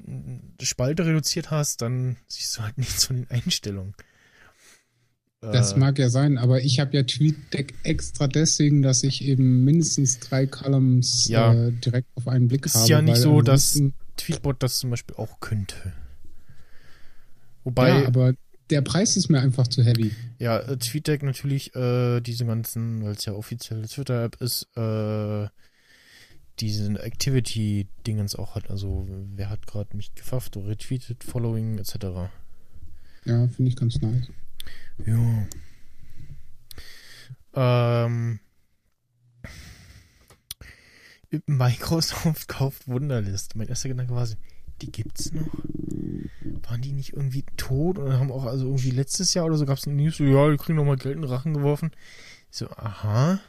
Spalte 0.61 1.06
reduziert 1.06 1.52
hast, 1.52 1.81
dann 1.81 2.18
siehst 2.27 2.57
du 2.57 2.61
halt 2.64 2.77
nichts 2.77 3.06
von 3.06 3.18
den 3.18 3.30
Einstellungen. 3.30 3.94
Das 5.41 5.72
Äh, 5.73 5.77
mag 5.77 5.98
ja 5.98 6.10
sein, 6.10 6.38
aber 6.38 6.61
ich 6.61 6.80
habe 6.81 6.98
ja 6.98 7.03
TweetDeck 7.03 7.73
extra 7.84 8.27
deswegen, 8.27 8.81
dass 8.81 9.03
ich 9.03 9.23
eben 9.23 9.64
mindestens 9.64 10.19
drei 10.19 10.45
Columns 10.45 11.27
Ja. 11.30 11.53
äh, 11.53 11.72
direkt 11.72 12.10
auf 12.15 12.27
einen 12.27 12.49
Blick 12.49 12.65
Ist 12.65 12.76
habe. 12.76 12.90
ja 12.90 13.02
nicht 13.02 13.18
so, 13.18 13.41
dass- 13.41 13.81
Tweetbot 14.18 14.61
das 14.61 14.80
zum 14.80 14.90
Beispiel 14.90 15.15
auch 15.15 15.40
könnte. 15.40 15.94
Wobei, 17.64 18.02
Ja, 18.02 18.07
aber 18.07 18.34
der 18.69 18.81
Preis 18.81 19.15
ist 19.18 19.30
mir 19.30 19.40
einfach 19.40 19.68
zu 19.68 19.81
heavy. 19.84 20.11
Ja, 20.40 20.60
äh, 20.60 20.77
TweetDeck 20.77 21.23
natürlich, 21.23 21.73
äh, 21.76 22.19
diese 22.22 22.45
ganzen, 22.45 23.03
weil 23.03 23.14
es 23.14 23.23
ja 23.26 23.34
offizielle 23.34 23.88
Twitter-App 23.88 24.41
ist, 24.41 24.68
äh, 24.76 25.48
diesen 26.60 26.98
Activity-Dingens 26.98 28.36
auch 28.36 28.56
hat. 28.56 28.69
Also, 28.69 29.07
wer 29.36 29.49
hat 29.49 29.68
gerade 29.68 29.95
mich 29.95 30.14
gefafft 30.15 30.57
oder 30.57 30.69
retweetet, 30.69 31.23
Following 31.23 31.77
etc. 31.77 32.30
Ja, 33.26 33.48
finde 33.48 33.69
ich 33.69 33.76
ganz 33.76 34.02
nice. 34.02 34.27
Ja. 35.06 35.48
Ähm, 37.56 38.40
Microsoft 41.45 42.48
kauft 42.48 42.88
Wunderlist. 42.88 43.56
Mein 43.56 43.68
erster 43.68 43.90
Gedanke 43.90 44.14
war 44.14 44.26
so, 44.26 44.36
die 44.81 44.91
gibt's 44.91 45.31
noch? 45.31 45.48
Waren 46.68 46.81
die 46.81 46.94
nicht 46.94 47.14
irgendwie 47.14 47.44
tot? 47.57 47.98
Und 47.98 48.14
haben 48.14 48.31
auch, 48.31 48.45
also 48.45 48.65
irgendwie 48.65 48.91
letztes 48.91 49.34
Jahr 49.34 49.45
oder 49.45 49.57
so 49.57 49.65
gab 49.65 49.77
es 49.77 49.88
eine 49.88 49.95
News, 49.95 50.18
so, 50.18 50.23
ja, 50.23 50.49
die 50.49 50.57
kriegen 50.57 50.77
nochmal 50.77 50.98
Geld 50.98 51.15
in 51.15 51.22
den 51.22 51.31
Rachen 51.31 51.53
geworfen. 51.53 51.91
Ich 52.52 52.57
so, 52.57 52.69
aha. 52.69 53.40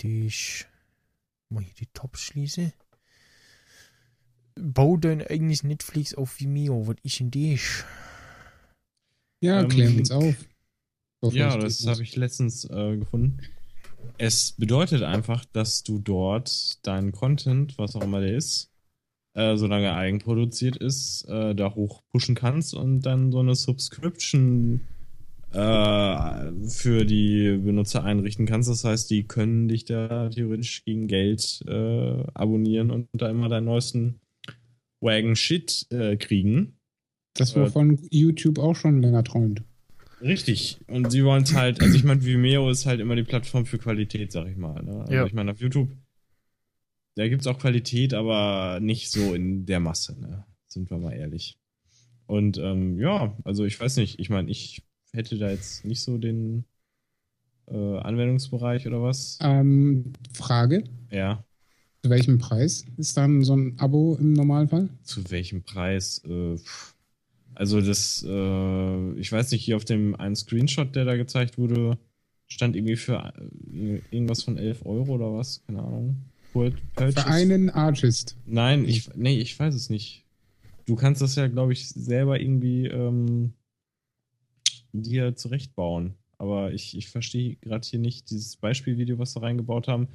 Die 0.01 0.27
ich 0.27 0.67
mal 1.51 1.63
hier 1.63 1.75
die 1.75 1.89
Tops 1.93 2.21
schließe. 2.21 2.73
Bau 4.57 4.97
dein 4.97 5.23
eigenes 5.23 5.63
Netflix 5.63 6.15
auf 6.15 6.41
Vimeo. 6.41 6.87
Was 6.89 6.97
ist 7.03 7.21
denn 7.21 7.31
das? 7.31 7.85
Ja, 9.41 9.61
Ähm, 9.61 9.69
klären 9.69 9.99
uns 9.99 10.11
auf. 10.11 10.35
Ja, 11.33 11.57
ich 11.57 11.63
das 11.63 11.87
habe 11.87 12.03
ich 12.03 12.17
letztens 12.17 12.65
äh, 12.65 12.97
gefunden. 12.97 13.41
Es 14.19 14.53
bedeutet 14.53 15.03
einfach, 15.03 15.45
dass 15.45 15.83
du 15.83 15.99
dort 15.99 16.85
deinen 16.87 17.13
Content, 17.13 17.77
was 17.79 17.97
auch 17.97 18.03
immer 18.03 18.21
der 18.21 18.37
ist, 18.37 18.71
äh, 19.35 19.57
solange 19.57 19.87
er 19.87 19.97
eigenproduziert 19.97 20.77
ist, 20.77 21.25
äh, 21.29 21.55
da 21.55 21.75
hoch 21.75 22.03
pushen 22.09 22.35
kannst 22.35 22.75
und 22.75 23.01
dann 23.03 23.33
so 23.33 23.41
eine 23.41 23.55
Subscription 23.55 24.87
äh, 25.53 26.53
für 26.69 27.05
die 27.05 27.57
Benutzer 27.59 28.05
einrichten 28.05 28.47
kannst. 28.47 28.69
Das 28.69 28.85
heißt, 28.85 29.11
die 29.11 29.25
können 29.27 29.69
dich 29.69 29.85
da 29.85 30.29
theoretisch 30.29 30.85
gegen 30.85 31.07
Geld 31.07 31.63
äh, 31.67 32.23
abonnieren 32.35 32.91
und 32.91 33.09
da 33.13 33.29
immer 33.31 33.49
deinen 33.49 33.65
neuesten 33.65 34.21
Wagon 35.01 35.37
Shit 35.37 35.87
äh, 35.91 36.17
kriegen. 36.17 36.75
Das, 37.35 37.55
wovon 37.55 37.99
YouTube 38.11 38.59
auch 38.59 38.75
schon 38.75 39.01
länger 39.01 39.23
träumt. 39.25 39.63
Richtig. 40.21 40.79
Und 40.89 41.13
sie 41.13 41.25
wollen 41.25 41.45
es 41.45 41.55
halt, 41.55 41.81
also 41.81 41.95
ich 41.95 42.03
meine, 42.03 42.25
Vimeo 42.25 42.69
ist 42.71 42.87
halt 42.87 43.01
immer 43.01 43.15
die 43.15 43.23
Plattform 43.23 43.65
für 43.67 43.79
Qualität, 43.79 44.33
sag 44.33 44.49
ich 44.49 44.57
mal. 44.57 44.83
Ne? 44.83 45.01
Also 45.03 45.13
Ja. 45.13 45.25
ich 45.25 45.33
meine, 45.33 45.53
auf 45.53 45.61
YouTube, 45.61 45.91
da 47.15 47.29
gibt's 47.29 47.47
auch 47.47 47.59
Qualität, 47.59 48.15
aber 48.15 48.81
nicht 48.81 49.11
so 49.11 49.35
in 49.35 49.67
der 49.67 49.81
Masse, 49.81 50.19
ne? 50.21 50.45
Sind 50.67 50.91
wir 50.91 50.99
mal 50.99 51.13
ehrlich. 51.13 51.59
Und 52.27 52.59
ähm, 52.59 52.99
ja, 52.99 53.37
also 53.45 53.65
ich 53.65 53.79
weiß 53.81 53.97
nicht, 53.97 54.19
ich 54.19 54.29
meine, 54.29 54.51
ich 54.51 54.83
hätte 55.13 55.39
da 55.39 55.51
jetzt 55.51 55.85
nicht 55.85 56.03
so 56.03 56.19
den 56.19 56.65
äh, 57.67 57.99
Anwendungsbereich 57.99 58.87
oder 58.87 59.03
was. 59.03 59.39
Ähm, 59.41 60.13
Frage: 60.33 60.85
Ja. 61.11 61.45
Zu 62.03 62.11
welchem 62.11 62.39
Preis 62.39 62.85
ist 62.97 63.17
dann 63.17 63.43
so 63.43 63.57
ein 63.57 63.79
Abo 63.79 64.17
im 64.21 64.33
Normalfall? 64.33 64.89
Zu 65.03 65.31
welchem 65.31 65.63
Preis? 65.63 66.23
Äh, 66.25 66.57
also 67.55 67.81
das, 67.81 68.25
äh, 68.27 69.13
ich 69.15 69.33
weiß 69.33 69.51
nicht, 69.51 69.65
hier 69.65 69.77
auf 69.77 69.85
dem 69.85 70.15
einen 70.15 70.37
Screenshot, 70.37 70.95
der 70.95 71.05
da 71.05 71.17
gezeigt 71.17 71.59
wurde, 71.59 71.99
stand 72.47 72.77
irgendwie 72.77 72.97
für 72.97 73.33
äh, 73.73 74.01
irgendwas 74.11 74.45
von 74.45 74.57
11 74.57 74.87
Euro 74.87 75.15
oder 75.15 75.35
was? 75.35 75.63
Keine 75.67 75.83
Ahnung. 75.83 76.17
Purchase? 76.53 77.13
Für 77.13 77.27
einen 77.27 77.71
Artist. 77.71 78.37
Nein, 78.47 78.85
ich, 78.87 79.11
nee, 79.17 79.39
ich 79.39 79.59
weiß 79.59 79.75
es 79.75 79.91
nicht. 79.91 80.25
Du 80.87 80.95
kannst 80.97 81.21
das 81.21 81.35
ja, 81.35 81.49
glaube 81.49 81.73
ich, 81.73 81.89
selber 81.89 82.41
irgendwie 82.41 82.87
ähm, 82.87 83.53
dir 85.03 85.37
zurechtbauen. 85.37 86.15
Aber 86.39 86.73
ich, 86.73 86.97
ich 86.97 87.09
verstehe 87.09 87.57
gerade 87.57 87.87
hier 87.87 87.99
nicht 87.99 88.31
dieses 88.31 88.57
Beispielvideo, 88.57 89.19
was 89.19 89.33
sie 89.33 89.41
reingebaut 89.43 89.89
haben. 89.89 90.09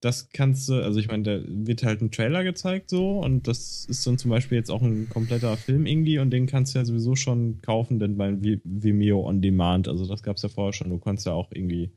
Das 0.00 0.30
kannst 0.30 0.68
du, 0.68 0.82
also 0.82 0.98
ich 0.98 1.06
meine, 1.06 1.22
da 1.22 1.40
wird 1.46 1.84
halt 1.84 2.00
ein 2.02 2.10
Trailer 2.10 2.42
gezeigt 2.42 2.90
so 2.90 3.20
und 3.20 3.46
das 3.46 3.84
ist 3.84 4.04
dann 4.04 4.18
zum 4.18 4.32
Beispiel 4.32 4.58
jetzt 4.58 4.70
auch 4.70 4.82
ein 4.82 5.08
kompletter 5.08 5.56
Film 5.56 5.86
irgendwie 5.86 6.18
und 6.18 6.30
den 6.30 6.46
kannst 6.46 6.74
du 6.74 6.80
ja 6.80 6.84
sowieso 6.84 7.14
schon 7.14 7.60
kaufen, 7.62 8.00
denn 8.00 8.16
beim 8.16 8.40
Vi- 8.40 8.60
Vimeo 8.64 9.24
On 9.24 9.40
Demand, 9.40 9.86
also 9.86 10.04
das 10.06 10.24
gab 10.24 10.38
es 10.38 10.42
ja 10.42 10.48
vorher 10.48 10.72
schon, 10.72 10.90
du 10.90 10.98
konntest 10.98 11.26
ja 11.28 11.34
auch 11.34 11.52
irgendwie 11.52 11.92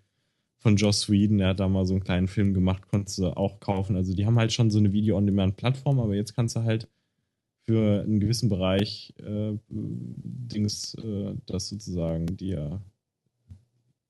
von 0.60 0.76
Joss 0.76 1.10
Whedon, 1.10 1.40
der 1.40 1.50
hat 1.50 1.60
da 1.60 1.68
mal 1.68 1.86
so 1.86 1.96
einen 1.96 2.04
kleinen 2.04 2.28
Film 2.28 2.54
gemacht, 2.54 2.88
konntest 2.88 3.18
du 3.18 3.36
auch 3.36 3.60
kaufen. 3.60 3.96
Also 3.96 4.14
die 4.16 4.26
haben 4.26 4.38
halt 4.38 4.54
schon 4.54 4.70
so 4.70 4.80
eine 4.80 4.94
Video-on-Demand-Plattform, 4.94 6.00
aber 6.00 6.16
jetzt 6.16 6.36
kannst 6.36 6.56
du 6.56 6.64
halt 6.64 6.88
für 7.66 8.04
einen 8.04 8.20
gewissen 8.20 8.50
Bereich 8.50 9.14
äh, 9.20 9.54
Dings, 9.70 10.96
äh, 10.96 11.34
das 11.46 11.70
sozusagen 11.70 12.26
dir. 12.38 12.82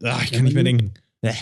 Ah, 0.03 0.19
ich 0.23 0.31
kann 0.31 0.43
nicht 0.43 0.53
mehr 0.53 0.63
denken. 0.63 0.93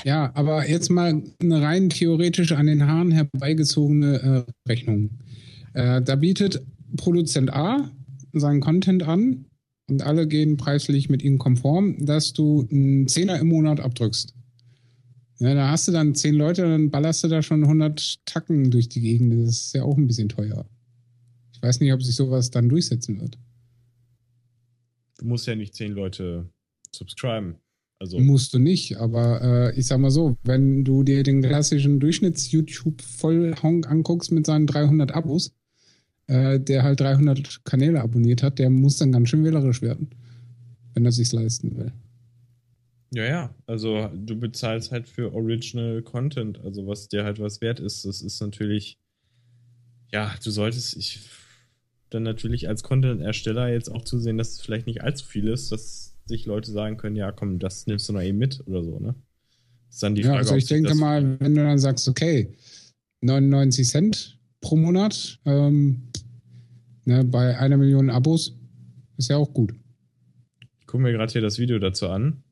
Ja, 0.06 0.31
aber 0.35 0.69
jetzt 0.69 0.90
mal 0.90 1.22
eine 1.41 1.61
rein 1.61 1.90
theoretisch 1.90 2.53
an 2.53 2.68
den 2.68 2.88
Haaren 2.88 3.11
herbeigezogene 3.11 4.45
äh, 4.48 4.69
Rechnung. 4.69 5.10
Äh, 5.73 6.02
da 6.02 6.15
bietet 6.15 6.65
Produzent 6.95 7.52
A 7.52 7.91
seinen 8.31 8.61
Content 8.61 9.03
an 9.03 9.45
und 9.90 10.02
alle 10.03 10.27
gehen 10.27 10.57
preislich 10.57 11.10
mit 11.10 11.22
ihm 11.22 11.38
konform, 11.38 12.06
dass 12.06 12.34
du 12.34 12.68
einen 12.72 13.07
Zehner 13.07 13.40
im 13.40 13.48
Monat 13.48 13.80
abdrückst. 13.80 14.34
Ja, 15.40 15.53
da 15.53 15.72
hast 15.72 15.88
du 15.88 15.91
dann 15.91 16.15
zehn 16.15 16.35
Leute, 16.35 16.61
dann 16.61 16.90
ballerst 16.90 17.23
du 17.23 17.27
da 17.27 17.41
schon 17.41 17.64
100 17.64 18.26
Tacken 18.26 18.72
durch 18.72 18.88
die 18.88 19.02
Gegend. 19.02 19.34
Das 19.45 19.56
ist 19.56 19.76
ja 19.76 19.84
auch 19.84 19.98
ein 19.98 20.07
bisschen 20.07 20.30
teuer. 20.30 20.65
Ich 21.64 21.68
weiß 21.69 21.80
nicht, 21.80 21.94
ob 21.94 22.03
sich 22.03 22.18
sowas 22.18 22.52
dann 22.52 22.68
durchsetzen 22.68 23.22
wird. 23.22 23.38
Du 25.18 25.26
musst 25.27 25.48
ja 25.48 25.56
nicht 25.56 25.73
zehn 25.73 25.94
Leute 25.94 26.49
subscriben. 26.94 27.56
Also, 27.99 28.19
Musst 28.19 28.53
du 28.53 28.60
nicht, 28.60 28.98
aber 28.98 29.41
äh, 29.41 29.80
ich 29.80 29.85
sag 29.85 29.99
mal 29.99 30.11
so, 30.11 30.35
wenn 30.44 30.84
du 30.84 31.03
dir 31.03 31.23
den 31.23 31.41
klassischen 31.41 32.02
Durchschnitts-YouTube-Vollhonk 32.02 33.90
anguckst 33.90 34.34
mit 34.34 34.45
seinen 34.45 34.68
300 34.68 35.14
Abos, 35.14 35.56
äh, 36.27 36.60
der 36.60 36.84
halt 36.84 36.99
300 36.99 37.64
Kanäle 37.64 38.02
abonniert 38.02 38.44
hat, 38.44 38.60
der 38.60 38.69
muss 38.69 38.98
dann 38.98 39.14
ganz 39.14 39.30
schön 39.30 39.45
wählerisch 39.45 39.81
werden, 39.81 40.10
wenn 40.94 41.06
er 41.06 41.14
sich's 41.14 41.31
leisten 41.31 41.77
will. 41.77 41.94
ja, 43.11 43.23
ja. 43.23 43.56
Also 43.68 44.10
du 44.14 44.38
bezahlst 44.38 44.91
halt 44.91 45.07
für 45.07 45.34
Original 45.34 46.02
Content, 46.02 46.60
also 46.60 46.85
was 46.88 47.07
dir 47.07 47.23
halt 47.23 47.40
was 47.40 47.61
wert 47.61 47.80
ist. 47.80 48.03
Das 48.03 48.22
ist 48.22 48.41
natürlich, 48.41 48.99
ja, 50.11 50.35
du 50.44 50.52
solltest 50.52 50.98
ich 50.98 51.22
dann 52.14 52.23
natürlich 52.23 52.68
als 52.68 52.84
Content-Ersteller 52.84 53.69
jetzt 53.69 53.90
auch 53.90 54.03
zusehen, 54.03 54.38
dass 54.38 54.52
es 54.53 54.61
vielleicht 54.61 54.88
nicht 54.88 55.02
allzu 55.02 55.26
viel 55.26 55.48
ist, 55.48 55.72
dass 55.72 56.15
sich 56.26 56.45
Leute 56.45 56.72
sagen 56.72 56.98
können, 56.98 57.15
ja, 57.15 57.31
komm, 57.31 57.60
das 57.60 57.88
nimmst 57.88 58.07
du 58.07 58.14
noch 58.14 58.22
eben 58.22 58.38
mit 58.38 58.65
oder 58.68 58.84
so, 58.84 58.99
ne? 58.99 59.15
Das 59.88 59.95
ist 59.95 60.03
dann 60.03 60.15
die 60.15 60.22
ja, 60.22 60.30
Frage, 60.30 60.40
also 60.40 60.56
ich 60.56 60.65
denke 60.65 60.95
mal, 60.95 61.40
wenn 61.40 61.56
du 61.56 61.64
dann 61.64 61.77
sagst, 61.77 62.07
okay, 62.07 62.56
99 63.22 63.88
Cent 63.88 64.40
pro 64.61 64.76
Monat 64.76 65.40
ähm, 65.45 66.10
ne, 67.06 67.23
bei 67.23 67.57
einer 67.57 67.77
Million 67.77 68.10
Abos, 68.10 68.57
ist 69.18 69.30
ja 69.30 69.38
auch 69.38 69.53
gut. 69.53 69.73
Ich 70.80 70.88
gucke 70.88 71.03
mir 71.03 71.11
gerade 71.11 71.31
hier 71.31 71.41
das 71.41 71.60
Video 71.60 71.80
dazu 71.80 72.07
an. 72.07 72.44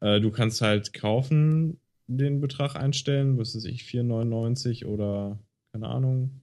Äh, 0.00 0.20
du 0.20 0.30
kannst 0.30 0.60
halt 0.60 0.92
kaufen, 0.92 1.80
den 2.06 2.40
Betrag 2.40 2.76
einstellen, 2.76 3.38
was 3.38 3.54
weiß 3.54 3.64
ich, 3.64 3.82
4,99 3.82 4.86
oder 4.86 5.38
keine 5.72 5.88
Ahnung, 5.88 6.42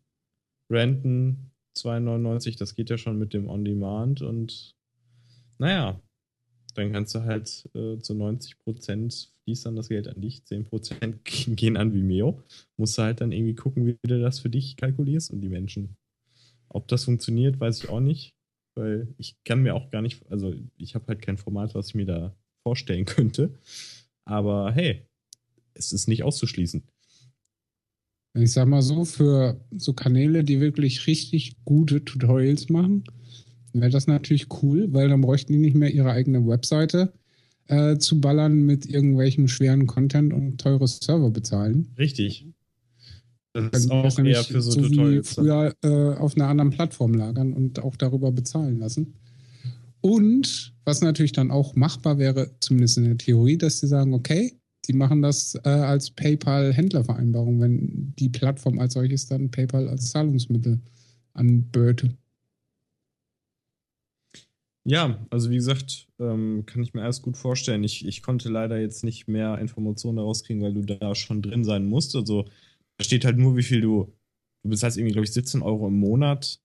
renten 0.69 1.51
2,99, 1.77 2.57
das 2.57 2.75
geht 2.75 2.89
ja 2.89 2.97
schon 2.97 3.17
mit 3.17 3.33
dem 3.33 3.49
On-Demand 3.49 4.21
und 4.21 4.75
naja, 5.59 5.99
dann 6.75 6.91
kannst 6.91 7.15
du 7.15 7.23
halt 7.23 7.69
äh, 7.73 7.97
zu 7.99 8.13
90% 8.13 9.29
fließt 9.47 9.65
dann 9.65 9.77
das 9.77 9.87
Geld 9.87 10.09
an 10.09 10.21
dich, 10.21 10.41
10% 10.41 11.15
gehen 11.55 11.77
an 11.77 11.93
Vimeo. 11.93 12.43
Musst 12.75 12.97
du 12.97 13.03
halt 13.03 13.21
dann 13.21 13.31
irgendwie 13.31 13.55
gucken, 13.55 13.87
wie 13.87 13.97
du 14.03 14.19
das 14.19 14.39
für 14.39 14.49
dich 14.49 14.75
kalkulierst 14.75 15.31
und 15.31 15.39
die 15.39 15.49
Menschen. 15.49 15.95
Ob 16.67 16.87
das 16.89 17.05
funktioniert, 17.05 17.59
weiß 17.59 17.83
ich 17.83 17.89
auch 17.89 18.01
nicht, 18.01 18.35
weil 18.75 19.07
ich 19.17 19.41
kann 19.45 19.63
mir 19.63 19.73
auch 19.73 19.89
gar 19.89 20.01
nicht, 20.01 20.29
also 20.29 20.53
ich 20.77 20.95
habe 20.95 21.07
halt 21.07 21.21
kein 21.21 21.37
Format, 21.37 21.75
was 21.75 21.89
ich 21.89 21.95
mir 21.95 22.05
da 22.05 22.35
vorstellen 22.61 23.05
könnte. 23.05 23.57
Aber 24.25 24.71
hey, 24.73 25.07
es 25.73 25.93
ist 25.93 26.07
nicht 26.07 26.23
auszuschließen. 26.23 26.83
Ich 28.33 28.51
sag 28.51 28.67
mal 28.67 28.81
so, 28.81 29.05
für 29.05 29.59
so 29.75 29.93
Kanäle, 29.93 30.43
die 30.43 30.59
wirklich 30.59 31.07
richtig 31.07 31.55
gute 31.65 32.03
Tutorials 32.03 32.69
machen, 32.69 33.03
wäre 33.73 33.89
das 33.89 34.07
natürlich 34.07 34.47
cool, 34.61 34.93
weil 34.93 35.09
dann 35.09 35.21
bräuchten 35.21 35.53
die 35.53 35.59
nicht 35.59 35.75
mehr 35.75 35.91
ihre 35.91 36.11
eigene 36.11 36.45
Webseite 36.45 37.13
äh, 37.67 37.97
zu 37.97 38.21
ballern 38.21 38.61
mit 38.61 38.85
irgendwelchem 38.85 39.47
schweren 39.47 39.87
Content 39.87 40.33
und 40.33 40.59
teure 40.59 40.87
Server 40.87 41.31
bezahlen. 41.31 41.93
Richtig. 41.97 42.45
Das 43.53 43.85
ist 43.85 43.91
auch 43.91 44.19
eher 44.19 44.43
für 44.43 44.61
so, 44.61 44.71
so 44.71 44.81
Tutorials. 44.81 45.33
früher 45.33 45.73
äh, 45.83 46.13
auf 46.13 46.35
einer 46.35 46.47
anderen 46.47 46.69
Plattform 46.69 47.13
lagern 47.13 47.53
und 47.53 47.79
auch 47.79 47.95
darüber 47.95 48.31
bezahlen 48.31 48.77
lassen. 48.79 49.15
Und 50.01 50.75
was 50.85 51.01
natürlich 51.01 51.31
dann 51.31 51.49
auch 51.49 51.75
machbar 51.75 52.19
wäre, 52.19 52.51
zumindest 52.59 52.97
in 52.97 53.05
der 53.05 53.17
Theorie, 53.17 53.57
dass 53.57 53.79
sie 53.79 53.87
sagen, 53.87 54.13
okay, 54.13 54.59
die 54.85 54.93
machen 54.93 55.21
das 55.21 55.55
äh, 55.63 55.69
als 55.69 56.11
PayPal-Händlervereinbarung, 56.11 57.59
wenn 57.59 58.13
die 58.17 58.29
Plattform 58.29 58.79
als 58.79 58.93
solches 58.93 59.27
dann 59.27 59.51
PayPal 59.51 59.89
als 59.89 60.11
Zahlungsmittel 60.11 60.79
anböte. 61.33 62.17
Ja, 64.89 65.19
also 65.29 65.49
wie 65.49 65.55
gesagt, 65.55 66.07
ähm, 66.17 66.63
kann 66.65 66.81
ich 66.81 66.93
mir 66.93 67.03
alles 67.03 67.21
gut 67.21 67.35
vorstellen. 67.35 67.83
Ich, 67.83 68.05
ich 68.05 68.23
konnte 68.23 68.47
leider 68.47 68.79
jetzt 68.79 69.03
nicht 69.03 69.27
mehr 69.27 69.57
Informationen 69.59 70.15
daraus 70.17 70.45
kriegen, 70.45 70.61
weil 70.61 70.73
du 70.73 70.81
da 70.83 71.13
schon 71.13 71.41
drin 71.41 71.65
sein 71.65 71.85
musst. 71.85 72.15
Also 72.15 72.43
da 72.97 73.03
steht 73.03 73.25
halt 73.25 73.37
nur, 73.37 73.57
wie 73.57 73.63
viel 73.63 73.81
du, 73.81 74.13
du 74.63 74.69
bezahlst 74.69 74.97
irgendwie, 74.97 75.11
glaube 75.11 75.25
ich, 75.25 75.33
17 75.33 75.61
Euro 75.61 75.87
im 75.87 75.99
Monat, 75.99 76.61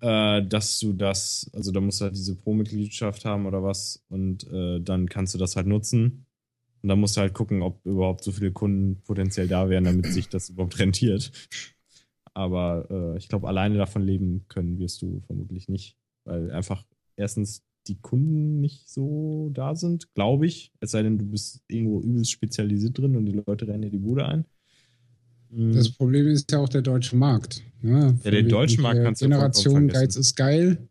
äh, 0.00 0.42
dass 0.44 0.78
du 0.78 0.92
das, 0.92 1.50
also 1.52 1.72
da 1.72 1.80
musst 1.80 2.00
du 2.00 2.06
halt 2.06 2.16
diese 2.16 2.36
Pro-Mitgliedschaft 2.36 3.24
haben 3.24 3.46
oder 3.46 3.62
was 3.62 4.02
und 4.08 4.50
äh, 4.50 4.80
dann 4.80 5.08
kannst 5.08 5.34
du 5.34 5.38
das 5.38 5.56
halt 5.56 5.66
nutzen. 5.66 6.25
Und 6.82 6.88
dann 6.88 7.00
musst 7.00 7.16
du 7.16 7.20
halt 7.20 7.34
gucken, 7.34 7.62
ob 7.62 7.84
überhaupt 7.84 8.22
so 8.22 8.32
viele 8.32 8.52
Kunden 8.52 9.00
potenziell 9.02 9.48
da 9.48 9.68
wären, 9.68 9.84
damit 9.84 10.06
sich 10.06 10.28
das 10.28 10.50
überhaupt 10.50 10.78
rentiert. 10.78 11.32
Aber 12.34 12.86
äh, 12.90 13.18
ich 13.18 13.28
glaube, 13.28 13.48
alleine 13.48 13.78
davon 13.78 14.02
leben 14.02 14.44
können 14.48 14.78
wirst 14.78 15.00
du 15.02 15.20
vermutlich 15.26 15.68
nicht, 15.68 15.96
weil 16.24 16.50
einfach 16.50 16.84
erstens 17.16 17.62
die 17.86 17.98
Kunden 18.00 18.60
nicht 18.60 18.88
so 18.88 19.50
da 19.54 19.74
sind, 19.74 20.12
glaube 20.14 20.46
ich. 20.46 20.72
Es 20.80 20.90
sei 20.90 21.02
denn, 21.02 21.18
du 21.18 21.24
bist 21.26 21.62
irgendwo 21.68 22.00
übelst 22.00 22.30
spezialisiert 22.30 22.98
drin 22.98 23.16
und 23.16 23.26
die 23.26 23.40
Leute 23.46 23.66
rennen 23.66 23.82
dir 23.82 23.90
die 23.90 23.98
Bude 23.98 24.26
ein. 24.26 24.44
Mm, 25.50 25.72
Das 25.72 25.90
Problem 25.90 26.26
ist 26.26 26.50
ja 26.52 26.58
auch 26.58 26.68
der 26.68 26.82
deutsche 26.82 27.16
Markt. 27.16 27.62
Ne? 27.80 28.18
Ja, 28.22 28.30
der 28.30 28.42
deutsche 28.42 28.80
Markt 28.80 28.98
Äh, 29.00 29.02
kannst 29.04 29.22
du 29.22 29.26
Generation 29.28 29.88
Geiz 29.88 30.16
ist 30.16 30.34
geil. 30.34 30.88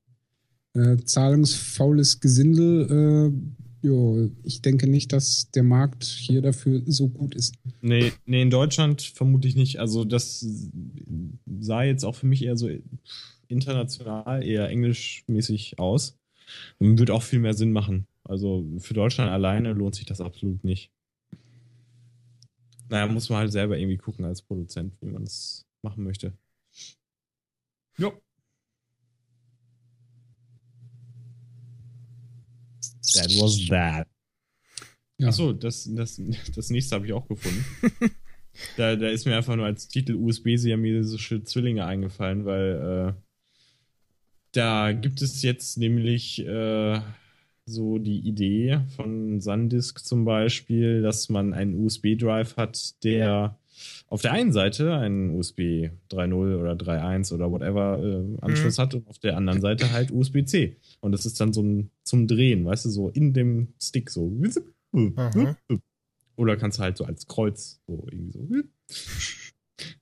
Äh, 0.73 0.97
zahlungsfaules 0.97 2.19
Gesindel. 2.19 3.31
Äh, 3.33 3.64
jo, 3.85 4.31
ich 4.43 4.61
denke 4.61 4.87
nicht, 4.87 5.13
dass 5.13 5.51
der 5.51 5.63
Markt 5.63 6.03
hier 6.03 6.41
dafür 6.41 6.81
so 6.85 7.07
gut 7.07 7.35
ist. 7.35 7.55
Nee, 7.81 8.11
nee, 8.25 8.41
in 8.41 8.49
Deutschland 8.49 9.01
vermute 9.01 9.47
ich 9.47 9.55
nicht. 9.55 9.79
Also 9.79 10.03
das 10.03 10.45
sah 11.59 11.83
jetzt 11.83 12.03
auch 12.03 12.15
für 12.15 12.25
mich 12.25 12.43
eher 12.43 12.57
so 12.57 12.69
international, 13.47 14.43
eher 14.43 14.69
englischmäßig 14.69 15.79
aus. 15.79 16.17
Und 16.77 16.99
wird 16.99 17.11
auch 17.11 17.23
viel 17.23 17.39
mehr 17.39 17.53
Sinn 17.53 17.71
machen. 17.71 18.07
Also 18.23 18.65
für 18.79 18.93
Deutschland 18.93 19.31
alleine 19.31 19.73
lohnt 19.73 19.95
sich 19.95 20.05
das 20.05 20.21
absolut 20.21 20.63
nicht. 20.63 20.91
Naja, 22.89 23.07
muss 23.11 23.29
man 23.29 23.39
halt 23.39 23.51
selber 23.51 23.77
irgendwie 23.77 23.97
gucken 23.97 24.25
als 24.25 24.41
Produzent, 24.41 24.93
wie 25.01 25.07
man 25.07 25.23
es 25.23 25.65
machen 25.81 26.03
möchte. 26.03 26.33
Jo. 27.97 28.13
That 33.15 33.31
was 33.41 33.67
that. 33.69 34.07
Ja. 35.17 35.29
Achso, 35.29 35.53
das, 35.53 35.89
das, 35.93 36.21
das 36.53 36.69
nächste 36.69 36.95
habe 36.95 37.05
ich 37.05 37.13
auch 37.13 37.27
gefunden. 37.27 37.65
da, 38.77 38.95
da 38.95 39.07
ist 39.07 39.25
mir 39.25 39.35
einfach 39.35 39.55
nur 39.55 39.65
als 39.65 39.87
Titel 39.87 40.15
USB-siamesische 40.15 41.43
Zwillinge 41.43 41.85
eingefallen, 41.85 42.45
weil 42.45 43.15
äh, 43.15 43.21
da 44.51 44.91
gibt 44.91 45.21
es 45.21 45.41
jetzt 45.41 45.77
nämlich 45.77 46.45
äh, 46.45 46.99
so 47.65 47.97
die 47.97 48.19
Idee 48.19 48.81
von 48.95 49.41
SanDisk 49.41 50.05
zum 50.05 50.25
Beispiel, 50.25 51.01
dass 51.01 51.29
man 51.29 51.53
einen 51.53 51.83
USB-Drive 51.83 52.57
hat, 52.57 53.03
der 53.03 53.57
auf 54.07 54.21
der 54.21 54.31
einen 54.31 54.51
Seite 54.51 54.93
einen 54.95 55.31
USB 55.31 55.89
3.0 56.11 56.59
oder 56.59 56.73
3.1 56.73 57.33
oder 57.33 57.51
whatever 57.51 57.99
äh, 58.01 58.37
Anschluss 58.41 58.77
hat 58.77 58.93
und 58.93 59.07
auf 59.07 59.19
der 59.19 59.35
anderen 59.37 59.61
Seite 59.61 59.91
halt 59.91 60.11
USB-C. 60.11 60.77
Und 60.99 61.11
das 61.11 61.25
ist 61.25 61.39
dann 61.39 61.53
so 61.53 61.61
ein 61.63 61.91
zum 62.03 62.27
Drehen, 62.27 62.65
weißt 62.65 62.85
du, 62.85 62.89
so 62.89 63.09
in 63.09 63.33
dem 63.33 63.73
Stick 63.81 64.09
so. 64.09 64.31
Aha. 65.15 65.57
Oder 66.35 66.57
kannst 66.57 66.79
du 66.79 66.83
halt 66.83 66.97
so 66.97 67.05
als 67.05 67.27
Kreuz, 67.27 67.81
so 67.87 68.07
irgendwie 68.11 68.31
so. 68.31 68.47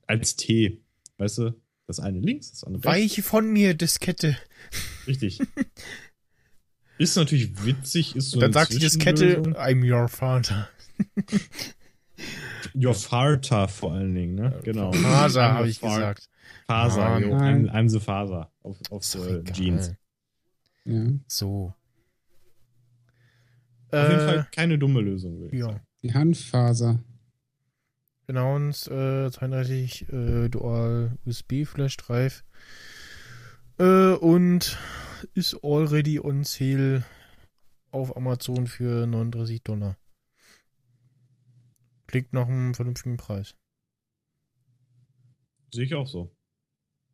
Als 0.06 0.36
T, 0.36 0.80
weißt 1.18 1.38
du? 1.38 1.54
Das 1.86 2.00
eine 2.00 2.18
links, 2.18 2.50
das 2.50 2.64
andere 2.64 2.84
rechts. 2.84 3.12
Weiche 3.12 3.22
von 3.22 3.52
mir, 3.52 3.74
Diskette. 3.74 4.36
Richtig. 5.06 5.40
Ist 6.98 7.16
natürlich 7.16 7.64
witzig, 7.64 8.14
ist 8.14 8.30
so 8.30 8.40
dann 8.40 8.52
sagt 8.52 8.72
die 8.72 8.78
Diskette. 8.78 9.42
I'm 9.56 9.82
your 9.84 10.08
father. 10.08 10.68
Your 12.74 12.94
Vater 12.94 13.68
vor 13.68 13.92
allen 13.92 14.14
Dingen, 14.14 14.34
ne? 14.34 14.60
Genau. 14.64 14.92
Faser, 14.92 15.42
I'm 15.42 15.52
habe 15.54 15.64
the 15.64 15.70
ich 15.70 15.78
Far- 15.78 15.94
gesagt. 15.98 16.28
Faser, 16.66 17.00
Mann. 17.08 17.22
yo, 17.22 17.28
I'm, 17.36 17.70
I'm 17.70 17.88
the 17.88 18.00
Faser. 18.00 18.50
Auf, 18.62 18.76
auf 18.90 19.12
doch 19.12 19.26
äh. 19.26 19.44
Jeans. 19.52 19.94
Ja. 20.84 21.04
So. 21.28 21.74
Auf 23.90 24.08
jeden 24.08 24.20
Äh, 24.20 24.26
Fall 24.26 24.48
keine 24.50 24.78
dumme 24.78 25.00
Lösung, 25.00 25.38
würde 25.40 25.54
ich 25.54 25.60
Ja. 25.60 25.66
sagen. 25.68 25.80
Die 26.02 26.12
Handfaser. 26.14 26.98
Genau, 28.26 28.56
und 28.56 28.70
äh, 28.88 29.30
32 29.30 30.08
äh, 30.12 30.48
Dual 30.48 31.16
USB 31.26 31.64
Flash 31.66 31.96
Drive. 31.98 32.42
Äh, 33.78 34.14
und 34.14 34.78
ist 35.34 35.56
already 35.62 36.18
on 36.20 36.44
sale 36.44 37.04
auf 37.90 38.16
Amazon 38.16 38.66
für 38.66 39.06
39 39.06 39.62
Dollar. 39.62 39.96
Klingt 42.14 42.32
nach 42.32 42.46
einem 42.46 42.74
vernünftigen 42.74 43.16
Preis. 43.16 43.56
Sehe 45.72 45.82
ich 45.82 45.96
auch 45.96 46.06
so. 46.06 46.30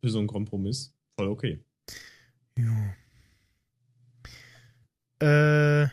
Für 0.03 0.11
so 0.11 0.19
einen 0.19 0.29
Kompromiss 0.29 0.93
voll 1.17 1.29
okay. 1.29 1.65
Ja. 2.59 2.95
Äh, 5.85 5.89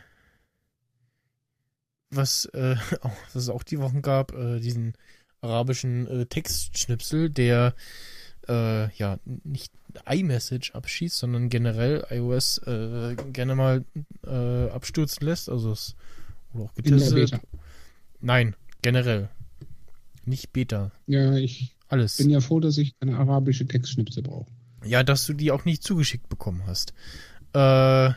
was, 2.10 2.44
äh, 2.52 2.76
auch, 3.00 3.16
was 3.24 3.34
es 3.34 3.48
auch 3.48 3.62
die 3.62 3.78
Wochen 3.78 4.02
gab, 4.02 4.34
äh, 4.34 4.60
diesen 4.60 4.92
arabischen 5.40 6.06
äh, 6.06 6.26
Textschnipsel, 6.26 7.30
der 7.30 7.74
äh, 8.46 8.94
ja 8.94 9.18
nicht 9.24 9.72
iMessage 10.04 10.72
abschießt, 10.74 11.16
sondern 11.16 11.48
generell 11.48 12.04
iOS 12.10 12.58
äh, 12.58 13.16
gerne 13.32 13.54
mal 13.54 13.86
äh, 14.26 14.68
abstürzen 14.68 15.26
lässt. 15.26 15.48
Also 15.48 15.72
es 15.72 15.96
wurde 16.52 16.64
auch 16.68 16.76
In 16.76 16.82
der 16.84 16.92
getestet. 16.92 17.30
Beta. 17.30 17.42
Nein, 18.20 18.54
generell. 18.82 19.28
Nicht 20.24 20.52
Beta. 20.52 20.92
Ja, 21.06 21.34
ich 21.34 21.76
Alles. 21.88 22.16
bin 22.18 22.30
ja 22.30 22.40
froh, 22.40 22.60
dass 22.60 22.76
ich 22.78 22.98
keine 22.98 23.16
arabische 23.18 23.66
Textschnipsel 23.66 24.22
brauche. 24.22 24.50
Ja, 24.84 25.02
dass 25.02 25.26
du 25.26 25.32
die 25.32 25.50
auch 25.50 25.64
nicht 25.64 25.82
zugeschickt 25.82 26.28
bekommen 26.28 26.62
hast. 26.66 26.92
Äh, 27.54 28.12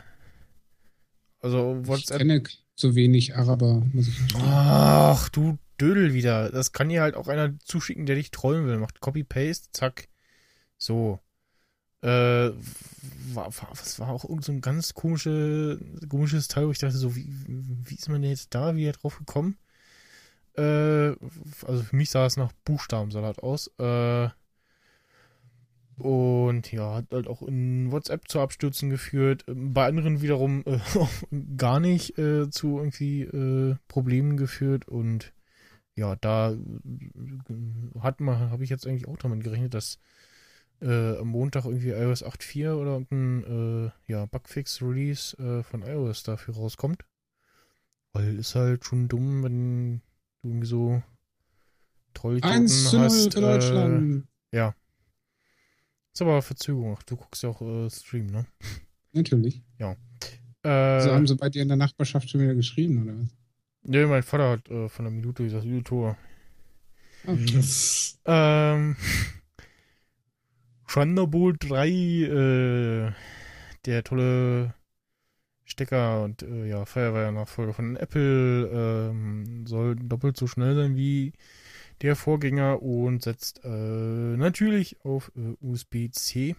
also 1.40 1.78
Ich 1.82 1.88
WhatsApp. 1.88 2.18
kenne 2.18 2.42
so 2.74 2.94
wenig 2.94 3.34
Araber, 3.36 3.82
muss 3.92 4.08
ich. 4.08 4.18
Ach, 4.36 5.28
du 5.30 5.58
Dödel 5.80 6.14
wieder. 6.14 6.50
Das 6.50 6.72
kann 6.72 6.88
dir 6.88 7.02
halt 7.02 7.16
auch 7.16 7.28
einer 7.28 7.58
zuschicken, 7.60 8.06
der 8.06 8.16
dich 8.16 8.30
trollen 8.30 8.66
will. 8.66 8.78
Macht 8.78 9.00
Copy-Paste, 9.00 9.68
zack. 9.72 10.08
So. 10.78 11.18
Äh, 12.02 12.08
war, 12.08 13.46
war, 13.46 13.68
was 13.70 13.98
war 14.00 14.08
auch 14.08 14.24
irgend 14.24 14.44
so 14.44 14.52
ein 14.52 14.60
ganz 14.60 14.92
komische, 14.94 15.78
komisches 16.08 16.48
Teil, 16.48 16.66
wo 16.66 16.72
ich 16.72 16.78
dachte, 16.78 16.96
so, 16.96 17.14
wie, 17.16 17.26
wie 17.46 17.94
ist 17.94 18.08
man 18.08 18.22
denn 18.22 18.30
jetzt 18.30 18.54
da 18.54 18.74
wieder 18.76 18.92
drauf 18.92 19.18
gekommen? 19.18 19.56
Äh, 20.56 21.14
also 21.66 21.82
für 21.82 21.96
mich 21.96 22.10
sah 22.10 22.26
es 22.26 22.36
nach 22.36 22.52
Buchstabensalat 22.64 23.42
aus. 23.42 23.68
Äh, 23.78 24.28
und 25.98 26.72
ja, 26.72 26.96
hat 26.96 27.06
halt 27.12 27.28
auch 27.28 27.42
in 27.42 27.92
WhatsApp 27.92 28.28
zu 28.28 28.40
Abstürzen 28.40 28.90
geführt. 28.90 29.44
Bei 29.46 29.86
anderen 29.86 30.22
wiederum 30.22 30.64
äh, 30.66 30.78
gar 31.56 31.80
nicht 31.80 32.18
äh, 32.18 32.50
zu 32.50 32.78
irgendwie 32.78 33.22
äh, 33.22 33.76
Problemen 33.88 34.36
geführt. 34.36 34.88
Und 34.88 35.32
ja, 35.94 36.16
da 36.16 36.52
äh, 36.52 36.58
hat 38.00 38.20
man, 38.20 38.50
habe 38.50 38.64
ich 38.64 38.70
jetzt 38.70 38.86
eigentlich 38.86 39.08
auch 39.08 39.18
damit 39.18 39.44
gerechnet, 39.44 39.74
dass 39.74 39.98
äh, 40.80 41.18
am 41.18 41.28
Montag 41.28 41.66
irgendwie 41.66 41.90
iOS 41.90 42.24
8.4 42.24 42.72
oder 42.74 42.92
irgendein 42.94 43.86
äh, 43.86 44.12
ja, 44.12 44.26
Bugfix-Release 44.26 45.62
von 45.62 45.82
iOS 45.82 46.24
dafür 46.24 46.54
rauskommt. 46.54 47.04
Weil 48.12 48.38
ist 48.38 48.54
halt 48.54 48.84
schon 48.84 49.08
dumm, 49.08 49.42
wenn 49.44 50.02
irgendwie 50.42 50.66
so 50.66 51.02
Trollidioten 52.14 52.56
1 52.62 52.90
zu 52.90 52.96
0 52.96 53.04
hast. 53.04 53.32
für 53.32 53.38
Äh, 53.38 53.40
Deutschland. 53.42 54.26
ist 56.12 56.22
aber 56.22 56.42
Verzögerung. 56.42 56.96
Ach, 56.98 57.02
du 57.04 57.16
guckst 57.16 57.42
ja 57.42 57.48
auch 57.48 57.62
äh, 57.62 57.88
Stream, 57.90 58.26
ne? 58.26 58.46
Natürlich. 59.12 59.62
Äh, 60.64 61.00
So 61.00 61.12
haben 61.12 61.26
sie 61.26 61.36
bei 61.36 61.48
dir 61.50 61.62
in 61.62 61.68
der 61.68 61.76
Nachbarschaft 61.76 62.28
schon 62.30 62.40
wieder 62.42 62.54
geschrieben, 62.54 63.02
oder 63.02 63.18
was? 63.18 63.28
nee, 63.82 64.06
mein 64.06 64.22
Vater 64.22 64.50
hat 64.50 64.68
äh, 64.70 64.88
von 64.88 65.04
der 65.06 65.12
Minute 65.12 65.42
gesagt, 65.44 65.66
Tor. 65.84 66.16
Ah, 67.26 67.36
Ähm, 68.24 68.96
Thunderbolt 70.86 71.56
3, 71.68 71.88
äh, 71.88 73.12
der 73.86 74.04
tolle 74.04 74.74
Stecker 75.72 76.22
und 76.22 76.42
äh, 76.42 76.66
ja, 76.68 76.84
Firewire-Nachfolger 76.84 77.72
von 77.72 77.96
Apple, 77.96 78.68
ähm, 78.68 79.66
soll 79.66 79.96
doppelt 79.96 80.36
so 80.36 80.46
schnell 80.46 80.76
sein 80.76 80.96
wie 80.96 81.32
der 82.02 82.14
Vorgänger 82.16 82.82
und 82.82 83.22
setzt 83.22 83.64
äh, 83.64 83.68
natürlich 83.68 85.04
auf 85.04 85.32
äh, 85.36 85.56
USB-C. 85.60 86.56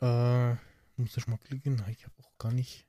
Äh, 0.00 0.50
muss 0.96 1.16
ich 1.16 1.26
mal 1.26 1.38
klicken, 1.38 1.82
ich 1.90 2.04
habe 2.04 2.14
auch 2.22 2.38
gar 2.38 2.52
nicht. 2.52 2.86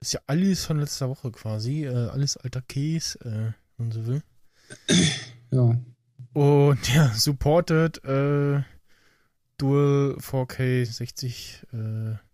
Ist 0.00 0.12
ja 0.12 0.20
alles 0.26 0.64
von 0.64 0.78
letzter 0.78 1.08
Woche 1.08 1.32
quasi, 1.32 1.84
äh, 1.84 2.08
alles 2.08 2.36
alter 2.36 2.62
Käse, 2.62 3.18
äh, 3.24 3.52
wenn 3.78 3.90
so 3.90 4.06
will. 4.06 4.22
ja. 5.50 5.80
Und 6.34 6.94
ja, 6.94 7.12
supported 7.14 8.04
äh, 8.04 8.62
Dual 9.56 10.16
4K 10.20 10.84
60 10.84 11.66
äh, 11.72 12.27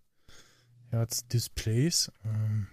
Hertz 0.95 1.27
Displays. 1.27 2.11
Ähm, 2.23 2.67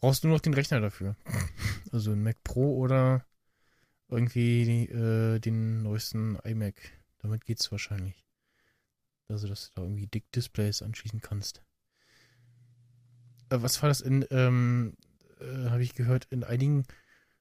brauchst 0.00 0.24
du 0.24 0.28
nur 0.28 0.36
noch 0.36 0.42
den 0.42 0.54
Rechner 0.54 0.80
dafür. 0.80 1.16
Also 1.92 2.12
ein 2.12 2.22
Mac 2.22 2.44
Pro 2.44 2.76
oder 2.76 3.26
irgendwie 4.08 4.84
äh, 4.84 5.40
den 5.40 5.82
neuesten 5.82 6.36
iMac. 6.44 6.76
Damit 7.18 7.44
geht's 7.44 7.72
wahrscheinlich. 7.72 8.24
Also, 9.28 9.48
dass 9.48 9.70
du 9.70 9.72
da 9.76 9.82
irgendwie 9.82 10.06
dick 10.06 10.30
Displays 10.30 10.82
anschließen 10.82 11.20
kannst. 11.20 11.62
Äh, 13.48 13.62
was 13.62 13.82
war 13.82 13.88
das 13.88 14.00
in, 14.00 14.24
ähm, 14.30 14.96
äh, 15.40 15.70
habe 15.70 15.82
ich 15.82 15.94
gehört, 15.94 16.26
in 16.30 16.44
einigen, 16.44 16.84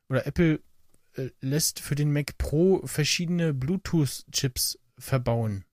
oder 0.07 0.25
Apple 0.25 0.61
äh, 1.13 1.29
lässt 1.41 1.79
für 1.79 1.95
den 1.95 2.11
Mac 2.11 2.37
Pro 2.37 2.85
verschiedene 2.85 3.53
Bluetooth-Chips 3.53 4.79
verbauen. 4.97 5.65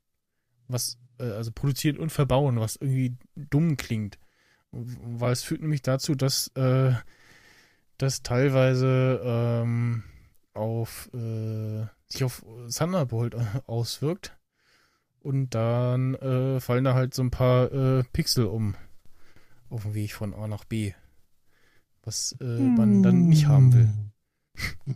Was, 0.69 0.99
also 1.25 1.51
produzieren 1.53 1.99
und 1.99 2.11
verbauen, 2.11 2.61
was 2.61 2.77
irgendwie 2.77 3.17
dumm 3.35 3.77
klingt. 3.77 4.19
Weil 4.73 5.33
es 5.33 5.43
führt 5.43 5.63
nämlich 5.63 5.83
dazu, 5.83 6.15
dass 6.15 6.49
äh, 6.49 6.93
das 7.99 8.23
teilweise 8.23 9.21
ähm, 9.25 10.03
auf 10.53 11.11
äh, 11.15 11.87
sich 12.07 12.25
auf 12.25 12.45
Thunderbolt 12.69 13.35
äh, 13.35 13.45
auswirkt. 13.67 14.37
Und 15.21 15.55
dann 15.55 16.15
äh, 16.15 16.61
fallen 16.61 16.85
da 16.85 16.95
halt 16.95 17.15
so 17.15 17.23
ein 17.23 17.31
paar 17.33 17.73
äh, 17.73 18.05
Pixel 18.13 18.47
um 18.47 18.77
auf 19.69 19.83
dem 19.83 19.95
Weg 19.95 20.13
von 20.13 20.35
A 20.35 20.47
nach 20.47 20.65
B. 20.65 20.93
Was 22.03 22.37
äh, 22.41 22.45
man 22.45 23.03
dann 23.03 23.27
nicht 23.29 23.47
haben 23.47 23.73
will. 23.73 23.89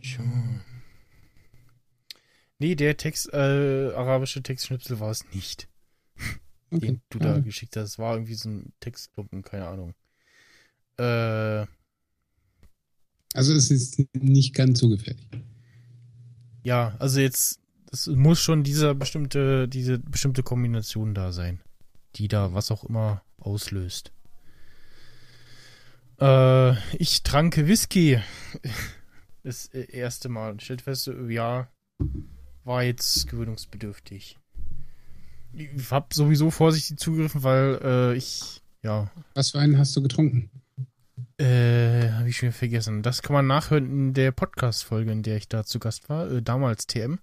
Tja. 0.00 0.22
Nee, 2.58 2.74
der 2.74 2.96
Text, 2.96 3.32
äh, 3.32 3.92
arabische 3.94 4.42
Textschnipsel 4.42 4.98
war 5.00 5.10
es 5.10 5.24
nicht, 5.32 5.68
Okay. 6.72 6.86
den 6.86 7.02
du 7.10 7.18
da 7.18 7.36
Ja. 7.36 7.38
geschickt 7.38 7.76
hast. 7.76 7.90
Es 7.90 7.98
war 7.98 8.14
irgendwie 8.14 8.34
so 8.34 8.48
ein 8.48 8.72
Textklumpen, 8.80 9.42
keine 9.42 9.68
Ahnung. 9.68 9.94
Äh, 10.98 11.66
Also 13.34 13.52
es 13.54 13.70
ist 13.70 14.00
nicht 14.14 14.54
ganz 14.54 14.80
so 14.80 14.88
gefährlich. 14.88 15.26
ja, 16.62 16.96
also 16.98 17.20
jetzt, 17.20 17.60
es 17.92 18.06
muss 18.08 18.40
schon 18.40 18.64
dieser 18.64 18.94
bestimmte, 18.94 19.68
diese 19.68 19.98
bestimmte 19.98 20.42
Kombination 20.42 21.14
da 21.14 21.32
sein, 21.32 21.60
die 22.16 22.28
da 22.28 22.54
was 22.54 22.70
auch 22.70 22.84
immer 22.84 23.22
auslöst. 23.38 24.12
Äh, 26.20 26.72
ich 26.96 27.22
tranke 27.22 27.66
Whisky. 27.66 28.20
Das 29.42 29.66
äh, 29.68 29.86
erste 29.92 30.28
Mal. 30.28 30.58
Stellt 30.58 30.82
fest, 30.82 31.08
ja, 31.28 31.68
war 32.66 32.82
jetzt 32.82 33.28
gewöhnungsbedürftig. 33.28 34.38
Ich 35.52 35.90
hab 35.90 36.12
sowieso 36.12 36.50
vorsichtig 36.50 36.98
zugegriffen, 36.98 37.42
weil 37.42 37.78
äh, 37.82 38.14
ich, 38.16 38.60
ja, 38.82 39.10
Was 39.34 39.52
für 39.52 39.58
einen 39.60 39.78
hast 39.78 39.96
du 39.96 40.02
getrunken? 40.02 40.50
äh, 41.38 42.10
habe 42.10 42.28
ich 42.28 42.36
schon 42.36 42.52
vergessen. 42.52 43.02
Das 43.02 43.22
kann 43.22 43.32
man 43.34 43.46
nachhören 43.46 43.90
in 43.90 44.14
der 44.14 44.32
Podcast-Folge, 44.32 45.12
in 45.12 45.22
der 45.22 45.36
ich 45.38 45.48
da 45.48 45.64
zu 45.64 45.78
Gast 45.78 46.08
war, 46.08 46.30
äh, 46.30 46.42
damals 46.42 46.86
TM. 46.86 47.14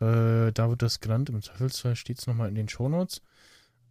Äh, 0.00 0.52
da 0.52 0.68
wird 0.70 0.82
das 0.82 1.00
genannt. 1.00 1.28
Im 1.28 1.42
Zweifelsfall 1.42 1.96
steht 1.96 2.18
es 2.18 2.26
nochmal 2.26 2.48
in 2.48 2.54
den 2.54 2.68
Shownotes. 2.68 3.20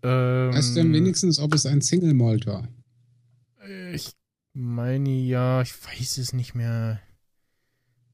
Ähm, 0.04 0.54
Weißt 0.54 0.72
du 0.72 0.76
denn 0.82 0.94
wenigstens, 0.94 1.40
ob 1.40 1.54
es 1.54 1.66
ein 1.66 1.82
Single 1.82 2.14
Malt 2.14 2.46
war? 2.48 2.68
äh, 3.62 3.94
Ich 3.94 4.14
meine 4.54 5.10
ja, 5.10 5.62
ich 5.62 5.74
weiß 5.86 6.18
es 6.18 6.32
nicht 6.34 6.56
mehr. 6.56 7.00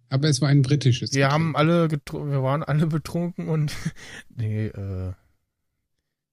Aber 0.10 0.28
es 0.30 0.42
war 0.42 0.50
ein 0.50 0.62
britisches. 0.62 1.14
Wir 1.14 1.26
Getränk. 1.26 1.34
haben 1.34 1.56
alle 1.56 1.90
wir 1.90 2.44
waren 2.44 2.64
alle 2.64 2.88
betrunken 2.88 3.50
und. 3.50 3.76
nee, 4.30 4.68
äh. 4.68 5.14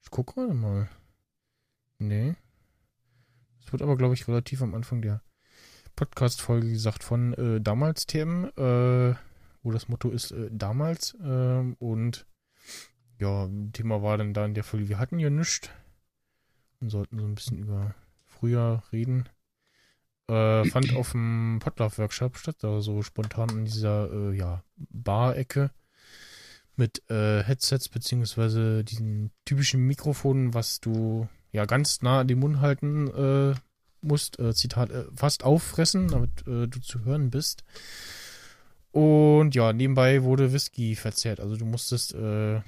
Ich 0.03 0.11
guck 0.11 0.35
gerade 0.35 0.55
mal. 0.55 0.89
Nee. 1.99 2.35
Es 3.65 3.73
wird 3.73 3.82
aber, 3.82 3.97
glaube 3.97 4.15
ich, 4.15 4.27
relativ 4.28 4.61
am 4.62 4.74
Anfang 4.74 5.01
der 5.03 5.23
Podcast-Folge 5.97 6.70
gesagt 6.70 7.05
von 7.05 7.32
äh, 7.35 7.61
damals 7.61 8.07
TM, 8.07 8.47
äh, 8.57 9.15
wo 9.62 9.70
das 9.70 9.89
Motto 9.89 10.11
ist 10.11 10.32
äh, 10.32 10.49
damals. 10.51 11.16
ähm, 11.23 11.77
und 11.78 12.27
ja, 13.19 13.49
Thema 13.73 14.03
war 14.03 14.19
dann 14.19 14.35
da 14.35 14.44
in 14.44 14.55
der 14.55 14.65
Folge, 14.65 14.89
wir 14.89 14.99
hatten 14.99 15.20
ja 15.20 15.31
nichts 15.31 15.70
und 16.81 16.90
sollten 16.90 17.19
so 17.19 17.24
ein 17.24 17.36
bisschen 17.36 17.59
über 17.59 17.94
früher 18.27 18.82
reden. 18.93 19.28
Äh, 20.32 20.64
fand 20.70 20.94
auf 20.96 21.12
dem 21.12 21.59
Potluck-Workshop 21.60 22.38
statt, 22.38 22.56
da 22.60 22.80
so 22.80 23.02
spontan 23.02 23.50
in 23.50 23.64
dieser 23.66 24.10
äh, 24.10 24.34
ja, 24.34 24.62
Bar-Ecke 24.76 25.70
mit 26.74 27.02
äh, 27.10 27.42
Headsets 27.42 27.90
beziehungsweise 27.90 28.82
diesen 28.82 29.30
typischen 29.44 29.86
Mikrofonen, 29.86 30.54
was 30.54 30.80
du 30.80 31.28
ja 31.52 31.66
ganz 31.66 32.00
nah 32.00 32.20
an 32.20 32.28
den 32.28 32.38
Mund 32.38 32.60
halten 32.60 33.09
äh, 33.09 33.54
musst, 34.00 34.38
äh, 34.38 34.54
Zitat, 34.54 34.90
äh, 34.90 35.04
fast 35.14 35.44
auffressen, 35.44 36.09
damit 36.09 36.30
äh, 36.46 36.66
du 36.66 36.80
zu 36.80 37.04
hören 37.04 37.28
bist. 37.30 37.62
Und 38.90 39.54
ja, 39.54 39.74
nebenbei 39.74 40.22
wurde 40.22 40.54
Whisky 40.54 40.96
verzehrt. 40.96 41.40
Also 41.40 41.56
du 41.56 41.66
musstest 41.66 42.14
äh, 42.14 42.62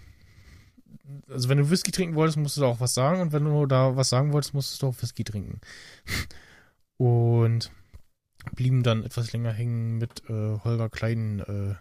also 1.31 1.49
wenn 1.49 1.59
du 1.59 1.71
Whisky 1.71 1.93
trinken 1.93 2.15
wolltest, 2.15 2.37
musstest 2.37 2.63
du 2.63 2.67
auch 2.67 2.81
was 2.81 2.93
sagen 2.93 3.21
und 3.21 3.33
wenn 3.33 3.45
du 3.45 3.67
da 3.67 3.97
was 3.97 4.11
sagen 4.11 4.33
wolltest, 4.33 4.53
musstest 4.53 4.83
du 4.83 4.89
auch 4.89 5.03
Whisky 5.03 5.25
trinken. 5.25 5.61
Und 6.97 7.73
blieben 8.55 8.83
dann 8.83 9.03
etwas 9.05 9.33
länger 9.33 9.53
hängen 9.53 9.99
mit 9.99 10.29
äh, 10.29 10.59
Holger 10.59 10.89
Klein, 10.91 11.41
äh, 11.41 11.75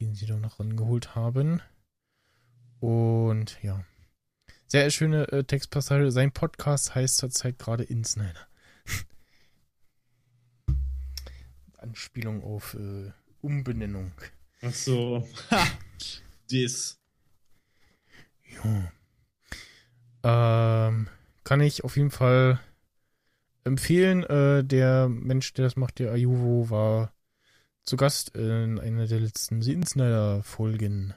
den 0.00 0.14
sie 0.14 0.26
da 0.26 0.36
noch 0.36 0.60
rangeholt 0.60 1.14
haben. 1.14 1.60
Und 2.80 3.62
ja, 3.62 3.84
sehr 4.66 4.90
schöne 4.90 5.28
äh, 5.28 5.44
Textpassage. 5.44 6.10
Sein 6.10 6.32
Podcast 6.32 6.94
heißt 6.94 7.16
zurzeit 7.16 7.58
gerade 7.58 7.84
Insnider. 7.84 8.48
Anspielung 11.78 12.42
auf 12.42 12.74
äh, 12.74 13.12
Umbenennung. 13.40 14.12
Ach 14.62 14.72
so. 14.72 15.28
Ha! 15.50 15.66
Das. 16.50 16.98
Ja. 18.64 18.92
Ähm, 20.88 21.08
kann 21.44 21.60
ich 21.60 21.84
auf 21.84 21.96
jeden 21.96 22.10
Fall 22.10 22.58
empfehlen. 23.64 24.22
Äh, 24.24 24.64
der 24.64 25.08
Mensch, 25.08 25.52
der 25.54 25.64
das 25.64 25.76
macht, 25.76 25.98
der 25.98 26.12
Ayuvo, 26.12 26.70
war 26.70 27.12
zu 27.82 27.96
Gast 27.96 28.30
in 28.36 28.78
einer 28.78 29.06
der 29.06 29.20
letzten 29.20 29.60
Insnider-Folgen. 29.60 31.14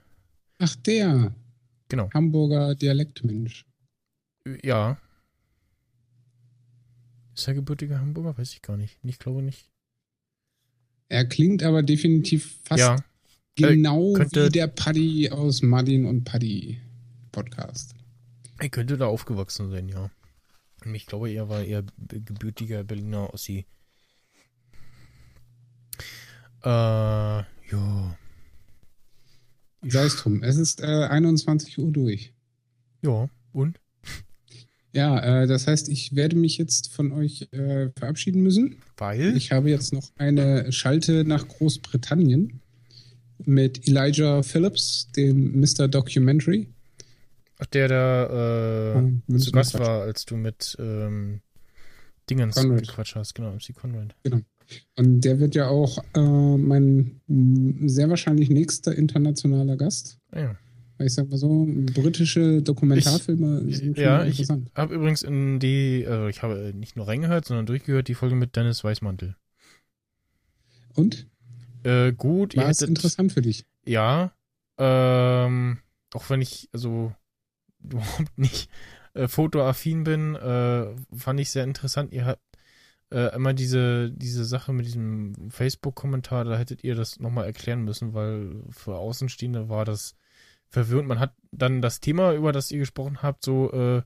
Ach, 0.60 0.76
der. 0.78 1.34
Genau. 1.90 2.10
Hamburger 2.14 2.76
Dialektmensch. 2.76 3.66
Ja. 4.64 4.98
Ist 7.36 7.48
er 7.48 7.54
gebürtiger 7.54 8.00
Hamburger? 8.00 8.38
Weiß 8.38 8.52
ich 8.54 8.62
gar 8.62 8.78
nicht. 8.78 8.98
Ich 9.04 9.20
glaube 9.20 9.42
nicht. 9.44 9.70
Er 11.10 11.26
klingt 11.26 11.64
aber 11.64 11.84
definitiv 11.84 12.60
fast 12.64 12.80
ja. 12.80 12.96
genau 13.56 14.14
könnte- 14.14 14.48
wie 14.48 14.50
der 14.50 14.68
Paddy 14.68 15.30
aus 15.30 15.62
Martin 15.62 16.06
und 16.06 16.24
Paddy 16.26 16.82
Podcast. 17.32 17.96
Er 18.58 18.70
könnte 18.70 18.98
da 18.98 19.06
aufgewachsen 19.06 19.70
sein, 19.70 19.88
ja. 19.88 20.10
Ich 20.96 21.06
glaube, 21.06 21.30
er 21.30 21.50
war 21.50 21.64
eher 21.64 21.84
gebürtiger 21.98 22.84
Berliner 22.84 23.34
Ossi. 23.34 23.66
Äh, 26.64 26.70
ja. 26.70 28.18
Sei 29.84 30.04
es 30.04 30.16
drum. 30.18 30.44
Es 30.44 30.58
ist 30.58 30.82
äh, 30.82 30.86
21 30.86 31.78
Uhr 31.80 31.92
durch. 31.92 32.34
Ja, 33.02 33.30
und? 33.54 33.80
Ja, 34.94 35.44
äh, 35.44 35.48
das 35.48 35.68
heißt, 35.68 35.90
ich 35.90 36.16
werde 36.16 36.36
mich 36.36 36.58
jetzt 36.58 36.92
von 36.94 37.12
euch 37.12 37.48
äh, 37.52 37.90
verabschieden 37.96 38.42
müssen. 38.42 38.78
Weil? 38.98 39.38
Ich 39.38 39.52
habe 39.52 39.70
jetzt 39.70 39.94
noch 39.94 40.10
eine 40.18 40.72
Schalte 40.72 41.24
nach 41.24 41.48
Großbritannien 41.48 42.62
mit 43.46 43.88
Elijah 43.88 44.42
Phillips, 44.42 45.12
dem 45.16 45.60
Mr. 45.60 45.88
Documentary. 45.88 46.68
Ach, 47.60 47.66
der 47.68 47.88
da 47.88 48.96
äh, 49.00 49.38
zu 49.38 49.52
Gast 49.52 49.78
war, 49.80 50.02
als 50.02 50.26
du 50.26 50.36
mit 50.38 50.76
ähm, 50.80 51.42
Dingens 52.30 52.56
Conrad. 52.56 52.82
gequatscht 52.82 53.16
hast. 53.16 53.34
Genau, 53.36 53.52
MC 53.52 53.74
Conrad. 53.76 54.16
Und 54.96 55.22
der 55.22 55.40
wird 55.40 55.56
ja 55.56 55.68
auch 55.70 55.98
äh, 56.14 56.20
mein 56.20 57.22
sehr 57.28 58.10
wahrscheinlich 58.10 58.50
nächster 58.50 58.96
internationaler 58.96 59.78
Gast. 59.78 60.20
Ah, 60.32 60.40
ja. 60.42 60.56
Ich 61.00 61.14
sag 61.14 61.30
mal 61.30 61.38
so, 61.38 61.68
britische 61.94 62.62
Dokumentarfilme 62.64 63.72
sind 63.72 63.96
schon 63.96 64.04
Ja, 64.04 64.24
ich 64.24 64.40
interessant. 64.40 64.72
habe 64.74 64.96
übrigens 64.96 65.22
in 65.22 65.60
die, 65.60 66.04
äh, 66.04 66.30
ich 66.30 66.42
habe 66.42 66.74
nicht 66.76 66.96
nur 66.96 67.08
reingehört, 67.08 67.46
sondern 67.46 67.66
durchgehört, 67.68 68.08
die 68.08 68.16
Folge 68.16 68.36
mit 68.36 68.56
Dennis 68.56 68.84
Weißmantel. 68.84 69.36
Und? 70.96 71.28
Äh, 71.84 72.14
gut, 72.14 72.58
War 72.58 72.70
es 72.70 72.78
hättet, 72.82 72.90
interessant 72.90 73.32
für 73.32 73.42
dich? 73.42 73.64
ja, 73.86 74.34
ähm, 74.80 75.78
auch 76.14 76.30
wenn 76.30 76.42
ich, 76.42 76.68
also, 76.74 77.14
überhaupt 77.94 78.38
nicht 78.38 78.70
äh, 79.14 79.28
fotoaffin 79.28 80.04
bin, 80.04 80.36
äh, 80.36 80.96
fand 81.16 81.40
ich 81.40 81.52
sehr 81.52 81.64
interessant. 81.64 82.14
Ihr 82.14 82.26
habt 82.26 82.42
äh, 83.12 83.34
immer 83.36 83.54
diese, 83.54 84.12
diese 84.12 84.46
Sache 84.46 84.74
mit 84.74 84.86
diesem 84.86 85.50
Facebook-Kommentar, 85.50 86.46
da 86.46 86.58
hättet 86.58 86.84
ihr 86.84 86.96
das 86.96 87.20
nochmal 87.20 87.46
erklären 87.46 87.84
müssen, 87.84 88.14
weil 88.14 88.64
für 88.70 88.96
Außenstehende 88.96 89.70
war 89.70 89.86
das 89.86 90.16
verwirrend. 90.70 91.08
Man 91.08 91.20
hat 91.20 91.34
dann 91.52 91.82
das 91.82 92.00
Thema, 92.00 92.34
über 92.34 92.52
das 92.52 92.72
ihr 92.72 92.80
gesprochen 92.80 93.22
habt, 93.22 93.44
so, 93.44 93.72
äh, 93.72 94.02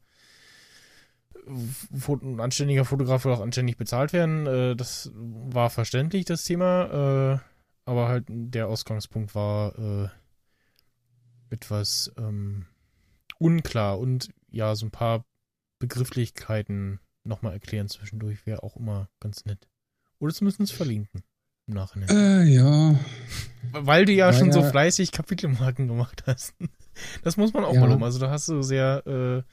ein 1.47 2.39
anständiger 2.39 2.85
Fotograf 2.85 3.25
will 3.25 3.33
auch 3.33 3.41
anständig 3.41 3.77
bezahlt 3.77 4.13
werden. 4.13 4.45
Äh, 4.45 4.75
das 4.75 5.11
war 5.15 5.69
verständlich, 5.69 6.25
das 6.25 6.43
Thema. 6.43 7.33
Äh, 7.35 7.39
aber 7.89 8.07
halt 8.07 8.25
der 8.29 8.67
Ausgangspunkt 8.67 9.33
war 9.33 9.77
äh, 9.77 10.09
etwas 11.49 12.11
ähm, 12.17 12.67
unklar 13.41 13.99
und 13.99 14.29
ja, 14.49 14.75
so 14.75 14.85
ein 14.85 14.91
paar 14.91 15.25
Begrifflichkeiten 15.79 16.99
nochmal 17.23 17.53
erklären 17.53 17.87
zwischendurch 17.89 18.45
wäre 18.45 18.63
auch 18.63 18.75
immer 18.77 19.09
ganz 19.19 19.45
nett. 19.45 19.67
Oder 20.19 20.33
zumindest 20.33 20.73
verlinken 20.73 21.23
im 21.67 21.73
Nachhinein. 21.75 22.09
Äh, 22.09 22.43
ja. 22.45 22.95
Weil 23.71 24.05
du 24.05 24.11
ja 24.13 24.27
War 24.27 24.33
schon 24.33 24.51
so 24.51 24.61
ja- 24.61 24.69
fleißig 24.69 25.11
Kapitelmarken 25.11 25.87
gemacht 25.87 26.23
hast. 26.27 26.53
Das 27.23 27.37
muss 27.37 27.53
man 27.53 27.63
auch 27.63 27.73
Ja. 27.73 27.79
mal 27.79 27.91
um. 27.91 28.03
Also 28.03 28.19
da 28.19 28.29
hast 28.29 28.49
du 28.49 28.61
sehr 28.61 29.07
äh, 29.07 29.43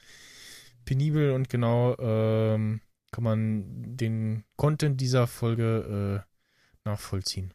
penibel 0.83 1.31
und 1.31 1.47
genau 1.49 1.95
ähm, 1.97 2.81
kann 3.11 3.23
man 3.23 3.63
den 3.95 4.43
Content 4.57 4.99
dieser 4.99 5.25
Folge 5.25 6.25
äh, 6.27 6.87
nachvollziehen. 6.87 7.53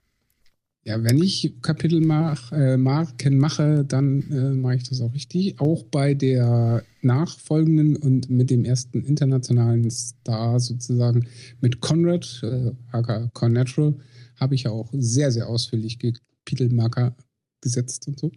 Ja, 0.86 1.02
wenn 1.02 1.22
ich 1.22 1.54
Kapitel 1.62 2.02
mach, 2.02 2.52
äh, 2.52 2.76
mache, 2.76 3.86
dann 3.86 4.30
äh, 4.30 4.50
mache 4.50 4.76
ich 4.76 4.88
das 4.88 5.00
auch 5.00 5.14
richtig. 5.14 5.58
Auch 5.58 5.84
bei 5.84 6.12
der 6.12 6.84
nachfolgenden 7.00 7.96
und 7.96 8.28
mit 8.28 8.50
dem 8.50 8.66
ersten 8.66 9.02
internationalen 9.02 9.90
Star 9.90 10.60
sozusagen 10.60 11.26
mit 11.62 11.80
Conrad, 11.80 12.40
äh, 12.42 12.72
aka 12.92 13.30
Connatural, 13.32 13.96
habe 14.36 14.54
ich 14.54 14.64
ja 14.64 14.72
auch 14.72 14.90
sehr, 14.92 15.32
sehr 15.32 15.48
ausführlich 15.48 15.98
Kapitelmarker 15.98 17.16
gesetzt 17.62 18.06
und 18.06 18.20
so. 18.20 18.30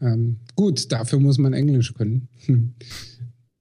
Ähm, 0.00 0.38
gut, 0.56 0.90
dafür 0.90 1.20
muss 1.20 1.38
man 1.38 1.52
Englisch 1.52 1.94
können, 1.94 2.28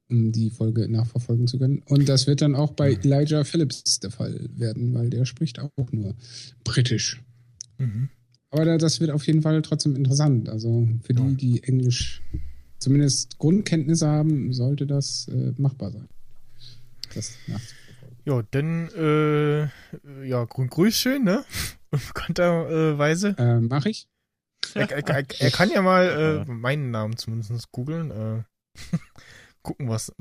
um 0.10 0.32
die 0.32 0.50
Folge 0.50 0.90
nachverfolgen 0.90 1.46
zu 1.46 1.60
können. 1.60 1.84
Und 1.86 2.10
das 2.10 2.26
wird 2.26 2.42
dann 2.42 2.56
auch 2.56 2.72
bei 2.72 2.94
Elijah 2.94 3.44
Phillips 3.44 4.00
der 4.00 4.10
Fall 4.10 4.50
werden, 4.56 4.96
weil 4.96 5.12
der 5.12 5.26
spricht 5.26 5.60
auch 5.60 5.92
nur 5.92 6.16
britisch. 6.64 7.22
Mhm. 7.82 8.10
Aber 8.52 8.66
da, 8.66 8.78
das 8.78 9.00
wird 9.00 9.12
auf 9.12 9.26
jeden 9.28 9.42
Fall 9.42 9.62
trotzdem 9.62 9.96
interessant. 9.96 10.50
Also 10.50 10.88
für 11.04 11.14
die, 11.14 11.36
die 11.36 11.64
Englisch 11.64 12.22
zumindest 12.80 13.38
Grundkenntnisse 13.40 14.08
haben, 14.08 14.52
sollte 14.54 14.86
das 14.86 15.28
äh, 15.30 15.54
machbar 15.58 15.92
sein. 15.92 16.08
Das. 17.14 17.38
Ja, 18.26 18.42
dann 18.52 18.90
äh, 18.90 20.28
ja, 20.28 20.44
grün 20.46 20.70
grüß 20.70 20.96
schön, 20.96 21.24
ne? 21.24 21.44
Unbekannterweise. 21.92 23.36
Äh, 23.38 23.60
Mache 23.60 23.90
ich. 23.90 24.08
Er, 24.76 24.90
er, 24.92 25.08
er, 25.08 25.26
er 25.40 25.52
kann 25.52 25.70
ja 25.70 25.82
mal 25.82 26.46
äh, 26.48 26.52
meinen 26.52 26.92
Namen 26.92 27.18
zumindest 27.18 27.72
googeln. 27.72 28.12
Äh, 28.12 28.44
gucken, 29.64 29.90
was 29.90 30.14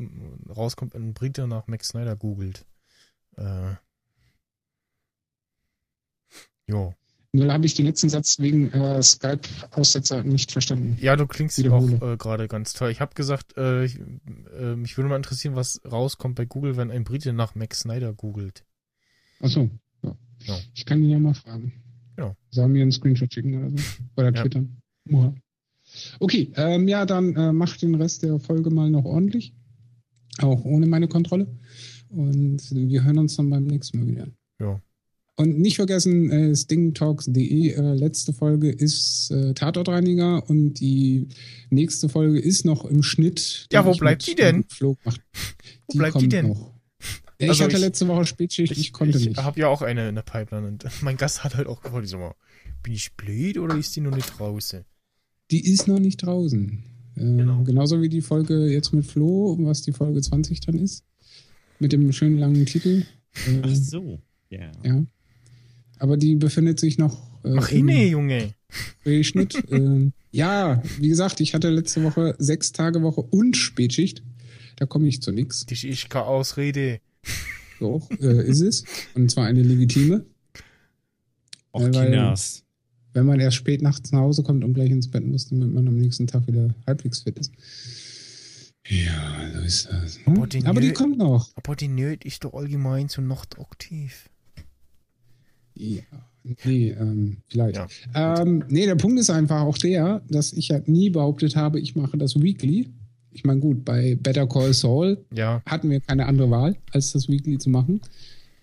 rauskommt, 0.49 0.95
wenn 0.95 1.09
ein 1.09 1.15
Brite 1.15 1.47
nach 1.47 1.66
Max 1.66 1.89
Snyder 1.89 2.16
googelt. 2.16 2.66
Äh, 3.37 3.74
jo. 6.66 6.95
Nur 7.32 7.52
habe 7.52 7.65
ich 7.65 7.74
den 7.74 7.86
letzten 7.86 8.09
Satz 8.09 8.40
wegen 8.40 8.73
äh, 8.73 9.01
Skype-Aussetzer 9.02 10.24
nicht 10.24 10.51
verstanden. 10.51 10.98
Ja, 11.01 11.15
du 11.15 11.27
klingst 11.28 11.59
Wiederhole. 11.59 11.97
auch 12.02 12.12
äh, 12.15 12.16
gerade 12.16 12.48
ganz 12.48 12.73
toll. 12.73 12.90
Ich 12.90 13.01
habe 13.01 13.15
gesagt, 13.15 13.57
äh, 13.57 13.85
ich, 13.85 14.01
äh, 14.59 14.74
mich 14.74 14.97
würde 14.97 15.09
mal 15.09 15.16
interessieren, 15.16 15.55
was 15.55 15.81
rauskommt 15.90 16.35
bei 16.35 16.44
Google, 16.44 16.77
wenn 16.77 16.90
ein 16.90 17.05
Brite 17.05 17.32
nach 17.32 17.55
Max 17.55 17.81
Snyder 17.81 18.12
googelt. 18.12 18.65
Achso. 19.40 19.70
Ja. 20.02 20.16
Ja. 20.44 20.59
Ich 20.74 20.85
kann 20.86 21.02
ihn 21.02 21.11
ja 21.11 21.19
mal 21.20 21.35
fragen. 21.35 21.73
Ja. 22.19 22.35
Soll 22.51 22.69
mir 22.69 22.82
einen 22.82 22.93
Screenshot 22.93 23.32
schicken 23.32 23.55
oder 23.59 23.70
so? 23.70 23.85
Oder 24.16 24.35
Ja. 24.35 24.43
twittern. 24.43 24.77
Muha. 25.05 25.32
Okay, 26.19 26.52
ähm, 26.57 26.89
ja, 26.89 27.07
dann 27.07 27.35
äh, 27.36 27.52
mach 27.52 27.77
den 27.77 27.94
Rest 27.94 28.23
der 28.24 28.39
Folge 28.40 28.70
mal 28.70 28.90
noch 28.90 29.05
ordentlich. 29.05 29.55
Auch 30.39 30.65
ohne 30.65 30.86
meine 30.86 31.07
Kontrolle. 31.09 31.47
Und 32.09 32.59
wir 32.73 33.05
hören 33.05 33.19
uns 33.19 33.36
dann 33.36 33.51
beim 33.51 33.65
nächsten 33.65 34.01
Mal 34.01 34.07
wieder. 34.09 34.27
Ja. 34.59 34.81
Und 35.41 35.59
nicht 35.59 35.77
vergessen, 35.77 36.31
äh, 36.31 36.55
stingtalks.de, 36.55 37.69
äh, 37.73 37.95
letzte 37.95 38.33
Folge 38.35 38.71
ist 38.71 39.31
äh, 39.31 39.55
Tatortreiniger 39.55 40.49
und 40.51 40.75
die 40.75 41.29
nächste 41.71 42.09
Folge 42.11 42.39
ist 42.39 42.65
noch 42.67 42.85
im 42.85 43.03
Schnitt. 43.03 43.67
Ja, 43.73 43.85
wo 43.87 43.93
ich 43.93 43.99
bleibt 44.01 44.27
die 44.27 44.35
denn? 44.35 44.65
Flo 44.69 44.97
gemacht. 44.97 45.21
Wo 45.93 45.99
bleibt 45.99 46.21
die 46.21 46.29
denn? 46.29 46.49
Noch. 46.49 46.75
Ja, 47.41 47.49
Also 47.49 47.53
ich 47.53 47.61
hatte 47.62 47.77
ich- 47.77 47.81
letzte 47.83 48.07
Woche 48.09 48.27
Spätschicht, 48.27 48.77
ich, 48.77 48.93
konnte 48.93 49.17
ich 49.19 49.29
nicht. 49.29 49.43
habe 49.43 49.59
ja 49.59 49.69
auch 49.69 49.81
eine 49.83 50.09
in 50.11 50.15
der 50.15 50.23
Pipeline 50.23 50.67
und 50.69 50.85
mein 51.03 51.17
Gast 51.17 51.43
hat 51.43 51.57
halt 51.57 51.67
auch 51.69 51.81
gefragt, 51.81 52.05
ich 52.05 52.11
sag 52.11 52.21
mal, 52.21 52.35
bin 52.83 52.93
ich 52.93 53.12
blöd 53.17 53.57
oder 53.59 53.77
ist 53.77 53.97
die 53.97 54.01
noch 54.03 54.15
nicht 54.15 54.39
draußen? 54.39 54.85
Die 55.51 55.67
ist 55.73 55.89
noch 55.89 55.99
nicht 56.01 56.19
draußen. 56.19 56.85
Äh, 57.17 57.21
Genau. 57.21 57.62
Genauso 57.65 58.01
wie 58.03 58.09
die 58.09 58.21
Folge 58.21 58.67
jetzt 58.71 58.93
mit 58.93 59.05
Flo, 59.07 59.57
was 59.61 59.83
die 59.83 59.93
Folge 59.93 60.21
20 60.21 60.61
dann 60.61 60.79
ist. 60.79 61.03
Mit 61.79 61.93
dem 61.93 62.12
schönen 62.12 62.39
langen 62.39 62.67
Titel. 62.67 63.05
Äh, 63.47 63.61
Ach 63.62 63.75
so. 63.75 64.21
Ja. 64.51 64.71
ja. 64.85 65.03
Aber 66.01 66.16
die 66.16 66.35
befindet 66.35 66.81
sich 66.81 66.98
noch 66.98 67.16
äh, 67.44 67.51
Mach 67.51 67.70
im 67.70 67.89
hin, 67.89 68.09
Junge. 68.10 68.55
Drehschnitt. 69.05 69.55
äh, 69.70 70.10
Ja, 70.32 70.82
wie 70.98 71.09
gesagt, 71.09 71.40
ich 71.40 71.55
hatte 71.55 71.70
letzte 71.70 72.02
Woche 72.02 72.35
sechs 72.39 72.72
Tage 72.72 73.02
Woche 73.02 73.20
und 73.20 73.56
Spätschicht. 73.56 74.22
Da 74.77 74.86
komme 74.86 75.09
ich 75.09 75.20
zu 75.22 75.31
nichts. 75.31 75.66
Das 75.66 75.85
ist 75.85 76.09
keine 76.09 76.24
Ausrede. 76.24 77.01
So 77.78 78.02
äh, 78.20 78.47
ist 78.48 78.60
es. 78.62 78.85
Und 79.14 79.31
zwar 79.31 79.47
eine 79.47 79.62
legitime. 79.62 80.24
Och, 81.72 81.82
Ja, 81.82 81.93
weil-. 81.94 82.36
Wenn 83.12 83.27
man 83.27 83.40
erst 83.40 83.56
spät 83.56 83.82
nachts 83.82 84.12
nach 84.12 84.20
Hause 84.20 84.43
kommt 84.43 84.62
und 84.64 84.72
gleich 84.72 84.90
ins 84.90 85.10
Bett 85.10 85.27
muss, 85.27 85.48
damit 85.48 85.72
man 85.72 85.86
am 85.89 85.97
nächsten 85.97 86.27
Tag 86.28 86.47
wieder 86.47 86.74
halbwegs 86.86 87.20
fit 87.20 87.39
ist. 87.39 87.52
Ja, 88.86 89.51
so 89.52 89.60
ist 89.60 89.89
das. 89.90 90.16
ne? 90.18 90.22
Aber 90.27 90.47
die 90.47 90.64
Aber 90.64 90.81
die 90.81 90.93
kommt 90.93 91.18
noch. 91.18 91.51
Aber 91.56 91.77
die 91.77 91.89
Nöt 91.89 92.24
ist 92.24 92.44
doch 92.44 92.55
allgemein 92.55 93.09
so 93.09 93.20
nachtaktiv. 93.20 94.30
Ja, 95.81 96.02
nee, 96.65 96.90
ähm, 96.90 97.39
vielleicht. 97.48 97.77
Ja. 98.15 98.40
Ähm, 98.43 98.65
nee, 98.69 98.86
der 98.86 98.97
Punkt 98.97 99.19
ist 99.19 99.31
einfach 99.31 99.62
auch 99.62 99.78
der, 99.78 100.23
dass 100.28 100.52
ich 100.52 100.69
ja 100.69 100.81
nie 100.86 101.11
behauptet 101.11 101.57
habe, 101.57 101.81
ich 101.81 101.97
mache 101.97 102.19
das 102.19 102.40
Weekly. 102.40 102.89
Ich 103.32 103.44
meine, 103.44 103.61
gut, 103.61 103.85
bei 103.85 104.16
Better 104.20 104.47
Call 104.47 104.74
Saul 104.74 105.19
Ja, 105.32 105.62
hatten 105.66 105.89
wir 105.90 106.01
keine 106.01 106.27
andere 106.27 106.51
Wahl, 106.51 106.77
als 106.93 107.12
das 107.12 107.28
Weekly 107.28 107.59
zu 107.59 107.70
machen. 107.70 108.01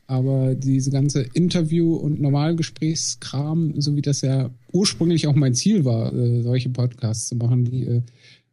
Aber 0.08 0.56
diese 0.56 0.90
ganze 0.90 1.22
Interview- 1.34 1.96
und 1.96 2.22
Normalgesprächskram, 2.22 3.74
so 3.80 3.96
wie 3.96 4.02
das 4.02 4.22
ja 4.22 4.50
ursprünglich 4.72 5.28
auch 5.28 5.36
mein 5.36 5.54
Ziel 5.54 5.84
war, 5.84 6.14
äh, 6.14 6.44
solche 6.44 6.70
Podcasts 6.70 7.28
zu 7.28 7.36
machen, 7.36 7.66
die 7.66 7.86
äh, 7.86 8.02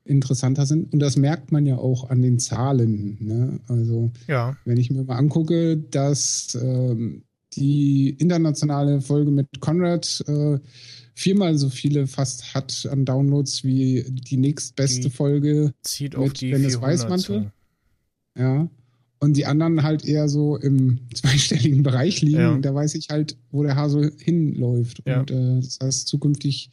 interessanter 0.04 0.66
sind. 0.66 0.92
Und 0.92 0.98
das 0.98 1.16
merkt 1.16 1.52
man 1.52 1.64
ja 1.64 1.76
auch 1.76 2.10
an 2.10 2.22
den 2.22 2.38
Zahlen. 2.38 3.16
Ne? 3.20 3.60
Also 3.68 4.10
ja. 4.26 4.56
wenn 4.64 4.76
ich 4.76 4.90
mir 4.90 5.04
mal 5.04 5.16
angucke, 5.16 5.76
dass 5.76 6.58
ähm, 6.60 7.22
die 7.56 8.10
internationale 8.18 9.00
Folge 9.00 9.30
mit 9.30 9.48
Konrad 9.60 10.22
äh, 10.26 10.58
viermal 11.14 11.56
so 11.56 11.68
viele 11.68 12.06
fast 12.06 12.54
hat 12.54 12.86
an 12.90 13.04
Downloads 13.04 13.64
wie 13.64 14.04
die 14.08 14.36
nächstbeste 14.36 15.02
Die- 15.08 15.10
Folge. 15.10 15.72
Zieht 15.82 16.16
auf 16.16 16.28
Mit 16.28 16.40
die 16.40 16.50
Dennis 16.50 16.74
400 16.76 16.82
Weißmantel? 16.92 17.50
zu. 18.36 18.40
Ja. 18.40 18.68
Und 19.20 19.36
die 19.36 19.46
anderen 19.46 19.82
halt 19.82 20.04
eher 20.04 20.28
so 20.28 20.56
im 20.56 20.98
zweistelligen 21.14 21.82
Bereich 21.82 22.20
liegen. 22.20 22.38
Ja. 22.38 22.58
Da 22.58 22.74
weiß 22.74 22.94
ich 22.96 23.08
halt, 23.10 23.36
wo 23.52 23.62
der 23.62 23.76
Hase 23.76 24.12
hinläuft. 24.18 25.02
Ja. 25.06 25.20
Und 25.20 25.30
äh, 25.30 25.60
das 25.60 25.78
heißt, 25.82 26.08
zukünftig 26.08 26.70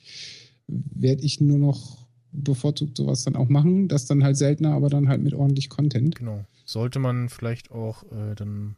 werde 0.67 1.23
ich 1.23 1.39
nur 1.39 1.57
noch 1.59 2.07
bevorzugt 2.33 2.97
sowas 2.97 3.23
dann 3.23 3.35
auch 3.35 3.49
machen. 3.49 3.87
Das 3.87 4.05
dann 4.05 4.23
halt 4.23 4.37
seltener, 4.37 4.73
aber 4.73 4.89
dann 4.89 5.07
halt 5.07 5.21
mit 5.21 5.33
ordentlich 5.33 5.69
Content. 5.69 6.15
Genau. 6.15 6.43
Sollte 6.65 6.99
man 6.99 7.29
vielleicht 7.29 7.71
auch 7.71 8.03
äh, 8.11 8.35
dann 8.35 8.75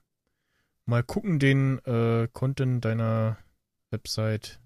mal 0.85 1.03
gucken, 1.03 1.39
den 1.39 1.80
äh, 1.85 2.27
Content 2.34 2.84
deiner 2.85 3.38
Website, 3.91 4.60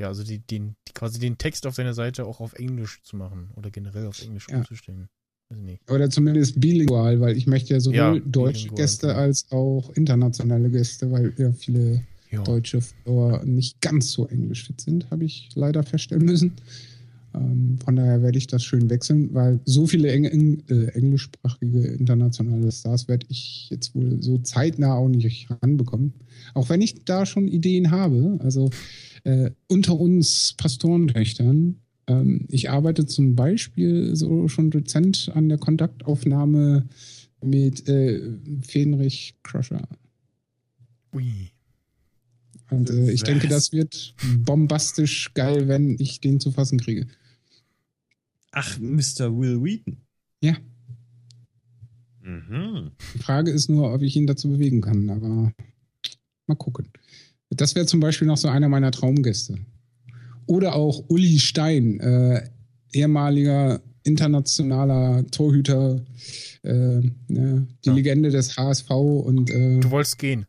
ja, 0.00 0.08
also 0.08 0.22
die, 0.24 0.38
den, 0.38 0.76
quasi 0.94 1.18
den 1.18 1.38
Text 1.38 1.66
auf 1.66 1.76
deiner 1.76 1.94
Seite 1.94 2.24
auch 2.24 2.40
auf 2.40 2.54
Englisch 2.54 3.02
zu 3.02 3.16
machen 3.16 3.50
oder 3.56 3.70
generell 3.70 4.06
auf 4.06 4.20
Englisch 4.22 4.48
Ja. 4.48 4.58
umzustellen. 4.58 5.08
Nicht. 5.52 5.90
Oder 5.90 6.08
zumindest 6.10 6.60
bilingual, 6.60 7.20
weil 7.20 7.36
ich 7.36 7.48
möchte 7.48 7.74
ja 7.74 7.80
sowohl 7.80 7.98
Ja, 7.98 8.20
deutsche 8.24 8.68
Gäste 8.68 9.08
genau. 9.08 9.18
als 9.18 9.50
auch 9.50 9.90
internationale 9.94 10.70
Gäste, 10.70 11.10
weil 11.10 11.32
ja 11.38 11.52
viele 11.52 12.04
Ja. 12.30 12.44
deutsche 12.44 12.80
Follower 12.80 13.44
nicht 13.44 13.80
ganz 13.80 14.12
so 14.12 14.28
englischfit 14.28 14.80
sind, 14.80 15.10
habe 15.10 15.24
ich 15.24 15.48
leider 15.56 15.82
feststellen 15.82 16.24
müssen. 16.24 16.52
Ähm, 17.34 17.78
von 17.84 17.96
daher 17.96 18.22
werde 18.22 18.38
ich 18.38 18.46
das 18.46 18.64
schön 18.64 18.90
wechseln, 18.90 19.32
weil 19.32 19.60
so 19.64 19.86
viele 19.86 20.10
Eng 20.10 20.24
Eng 20.24 20.62
äh, 20.68 20.86
englischsprachige 20.92 21.86
internationale 21.86 22.70
Stars 22.72 23.08
werde 23.08 23.26
ich 23.28 23.68
jetzt 23.70 23.94
wohl 23.94 24.22
so 24.22 24.38
zeitnah 24.38 24.94
auch 24.94 25.08
nicht 25.08 25.48
ranbekommen. 25.62 26.12
Auch 26.54 26.68
wenn 26.68 26.80
ich 26.80 27.04
da 27.04 27.26
schon 27.26 27.48
Ideen 27.48 27.90
habe. 27.90 28.38
Also 28.42 28.70
äh, 29.24 29.50
unter 29.68 29.98
uns 29.98 30.54
Pastorentöchtern. 30.56 31.76
Ähm, 32.06 32.46
ich 32.48 32.70
arbeite 32.70 33.06
zum 33.06 33.36
Beispiel 33.36 34.16
so 34.16 34.48
schon 34.48 34.70
dezent 34.70 35.30
an 35.34 35.48
der 35.48 35.58
Kontaktaufnahme 35.58 36.86
mit 37.42 37.88
äh, 37.88 38.20
Fenrich 38.62 39.34
Crusher. 39.42 39.88
Ui. 41.14 41.50
Und 42.70 42.90
äh, 42.90 43.10
ich 43.10 43.22
denke, 43.22 43.48
das 43.48 43.72
wird 43.72 44.14
bombastisch 44.44 45.32
geil, 45.34 45.68
wenn 45.68 45.96
ich 45.98 46.20
den 46.20 46.40
zu 46.40 46.52
fassen 46.52 46.78
kriege. 46.78 47.06
Ach, 48.52 48.78
Mr. 48.78 49.36
Will 49.38 49.62
Wheaton. 49.62 49.98
Ja. 50.42 50.56
Mhm. 52.22 52.90
Die 53.14 53.18
Frage 53.18 53.50
ist 53.50 53.68
nur, 53.68 53.92
ob 53.92 54.02
ich 54.02 54.16
ihn 54.16 54.26
dazu 54.26 54.48
bewegen 54.48 54.80
kann, 54.80 55.08
aber 55.10 55.52
mal 56.46 56.54
gucken. 56.56 56.88
Das 57.50 57.74
wäre 57.74 57.86
zum 57.86 58.00
Beispiel 58.00 58.28
noch 58.28 58.36
so 58.36 58.48
einer 58.48 58.68
meiner 58.68 58.90
Traumgäste. 58.92 59.58
Oder 60.46 60.74
auch 60.74 61.04
Uli 61.08 61.38
Stein, 61.38 61.98
äh, 62.00 62.48
ehemaliger 62.92 63.80
internationaler 64.02 65.26
Torhüter, 65.30 66.00
äh, 66.62 67.00
ne, 67.28 67.66
die 67.84 67.88
Ja. 67.88 67.94
Legende 67.94 68.30
des 68.30 68.56
HSV 68.56 68.90
und 68.90 69.50
äh, 69.50 69.80
Du 69.80 69.90
wolltest 69.90 70.18
gehen. 70.18 70.46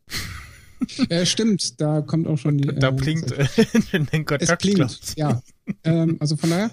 äh, 1.10 1.26
stimmt, 1.26 1.80
da 1.80 2.02
kommt 2.02 2.28
auch 2.28 2.38
schon 2.38 2.58
die. 2.58 2.68
Da 2.68 2.90
äh, 2.90 2.92
blinkt 2.94 3.32
äh, 3.32 3.46
dein 3.92 4.08
Es 4.12 4.26
Kontakt. 4.26 4.62
klingt, 4.62 5.00
ja. 5.16 5.42
Ähm, 5.84 6.18
also 6.20 6.36
von 6.36 6.50
daher, 6.50 6.72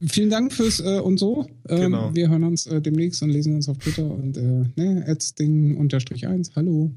vielen 0.00 0.30
Dank 0.30 0.52
fürs 0.52 0.80
äh, 0.80 1.00
und 1.00 1.18
so. 1.18 1.46
Ähm, 1.68 1.78
Genau. 1.92 2.14
Wir 2.14 2.28
hören 2.28 2.44
uns 2.44 2.66
äh, 2.66 2.80
demnächst 2.80 3.22
und 3.22 3.30
lesen 3.30 3.54
uns 3.54 3.68
auf 3.68 3.78
Twitter 3.78 4.10
und 4.10 4.36
äh, 4.36 4.64
ne, 4.76 5.16
Ding 5.38 5.76
unterstrich 5.76 6.26
eins. 6.26 6.54
Hallo. 6.56 6.92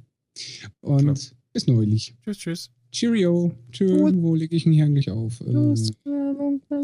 Und 0.82 1.04
Klar. 1.04 1.16
bis 1.54 1.68
neulich. 1.68 2.16
Tschüss, 2.24 2.38
tschüss. 2.38 2.72
Cheerio. 2.92 3.52
Tschö, 3.72 4.12
wo 4.22 4.36
lege 4.36 4.56
ich 4.56 4.66
ihn 4.66 4.74
hier 4.74 4.86
eigentlich 4.86 5.10
auf? 5.12 5.42
Äh, 5.42 5.56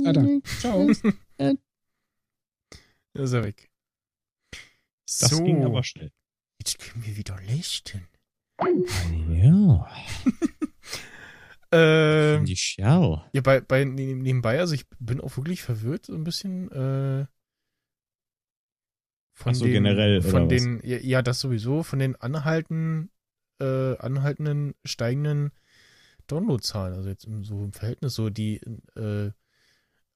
ah, 0.05 0.13
da. 0.13 0.27
Ciao. 0.59 0.89
Da 3.17 3.23
ist 3.23 3.33
er 3.33 3.43
weg. 3.45 3.71
Das 4.51 5.31
so, 5.31 5.43
ging 5.43 5.63
aber 5.63 5.83
schnell. 5.83 6.11
jetzt 6.59 6.77
können 6.77 7.03
wir 7.03 7.17
wieder 7.17 7.35
leuchten. 7.49 8.01
Ja. 9.41 9.87
Ähm, 11.71 12.45
Die 12.45 12.55
Schau. 12.55 13.23
ja, 13.33 13.41
bei, 13.41 13.59
bei 13.61 13.83
neben- 13.83 14.21
nebenbei, 14.21 14.59
also 14.59 14.73
ich 14.73 14.85
bin 14.99 15.19
auch 15.21 15.35
wirklich 15.37 15.61
verwirrt, 15.61 16.05
so 16.05 16.13
ein 16.15 16.23
bisschen. 16.23 16.71
Äh, 16.71 17.25
von 19.33 19.53
so, 19.53 19.65
den, 19.65 19.73
generell, 19.73 20.21
Von 20.21 20.49
den, 20.49 20.79
ja, 20.83 20.97
ja, 20.97 21.21
das 21.21 21.39
sowieso, 21.39 21.83
von 21.83 21.99
den 21.99 22.15
anhalten, 22.15 23.11
äh, 23.59 23.95
anhaltenden, 23.97 24.73
steigenden 24.83 25.51
Downloadzahlen. 26.25 26.95
Also 26.95 27.09
jetzt 27.09 27.25
im, 27.25 27.43
so 27.43 27.63
im 27.63 27.71
Verhältnis, 27.73 28.15
so 28.15 28.29
die 28.31 28.59
äh, 28.95 29.31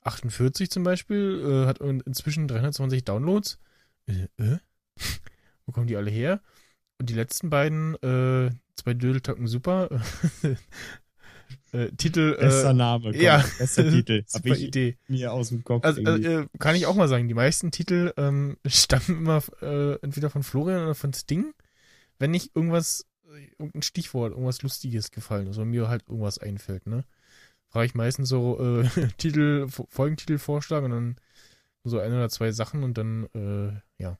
48 0.02 0.72
zum 0.72 0.84
Beispiel 0.84 1.44
äh, 1.46 1.68
hat 1.68 1.80
in- 1.80 2.00
inzwischen 2.02 2.48
320 2.48 3.04
Downloads. 3.04 3.60
Äh, 4.08 4.28
äh? 4.38 4.58
Wo 5.68 5.72
kommen 5.72 5.86
die 5.88 5.98
alle 5.98 6.10
her? 6.10 6.42
Und 7.00 7.10
die 7.10 7.14
letzten 7.14 7.50
beiden, 7.52 7.94
äh, 8.02 8.50
zwei 8.76 8.94
Dödeltacken 8.96 9.46
super. 9.48 9.90
äh, 11.72 11.90
Titel. 11.92 12.36
Bester 12.38 12.72
Äh, 12.72 12.74
Name. 12.74 13.12
Komm, 13.12 13.22
ja. 13.22 13.44
Bester 13.58 13.90
Titel. 13.90 14.24
Hab 14.24 14.30
super 14.44 14.56
ich 14.56 14.64
Idee. 14.64 14.98
mir 15.08 15.32
aus 15.32 15.50
dem 15.50 15.64
Kopf. 15.64 15.84
Also, 15.86 16.02
irgendwie. 16.02 16.28
äh, 16.30 16.48
kann 16.60 16.76
ich 16.76 16.86
auch 16.86 16.96
mal 16.96 17.08
sagen, 17.08 17.28
die 17.28 17.34
meisten 17.34 17.72
Titel 17.72 18.14
ähm, 18.18 18.58
stammen 18.68 19.18
immer 19.20 19.42
äh, 19.62 19.96
entweder 20.02 20.30
von 20.30 20.44
Florian 20.44 20.84
oder 20.84 20.96
von 20.96 21.14
Sting, 21.14 21.54
wenn 22.20 22.32
nicht 22.32 22.56
irgendwas, 22.56 23.06
äh, 23.28 23.48
irgendein 23.58 23.82
Stichwort, 23.84 24.32
irgendwas 24.32 24.62
Lustiges 24.62 25.12
gefallen 25.12 25.48
ist 25.48 25.58
oder 25.58 25.66
mir 25.66 25.88
halt 25.90 26.04
irgendwas 26.08 26.38
einfällt, 26.38 26.88
ne? 26.88 27.04
Frage 27.70 27.86
ich 27.86 27.96
meistens 27.96 28.28
so 28.30 28.60
äh, 28.84 29.08
Titel, 29.18 29.68
Fo- 29.70 29.88
Folgentitel 29.90 30.38
vorschlagen 30.38 30.86
und 30.88 30.92
dann 30.92 31.16
so 31.84 32.00
ein 32.00 32.12
oder 32.12 32.30
zwei 32.30 32.52
Sachen 32.52 32.84
und 32.84 32.98
dann, 32.98 33.26
äh, 33.34 34.04
ja. 34.04 34.18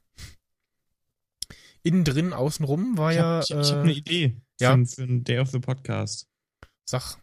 Innen 1.84 2.04
drin, 2.04 2.32
außen 2.34 2.64
rum 2.64 2.98
war 2.98 3.12
ich 3.12 3.18
ja. 3.18 3.24
hab, 3.38 3.44
ich, 3.44 3.50
ich 3.52 3.72
hab 3.72 3.78
äh, 3.80 3.82
eine 3.82 3.94
Idee 3.94 4.36
ja. 4.60 4.76
für, 4.78 4.86
für 4.86 5.02
einen 5.04 5.24
Day 5.24 5.40
of 5.40 5.50
the 5.50 5.60
Podcast. 5.60 6.28
Sach. 6.86 7.18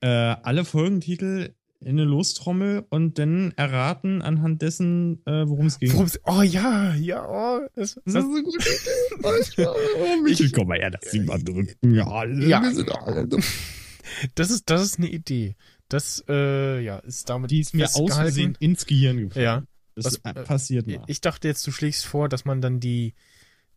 Äh, 0.00 0.06
alle 0.08 0.64
Folgentitel 0.64 1.54
in 1.80 1.90
eine 1.90 2.04
Lostrommel 2.04 2.84
und 2.90 3.18
dann 3.18 3.52
erraten 3.56 4.20
anhand 4.22 4.62
dessen, 4.62 5.24
äh, 5.26 5.46
worum 5.48 5.66
es 5.66 5.78
ging. 5.78 5.92
Worum's, 5.92 6.18
oh 6.24 6.42
ja, 6.42 6.94
ja, 6.94 7.24
oh, 7.28 7.60
das, 7.74 7.94
Das 7.94 8.06
ist 8.06 8.14
das, 8.14 8.24
eine 8.24 8.42
gute 8.42 8.58
Idee. 8.68 9.68
Oh, 10.00 10.22
Michel, 10.22 10.50
komm 10.50 10.68
mal 10.68 10.78
her, 10.78 10.90
das 10.90 11.10
Ding 11.10 11.24
mal 11.24 11.42
drücken. 11.42 11.94
Ja, 11.94 12.24
Ja. 12.24 12.60
alle- 12.60 13.28
das 14.34 14.50
ist, 14.50 14.70
das 14.70 14.82
ist 14.82 14.98
eine 14.98 15.08
Idee. 15.08 15.54
Das, 15.88 16.22
äh, 16.28 16.80
ja, 16.80 16.98
ist 16.98 17.28
damit 17.30 17.50
Die 17.50 17.60
ist 17.60 17.74
mir 17.74 17.86
aus. 17.94 18.14
Versehen 18.14 18.56
ins 18.60 18.84
Gehirn 18.86 19.18
gefallen. 19.28 19.44
Ja. 19.44 19.62
Das 19.94 20.04
Was, 20.04 20.14
äh, 20.16 20.40
äh, 20.40 20.44
passiert 20.44 20.86
mal. 20.86 21.04
Ich 21.06 21.20
dachte 21.20 21.46
jetzt, 21.48 21.66
du 21.66 21.70
schlägst 21.72 22.06
vor, 22.06 22.28
dass 22.28 22.44
man 22.44 22.60
dann 22.60 22.78
die 22.80 23.14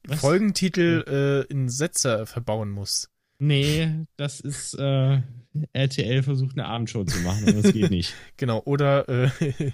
Was? 0.07 0.19
Folgentitel 0.19 1.45
äh, 1.47 1.51
in 1.51 1.69
Sätze 1.69 2.25
verbauen 2.25 2.69
muss. 2.71 3.09
Nee, 3.43 4.05
das 4.17 4.39
ist 4.39 4.75
äh, 4.75 5.19
RTL 5.73 6.21
versucht 6.21 6.51
eine 6.57 6.67
Abendshow 6.67 7.03
zu 7.03 7.19
machen, 7.21 7.43
aber 7.47 7.63
das 7.63 7.73
geht 7.73 7.89
nicht. 7.89 8.13
Genau. 8.37 8.61
Oder 8.65 9.09
äh, 9.09 9.29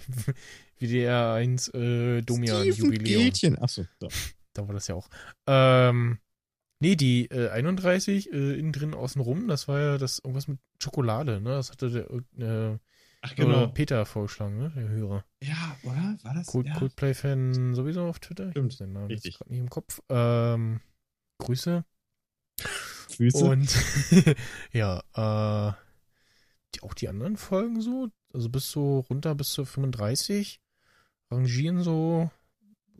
WDR 0.79 1.33
1 1.33 1.73
äh, 1.73 2.21
Domian 2.21 2.65
Jubiläum. 2.65 3.25
Gätchen. 3.25 3.57
Achso, 3.59 3.83
so. 3.99 4.07
Da 4.53 4.65
war 4.67 4.73
das 4.73 4.87
ja 4.87 4.95
auch. 4.95 5.09
Ähm, 5.47 6.19
nee, 6.79 6.95
die 6.95 7.25
äh, 7.25 7.49
31 7.49 8.31
äh, 8.31 8.57
innen 8.57 8.71
drin 8.71 8.93
außen 8.93 9.19
rum, 9.19 9.49
das 9.49 9.67
war 9.67 9.81
ja 9.81 9.97
das 9.97 10.19
irgendwas 10.19 10.47
mit 10.47 10.59
Schokolade, 10.81 11.41
ne? 11.41 11.49
Das 11.49 11.69
hatte 11.69 11.89
der 12.37 12.71
äh, 12.73 12.77
Ach, 13.21 13.37
Oder 13.37 13.67
Peter 13.67 14.05
vorgeschlagen, 14.05 14.57
ne? 14.57 14.71
Der 14.77 14.87
Hörer. 14.87 15.25
Ja, 15.43 15.75
oder? 15.83 16.17
War 16.23 16.33
das? 16.35 16.47
Cold, 16.47 16.67
ja. 16.67 16.75
Coldplay-Fan 16.75 17.75
sowieso 17.75 18.05
auf 18.05 18.19
Twitter. 18.19 18.51
Stimmt, 18.51 18.71
Ich 18.71 18.77
den 18.77 18.93
Namen 18.93 19.07
richtig. 19.07 19.39
jetzt 19.39 19.49
nicht 19.49 19.59
im 19.59 19.69
Kopf. 19.69 19.99
Ähm, 20.07 20.79
Grüße. 21.39 21.83
Füße. 23.17 23.43
Und 23.43 23.75
ja, 24.71 24.99
äh, 25.15 25.73
die, 26.75 26.81
auch 26.81 26.93
die 26.93 27.09
anderen 27.09 27.37
Folgen 27.37 27.81
so, 27.81 28.09
also 28.33 28.49
bis 28.49 28.71
so 28.71 28.99
runter 29.09 29.35
bis 29.35 29.51
zu 29.51 29.65
35, 29.65 30.61
rangieren 31.31 31.81
so 31.81 32.29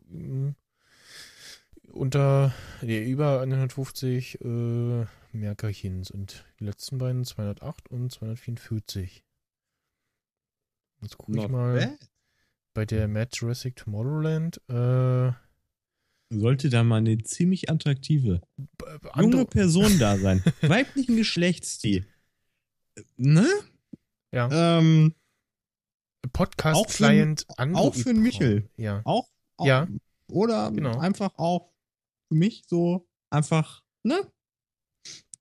mm, 0.08 0.50
unter 1.92 2.52
der 2.82 3.06
über 3.06 3.40
150 3.40 4.40
äh, 4.40 5.06
Merkerchens 5.32 6.10
und 6.10 6.44
die 6.58 6.64
letzten 6.64 6.98
beiden 6.98 7.24
208 7.24 7.88
und 7.90 8.12
244. 8.12 9.24
Jetzt 11.00 11.16
gucke 11.16 11.38
ich 11.38 11.48
mal 11.48 11.74
bad. 11.74 12.10
bei 12.74 12.84
der 12.84 13.06
Mad 13.06 13.30
Jurassic 13.32 13.76
Tomorrowland. 13.76 14.60
Äh, 14.68 15.32
Sollte 16.30 16.68
da 16.68 16.84
mal 16.84 16.96
eine 16.96 17.16
ziemlich 17.22 17.70
attraktive 17.70 18.42
junge 19.16 19.46
Person 19.46 19.98
da 19.98 20.18
sein. 20.18 20.42
Weiblichen 20.62 21.16
Geschlechts, 21.16 21.78
die. 21.78 22.04
Ne? 23.16 23.46
ja, 24.32 24.78
Ähm, 24.78 25.14
Podcast 26.32 26.76
auch 26.80 26.90
für- 26.90 27.04
Client 27.04 27.46
auch 27.58 27.94
für 27.94 28.12
den 28.12 28.22
Michel. 28.22 28.68
Ja. 28.76 29.00
auch, 29.04 29.28
auch. 29.56 29.66
Ja. 29.66 29.88
Oder 30.30 30.70
Genau. 30.70 30.98
einfach 30.98 31.32
auch 31.38 31.72
für 32.28 32.34
mich 32.34 32.64
so 32.66 33.08
einfach, 33.30 33.82
ne? 34.02 34.20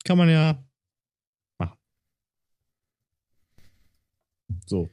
Kann 0.05 0.17
man 0.17 0.29
ja 0.29 0.63
machen. 1.59 1.77
So. 4.65 4.89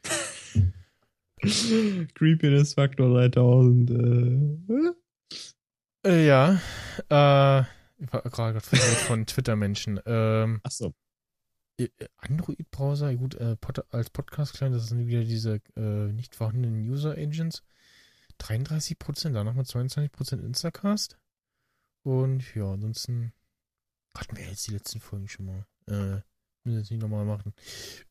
Creepiness 2.14 2.74
Faktor 2.74 3.10
3000. 3.10 3.90
Äh, 3.90 3.94
Äh, 3.94 4.92
ja, 6.06 6.60
äh, 7.10 7.60
ich 7.98 8.12
war 8.12 8.22
gerade 8.22 8.60
von 8.60 9.26
Twitter-Menschen. 9.26 10.00
Ähm, 10.06 10.60
Achso. 10.62 10.94
äh, 11.78 11.88
Android-Browser, 12.18 13.14
gut, 13.14 13.34
äh, 13.36 13.56
als 13.90 14.10
Podcast-Client, 14.10 14.74
das 14.74 14.88
sind 14.88 15.06
wieder 15.06 15.24
diese 15.24 15.60
äh, 15.76 16.12
nicht 16.12 16.34
vorhandenen 16.34 16.88
User-Agents. 16.88 17.62
33%, 18.40 19.32
danach 19.32 19.54
mit 19.54 19.66
22% 19.66 20.40
Instacast. 20.40 21.18
Und 22.02 22.54
ja, 22.54 22.72
ansonsten 22.72 23.32
hatten 24.16 24.36
wir 24.36 24.44
jetzt 24.44 24.66
die 24.66 24.72
letzten 24.72 25.00
Folgen 25.00 25.28
schon 25.28 25.46
mal. 25.46 25.66
Äh, 25.86 26.20
müssen 26.64 26.76
wir 26.76 26.78
jetzt 26.78 26.90
nicht 26.90 27.00
nochmal 27.00 27.24
machen. 27.24 27.54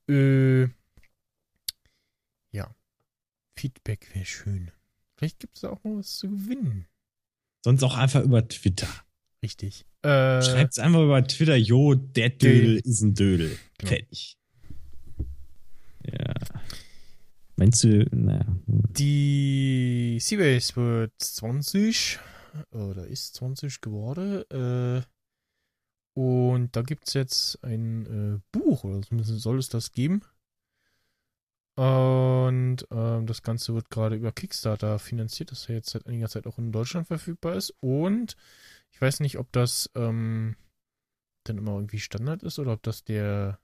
Äh, 0.07 0.67
ja, 2.51 2.73
Feedback 3.55 4.13
wäre 4.15 4.25
schön. 4.25 4.71
Vielleicht 5.15 5.39
gibt 5.39 5.55
es 5.55 5.61
da 5.61 5.69
auch 5.69 5.83
mal 5.83 5.97
was 5.97 6.17
zu 6.17 6.29
gewinnen. 6.29 6.87
Sonst 7.63 7.83
auch 7.83 7.95
einfach 7.95 8.23
über 8.23 8.47
Twitter. 8.47 8.87
Richtig. 9.41 9.85
Äh, 10.01 10.41
Schreibt's 10.41 10.79
einfach 10.79 11.01
über 11.01 11.25
Twitter, 11.25 11.55
jo, 11.55 11.95
der 11.95 12.29
Dödel 12.29 12.77
ist 12.83 13.01
ein 13.01 13.13
Dödel. 13.13 13.57
Genau. 13.77 13.89
Fertig. 13.89 14.37
Ja. 16.05 16.33
Meinst 17.55 17.83
du, 17.83 18.05
naja. 18.11 18.45
hm. 18.45 18.83
Die 18.89 20.17
Seabase 20.19 20.75
wird 20.75 21.13
20 21.19 22.19
oder 22.71 23.07
ist 23.07 23.35
20 23.35 23.79
geworden. 23.81 24.43
Äh, 24.49 25.01
und 26.15 26.75
da 26.75 26.81
gibt 26.81 27.07
es 27.07 27.13
jetzt 27.13 27.63
ein 27.63 28.05
äh, 28.05 28.39
Buch, 28.51 28.83
oder 28.83 29.01
zumindest 29.01 29.39
soll 29.39 29.57
es 29.57 29.69
das 29.69 29.91
geben. 29.91 30.21
Und 31.75 32.85
ähm, 32.91 33.25
das 33.25 33.41
Ganze 33.41 33.73
wird 33.73 33.89
gerade 33.89 34.15
über 34.15 34.31
Kickstarter 34.31 34.99
finanziert, 34.99 35.51
das 35.51 35.67
ja 35.67 35.75
jetzt 35.75 35.89
seit 35.89 36.05
einiger 36.07 36.29
Zeit 36.29 36.45
auch 36.45 36.59
in 36.59 36.71
Deutschland 36.71 37.07
verfügbar 37.07 37.55
ist. 37.55 37.73
Und 37.79 38.35
ich 38.91 39.01
weiß 39.01 39.21
nicht, 39.21 39.39
ob 39.39 39.51
das 39.51 39.89
ähm, 39.95 40.55
dann 41.45 41.57
immer 41.57 41.73
irgendwie 41.73 41.99
Standard 41.99 42.43
ist 42.43 42.59
oder 42.59 42.73
ob 42.73 42.83
das 42.83 43.03
der 43.03 43.59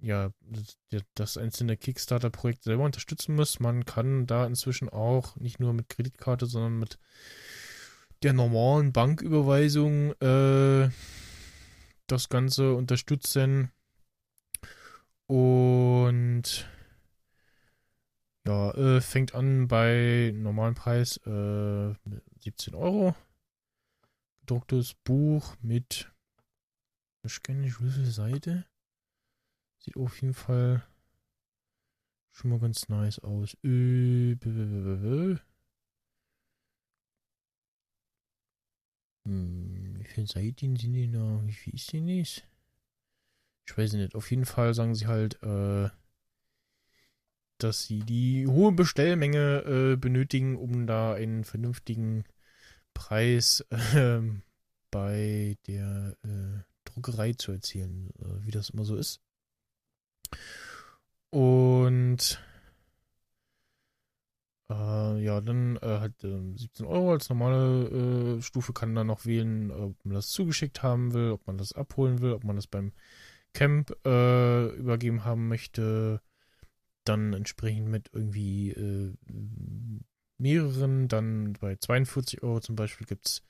ja, 0.00 0.30
das, 0.40 0.76
der- 0.92 1.02
das 1.14 1.36
einzelne 1.38 1.76
Kickstarter-Projekt 1.76 2.64
selber 2.64 2.84
unterstützen 2.84 3.34
muss. 3.34 3.60
Man 3.60 3.84
kann 3.86 4.26
da 4.26 4.46
inzwischen 4.46 4.88
auch 4.88 5.36
nicht 5.36 5.60
nur 5.60 5.72
mit 5.72 5.88
Kreditkarte, 5.88 6.46
sondern 6.46 6.78
mit 6.78 6.98
der 8.22 8.32
normalen 8.32 8.92
Banküberweisung 8.92 10.12
äh, 10.20 10.90
das 12.06 12.28
Ganze 12.28 12.74
unterstützen. 12.74 13.70
Und 15.26 16.68
ja, 18.46 18.70
äh, 18.72 19.00
fängt 19.00 19.34
an 19.34 19.68
bei 19.68 20.32
normalen 20.34 20.74
Preis 20.74 21.16
äh, 21.26 21.94
17 22.40 22.74
Euro. 22.74 23.14
Gedrucktes 24.40 24.94
Buch 25.04 25.56
mit, 25.62 26.12
ich 27.22 27.42
kenne 27.42 27.60
nicht, 27.60 27.80
wie 27.82 27.90
viele 27.90 28.10
Seite. 28.10 28.66
Sieht 29.78 29.96
auf 29.96 30.20
jeden 30.20 30.34
Fall 30.34 30.82
schon 32.32 32.50
mal 32.50 32.58
ganz 32.58 32.88
nice 32.88 33.18
aus. 33.20 33.56
Äh, 33.64 34.36
Hm, 39.26 39.96
wie 39.98 40.04
viele 40.04 40.26
Seiten 40.26 40.76
sind 40.76 40.92
denn 40.94 41.12
da? 41.12 41.40
Wie 41.46 41.52
viel 41.52 41.74
ist 41.74 41.92
denn 41.92 42.06
das? 42.06 42.42
Ich 43.66 43.76
weiß 43.76 43.94
nicht. 43.94 44.14
Auf 44.14 44.30
jeden 44.30 44.44
Fall 44.44 44.74
sagen 44.74 44.94
sie 44.94 45.06
halt, 45.06 45.42
äh, 45.42 45.88
dass 47.58 47.84
sie 47.84 48.00
die 48.00 48.46
hohe 48.46 48.72
Bestellmenge 48.72 49.64
äh, 49.64 49.96
benötigen, 49.96 50.56
um 50.56 50.86
da 50.86 51.14
einen 51.14 51.44
vernünftigen 51.44 52.24
Preis 52.92 53.64
ähm, 53.94 54.42
bei 54.90 55.56
der 55.66 56.16
äh, 56.24 56.62
Druckerei 56.84 57.32
zu 57.32 57.52
erzielen, 57.52 58.10
äh, 58.20 58.44
wie 58.46 58.50
das 58.50 58.70
immer 58.70 58.84
so 58.84 58.96
ist. 58.96 59.20
Und 61.30 62.38
äh, 64.70 65.24
ja, 65.24 65.40
dann 65.40 65.76
äh, 65.76 65.98
halt 66.00 66.22
ähm, 66.24 66.56
17 66.56 66.86
Euro 66.86 67.12
als 67.12 67.28
normale 67.28 68.38
äh, 68.38 68.42
Stufe 68.42 68.72
kann 68.72 68.94
dann 68.94 69.08
noch 69.08 69.24
wählen, 69.26 69.70
ob 69.70 69.96
man 70.04 70.14
das 70.14 70.28
zugeschickt 70.28 70.82
haben 70.82 71.12
will, 71.12 71.32
ob 71.32 71.46
man 71.46 71.58
das 71.58 71.72
abholen 71.72 72.20
will, 72.20 72.32
ob 72.32 72.44
man 72.44 72.56
das 72.56 72.66
beim 72.66 72.92
Camp 73.54 73.96
äh, 74.04 74.66
übergeben 74.76 75.24
haben 75.24 75.48
möchte. 75.48 76.20
Dann 77.04 77.32
entsprechend 77.32 77.88
mit 77.88 78.10
irgendwie 78.12 78.70
äh, 78.70 79.14
mehreren. 80.38 81.08
Dann 81.08 81.54
bei 81.54 81.76
42 81.76 82.42
Euro 82.42 82.60
zum 82.60 82.76
Beispiel 82.76 83.06
gibt 83.06 83.26
es 83.26 83.42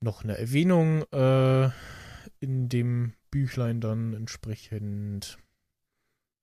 noch 0.00 0.24
eine 0.24 0.38
Erwähnung 0.38 1.02
äh, 1.12 1.70
in 2.40 2.68
dem 2.68 3.14
Büchlein 3.30 3.80
dann 3.80 4.14
entsprechend. 4.14 5.38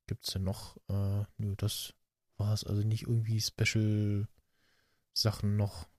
Gibt 0.08 0.26
es 0.26 0.34
denn 0.34 0.44
noch? 0.44 0.78
Äh, 0.90 1.26
nö, 1.38 1.56
das 1.58 1.94
war 2.38 2.54
es. 2.54 2.64
Also 2.64 2.84
nicht 2.84 3.04
irgendwie 3.04 3.42
Special 3.42 4.28
Sachen 5.14 5.58
noch. 5.58 5.90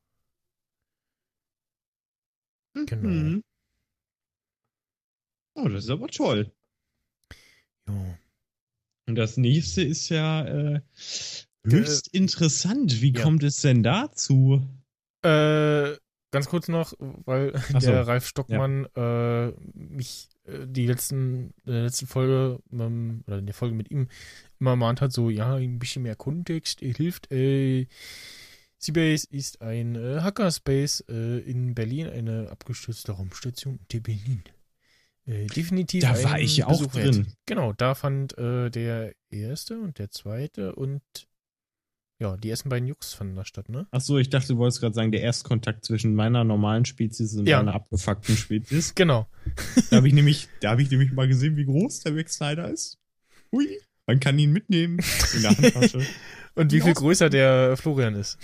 Genau. 2.75 3.43
Oh, 5.61 5.69
das 5.69 5.85
ist 5.85 5.91
aber 5.91 6.09
toll. 6.09 6.53
Ja. 7.89 8.19
Und 9.07 9.15
das 9.15 9.37
nächste 9.37 9.83
ist 9.83 10.09
ja 10.11 10.45
äh, 10.45 10.81
höchst 11.65 12.09
interessant. 12.09 13.01
Wie 13.01 13.13
ja. 13.13 13.23
kommt 13.23 13.43
es 13.43 13.61
denn 13.63 13.83
dazu? 13.83 14.63
Äh, 15.23 15.97
ganz 16.31 16.49
kurz 16.49 16.69
noch, 16.69 16.93
weil 16.99 17.53
Ach 17.75 17.81
so. 17.81 17.91
der 17.91 18.07
Ralf 18.07 18.27
Stockmann 18.27 18.87
äh, 18.95 19.49
mich 19.75 20.29
äh, 20.45 20.67
die 20.67 20.87
letzten, 20.87 21.55
in 21.65 21.73
der 21.73 21.83
letzten 21.85 22.07
Folge 22.07 22.61
ähm, 22.73 23.25
oder 23.27 23.39
in 23.39 23.47
der 23.47 23.55
Folge 23.55 23.75
mit 23.75 23.91
ihm 23.91 24.09
immer 24.61 24.77
mahnt 24.77 25.01
hat, 25.01 25.13
so, 25.13 25.31
ja, 25.31 25.55
ein 25.55 25.79
bisschen 25.79 26.03
mehr 26.03 26.17
Kontext 26.17 26.83
äh, 26.83 26.93
hilft. 26.93 27.33
Äh, 27.33 27.87
Seabase 28.79 29.27
ist 29.31 29.61
ein 29.61 29.97
äh, 29.97 30.21
Hackerspace 30.21 31.05
äh, 31.09 31.39
in 31.39 31.75
Berlin, 31.75 32.09
eine 32.09 32.51
abgestürzte 32.51 33.13
Raumstation 33.13 33.81
der 33.91 34.01
Berlin. 34.01 34.45
Äh, 35.29 35.47
definitiv. 35.47 36.03
Da 36.03 36.23
war 36.25 36.41
ich 36.41 36.65
auch 36.65 36.79
Besuch 36.79 36.95
wert. 36.95 37.15
drin. 37.15 37.27
Genau, 37.47 37.73
da 37.75 37.95
fand 37.95 38.37
äh, 38.39 38.71
der 38.71 39.13
erste 39.31 39.79
und 39.79 39.99
der 39.99 40.11
zweite 40.11 40.75
und 40.75 41.03
ja, 42.21 42.37
die 42.37 42.51
ersten 42.51 42.69
beiden 42.69 42.89
Jux 42.89 43.15
fanden 43.15 43.37
da 43.37 43.45
statt, 43.45 43.69
ne? 43.69 43.87
Ach 43.93 44.01
so, 44.01 44.19
ich 44.19 44.29
dachte, 44.29 44.49
du 44.49 44.59
wolltest 44.59 44.81
gerade 44.81 44.95
sagen, 44.95 45.13
der 45.13 45.21
Erstkontakt 45.21 45.85
zwischen 45.85 46.15
meiner 46.17 46.43
normalen 46.43 46.85
Spezies 46.85 47.35
und 47.37 47.47
Ja. 47.47 47.59
meiner 47.59 47.75
abgefuckten 47.75 48.37
Spezies. 48.37 48.93
Genau. 48.97 49.29
Da 49.91 49.99
habe 49.99 50.09
ich 50.09 50.15
nämlich, 50.15 50.49
da 50.61 50.71
habe 50.71 50.83
ich 50.83 50.91
nämlich 50.91 51.13
mal 51.13 51.29
gesehen, 51.29 51.57
wie 51.57 51.65
groß 51.65 52.01
der 52.01 52.13
Max 52.13 52.35
Snyder 52.35 52.69
ist. 52.71 52.99
Hui, 53.53 53.69
man 54.07 54.19
kann 54.19 54.37
ihn 54.39 54.53
mitnehmen 54.53 54.99
in 55.35 55.43
der 55.43 55.57
Handtasche. 55.57 56.01
Und 56.57 56.73
wie 56.73 56.79
Ja. 56.79 56.85
viel 56.87 56.95
größer 56.95 57.31
der 57.31 57.77
Florian 57.77 58.17
ist. 58.17 58.37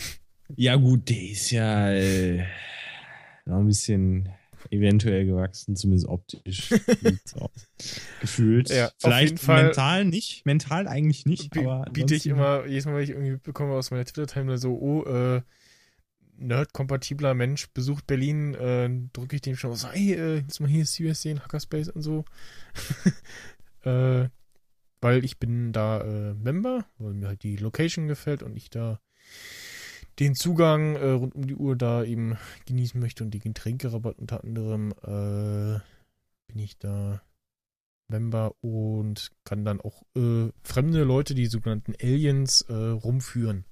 ja 0.55 0.77
gut, 0.77 1.09
der 1.09 1.23
ist 1.23 1.51
ja 1.51 1.91
äh, 1.93 2.45
noch 3.45 3.59
ein 3.59 3.67
bisschen 3.67 4.29
eventuell 4.71 5.27
gewachsen, 5.27 5.77
zumindest 5.77 6.09
optisch. 6.09 6.71
Gefühlt. 8.21 8.71
Ja, 8.71 8.91
Vielleicht 8.99 9.47
mental 9.47 10.05
nicht, 10.05 10.45
mental 10.47 10.89
eigentlich 10.89 11.27
nicht, 11.27 11.51
Bi- 11.51 11.61
aber 11.61 11.85
biete 11.93 12.15
ich 12.15 12.27
immer, 12.27 12.67
jedes 12.67 12.87
Mal, 12.87 12.97
wenn 12.97 13.03
ich 13.05 13.11
irgendwie 13.11 13.33
mitbekomme 13.33 13.75
aus 13.75 13.91
meiner 13.91 14.05
Twitter-Timeline 14.05 14.59
so, 14.59 14.79
oh, 14.79 15.05
äh, 15.05 15.43
nerd-kompatibler 16.37 17.35
Mensch 17.35 17.69
besucht 17.71 18.07
Berlin, 18.07 18.55
äh, 18.55 18.91
drücke 19.13 19.37
ich 19.37 19.43
dem 19.43 19.57
schon 19.57 19.75
so, 19.75 19.89
hey, 19.89 20.15
äh, 20.15 20.37
jetzt 20.39 20.61
mal 20.61 20.69
hier 20.69 20.85
CUS 20.85 21.23
sehen, 21.23 21.41
Hackerspace 21.43 21.89
und 21.91 22.03
so. 22.03 22.25
äh, 23.85 24.29
weil 25.01 25.25
ich 25.25 25.39
bin 25.39 25.73
da 25.73 26.01
äh, 26.01 26.35
Member, 26.35 26.87
weil 26.99 27.13
mir 27.15 27.29
halt 27.29 27.43
die 27.43 27.57
Location 27.57 28.09
gefällt 28.09 28.43
und 28.43 28.57
ich 28.57 28.71
da 28.71 29.01
den 30.19 30.35
Zugang 30.35 30.97
äh, 30.97 31.11
rund 31.11 31.35
um 31.35 31.47
die 31.47 31.57
Uhr 31.57 31.77
da 31.77 32.05
eben 32.05 32.37
genießen 32.67 33.01
möchte 33.01 33.25
und 33.25 33.31
die 33.33 33.41
Getränkerabatt 33.41 34.19
unter 34.19 34.45
anderem 34.45 34.93
äh, 35.03 35.81
bin 36.47 36.59
ich 36.59 36.79
da 36.79 37.21
Member 38.09 38.55
und 38.61 39.33
kann 39.45 39.65
dann 39.65 39.81
auch 39.81 40.03
äh, 40.17 40.51
fremde 40.63 41.05
Leute, 41.05 41.35
die 41.35 41.47
sogenannten 41.47 41.95
Aliens, 42.01 42.63
äh, 42.63 42.75
rumführen. 42.75 43.65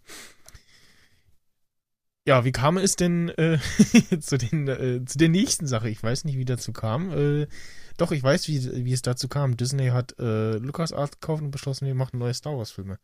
Ja, 2.25 2.45
wie 2.45 2.53
kam 2.53 2.79
es 2.79 2.95
denn 2.95 3.31
äh, 3.31 3.59
zu, 4.21 4.39
den, 4.39 4.69
äh, 4.69 5.05
zu 5.05 5.19
der 5.19 5.29
nächsten 5.29 5.67
Sache? 5.67 5.89
Ich 5.89 6.03
weiß 6.03 6.25
nicht, 6.25 6.39
wie 6.39 6.45
dazu 6.45 6.73
kam. 6.73 7.11
Äh, 7.11 7.49
doch, 7.97 8.13
ich 8.13 8.23
weiß, 8.23 8.47
wie, 8.49 8.85
wie 8.85 8.93
es 8.93 9.03
dazu 9.03 9.29
kam. 9.29 9.57
Disney 9.57 9.89
hat 9.89 10.19
äh, 10.19 10.57
LucasArts 10.57 11.21
gekauft 11.21 11.43
und 11.43 11.51
beschlossen, 11.51 11.87
wir 11.87 11.97
machen 11.97 12.19
neue 12.19 12.33
Star 12.33 12.57
Wars-Filme. 12.57 12.99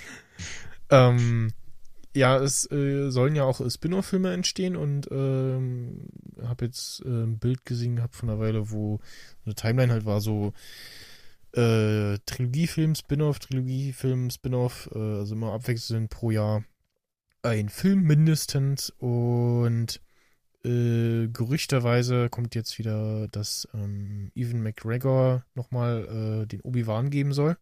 ähm, 0.90 1.52
ja, 2.14 2.38
es 2.38 2.70
äh, 2.70 3.10
sollen 3.10 3.36
ja 3.36 3.44
auch 3.44 3.60
äh, 3.60 3.70
Spin-off-Filme 3.70 4.32
entstehen 4.32 4.76
und 4.76 5.08
ähm, 5.10 6.08
habe 6.42 6.66
jetzt 6.66 7.04
äh, 7.04 7.08
ein 7.08 7.38
Bild 7.38 7.64
gesehen 7.64 7.96
gehabt 7.96 8.16
von 8.16 8.28
einer 8.28 8.40
Weile, 8.40 8.70
wo 8.70 9.00
eine 9.44 9.54
Timeline 9.54 9.92
halt 9.92 10.04
war 10.04 10.20
so 10.20 10.52
äh, 11.52 12.18
Trilogiefilm, 12.26 12.94
Spin-off, 12.94 13.38
Trilogiefilm, 13.38 14.30
Spin-off, 14.30 14.88
äh, 14.94 14.98
also 14.98 15.34
immer 15.34 15.52
abwechselnd 15.52 16.10
pro 16.10 16.30
Jahr 16.30 16.64
ein 17.42 17.68
Film 17.68 18.02
mindestens 18.02 18.90
und 18.98 20.00
äh, 20.64 21.28
gerüchterweise 21.28 22.28
kommt 22.28 22.54
jetzt 22.54 22.78
wieder, 22.78 23.28
dass 23.28 23.66
ähm, 23.72 24.30
Evan 24.34 24.62
McGregor 24.62 25.44
nochmal 25.54 26.42
äh, 26.42 26.46
den 26.46 26.60
Obi-Wan 26.60 27.10
geben 27.10 27.32
soll. 27.32 27.56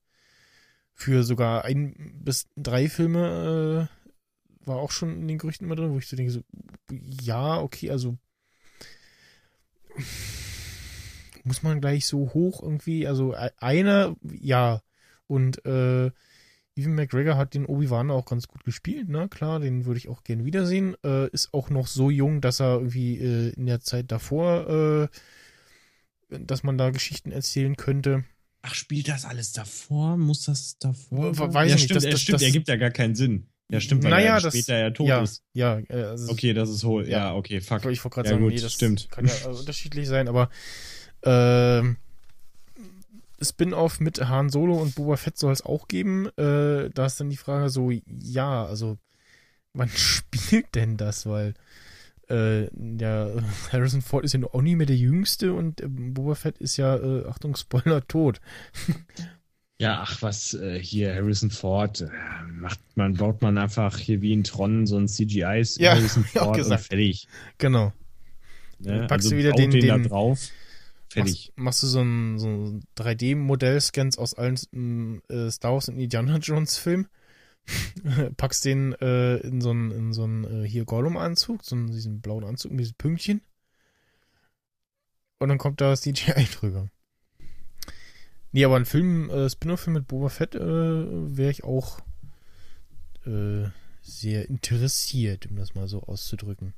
Für 0.95 1.23
sogar 1.23 1.65
ein 1.65 1.95
bis 2.25 2.49
drei 2.57 2.89
Filme 2.89 3.89
äh, 3.89 3.98
war 4.69 4.77
auch 4.77 4.91
schon 4.93 5.21
in 5.23 5.27
den 5.29 5.39
Gerüchten 5.39 5.65
immer 5.67 5.75
drin, 5.77 5.91
wo 5.93 5.99
ich 5.99 6.07
so 6.07 6.17
denke, 6.17 6.31
so, 6.33 6.43
ja, 6.91 7.59
okay, 7.61 7.91
also 7.91 8.17
muss 11.45 11.63
man 11.63 11.81
gleich 11.81 12.07
so 12.07 12.33
hoch 12.35 12.63
irgendwie, 12.63 13.07
also 13.07 13.35
e- 13.35 13.51
einer, 13.59 14.17
ja, 14.23 14.83
und 15.27 15.65
äh, 15.65 16.11
Evan 16.77 16.95
McGregor 16.95 17.37
hat 17.37 17.55
den 17.55 17.67
Obi-Wan 17.67 18.11
auch 18.13 18.25
ganz 18.25 18.47
gut 18.47 18.63
gespielt, 18.65 19.09
ne? 19.09 19.29
Klar, 19.29 19.59
den 19.59 19.85
würde 19.85 19.99
ich 19.99 20.09
auch 20.09 20.23
gern 20.23 20.45
wiedersehen. 20.45 20.95
Äh, 21.05 21.29
ist 21.31 21.53
auch 21.53 21.71
noch 21.71 21.89
so 21.89 22.09
jung, 22.11 22.41
dass 22.41 22.61
er 22.61 22.75
irgendwie 22.77 23.19
äh, 23.19 23.49
in 23.55 23.67
der 23.67 23.81
Zeit 23.81 24.13
davor, 24.13 25.09
äh, 26.31 26.39
dass 26.39 26.63
man 26.63 26.79
da 26.79 26.91
Geschichten 26.91 27.33
erzählen 27.33 27.77
könnte. 27.77 28.25
Ach, 28.63 28.75
spielt 28.75 29.09
das 29.09 29.25
alles 29.25 29.53
davor? 29.53 30.17
Muss 30.17 30.45
das 30.45 30.79
davor? 30.79 31.37
Weiß 31.37 31.69
ja, 31.69 31.75
ich 31.77 31.83
nicht, 31.83 31.85
stimmt, 31.91 31.97
das- 32.05 32.11
das- 32.11 32.21
stimmt, 32.21 32.35
das- 32.35 32.43
ergibt 32.43 32.69
ja 32.69 32.77
gar 32.77 32.91
keinen 32.91 33.17
Sinn. 33.17 33.48
Ja, 33.71 33.81
stimmt, 33.81 34.03
weil 34.03 34.11
Naja, 34.11 34.37
er 34.37 34.41
das- 34.41 34.55
später 34.55 34.79
ja 34.79 34.91
tot 34.91 35.07
ja, 35.09 35.23
ist. 35.23 35.43
ja, 35.53 35.79
äh, 35.89 36.03
also 36.05 36.33
Okay, 36.33 36.55
das 36.55 36.71
ist 36.71 36.85
hohl. 36.85 37.05
Ja. 37.09 37.19
Ja, 37.19 37.35
okay, 37.35 37.61
fuck. 37.61 37.85
Ich 37.87 38.03
wollte 38.03 38.15
gerade 38.15 38.29
Ja, 38.29 38.35
sagen, 38.35 38.45
gut, 38.45 38.55
nee, 38.55 38.61
das 38.61 38.73
stimmt. 38.73 39.09
kann 39.11 39.27
ja 39.27 39.35
äh, 39.45 39.49
unterschiedlich 39.59 40.09
sein, 40.09 40.27
aber 40.29 40.49
ähm, 41.23 41.97
Spin-off 43.41 44.01
mit 44.01 44.21
Han 44.29 44.49
Solo 44.51 44.81
und 44.81 44.95
Boba 44.95 45.17
Fett 45.17 45.39
soll 45.39 45.53
es 45.53 45.63
auch 45.65 45.87
geben. 45.87 46.27
Äh, 46.37 46.91
da 46.91 47.07
ist 47.07 47.21
dann 47.21 47.31
die 47.31 47.37
Frage 47.37 47.69
so, 47.71 47.91
ja, 48.07 48.65
also 48.65 48.99
wann 49.75 49.89
spielt 49.95 50.75
denn 50.75 50.97
das? 50.97 51.27
Weil 51.27 51.55
äh, 52.31 52.65
ja, 52.99 53.29
Harrison 53.73 54.03
Ford 54.03 54.25
ist 54.25 54.35
ja 54.35 54.41
auch 54.45 54.63
nie 54.63 54.77
mehr 54.77 54.87
der 54.87 54.97
Jüngste 54.97 55.53
und 55.53 55.81
äh, 55.83 55.87
Boba 55.89 56.35
Fett 56.35 56.59
ist 56.59 56.77
ja, 56.79 56.97
äh, 56.97 57.27
Achtung, 57.27 57.55
Spoiler, 57.55 58.07
tot. 58.09 58.41
Ja, 59.81 60.01
ach 60.03 60.23
was, 60.23 60.55
äh, 60.55 60.81
hier 60.83 61.15
Harrison 61.15 61.51
Ford, 61.51 62.01
äh, 62.01 62.09
macht 62.51 62.81
man, 62.97 63.15
baut 63.15 63.43
man 63.43 63.59
einfach 63.59 63.97
hier 63.97 64.21
wie 64.23 64.33
in 64.33 64.43
Tron 64.43 64.87
so 64.87 64.97
ein 64.99 65.07
CGI 65.07 65.63
Ja, 65.79 65.93
Harrison 65.93 66.25
ich 66.29 66.39
auch 66.41 66.47
Ford 66.47 66.57
und 66.57 66.63
gesagt. 66.65 66.85
fertig. 66.87 67.29
Genau. 67.59 67.93
Ne? 68.81 69.07
Packst 69.07 69.31
du 69.31 69.37
wieder 69.37 69.53
den- 69.53 69.71
den, 69.71 69.81
den- 69.81 70.03
da 70.03 70.09
drauf, 70.09 70.49
fertig. 71.09 71.53
Machst, 71.57 71.59
machst 71.59 71.83
du 71.85 71.87
so 71.87 72.01
ein, 72.03 72.39
so 72.41 72.49
ein 72.49 72.83
3D-Modell-Scans 72.97 74.19
aus 74.19 74.35
allen 74.35 74.59
mm, 74.73 75.19
äh, 75.29 75.51
Star 75.51 75.73
Wars 75.75 75.89
und 75.89 75.99
Indiana 75.99 76.39
Jones 76.39 76.77
Filmen, 76.77 77.07
packst 78.37 78.65
den 78.65 78.95
äh, 78.95 79.37
in 79.39 79.61
so 79.61 79.71
einen, 79.71 79.91
in 79.93 80.13
so 80.13 80.25
einen 80.25 80.65
äh, 80.65 80.69
hier 80.69 80.85
Gollum-Anzug, 80.87 81.65
so 81.65 81.77
einen, 81.77 81.87
diesen 81.89 82.21
blauen 82.21 82.43
Anzug 82.45 82.73
mit 82.73 82.81
diesen 82.81 82.97
Pünktchen. 82.97 83.43
Und 85.39 85.51
dann 85.51 85.59
kommt 85.59 85.81
da 85.81 85.95
CGI 85.95 86.45
drüber. 86.61 86.89
Nee, 88.53 88.65
aber 88.65 88.77
ein 88.77 88.87
Film, 88.87 89.29
äh, 89.31 89.49
Spin-off-Film 89.51 89.95
mit 89.95 90.09
Boba 90.09 90.29
Fett 90.31 90.55
äh, 90.55 90.61
wäre 90.61 91.51
ich 91.51 91.65
auch 91.65 92.01
äh, 93.27 93.69
sehr 94.01 94.49
interessiert, 94.49 95.47
um 95.47 95.57
das 95.57 95.75
mal 95.75 95.87
so 95.87 96.03
auszudrücken. 96.03 96.73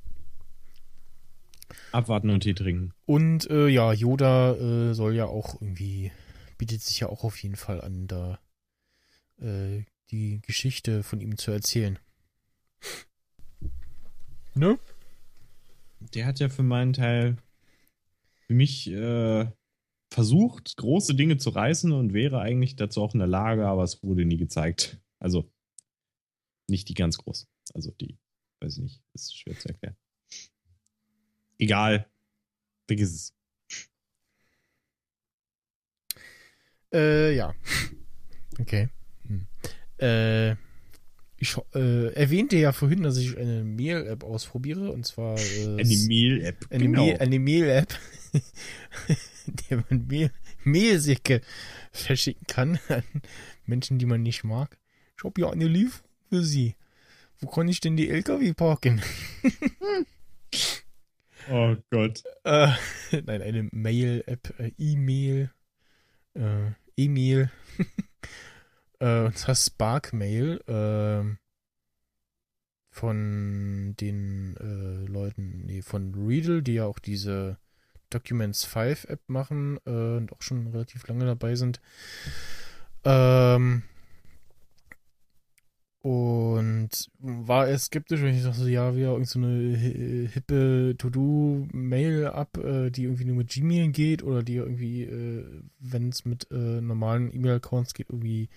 Abwarten 1.93 2.29
und 2.29 2.41
Tee 2.41 2.53
trinken. 2.53 2.93
Und 3.05 3.49
äh, 3.49 3.67
ja, 3.67 3.93
Yoda 3.93 4.55
äh, 4.55 4.93
soll 4.93 5.15
ja 5.15 5.25
auch 5.25 5.61
irgendwie, 5.61 6.11
bietet 6.57 6.81
sich 6.81 6.99
ja 6.99 7.07
auch 7.07 7.23
auf 7.23 7.41
jeden 7.41 7.55
Fall 7.55 7.81
an, 7.81 8.07
da 8.07 8.39
äh, 9.39 9.83
die 10.11 10.41
Geschichte 10.41 11.03
von 11.03 11.21
ihm 11.21 11.37
zu 11.37 11.51
erzählen. 11.51 11.97
Ne? 14.53 14.77
Der 16.13 16.25
hat 16.25 16.39
ja 16.39 16.49
für 16.49 16.63
meinen 16.63 16.93
Teil 16.93 17.37
für 18.47 18.53
mich 18.53 18.89
äh, 18.91 19.47
versucht, 20.11 20.75
große 20.77 21.15
Dinge 21.15 21.37
zu 21.37 21.49
reißen 21.51 21.91
und 21.91 22.13
wäre 22.13 22.41
eigentlich 22.41 22.75
dazu 22.75 23.01
auch 23.01 23.13
in 23.13 23.19
der 23.19 23.27
Lage, 23.27 23.65
aber 23.65 23.83
es 23.83 24.03
wurde 24.03 24.25
nie 24.25 24.37
gezeigt. 24.37 24.99
Also 25.19 25.49
nicht 26.67 26.89
die 26.89 26.93
ganz 26.93 27.17
großen. 27.17 27.47
Also 27.73 27.91
die, 27.91 28.17
weiß 28.59 28.77
ich 28.77 28.83
nicht, 28.83 29.03
ist 29.13 29.37
schwer 29.37 29.57
zu 29.57 29.69
erklären. 29.69 29.95
Egal. 31.57 32.07
Vergiss 32.87 33.13
es. 33.13 33.33
Äh, 36.93 37.35
ja. 37.35 37.55
Okay. 38.59 38.89
Hm. 39.25 39.47
Äh, 39.97 40.51
ich 41.37 41.55
äh, 41.73 42.13
erwähnte 42.13 42.57
ja 42.57 42.73
vorhin, 42.73 43.01
dass 43.01 43.17
ich 43.17 43.35
eine 43.37 43.63
Mail-App 43.63 44.23
ausprobiere, 44.23 44.91
und 44.91 45.05
zwar 45.05 45.39
äh, 45.39 45.79
Eine 45.79 45.97
Mehl-App. 45.97 46.67
eine, 46.69 46.83
genau. 46.83 47.39
Mail-App, 47.39 47.97
der 49.69 49.83
man 49.89 50.07
Mehl, 50.07 50.31
Mehlsäcke 50.63 51.41
verschicken 51.91 52.47
kann 52.47 52.79
an 52.89 53.03
Menschen, 53.65 53.99
die 53.99 54.05
man 54.05 54.21
nicht 54.21 54.43
mag. 54.43 54.77
Ich 55.17 55.23
habe 55.23 55.41
ja 55.41 55.49
eine 55.49 55.67
Lieferung 55.67 56.09
für 56.29 56.43
Sie. 56.43 56.75
Wo 57.39 57.47
kann 57.47 57.67
ich 57.67 57.79
denn 57.79 57.97
die 57.97 58.09
LKW 58.09 58.53
parken? 58.53 59.01
Oh 61.49 61.75
Gott. 61.89 62.23
Äh, 62.43 62.67
nein, 63.11 63.41
eine 63.41 63.67
Mail-App, 63.71 64.53
äh, 64.59 64.71
E-Mail, 64.77 65.49
äh, 66.35 66.71
E-Mail, 66.95 67.49
äh, 68.99 69.21
und 69.25 69.37
zwar 69.37 69.55
Spark-Mail, 69.55 70.61
äh, 70.67 71.35
von 72.91 73.95
den 73.99 74.55
äh, 74.57 75.09
Leuten, 75.09 75.65
nee, 75.65 75.81
von 75.81 76.13
Readle, 76.13 76.61
die 76.61 76.75
ja 76.75 76.85
auch 76.85 76.99
diese 76.99 77.57
Documents 78.11 78.65
5 78.65 79.05
App 79.05 79.21
machen 79.27 79.79
äh, 79.85 80.17
und 80.17 80.31
auch 80.33 80.41
schon 80.41 80.67
relativ 80.67 81.07
lange 81.07 81.25
dabei 81.25 81.55
sind. 81.55 81.81
Ähm, 83.03 83.83
und 86.03 86.89
war 87.19 87.67
erst 87.67 87.85
skeptisch, 87.85 88.21
wenn 88.23 88.35
ich 88.35 88.43
dachte, 88.43 88.67
ja, 88.69 88.95
wieder 88.95 89.11
irgend 89.11 89.27
so 89.27 89.37
eine 89.37 89.77
hi- 89.77 90.27
hippe 90.33 90.95
To-Do-Mail-App, 90.97 92.57
äh, 92.57 92.89
die 92.89 93.03
irgendwie 93.03 93.25
nur 93.25 93.35
mit 93.35 93.49
Gmail 93.49 93.89
geht 93.91 94.23
oder 94.23 94.41
die 94.41 94.55
irgendwie, 94.55 95.03
äh, 95.03 95.45
wenn 95.79 96.09
es 96.09 96.25
mit 96.25 96.49
äh, 96.49 96.81
normalen 96.81 97.31
E-Mail-Accounts 97.33 97.93
geht, 97.93 98.09
irgendwie 98.09 98.49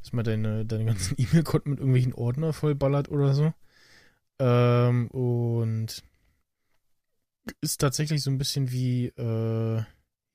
erstmal 0.00 0.24
deine, 0.24 0.66
deine 0.66 0.86
ganzen 0.86 1.14
E-Mail-Konten 1.18 1.70
mit 1.70 1.80
irgendwelchen 1.80 2.14
Ordner 2.14 2.52
vollballert 2.52 3.10
oder 3.10 3.34
so. 3.34 3.54
Ähm, 4.38 5.08
und 5.08 6.02
ist 7.60 7.80
tatsächlich 7.80 8.22
so 8.22 8.30
ein 8.30 8.38
bisschen 8.38 8.70
wie, 8.70 9.06
äh, 9.06 9.82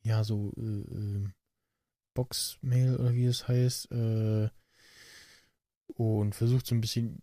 ja, 0.03 0.23
so 0.23 0.53
äh, 0.57 0.61
äh, 0.61 1.27
Box-Mail 2.13 2.97
oder 2.97 3.13
wie 3.13 3.25
es 3.25 3.47
heißt, 3.47 3.91
äh, 3.91 4.49
und 5.95 6.35
versucht 6.35 6.65
so 6.65 6.75
ein 6.75 6.81
bisschen 6.81 7.21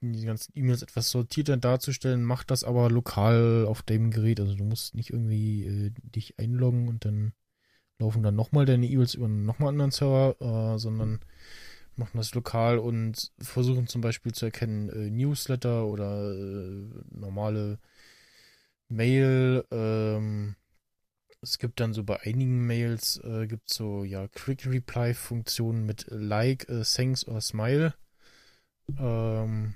die 0.00 0.24
ganzen 0.24 0.52
E-Mails 0.54 0.82
etwas 0.82 1.10
sortierter 1.10 1.56
darzustellen, 1.56 2.22
macht 2.22 2.50
das 2.50 2.64
aber 2.64 2.90
lokal 2.90 3.64
auf 3.66 3.82
deinem 3.82 4.10
Gerät. 4.10 4.40
Also 4.40 4.54
du 4.54 4.64
musst 4.64 4.94
nicht 4.94 5.10
irgendwie 5.10 5.64
äh, 5.64 5.90
dich 6.02 6.38
einloggen 6.38 6.88
und 6.88 7.04
dann 7.04 7.32
laufen 7.98 8.22
dann 8.22 8.36
nochmal 8.36 8.66
deine 8.66 8.86
E-Mails 8.86 9.14
über 9.14 9.26
einen 9.26 9.44
nochmal 9.44 9.70
anderen 9.70 9.90
Server, 9.90 10.36
äh, 10.74 10.78
sondern 10.78 11.20
machen 11.96 12.18
das 12.18 12.34
lokal 12.34 12.78
und 12.78 13.32
versuchen 13.38 13.86
zum 13.86 14.02
Beispiel 14.02 14.32
zu 14.32 14.46
erkennen, 14.46 14.90
äh, 14.90 15.10
Newsletter 15.10 15.86
oder 15.86 16.32
äh, 16.32 16.84
normale 17.10 17.78
Mail. 18.88 19.64
Ähm, 19.70 20.56
es 21.42 21.58
gibt 21.58 21.80
dann 21.80 21.92
so 21.94 22.02
bei 22.02 22.20
einigen 22.22 22.66
Mails, 22.66 23.20
äh, 23.24 23.46
gibt 23.46 23.70
so 23.70 24.04
ja 24.04 24.28
Quick 24.28 24.66
Reply 24.66 25.14
Funktionen 25.14 25.86
mit 25.86 26.06
Like, 26.08 26.68
äh, 26.68 26.82
Thanks 26.82 27.26
oder 27.26 27.40
Smile. 27.40 27.94
Ähm, 28.98 29.74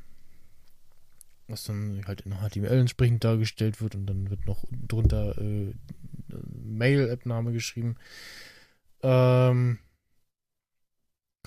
was 1.49 1.65
dann 1.65 2.03
halt 2.07 2.23
in 2.23 2.35
HTML 2.35 2.79
entsprechend 2.79 3.25
dargestellt 3.25 3.81
wird 3.83 3.95
und 3.95 4.07
dann 4.07 4.31
wird 4.31 4.47
noch 4.47 4.65
drunter 4.71 5.37
äh, 5.39 5.75
Mail-App-Name 6.29 7.53
geschrieben. 7.53 7.97
Ähm, 9.03 9.79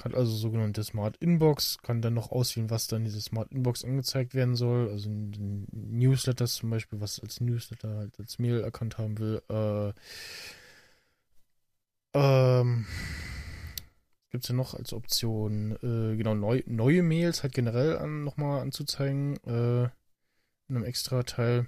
hat 0.01 0.15
also 0.15 0.35
sogenannte 0.35 0.83
Smart 0.83 1.17
Inbox, 1.17 1.77
kann 1.79 2.01
dann 2.01 2.13
noch 2.13 2.31
auswählen, 2.31 2.69
was 2.69 2.87
dann 2.87 3.03
diese 3.03 3.21
Smart 3.21 3.51
Inbox 3.51 3.85
angezeigt 3.85 4.33
werden 4.33 4.55
soll. 4.55 4.89
Also 4.89 5.09
Newsletters 5.09 6.55
zum 6.55 6.69
Beispiel, 6.69 6.99
was 6.99 7.19
als 7.19 7.41
Newsletter 7.41 7.97
halt 7.97 8.19
als 8.19 8.39
Mail 8.39 8.61
erkannt 8.61 8.97
haben 8.97 9.19
will. 9.19 9.41
Äh, 9.49 9.93
ähm, 12.15 12.85
gibt 14.31 14.45
es 14.45 14.49
ja 14.49 14.55
noch 14.55 14.73
als 14.73 14.93
Option, 14.93 15.73
äh, 15.83 16.15
genau, 16.17 16.33
neu, 16.33 16.63
neue 16.65 17.03
Mails 17.03 17.43
halt 17.43 17.53
generell 17.53 17.97
an, 17.97 18.23
nochmal 18.23 18.61
anzuzeigen, 18.61 19.37
äh, 19.45 19.83
in 20.69 20.75
einem 20.75 20.85
extra 20.85 21.23
Teil. 21.23 21.67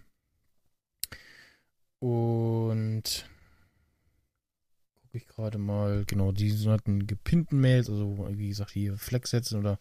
Und 2.00 3.30
gucke 5.16 5.18
ich 5.18 5.28
gerade 5.34 5.58
mal, 5.58 6.04
genau, 6.06 6.34
die 6.34 6.50
sogenannten 6.50 7.08
gepinnten 7.08 7.62
Mails, 7.62 7.90
also 7.90 8.28
wie 8.32 8.50
gesagt, 8.50 8.76
die 8.76 8.90
Flex 8.92 9.30
setzen 9.30 9.60
oder 9.60 9.80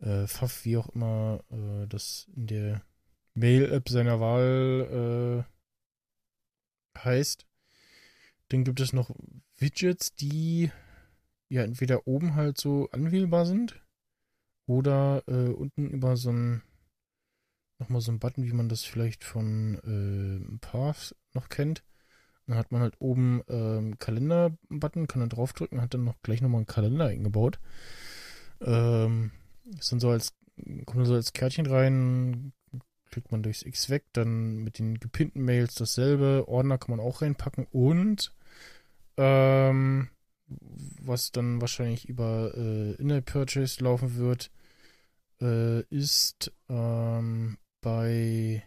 äh, 0.00 0.26
Pfaff, 0.26 0.64
wie 0.64 0.78
auch 0.78 0.88
immer, 0.90 1.44
äh, 1.50 1.86
das 1.86 2.26
in 2.34 2.46
der 2.46 2.82
Mail-App 3.34 3.88
seiner 3.90 4.18
Wahl 4.18 5.44
äh, 6.96 6.98
heißt. 6.98 7.46
Dann 8.48 8.64
gibt 8.64 8.80
es 8.80 8.94
noch 8.94 9.10
Widgets, 9.58 10.14
die 10.14 10.70
ja 11.50 11.62
entweder 11.62 12.06
oben 12.06 12.34
halt 12.34 12.58
so 12.58 12.88
anwählbar 12.92 13.44
sind 13.44 13.84
oder 14.66 15.22
äh, 15.26 15.50
unten 15.50 15.90
über 15.90 16.16
so 16.16 16.32
ein 16.32 16.62
nochmal 17.78 18.00
so 18.00 18.10
ein 18.10 18.18
Button, 18.18 18.44
wie 18.44 18.52
man 18.52 18.70
das 18.70 18.84
vielleicht 18.84 19.22
von 19.22 19.74
äh, 19.84 20.58
Path 20.60 21.14
noch 21.34 21.50
kennt. 21.50 21.82
Dann 22.50 22.58
hat 22.58 22.72
man 22.72 22.82
halt 22.82 22.96
oben 22.98 23.42
ähm, 23.48 23.96
Kalender-Button, 24.00 25.06
kann 25.06 25.20
dann 25.20 25.28
draufdrücken, 25.28 25.80
hat 25.80 25.94
dann 25.94 26.02
noch 26.02 26.20
gleich 26.24 26.42
nochmal 26.42 26.58
einen 26.58 26.66
Kalender 26.66 27.06
eingebaut. 27.06 27.60
Ähm, 28.60 29.30
ist 29.78 29.92
dann 29.92 30.00
so 30.00 30.10
als, 30.10 30.34
kommt 30.84 30.96
dann 30.98 31.04
so 31.04 31.14
als 31.14 31.32
Kärtchen 31.32 31.66
rein, 31.66 32.52
klickt 33.08 33.30
man 33.30 33.44
durchs 33.44 33.62
X 33.62 33.88
weg, 33.88 34.02
dann 34.14 34.64
mit 34.64 34.80
den 34.80 34.98
gepinnten 34.98 35.44
Mails 35.44 35.76
dasselbe, 35.76 36.48
Ordner 36.48 36.76
kann 36.76 36.96
man 36.96 37.06
auch 37.06 37.22
reinpacken 37.22 37.68
und 37.70 38.34
ähm, 39.16 40.08
was 41.00 41.30
dann 41.30 41.60
wahrscheinlich 41.60 42.08
über 42.08 42.52
äh, 42.56 42.94
In-App-Purchase 42.94 43.84
laufen 43.84 44.16
wird, 44.16 44.50
äh, 45.40 45.82
ist 45.82 46.50
ähm, 46.68 47.58
bei 47.80 48.64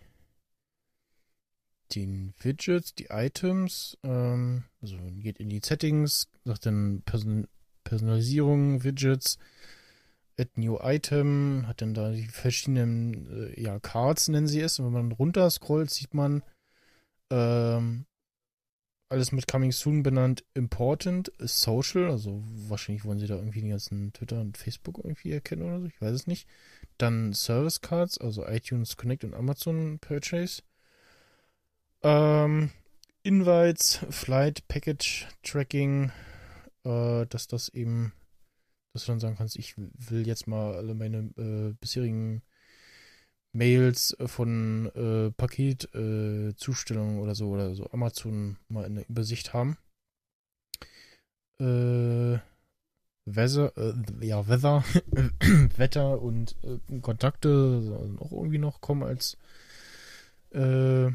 den 1.95 2.33
Widgets, 2.39 2.95
die 2.95 3.07
Items, 3.09 3.97
ähm, 4.03 4.63
also 4.81 4.97
geht 5.17 5.39
in 5.39 5.49
die 5.49 5.61
Settings, 5.63 6.27
sagt 6.43 6.65
dann 6.65 7.01
Person 7.05 7.47
Personalisierung, 7.83 8.83
Widgets, 8.83 9.37
Add 10.39 10.51
New 10.55 10.79
Item, 10.81 11.65
hat 11.67 11.81
dann 11.81 11.93
da 11.93 12.11
die 12.11 12.27
verschiedenen 12.27 13.51
äh, 13.53 13.61
ja, 13.61 13.79
Cards, 13.79 14.29
nennen 14.29 14.47
sie 14.47 14.61
es. 14.61 14.79
Und 14.79 14.85
wenn 14.85 14.93
man 14.93 15.11
runter 15.11 15.49
scrollt, 15.49 15.91
sieht 15.91 16.13
man 16.13 16.43
ähm, 17.29 18.05
alles 19.09 19.31
mit 19.31 19.47
Coming 19.47 19.71
Soon 19.71 20.01
benannt, 20.01 20.43
Important, 20.55 21.31
Social, 21.37 22.09
also 22.09 22.43
wahrscheinlich 22.67 23.05
wollen 23.05 23.19
sie 23.19 23.27
da 23.27 23.35
irgendwie 23.35 23.61
die 23.61 23.69
ganzen 23.69 24.11
Twitter 24.11 24.41
und 24.41 24.57
Facebook 24.57 24.97
irgendwie 24.97 25.31
erkennen 25.31 25.61
oder 25.61 25.81
so, 25.81 25.85
ich 25.85 26.01
weiß 26.01 26.13
es 26.13 26.27
nicht. 26.27 26.47
Dann 26.97 27.33
Service 27.33 27.81
Cards, 27.81 28.17
also 28.17 28.45
iTunes 28.47 28.97
Connect 28.97 29.23
und 29.23 29.35
Amazon 29.35 29.99
Purchase. 29.99 30.63
Ähm, 32.03 32.69
Invites, 33.23 34.05
Flight, 34.09 34.67
Package 34.67 35.27
Tracking, 35.43 36.11
äh, 36.83 37.25
dass 37.27 37.47
das 37.47 37.69
eben, 37.69 38.11
dass 38.93 39.05
du 39.05 39.13
dann 39.13 39.21
sagen 39.21 39.35
kannst, 39.37 39.55
ich 39.55 39.77
will 39.77 40.27
jetzt 40.27 40.45
mal 40.45 40.75
alle 40.75 40.93
meine 40.93 41.29
äh, 41.37 41.73
bisherigen 41.79 42.41
Mails 43.53 44.17
von 44.25 44.87
äh, 44.95 45.31
Paketzustellungen 45.31 47.17
äh, 47.17 47.21
oder 47.21 47.35
so 47.35 47.49
oder 47.49 47.73
so 47.75 47.89
Amazon 47.91 48.57
mal 48.67 48.85
in 48.85 48.95
der 48.95 49.07
Übersicht 49.07 49.53
haben. 49.53 49.77
Äh, 51.59 52.39
Weather, 53.25 53.71
äh, 53.77 53.93
ja, 54.25 54.45
Weather, 54.49 54.83
Wetter 55.77 56.21
und 56.21 56.57
äh, 56.63 56.99
Kontakte 56.99 57.81
sollen 57.81 58.19
auch 58.19 58.31
irgendwie 58.33 58.57
noch 58.57 58.81
kommen 58.81 59.03
als 59.03 59.37
äh, 60.51 61.09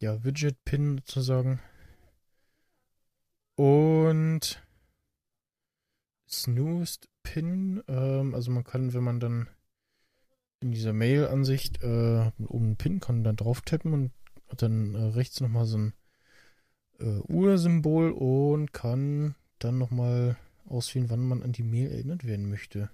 ja, 0.00 0.22
Widget-Pin 0.24 0.98
sozusagen. 0.98 1.60
Und 3.56 4.62
Snoozed 6.28 7.08
Pin, 7.22 7.82
ähm, 7.88 8.34
also 8.34 8.50
man 8.50 8.64
kann, 8.64 8.94
wenn 8.94 9.02
man 9.02 9.20
dann 9.20 9.48
in 10.60 10.72
dieser 10.72 10.92
Mail-Ansicht 10.92 11.82
äh, 11.82 12.30
oben 12.46 12.66
einen 12.66 12.76
Pin, 12.76 13.00
kann 13.00 13.24
dann 13.24 13.36
drauf 13.36 13.62
tappen 13.62 13.92
und 13.92 14.12
hat 14.48 14.62
dann 14.62 14.94
äh, 14.94 14.98
rechts 14.98 15.40
nochmal 15.40 15.66
so 15.66 15.78
ein 15.78 15.92
äh, 17.00 17.20
Uhrsymbol 17.28 18.12
und 18.12 18.72
kann 18.72 19.34
dann 19.58 19.78
nochmal 19.78 20.36
auswählen, 20.66 21.10
wann 21.10 21.26
man 21.26 21.42
an 21.42 21.52
die 21.52 21.62
Mail 21.62 21.90
erinnert 21.90 22.24
werden 22.24 22.48
möchte. 22.48 22.90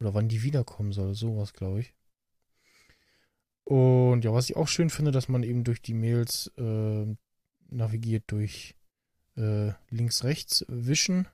Oder 0.00 0.14
wann 0.14 0.28
die 0.28 0.42
wiederkommen 0.42 0.92
soll. 0.92 1.14
Sowas, 1.14 1.52
glaube 1.54 1.80
ich. 1.80 1.94
Und 3.66 4.24
ja, 4.24 4.32
was 4.32 4.48
ich 4.48 4.56
auch 4.56 4.68
schön 4.68 4.90
finde, 4.90 5.10
dass 5.10 5.28
man 5.28 5.42
eben 5.42 5.64
durch 5.64 5.82
die 5.82 5.92
Mails 5.92 6.52
äh, 6.56 7.06
navigiert 7.68 8.22
durch 8.28 8.76
äh, 9.36 9.72
links-rechts 9.90 10.64
wischen. 10.68 11.26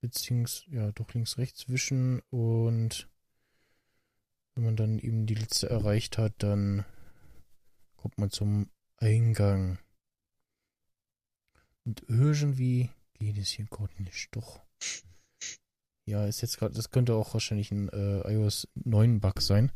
Beziehungsweise, 0.00 0.70
ja, 0.70 0.92
doch 0.92 1.12
links-rechts 1.12 1.68
wischen 1.68 2.20
und 2.30 3.08
wenn 4.54 4.64
man 4.64 4.76
dann 4.76 4.98
eben 5.00 5.26
die 5.26 5.34
letzte 5.34 5.68
erreicht 5.68 6.16
hat, 6.16 6.34
dann 6.38 6.84
kommt 7.96 8.18
man 8.18 8.30
zum 8.30 8.70
Eingang. 8.98 9.78
Und 11.84 12.04
irgendwie 12.06 12.90
geht 13.14 13.36
es 13.38 13.48
hier 13.48 13.66
gerade 13.66 14.00
nicht. 14.00 14.28
Doch. 14.36 14.60
Ja, 16.04 16.24
ist 16.26 16.40
jetzt 16.40 16.58
gerade, 16.58 16.74
das 16.74 16.90
könnte 16.90 17.14
auch 17.14 17.34
wahrscheinlich 17.34 17.72
ein 17.72 17.88
äh, 17.88 18.32
iOS 18.32 18.68
9 18.74 19.20
Bug 19.20 19.40
sein. 19.40 19.72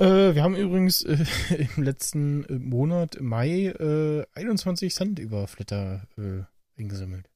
Äh, 0.00 0.34
wir 0.34 0.42
haben 0.42 0.56
übrigens 0.56 1.02
äh, 1.02 1.26
im 1.76 1.82
letzten 1.82 2.44
äh, 2.44 2.58
Monat, 2.58 3.20
Mai, 3.20 3.74
21 4.34 4.86
äh, 4.86 4.94
Cent 4.96 5.18
über 5.18 5.46
Flatter 5.46 6.06
äh, 6.16 6.80
eingesammelt. 6.80 7.28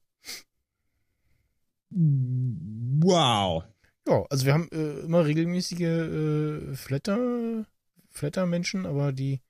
Wow. 1.91 3.65
Ja, 4.07 4.25
also 4.31 4.45
wir 4.47 4.53
haben 4.53 4.67
äh, 4.71 5.01
immer 5.01 5.25
regelmäßige 5.25 6.75
Flatter, 6.75 7.65
Flatter-Menschen, 8.09 8.87
aber 8.87 9.11
die 9.11 9.41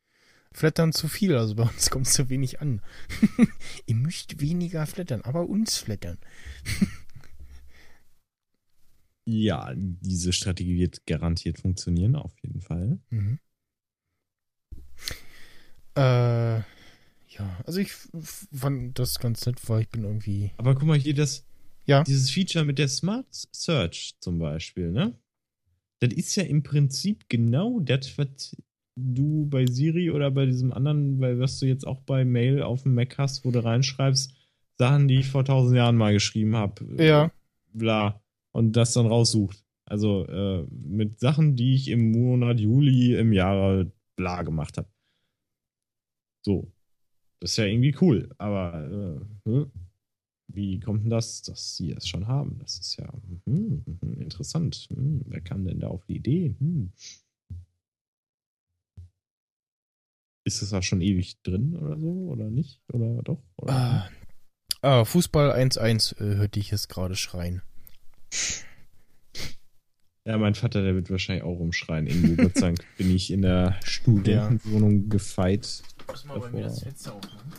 flattern 0.51 0.91
zu 0.91 1.07
viel. 1.07 1.37
Also 1.37 1.55
bei 1.55 1.63
uns 1.63 1.89
kommt 1.91 2.07
es 2.07 2.13
zu 2.13 2.29
wenig 2.29 2.59
an. 2.59 2.81
Ihr 3.85 3.95
müsst 3.95 4.41
weniger 4.41 4.85
flattern, 4.85 5.21
aber 5.21 5.47
uns 5.47 5.77
flattern. 5.77 6.17
Ja, 9.25 9.73
diese 9.75 10.33
Strategie 10.33 10.77
wird 10.77 11.05
garantiert 11.05 11.59
funktionieren, 11.59 12.15
auf 12.15 12.33
jeden 12.43 12.61
Fall. 12.61 12.99
Mhm. 13.09 13.39
Äh, 15.95 16.57
ja, 16.59 17.59
also 17.65 17.79
ich 17.79 17.91
fand 18.53 18.97
das 18.97 19.19
ganz 19.19 19.45
nett, 19.45 19.57
weil 19.67 19.81
ich 19.81 19.89
bin 19.89 20.03
irgendwie. 20.03 20.51
Aber 20.57 20.75
guck 20.75 20.83
mal 20.83 20.97
hier, 20.97 21.13
das, 21.13 21.45
ja. 21.85 22.03
Dieses 22.03 22.31
Feature 22.31 22.65
mit 22.65 22.79
der 22.79 22.87
Smart 22.87 23.27
Search 23.31 24.15
zum 24.19 24.39
Beispiel, 24.39 24.91
ne? 24.91 25.17
Das 25.99 26.13
ist 26.13 26.35
ja 26.35 26.43
im 26.43 26.63
Prinzip 26.63 27.25
genau 27.29 27.79
das, 27.79 28.17
was 28.17 28.55
du 28.95 29.45
bei 29.47 29.65
Siri 29.65 30.11
oder 30.11 30.31
bei 30.31 30.45
diesem 30.45 30.71
anderen, 30.71 31.19
weil 31.19 31.39
was 31.39 31.59
du 31.59 31.65
jetzt 31.65 31.85
auch 31.85 32.01
bei 32.01 32.25
Mail 32.25 32.61
auf 32.61 32.83
dem 32.83 32.95
Mac 32.95 33.17
hast, 33.17 33.45
wo 33.45 33.51
du 33.51 33.63
reinschreibst, 33.63 34.33
Sachen, 34.77 35.07
die 35.07 35.19
ich 35.19 35.27
vor 35.27 35.45
tausend 35.45 35.77
Jahren 35.77 35.95
mal 35.95 36.13
geschrieben 36.13 36.55
habe. 36.55 37.03
Ja. 37.03 37.31
Bla. 37.73 38.21
Und 38.55 38.71
das 38.77 38.93
dann 38.93 39.07
raussucht. 39.07 39.65
Also 39.83 40.25
äh, 40.27 40.65
mit 40.71 41.19
Sachen, 41.19 41.57
die 41.57 41.75
ich 41.75 41.89
im 41.89 42.11
Monat 42.11 42.57
Juli 42.57 43.13
im 43.13 43.33
Jahre 43.33 43.91
bla 44.15 44.43
gemacht 44.43 44.77
habe. 44.77 44.87
So. 46.41 46.71
Das 47.41 47.51
ist 47.51 47.57
ja 47.57 47.65
irgendwie 47.65 47.93
cool. 47.99 48.33
Aber 48.37 49.19
äh, 49.45 49.49
hm? 49.49 49.71
wie 50.47 50.79
kommt 50.79 51.03
denn 51.03 51.09
das, 51.09 51.41
dass 51.41 51.75
sie 51.75 51.91
es 51.91 52.07
schon 52.07 52.27
haben? 52.27 52.57
Das 52.59 52.79
ist 52.79 52.95
ja 52.95 53.11
hm, 53.45 53.83
hm, 53.99 54.21
interessant. 54.21 54.87
Hm, 54.89 55.25
wer 55.25 55.41
kam 55.41 55.65
denn 55.65 55.81
da 55.81 55.89
auf 55.89 56.05
die 56.05 56.15
Idee? 56.15 56.55
Hm. 56.57 56.93
Ist 60.45 60.61
das 60.61 60.69
da 60.69 60.81
schon 60.81 61.01
ewig 61.01 61.41
drin 61.43 61.75
oder 61.75 61.99
so? 61.99 62.29
Oder 62.29 62.49
nicht? 62.49 62.79
Oder 62.93 63.21
doch? 63.21 63.43
Oder 63.57 63.73
Ah, 63.73 64.09
ah, 64.81 65.03
Fußball 65.03 65.51
1-1 65.51 66.21
äh, 66.21 66.37
hörte 66.37 66.61
ich 66.61 66.71
jetzt 66.71 66.87
gerade 66.87 67.17
schreien. 67.17 67.61
Ja, 70.27 70.39
mein 70.39 70.55
Vater, 70.55 70.81
der 70.81 70.95
wird 70.95 71.11
wahrscheinlich 71.11 71.43
auch 71.43 71.59
rumschreien. 71.59 72.07
Irgendwo, 72.07 72.43
Gott 72.43 72.55
sei 72.55 72.61
Dank, 72.61 72.79
bin 72.97 73.15
ich 73.15 73.31
in 73.31 73.43
der 73.43 73.79
Studentenwohnung 73.83 75.07
gefeit. 75.07 75.83
Muss 76.07 76.25
mal 76.25 76.39
bei 76.39 76.49
mir 76.49 76.63
das 76.63 76.81
Fenster 76.81 77.13
aufmachen. 77.13 77.53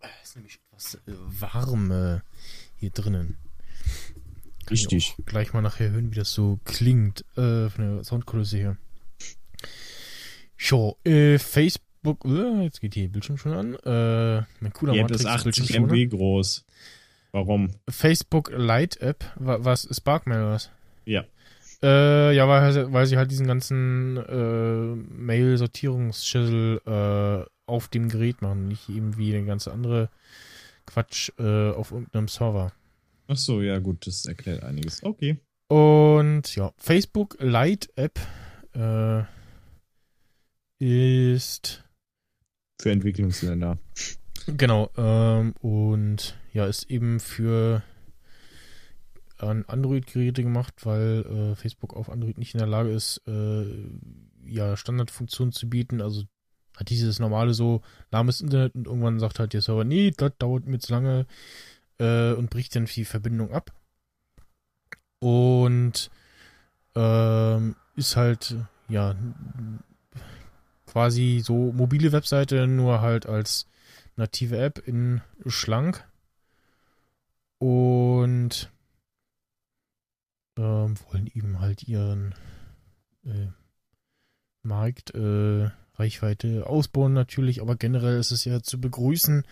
Es 0.00 0.30
ist 0.30 0.36
nämlich 0.36 0.60
etwas 0.70 0.94
äh, 0.94 0.98
warm 1.40 1.90
äh, 1.90 2.20
hier 2.76 2.90
drinnen. 2.90 3.38
Kann 4.66 4.74
ich 4.74 4.82
Richtig. 4.82 5.16
Gleich 5.26 5.52
mal 5.52 5.62
nachher 5.62 5.90
hören, 5.90 6.12
wie 6.12 6.16
das 6.16 6.32
so 6.32 6.60
klingt 6.64 7.24
äh, 7.36 7.68
von 7.68 7.96
der 7.96 8.04
Soundkulisse 8.04 8.56
her. 8.58 8.76
So, 10.56 10.98
äh, 11.04 11.38
Facebook, 11.38 12.24
äh, 12.24 12.62
jetzt 12.62 12.80
geht 12.80 12.94
hier 12.94 13.08
Bildschirm 13.08 13.38
schon 13.38 13.52
an. 13.52 13.74
Äh, 13.74 14.44
mein 14.60 14.72
cooler 14.72 14.92
Die 14.92 14.98
App 15.00 15.10
ist 15.10 15.26
80 15.26 15.56
Bildschirm 15.56 15.84
MB 15.86 16.10
groß. 16.10 16.64
Warum? 17.32 17.70
Facebook 17.88 18.50
Lite 18.56 19.00
App, 19.00 19.24
wa- 19.36 19.58
was 19.60 19.84
ist 19.84 19.98
Sparkmail 19.98 20.40
oder 20.40 20.52
was? 20.52 20.70
Ja. 21.04 21.24
Äh, 21.82 22.34
ja, 22.34 22.48
weil, 22.48 22.92
weil 22.92 23.06
sie 23.06 23.16
halt 23.16 23.30
diesen 23.30 23.46
ganzen 23.46 24.16
äh, 24.16 24.94
Mail-Sortierungsschüssel 25.14 26.80
äh, 26.86 27.44
auf 27.66 27.88
dem 27.88 28.08
Gerät 28.08 28.42
machen, 28.42 28.66
nicht 28.68 28.88
eben 28.88 29.16
wie 29.16 29.30
der 29.30 29.42
ganze 29.42 29.70
andere 29.72 30.08
Quatsch 30.86 31.30
äh, 31.38 31.70
auf 31.70 31.92
irgendeinem 31.92 32.28
Server. 32.28 32.72
Ach 33.28 33.36
so, 33.36 33.60
ja 33.60 33.78
gut, 33.78 34.06
das 34.06 34.24
erklärt 34.26 34.64
einiges. 34.64 35.02
Okay. 35.04 35.38
Und 35.68 36.56
ja, 36.56 36.72
Facebook 36.78 37.36
Lite 37.40 37.88
App 37.96 38.18
äh, 38.74 39.22
ist 40.80 41.84
Für 42.80 42.90
Entwicklungsländer. 42.90 43.78
Genau, 44.56 44.90
ähm, 44.96 45.52
und 45.60 46.34
ja, 46.54 46.64
ist 46.66 46.90
eben 46.90 47.20
für 47.20 47.82
an 49.36 49.64
Android-Geräte 49.68 50.42
gemacht, 50.42 50.86
weil 50.86 51.24
äh, 51.26 51.54
Facebook 51.54 51.94
auf 51.94 52.08
Android 52.08 52.38
nicht 52.38 52.54
in 52.54 52.58
der 52.58 52.66
Lage 52.66 52.90
ist, 52.90 53.20
äh, 53.28 53.66
ja, 54.46 54.76
Standardfunktionen 54.76 55.52
zu 55.52 55.68
bieten. 55.68 56.00
Also 56.00 56.24
hat 56.76 56.88
dieses 56.88 57.18
normale 57.18 57.52
so 57.52 57.82
lahmes 58.10 58.40
Internet 58.40 58.74
und 58.74 58.86
irgendwann 58.86 59.20
sagt 59.20 59.38
halt 59.38 59.52
der 59.52 59.60
Server, 59.60 59.84
nee, 59.84 60.12
das 60.16 60.32
dauert 60.38 60.66
mir 60.66 60.78
zu 60.78 60.92
lange 60.92 61.26
äh, 61.98 62.32
und 62.32 62.48
bricht 62.48 62.74
dann 62.74 62.86
die 62.86 63.04
Verbindung 63.04 63.52
ab. 63.52 63.72
Und 65.20 66.10
ähm, 66.94 67.76
ist 67.96 68.16
halt, 68.16 68.56
ja, 68.88 69.14
quasi 70.86 71.42
so 71.44 71.72
mobile 71.72 72.12
Webseite, 72.12 72.66
nur 72.66 73.02
halt 73.02 73.26
als 73.26 73.67
native 74.18 74.58
App 74.58 74.86
in 74.86 75.22
schlank. 75.46 76.06
Und 77.58 78.70
ähm, 80.58 80.94
wollen 81.10 81.30
eben 81.34 81.60
halt 81.60 81.84
ihren 81.84 82.34
äh, 83.24 83.48
Markt, 84.62 85.14
äh, 85.14 85.70
Reichweite 85.94 86.66
ausbauen 86.66 87.12
natürlich, 87.12 87.60
aber 87.60 87.76
generell 87.76 88.18
ist 88.18 88.30
es 88.30 88.44
ja 88.44 88.62
zu 88.62 88.80
begrüßen, 88.80 89.44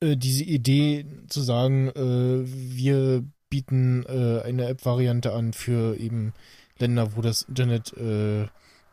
äh, 0.00 0.16
diese 0.16 0.44
Idee 0.44 1.06
zu 1.28 1.40
sagen, 1.40 1.88
äh, 1.88 2.42
wir 2.44 3.24
bieten 3.48 4.04
äh, 4.06 4.42
eine 4.42 4.66
App-Variante 4.66 5.32
an 5.32 5.52
für 5.52 5.96
eben 5.98 6.32
Länder, 6.78 7.14
wo 7.16 7.20
das 7.20 7.42
Internet 7.42 7.92
äh, 7.96 8.48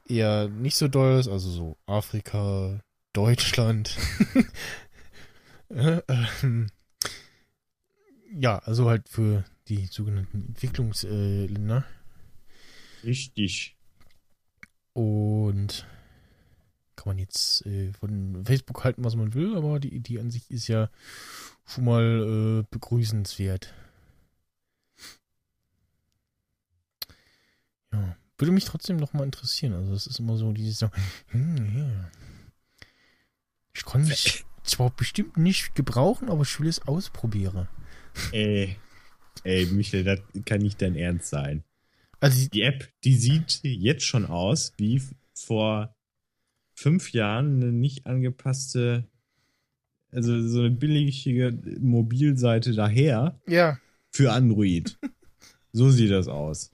eher 0.07 0.49
nicht 0.49 0.75
so 0.75 0.87
doll 0.87 1.19
ist, 1.19 1.27
also 1.27 1.49
so 1.49 1.77
Afrika, 1.85 2.79
Deutschland. 3.19 3.97
Äh, 5.71 6.01
ähm, 6.41 6.65
ja, 8.33 8.57
also 8.57 8.89
halt 8.89 9.07
für 9.07 9.45
die 9.67 9.85
sogenannten 9.85 10.47
Entwicklungsländer. 10.47 11.85
Richtig. 13.03 13.77
Und 14.93 15.85
kann 16.95 17.05
man 17.05 17.19
jetzt 17.19 17.67
äh, 17.67 17.93
von 17.93 18.43
Facebook 18.45 18.83
halten, 18.83 19.03
was 19.03 19.15
man 19.15 19.35
will, 19.35 19.55
aber 19.55 19.79
die 19.79 19.93
Idee 19.93 20.19
an 20.19 20.31
sich 20.31 20.49
ist 20.49 20.67
ja 20.67 20.89
schon 21.67 21.85
mal 21.85 22.63
äh, 22.63 22.67
begrüßenswert. 22.71 23.71
Ja, 27.93 28.17
würde 28.39 28.51
mich 28.51 28.65
trotzdem 28.65 28.97
noch 28.97 29.13
mal 29.13 29.23
interessieren. 29.23 29.73
Also 29.73 29.93
es 29.93 30.07
ist 30.07 30.17
immer 30.17 30.35
so 30.35 30.51
dieses 30.51 30.79
so, 30.79 30.89
hm, 31.27 31.77
ja. 31.77 32.11
Ich 33.73 33.85
kann 33.85 34.01
es 34.01 34.43
zwar 34.63 34.89
bestimmt 34.91 35.37
nicht 35.37 35.75
gebrauchen, 35.75 36.29
aber 36.29 36.41
ich 36.43 36.59
will 36.59 36.67
es 36.67 36.87
ausprobieren. 36.87 37.67
Ey. 38.31 38.77
Ey, 39.43 39.65
Michael, 39.67 40.03
das 40.03 40.19
kann 40.45 40.59
nicht 40.61 40.81
dein 40.81 40.95
Ernst 40.95 41.29
sein. 41.29 41.63
Also 42.19 42.47
die- 42.49 42.61
App, 42.61 42.89
die 43.03 43.15
sieht 43.15 43.61
jetzt 43.63 44.03
schon 44.03 44.25
aus 44.25 44.73
wie 44.77 45.01
vor 45.33 45.95
fünf 46.73 47.13
Jahren 47.13 47.61
eine 47.61 47.71
nicht 47.71 48.05
angepasste, 48.05 49.07
also 50.11 50.45
so 50.47 50.59
eine 50.59 50.71
billige 50.71 51.57
Mobilseite 51.79 52.73
daher 52.73 53.39
ja, 53.47 53.77
für 54.11 54.31
Android. 54.33 54.97
so 55.71 55.89
sieht 55.89 56.11
das 56.11 56.27
aus. 56.27 56.71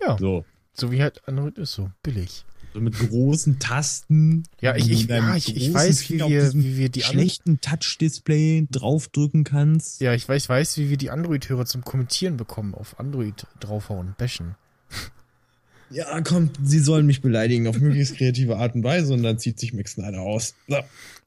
Ja. 0.00 0.16
So. 0.16 0.44
so 0.72 0.90
wie 0.90 1.02
halt 1.02 1.26
Android 1.28 1.58
ist 1.58 1.72
so 1.72 1.90
billig. 2.02 2.44
So 2.74 2.80
mit 2.80 2.98
großen 2.98 3.58
Tasten. 3.58 4.44
Ja, 4.60 4.76
ich, 4.76 4.90
ich, 4.90 5.06
ja, 5.06 5.36
ich, 5.36 5.56
ich 5.56 5.72
weiß, 5.72 6.10
wie 6.10 6.18
wir, 6.18 6.52
wie 6.54 6.76
wir 6.76 6.88
die 6.88 7.00
schlechten 7.00 7.60
Touch-Display 7.60 8.68
draufdrücken 8.70 9.44
kannst. 9.44 10.00
Ja, 10.00 10.14
ich 10.14 10.28
weiß, 10.28 10.48
weiß, 10.48 10.76
wie 10.78 10.90
wir 10.90 10.96
die 10.96 11.10
Android-Hörer 11.10 11.66
zum 11.66 11.82
Kommentieren 11.82 12.36
bekommen, 12.36 12.74
auf 12.74 13.00
Android 13.00 13.46
draufhauen, 13.60 14.14
bashen. 14.18 14.54
Ja, 15.90 16.20
komm, 16.20 16.50
sie 16.62 16.80
sollen 16.80 17.06
mich 17.06 17.22
beleidigen 17.22 17.66
auf 17.66 17.78
möglichst 17.78 18.16
kreative 18.16 18.58
Art 18.58 18.74
und 18.74 18.84
Weise 18.84 19.14
und 19.14 19.22
dann 19.22 19.38
zieht 19.38 19.58
sich 19.58 19.72
Max 19.72 19.92
Snyder 19.92 20.20
aus. 20.20 20.54
So. 20.68 20.76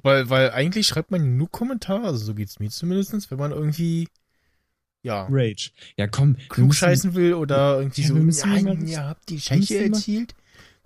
Weil, 0.04 0.30
weil 0.30 0.52
eigentlich 0.52 0.86
schreibt 0.86 1.10
man 1.10 1.36
nur 1.38 1.50
Kommentare, 1.50 2.06
also 2.06 2.24
so 2.24 2.36
geht's 2.36 2.60
mir 2.60 2.70
zumindest, 2.70 3.32
wenn 3.32 3.40
man 3.40 3.52
irgendwie, 3.52 4.08
ja, 5.02 5.28
Rage. 5.32 5.72
Ja, 5.98 6.06
komm, 6.08 6.38
klug 6.50 6.76
scheißen 6.76 7.16
will 7.16 7.34
oder 7.34 7.80
irgendwie 7.80 8.02
Ja, 8.02 8.08
so, 8.08 8.48
nein, 8.48 8.88
ihr 8.88 9.04
habt 9.04 9.30
die 9.30 9.40
Scheiße 9.40 9.86
erzielt. 9.86 10.36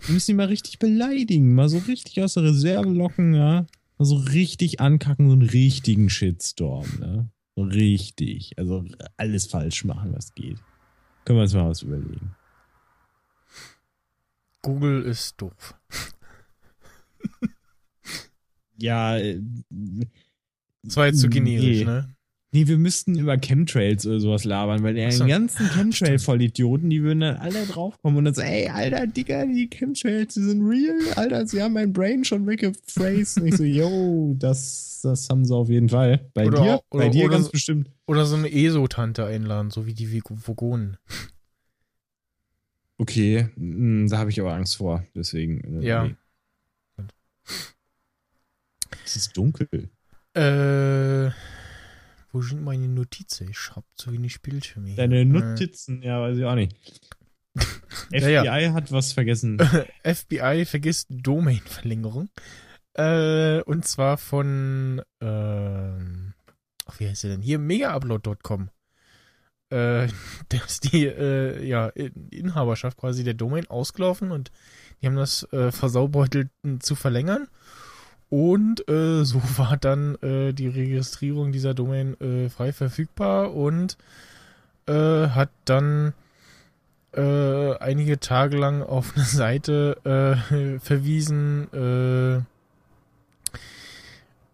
Wir 0.00 0.14
müssen 0.14 0.32
ihn 0.32 0.36
mal 0.36 0.46
richtig 0.46 0.78
beleidigen. 0.78 1.54
Mal 1.54 1.68
so 1.68 1.78
richtig 1.78 2.22
aus 2.22 2.34
der 2.34 2.44
Reserve 2.44 2.88
locken, 2.90 3.34
ja. 3.34 3.66
Mal 3.98 4.04
so 4.04 4.16
richtig 4.16 4.80
ankacken, 4.80 5.28
so 5.28 5.32
einen 5.32 5.42
richtigen 5.48 6.10
Shitstorm, 6.10 6.86
ne? 7.00 7.30
So 7.56 7.62
richtig. 7.62 8.58
Also 8.58 8.84
alles 9.16 9.46
falsch 9.46 9.84
machen, 9.84 10.12
was 10.14 10.34
geht. 10.34 10.58
Können 11.24 11.38
wir 11.38 11.42
uns 11.44 11.54
mal 11.54 11.68
was 11.68 11.82
überlegen. 11.82 12.34
Google 14.62 15.02
ist 15.02 15.40
doof. 15.40 15.74
Ja, 18.78 19.16
äh, 19.16 19.40
Das 20.82 20.96
war 20.96 21.06
jetzt 21.06 21.20
zu 21.20 21.28
generisch, 21.30 21.78
nee. 21.78 21.84
ne? 21.84 22.15
Nee, 22.52 22.68
wir 22.68 22.78
müssten 22.78 23.18
über 23.18 23.36
Chemtrails 23.36 24.06
oder 24.06 24.20
sowas 24.20 24.44
labern, 24.44 24.82
weil 24.82 24.94
die 24.94 25.04
Ach 25.04 25.10
so. 25.12 25.26
ganzen 25.26 25.66
Chemtrail-Vollidioten, 25.68 26.88
die 26.88 27.02
würden 27.02 27.20
dann 27.20 27.36
alle 27.36 27.66
draufkommen 27.66 28.16
und 28.18 28.24
dann 28.24 28.34
so, 28.34 28.40
ey, 28.40 28.68
Alter, 28.68 29.06
Digga, 29.06 29.44
die 29.44 29.68
Chemtrails, 29.68 30.34
die 30.34 30.42
sind 30.42 30.62
real, 30.66 30.96
Alter, 31.16 31.46
sie 31.46 31.60
haben 31.62 31.74
mein 31.74 31.92
Brain 31.92 32.24
schon 32.24 32.46
weggephrased. 32.46 33.38
Und 33.40 33.48
ich 33.48 33.56
so, 33.56 33.64
yo, 33.64 34.34
das, 34.38 35.00
das 35.02 35.28
haben 35.28 35.44
sie 35.44 35.54
auf 35.54 35.68
jeden 35.68 35.88
Fall. 35.88 36.30
Bei 36.34 36.46
Oder- 36.46 36.62
dir? 36.62 36.80
oder- 36.90 37.04
Bei 37.04 37.08
dir 37.10 37.28
ganz 37.28 37.46
so- 37.46 37.50
bestimmt. 37.52 37.90
Oder 38.06 38.24
so 38.24 38.36
eine 38.36 38.50
ESO-Tante 38.50 39.26
einladen, 39.26 39.70
so 39.70 39.84
wie 39.86 39.92
die 39.94 40.22
Vogonen. 40.22 40.96
Okay, 42.98 43.48
mm, 43.56 44.06
da 44.06 44.18
habe 44.18 44.30
ich 44.30 44.40
aber 44.40 44.54
Angst 44.54 44.76
vor, 44.76 45.04
deswegen. 45.14 45.82
äh, 45.82 45.86
Ja. 45.86 46.04
nee. 46.04 46.14
Es 49.04 49.16
ist 49.16 49.36
dunkel. 49.36 49.68
Äh, 50.34 51.30
wo 52.36 52.42
sind 52.42 52.62
meine 52.62 52.86
Notizen? 52.86 53.48
Ich 53.48 53.70
hab 53.74 53.84
zu 53.94 54.12
wenig 54.12 54.42
Bildschirme. 54.42 54.94
Deine 54.94 55.20
Äh, 55.20 55.24
Notizen, 55.24 56.02
ja, 56.02 56.20
weiß 56.20 56.36
ich 56.36 56.44
auch 56.44 56.54
nicht. 56.54 56.76
FBI 58.10 58.30
Ja, 58.30 58.58
ja. 58.58 58.72
hat 58.74 58.92
was 58.92 59.14
vergessen. 59.14 59.58
FBI 60.04 60.66
vergisst 60.66 61.06
Domain-Verlängerung. 61.08 62.28
Äh, 62.92 63.62
und 63.62 63.86
zwar 63.86 64.18
von, 64.18 65.00
ähm, 65.22 66.34
ach, 66.84 67.00
wie 67.00 67.08
heißt 67.08 67.24
der 67.24 67.30
denn? 67.30 67.40
Hier, 67.40 67.58
megaupload.com. 67.58 68.68
Äh, 69.72 70.04
äh, 70.04 70.08
da 70.50 70.58
ist 70.58 70.92
die 70.92 71.06
äh, 71.06 71.64
ja, 71.66 71.88
Inhaberschaft 71.88 72.98
quasi 72.98 73.24
der 73.24 73.34
Domain 73.34 73.66
ausgelaufen 73.68 74.30
und 74.30 74.50
die 75.00 75.06
haben 75.06 75.16
das 75.16 75.50
äh, 75.54 75.72
versaubeutelt 75.72 76.50
zu 76.80 76.94
verlängern. 76.96 77.48
Und 78.30 78.88
äh, 78.88 79.24
so 79.24 79.40
war 79.56 79.76
dann 79.76 80.16
äh, 80.16 80.52
die 80.52 80.68
Registrierung 80.68 81.52
dieser 81.52 81.74
Domain 81.74 82.20
äh, 82.20 82.48
frei 82.48 82.72
verfügbar 82.72 83.54
und 83.54 83.96
äh, 84.86 85.28
hat 85.28 85.50
dann 85.64 86.12
äh, 87.12 87.76
einige 87.78 88.20
Tage 88.20 88.56
lang 88.56 88.82
auf 88.82 89.14
eine 89.16 89.24
Seite 89.24 89.96
äh, 90.52 90.78
verwiesen, 90.80 92.46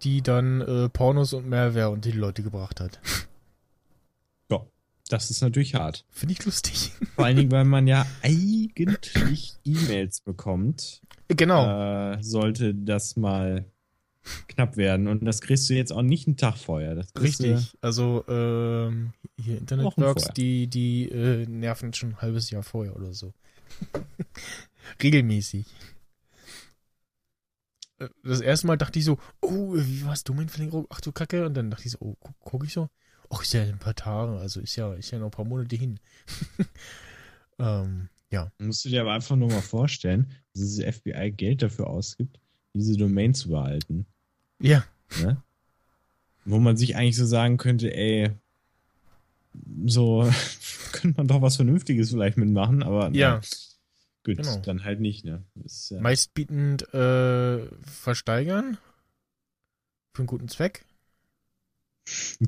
die 0.03 0.21
dann 0.21 0.91
Pornos 0.93 1.33
und 1.33 1.49
Mehrwert 1.49 1.93
und 1.93 2.05
die 2.05 2.11
Leute 2.13 2.43
gebracht 2.43 2.81
hat. 2.81 2.99
Das 5.13 5.31
ist 5.31 5.43
natürlich 5.43 5.75
hart. 5.75 6.07
Finde 6.11 6.33
ich 6.33 6.45
lustig. 6.47 6.91
Vor 7.17 7.27
allen 7.27 7.37
Dingen, 7.37 7.51
weil 7.53 7.65
man 7.67 7.87
ja 7.87 8.07
eigentlich 8.23 9.55
E-Mails 9.65 10.23
bekommt. 10.23 11.03
Genau. 11.29 12.13
Äh, 12.13 12.23
sollte 12.23 12.75
das 12.75 13.17
mal 13.17 13.67
knapp 14.49 14.77
werden. 14.79 15.09
Und 15.09 15.25
das 15.25 15.43
kriegst 15.43 15.69
du 15.69 15.75
jetzt 15.75 15.93
auch 15.93 16.01
nicht 16.01 16.27
einen 16.27 16.39
Tag 16.39 16.57
vorher. 16.57 16.95
Du- 16.95 17.21
Richtig. 17.21 17.77
Also 17.83 18.25
ähm, 18.27 19.13
hier 19.39 19.59
Internetworks, 19.59 20.29
die, 20.35 20.69
die 20.69 21.11
äh, 21.11 21.45
nerven 21.47 21.93
schon 21.93 22.11
ein 22.11 22.21
halbes 22.23 22.51
Jahr 22.51 22.63
vorher 22.63 22.97
oder 22.97 23.13
so. 23.13 23.35
Regelmäßig. 25.03 25.67
Äh, 27.99 28.09
Das 28.25 28.41
erste 28.41 28.67
Mal 28.67 28.79
dachte 28.79 28.99
ich 28.99 29.05
so, 29.05 29.19
oh, 29.41 29.75
wie 29.75 30.05
war's, 30.07 30.25
Domainverlängerung? 30.25 30.87
Ach 30.91 31.01
du 31.01 31.13
Kacke. 31.13 31.45
Und 31.47 31.55
dann 31.55 31.71
dachte 31.71 31.85
ich 31.87 31.93
so, 31.93 31.99
oh, 32.01 32.17
guck, 32.21 32.35
guck 32.41 32.65
ich 32.65 32.73
so. 32.73 32.89
Ach, 33.35 33.43
ist 33.43 33.53
ja 33.55 33.63
in 33.65 33.71
ein 33.71 33.79
paar 33.79 33.95
Tage, 33.95 34.39
also 34.39 34.61
ist 34.61 34.77
ja, 34.77 34.93
ist 34.95 35.11
ja 35.11 35.19
noch 35.19 35.27
ein 35.29 35.31
paar 35.31 35.45
Monate 35.47 35.75
hin. 35.77 35.99
ähm, 37.59 38.09
ja. 38.31 38.53
Musst 38.59 38.85
du 38.85 38.89
dir 38.91 39.01
aber 39.01 39.13
einfach 39.13 39.37
nur 39.37 39.49
mal 39.49 39.63
vorstellen, 39.63 40.31
dass 40.53 40.63
diese 40.63 40.91
FBI 40.93 41.33
Geld 41.33 41.63
dafür 41.63 41.87
ausgibt, 41.89 42.39
diese 42.75 42.97
Domain 42.97 43.35
zu 43.35 43.49
behalten. 43.51 44.07
Ja, 44.61 44.85
Ne? 45.21 45.43
Wo 46.45 46.59
man 46.59 46.77
sich 46.77 46.97
eigentlich 46.97 47.17
so 47.17 47.27
sagen 47.27 47.57
könnte, 47.59 47.95
ey, 47.95 48.31
so 49.87 50.29
könnte 50.93 51.17
man 51.19 51.29
doch 51.29 51.43
was 51.43 51.57
Vernünftiges 51.57 52.11
vielleicht 52.11 52.37
mitmachen, 52.39 52.83
aber 52.83 53.11
na, 53.11 53.17
Ja. 53.17 53.41
gut, 54.25 54.37
Genau. 54.39 54.57
dann 54.59 54.85
halt 54.85 55.01
nicht, 55.01 55.25
ne? 55.25 55.43
Das 55.55 55.73
ist, 55.73 55.91
ja, 55.91 56.01
meistbietend 56.01 56.83
äh, 56.95 57.67
versteigern. 57.83 58.79
Für 60.15 60.21
einen 60.21 60.27
guten 60.27 60.49
Zweck. 60.49 60.85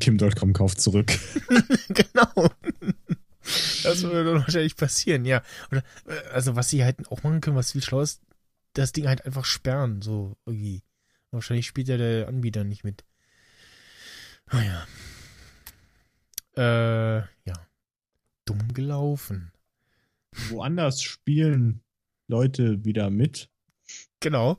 Kim.com 0.00 0.52
kauft 0.52 0.80
zurück. 0.80 1.12
genau. 1.88 2.50
Das 3.82 4.02
würde 4.02 4.24
dann 4.24 4.42
wahrscheinlich 4.42 4.76
passieren, 4.76 5.24
ja. 5.24 5.42
Oder, 5.70 5.82
äh, 6.06 6.28
also 6.32 6.56
was 6.56 6.70
sie 6.70 6.84
halt 6.84 7.08
auch 7.10 7.22
machen 7.22 7.40
können, 7.40 7.56
was 7.56 7.72
viel 7.72 7.82
schlauer 7.82 8.02
ist, 8.02 8.22
das 8.72 8.92
Ding 8.92 9.06
halt 9.06 9.24
einfach 9.24 9.44
sperren, 9.44 10.02
so 10.02 10.36
irgendwie. 10.46 10.82
Wahrscheinlich 11.30 11.66
spielt 11.66 11.88
ja 11.88 11.96
der 11.96 12.28
Anbieter 12.28 12.64
nicht 12.64 12.84
mit. 12.84 13.04
Naja. 14.52 14.86
Äh, 16.56 17.18
ja. 17.44 17.68
Dumm 18.44 18.72
gelaufen. 18.72 19.52
Woanders 20.48 21.02
spielen 21.02 21.82
Leute 22.28 22.84
wieder 22.84 23.10
mit. 23.10 23.50
Genau. 24.24 24.56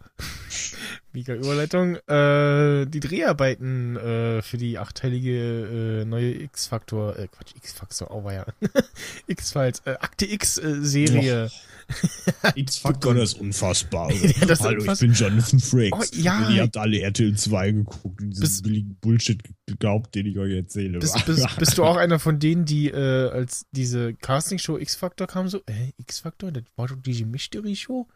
Mega 1.11 1.33
Überleitung. 1.33 1.95
Äh, 2.07 2.85
die 2.85 2.99
Dreharbeiten 2.99 3.95
äh, 3.95 4.43
für 4.43 4.57
die 4.57 4.77
achteilige 4.77 6.01
äh, 6.01 6.05
neue 6.05 6.39
X-Factor, 6.43 7.17
äh, 7.17 7.27
Quatsch, 7.27 7.55
X-Factor, 7.55 8.11
oh 8.11 8.29
ja. 8.29 8.45
X-Files, 9.27 9.81
äh, 9.85 9.95
Akte 9.99 10.27
X-Serie. 10.27 11.49
X-Factor, 12.55 13.15
das 13.15 13.33
ist 13.33 13.41
unfassbar. 13.41 14.11
Ja, 14.11 14.45
das 14.45 14.59
Hallo, 14.59 14.83
unfass- 14.83 15.01
ich 15.01 15.07
bin 15.07 15.13
Jonathan 15.13 15.59
Frakes. 15.59 16.11
Oh, 16.13 16.15
ja. 16.15 16.47
Ihr 16.51 16.61
habt 16.61 16.77
alle 16.77 16.99
RTL 16.99 17.35
2 17.35 17.71
geguckt 17.71 18.21
und 18.21 18.29
diesen 18.29 18.61
billigen 18.61 18.95
Bullshit 19.01 19.41
geglaubt, 19.65 20.13
den 20.13 20.27
ich 20.27 20.37
euch 20.37 20.53
erzähle. 20.53 20.99
Bist, 20.99 21.25
bist, 21.25 21.57
bist 21.57 21.77
du 21.79 21.85
auch 21.85 21.97
einer 21.97 22.19
von 22.19 22.37
denen, 22.37 22.65
die 22.65 22.89
äh, 22.89 23.29
als 23.31 23.65
diese 23.71 24.13
Castingshow 24.13 24.77
X-Factor 24.77 25.25
kam, 25.25 25.47
so, 25.47 25.57
äh, 25.65 25.91
X-Factor, 25.97 26.51
das 26.51 26.65
war 26.75 26.87
doch 26.87 26.97
diese 27.03 27.25
Mystery-Show? 27.25 28.07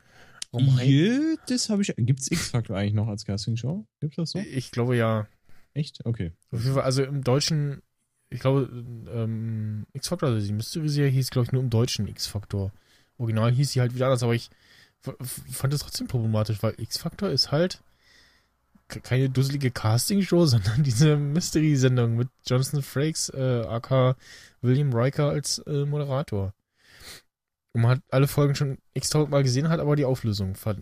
Heißt- 0.53 0.85
Ja, 0.85 1.35
das 1.47 1.69
habe 1.69 1.81
ich. 1.81 1.93
Gibt's 1.97 2.29
X-Factor 2.31 2.75
eigentlich 2.75 2.93
noch 2.93 3.07
als 3.07 3.25
Castingshow? 3.25 3.85
Gibt's 3.99 4.15
das 4.17 4.31
so? 4.31 4.39
Ich 4.39 4.71
glaube 4.71 4.95
ja. 4.97 5.27
Echt? 5.73 6.03
Okay. 6.05 6.31
Also 6.51 7.03
im 7.03 7.23
Deutschen, 7.23 7.81
ich 8.31 8.39
glaube, 8.39 8.67
ähm, 9.13 9.85
X-Factor, 9.93 10.29
also 10.29 10.45
die 10.45 10.53
Mystery-Serie 10.53 11.11
hieß, 11.11 11.29
glaube 11.29 11.45
ich, 11.45 11.51
nur 11.51 11.61
im 11.61 11.69
Deutschen 11.69 12.07
X-Factor. 12.07 12.71
Original 13.19 13.51
hieß 13.51 13.71
sie 13.71 13.81
halt 13.81 13.93
wieder 13.93 14.05
anders, 14.07 14.23
aber 14.23 14.33
ich 14.33 14.49
fand 15.51 15.73
es 15.73 15.81
trotzdem 15.81 16.07
problematisch, 16.07 16.61
weil 16.63 16.73
X-Factor 16.77 17.29
ist 17.29 17.51
halt 17.51 17.81
ke- 18.87 19.01
keine 19.01 19.29
dusselige 19.29 19.69
Castingshow, 19.71 20.45
sondern 20.47 20.83
diese 20.83 21.15
Mystery-Sendung 21.15 22.15
mit 22.15 22.29
Jonathan 22.47 22.81
Frakes, 22.81 23.29
äh, 23.29 23.65
aka 23.67 24.15
William 24.61 24.91
Riker 24.93 25.29
als 25.29 25.59
äh, 25.59 25.85
Moderator. 25.85 26.53
Und 27.73 27.81
man 27.81 27.91
hat 27.91 28.01
alle 28.09 28.27
Folgen 28.27 28.55
schon 28.55 28.77
x 28.93 29.09
tausend 29.09 29.31
Mal 29.31 29.43
gesehen, 29.43 29.69
hat 29.69 29.79
aber 29.79 29.95
die 29.95 30.05
Auflösung 30.05 30.55
ver 30.55 30.75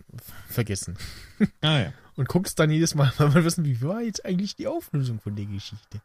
vergessen. 0.48 0.96
Ah 1.60 1.80
ja. 1.80 1.92
Und 2.16 2.28
guckt 2.28 2.48
es 2.48 2.54
dann 2.56 2.70
jedes 2.70 2.94
Mal, 2.94 3.12
weil 3.18 3.28
man 3.28 3.44
wissen, 3.44 3.64
wie 3.64 3.80
war 3.80 4.02
jetzt 4.02 4.24
eigentlich 4.24 4.56
die 4.56 4.66
Auflösung 4.66 5.20
von 5.20 5.36
der 5.36 5.46
Geschichte. 5.46 6.00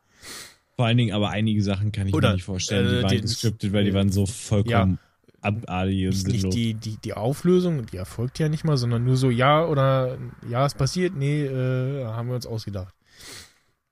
Vor 0.75 0.85
allen 0.85 0.97
Dingen 0.97 1.13
aber 1.13 1.29
einige 1.29 1.63
Sachen 1.63 1.91
kann 1.91 2.07
ich 2.07 2.13
Oder, 2.13 2.29
mir 2.29 2.35
nicht 2.35 2.43
vorstellen. 2.43 2.87
Die 2.87 2.95
äh, 2.95 3.03
waren 3.03 3.21
gescriptet, 3.21 3.73
weil 3.73 3.85
die 3.85 3.93
waren 3.93 4.11
so 4.11 4.25
vollkommen 4.25 4.99
abartig 5.43 6.07
und 6.07 6.27
nicht, 6.27 6.53
die, 6.53 6.73
die, 6.73 6.97
die 6.97 7.13
Auflösung, 7.13 7.85
die 7.85 7.97
erfolgt 7.97 8.39
ja 8.39 8.49
nicht 8.49 8.63
mal, 8.63 8.77
sondern 8.77 9.03
nur 9.03 9.17
so, 9.17 9.29
ja 9.29 9.65
oder 9.65 10.17
ja, 10.49 10.65
es 10.65 10.73
passiert, 10.73 11.15
nee, 11.15 11.43
äh, 11.43 12.05
haben 12.05 12.29
wir 12.29 12.35
uns 12.35 12.47
ausgedacht. 12.47 12.93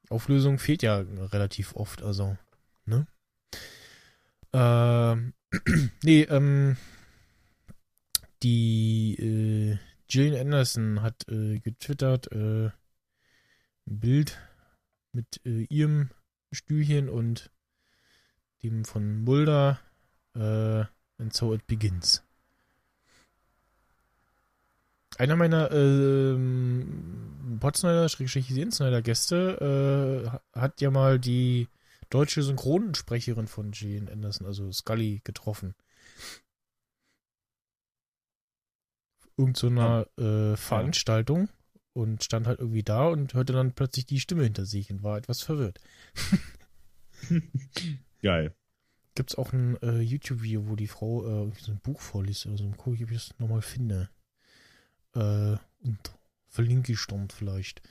Auflösung 0.10 0.60
fehlt 0.60 0.84
ja 0.84 1.04
relativ 1.32 1.76
oft, 1.76 2.02
also, 2.04 2.38
ne? 2.86 3.06
Ähm, 4.54 5.34
nee, 6.04 6.22
ähm, 6.24 6.78
die 8.44 9.16
äh, 9.16 9.78
Gillian 10.08 10.42
Anderson 10.42 11.02
hat 11.02 11.28
äh, 11.30 11.60
getwittert, 11.60 12.32
äh, 12.32 12.68
ein 12.68 14.00
Bild 14.00 14.40
mit 15.12 15.42
äh, 15.46 15.64
ihrem 15.70 16.10
Stühlchen 16.52 17.10
und 17.10 17.52
dem 18.64 18.86
von 18.86 19.24
Mulder, 19.24 19.80
äh, 20.36 20.86
And 21.22 21.32
so 21.32 21.54
it 21.54 21.68
begins. 21.68 22.24
Einer 25.20 25.36
meiner 25.36 25.72
ähm, 25.72 27.58
Potsnyder, 27.60 28.10
Schrägstrich 28.10 28.48
Snyder 28.48 29.04
Gäste 29.04 30.24
äh, 30.26 30.30
ha- 30.30 30.42
hat 30.60 30.82
ja 30.82 30.90
mal 30.90 31.20
die 31.20 31.68
deutsche 32.12 32.44
Synchronsprecherin 32.44 33.48
von 33.48 33.72
Gillian 33.72 34.10
Anderson, 34.10 34.46
also 34.46 34.72
Scully, 34.72 35.22
getroffen. 35.24 35.74
Irgend 39.38 39.58
so 39.58 39.68
einer 39.68 40.06
äh, 40.18 40.56
Veranstaltung 40.56 41.50
und 41.94 42.24
stand 42.24 42.48
halt 42.48 42.60
irgendwie 42.60 42.84
da 42.84 43.08
und 43.08 43.34
hörte 43.34 43.54
dann 43.54 43.74
plötzlich 43.74 44.06
die 44.06 44.20
Stimme 44.20 44.44
hinter 44.44 44.66
sich 44.66 44.92
und 44.92 45.04
war 45.04 45.18
etwas 45.18 45.42
verwirrt. 45.42 45.80
Geil. 48.22 48.54
Gibt 49.16 49.32
es 49.32 49.38
auch 49.38 49.52
ein 49.52 49.78
äh, 49.82 50.00
YouTube-Video, 50.00 50.68
wo 50.68 50.76
die 50.76 50.88
Frau 50.88 51.26
äh, 51.26 51.30
irgendwie 51.30 51.64
so 51.64 51.72
ein 51.72 51.80
Buch 51.80 52.00
vorliest 52.00 52.46
oder 52.46 52.58
so. 52.58 52.66
Mal 52.66 52.78
gucken, 52.78 53.04
ob 53.04 53.12
ich 53.12 53.18
das 53.18 53.40
nochmal 53.40 53.62
finde. 53.62 54.10
Äh, 55.16 55.58
und 55.84 56.00
verlinke 56.48 56.94
ich 56.94 57.06
dann 57.08 57.30
vielleicht. 57.30 57.82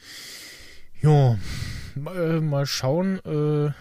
Ja, 1.03 1.39
mal, 1.95 2.17
äh, 2.17 2.41
mal 2.41 2.67
schauen, 2.67 3.19
äh, 3.25 3.73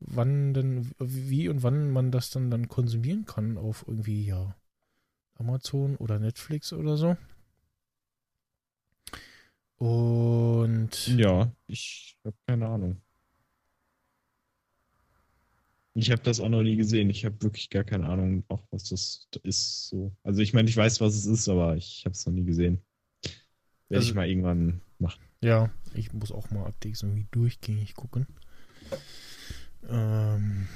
wann 0.00 0.54
denn, 0.54 0.90
wie 0.98 1.48
und 1.48 1.62
wann 1.62 1.90
man 1.90 2.10
das 2.12 2.30
dann, 2.30 2.50
dann 2.50 2.68
konsumieren 2.68 3.24
kann 3.24 3.58
auf 3.58 3.84
irgendwie, 3.86 4.24
ja, 4.24 4.54
Amazon 5.34 5.96
oder 5.96 6.18
Netflix 6.18 6.72
oder 6.72 6.96
so. 6.96 7.16
Und 9.76 11.06
Ja, 11.16 11.52
ich 11.68 12.16
habe 12.24 12.36
keine 12.46 12.66
Ahnung. 12.68 13.00
Ich 15.94 16.10
habe 16.12 16.22
das 16.22 16.38
auch 16.40 16.48
noch 16.48 16.62
nie 16.62 16.76
gesehen. 16.76 17.10
Ich 17.10 17.24
habe 17.24 17.40
wirklich 17.42 17.70
gar 17.70 17.82
keine 17.84 18.08
Ahnung, 18.08 18.44
auch 18.48 18.62
was 18.70 18.84
das 18.88 19.28
ist. 19.42 19.88
So. 19.88 20.12
Also 20.22 20.42
ich 20.42 20.52
meine, 20.54 20.68
ich 20.68 20.76
weiß, 20.76 21.00
was 21.00 21.14
es 21.14 21.26
ist, 21.26 21.48
aber 21.48 21.76
ich 21.76 22.02
habe 22.04 22.12
es 22.12 22.24
noch 22.26 22.32
nie 22.32 22.44
gesehen. 22.44 22.80
Werde 23.88 24.00
Also- 24.00 24.08
ich 24.10 24.14
mal 24.14 24.28
irgendwann 24.28 24.80
machen. 24.98 25.20
Ja, 25.40 25.70
ich 25.94 26.12
muss 26.12 26.32
auch 26.32 26.50
mal 26.50 26.66
Updates 26.66 27.02
irgendwie 27.02 27.26
durchgängig 27.30 27.94
gucken. 27.94 28.26
Ähm, 29.88 30.68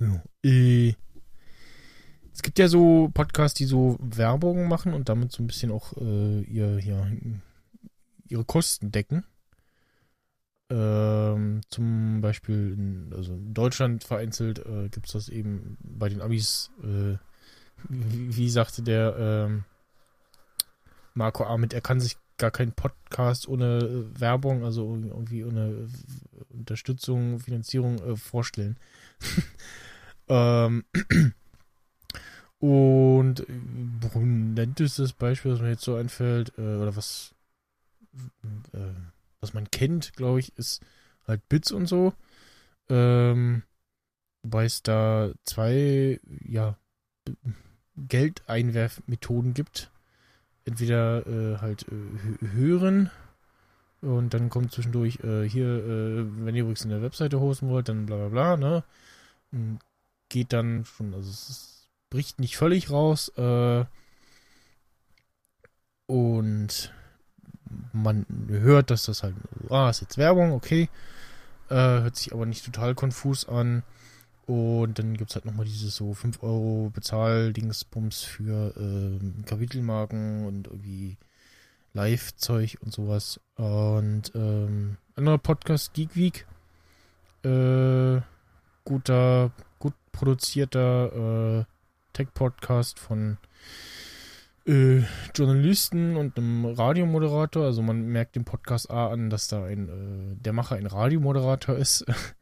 ja, 0.00 0.22
äh, 0.44 0.94
es 2.32 2.42
gibt 2.42 2.58
ja 2.58 2.68
so 2.68 3.10
Podcasts, 3.12 3.56
die 3.56 3.64
so 3.64 3.98
Werbung 4.00 4.68
machen 4.68 4.94
und 4.94 5.08
damit 5.08 5.32
so 5.32 5.42
ein 5.42 5.46
bisschen 5.46 5.72
auch 5.72 5.96
äh, 5.96 6.42
ihr, 6.42 6.78
ja, 6.78 7.06
ihre 8.28 8.44
Kosten 8.44 8.92
decken. 8.92 9.24
Ähm, 10.70 11.62
zum 11.68 12.20
Beispiel 12.20 12.74
in, 12.74 13.12
also 13.16 13.32
in 13.32 13.54
Deutschland 13.54 14.04
vereinzelt 14.04 14.58
äh, 14.60 14.88
gibt 14.90 15.06
es 15.06 15.12
das 15.12 15.28
eben 15.30 15.78
bei 15.80 16.08
den 16.08 16.20
Amis, 16.20 16.70
äh, 16.82 17.16
wie, 17.88 18.36
wie 18.36 18.50
sagte 18.50 18.82
der 18.82 19.16
ähm, 19.18 19.64
Marco 21.14 21.44
Ahmed, 21.44 21.72
er 21.72 21.80
kann 21.80 22.00
sich 22.00 22.18
gar 22.38 22.50
keinen 22.50 22.72
Podcast 22.72 23.48
ohne 23.48 23.78
äh, 23.78 24.20
Werbung, 24.20 24.64
also 24.64 24.94
irgendwie 24.94 25.44
ohne 25.44 25.68
äh, 25.68 26.54
Unterstützung, 26.54 27.40
Finanzierung 27.40 27.98
äh, 27.98 28.16
vorstellen. 28.16 28.78
ähm, 30.28 30.84
und 32.58 33.46
prominentestes 34.00 35.12
Beispiel, 35.12 35.52
was 35.52 35.60
mir 35.60 35.70
jetzt 35.70 35.84
so 35.84 35.96
einfällt, 35.96 36.52
äh, 36.56 36.76
oder 36.76 36.96
was, 36.96 37.34
äh, 38.72 38.78
was 39.40 39.52
man 39.54 39.70
kennt, 39.70 40.14
glaube 40.14 40.40
ich, 40.40 40.56
ist 40.56 40.82
halt 41.26 41.46
Bits 41.48 41.72
und 41.72 41.86
so. 41.86 42.14
Ähm, 42.88 43.62
wobei 44.42 44.64
es 44.64 44.82
da 44.82 45.30
zwei, 45.44 46.20
ja, 46.44 46.78
Geldeinwerfmethoden 47.96 49.54
gibt. 49.54 49.90
Entweder 50.68 51.26
äh, 51.26 51.58
halt 51.58 51.86
äh, 51.88 52.46
hören 52.46 53.10
und 54.02 54.34
dann 54.34 54.50
kommt 54.50 54.72
zwischendurch 54.72 55.18
äh, 55.24 55.48
hier, 55.48 55.66
äh, 55.66 56.24
wenn 56.44 56.54
ihr 56.54 56.62
übrigens 56.62 56.84
eine 56.84 57.02
Webseite 57.02 57.40
hosten 57.40 57.68
wollt, 57.68 57.88
dann 57.88 58.06
bla 58.06 58.16
bla 58.16 58.28
bla, 58.28 58.56
ne? 58.56 58.84
Und 59.50 59.80
geht 60.28 60.52
dann 60.52 60.84
schon, 60.84 61.14
also 61.14 61.30
es 61.30 61.48
ist, 61.48 61.88
bricht 62.10 62.38
nicht 62.38 62.56
völlig 62.56 62.90
raus, 62.90 63.30
äh, 63.36 63.84
und 66.06 66.92
man 67.92 68.26
hört, 68.48 68.90
dass 68.90 69.04
das 69.04 69.22
halt, 69.22 69.34
ah, 69.68 69.90
ist 69.90 70.00
jetzt 70.00 70.16
Werbung, 70.16 70.52
okay, 70.52 70.88
äh, 71.68 71.74
hört 71.74 72.16
sich 72.16 72.32
aber 72.32 72.46
nicht 72.46 72.64
total 72.64 72.94
konfus 72.94 73.46
an. 73.46 73.82
Und 74.48 74.98
dann 74.98 75.14
gibt 75.14 75.28
es 75.28 75.36
halt 75.36 75.44
nochmal 75.44 75.66
dieses 75.66 75.94
so 75.94 76.14
5 76.14 76.42
Euro 76.42 76.90
Bezahl-Dingsbums 76.94 78.22
für 78.22 78.72
äh, 78.78 79.42
Kapitelmarken 79.44 80.46
und 80.46 80.68
irgendwie 80.68 81.18
Live-Zeug 81.92 82.78
und 82.80 82.90
sowas. 82.90 83.40
Und 83.56 84.32
ähm, 84.34 84.96
anderer 85.16 85.36
Podcast, 85.36 85.92
Geek 85.92 86.16
Week. 86.16 86.46
Äh, 87.44 88.22
guter, 88.84 89.50
gut 89.78 89.92
produzierter 90.12 91.58
äh, 91.58 91.64
Tech-Podcast 92.14 92.98
von 92.98 93.36
äh, 94.66 95.02
Journalisten 95.34 96.16
und 96.16 96.38
einem 96.38 96.64
Radiomoderator. 96.64 97.66
Also 97.66 97.82
man 97.82 98.06
merkt 98.06 98.34
dem 98.34 98.46
Podcast 98.46 98.90
A 98.90 99.08
an, 99.08 99.28
dass 99.28 99.48
da 99.48 99.64
ein 99.64 99.88
äh, 99.90 100.42
der 100.42 100.54
Macher 100.54 100.76
ein 100.76 100.86
Radiomoderator 100.86 101.76
ist. 101.76 102.06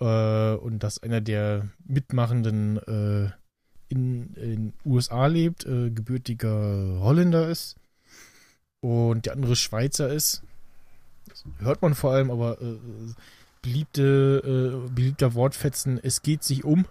äh, 0.00 0.54
und 0.54 0.82
dass 0.82 1.02
einer 1.02 1.20
der 1.20 1.68
Mitmachenden 1.86 2.76
äh, 2.78 3.30
in 3.88 4.34
den 4.34 4.72
USA 4.84 5.26
lebt, 5.26 5.64
äh, 5.64 5.90
gebürtiger 5.90 7.00
Holländer 7.00 7.48
ist 7.48 7.76
und 8.80 9.26
der 9.26 9.32
andere 9.32 9.56
Schweizer 9.56 10.12
ist. 10.12 10.42
Das 11.26 11.44
hört 11.58 11.82
man 11.82 11.94
vor 11.94 12.12
allem, 12.12 12.30
aber 12.30 12.60
äh, 12.60 12.78
beliebte, 13.62 14.84
äh, 14.86 14.90
beliebter 14.90 15.34
Wortfetzen, 15.34 15.98
es 16.02 16.22
geht 16.22 16.42
sich 16.44 16.64
um. 16.64 16.86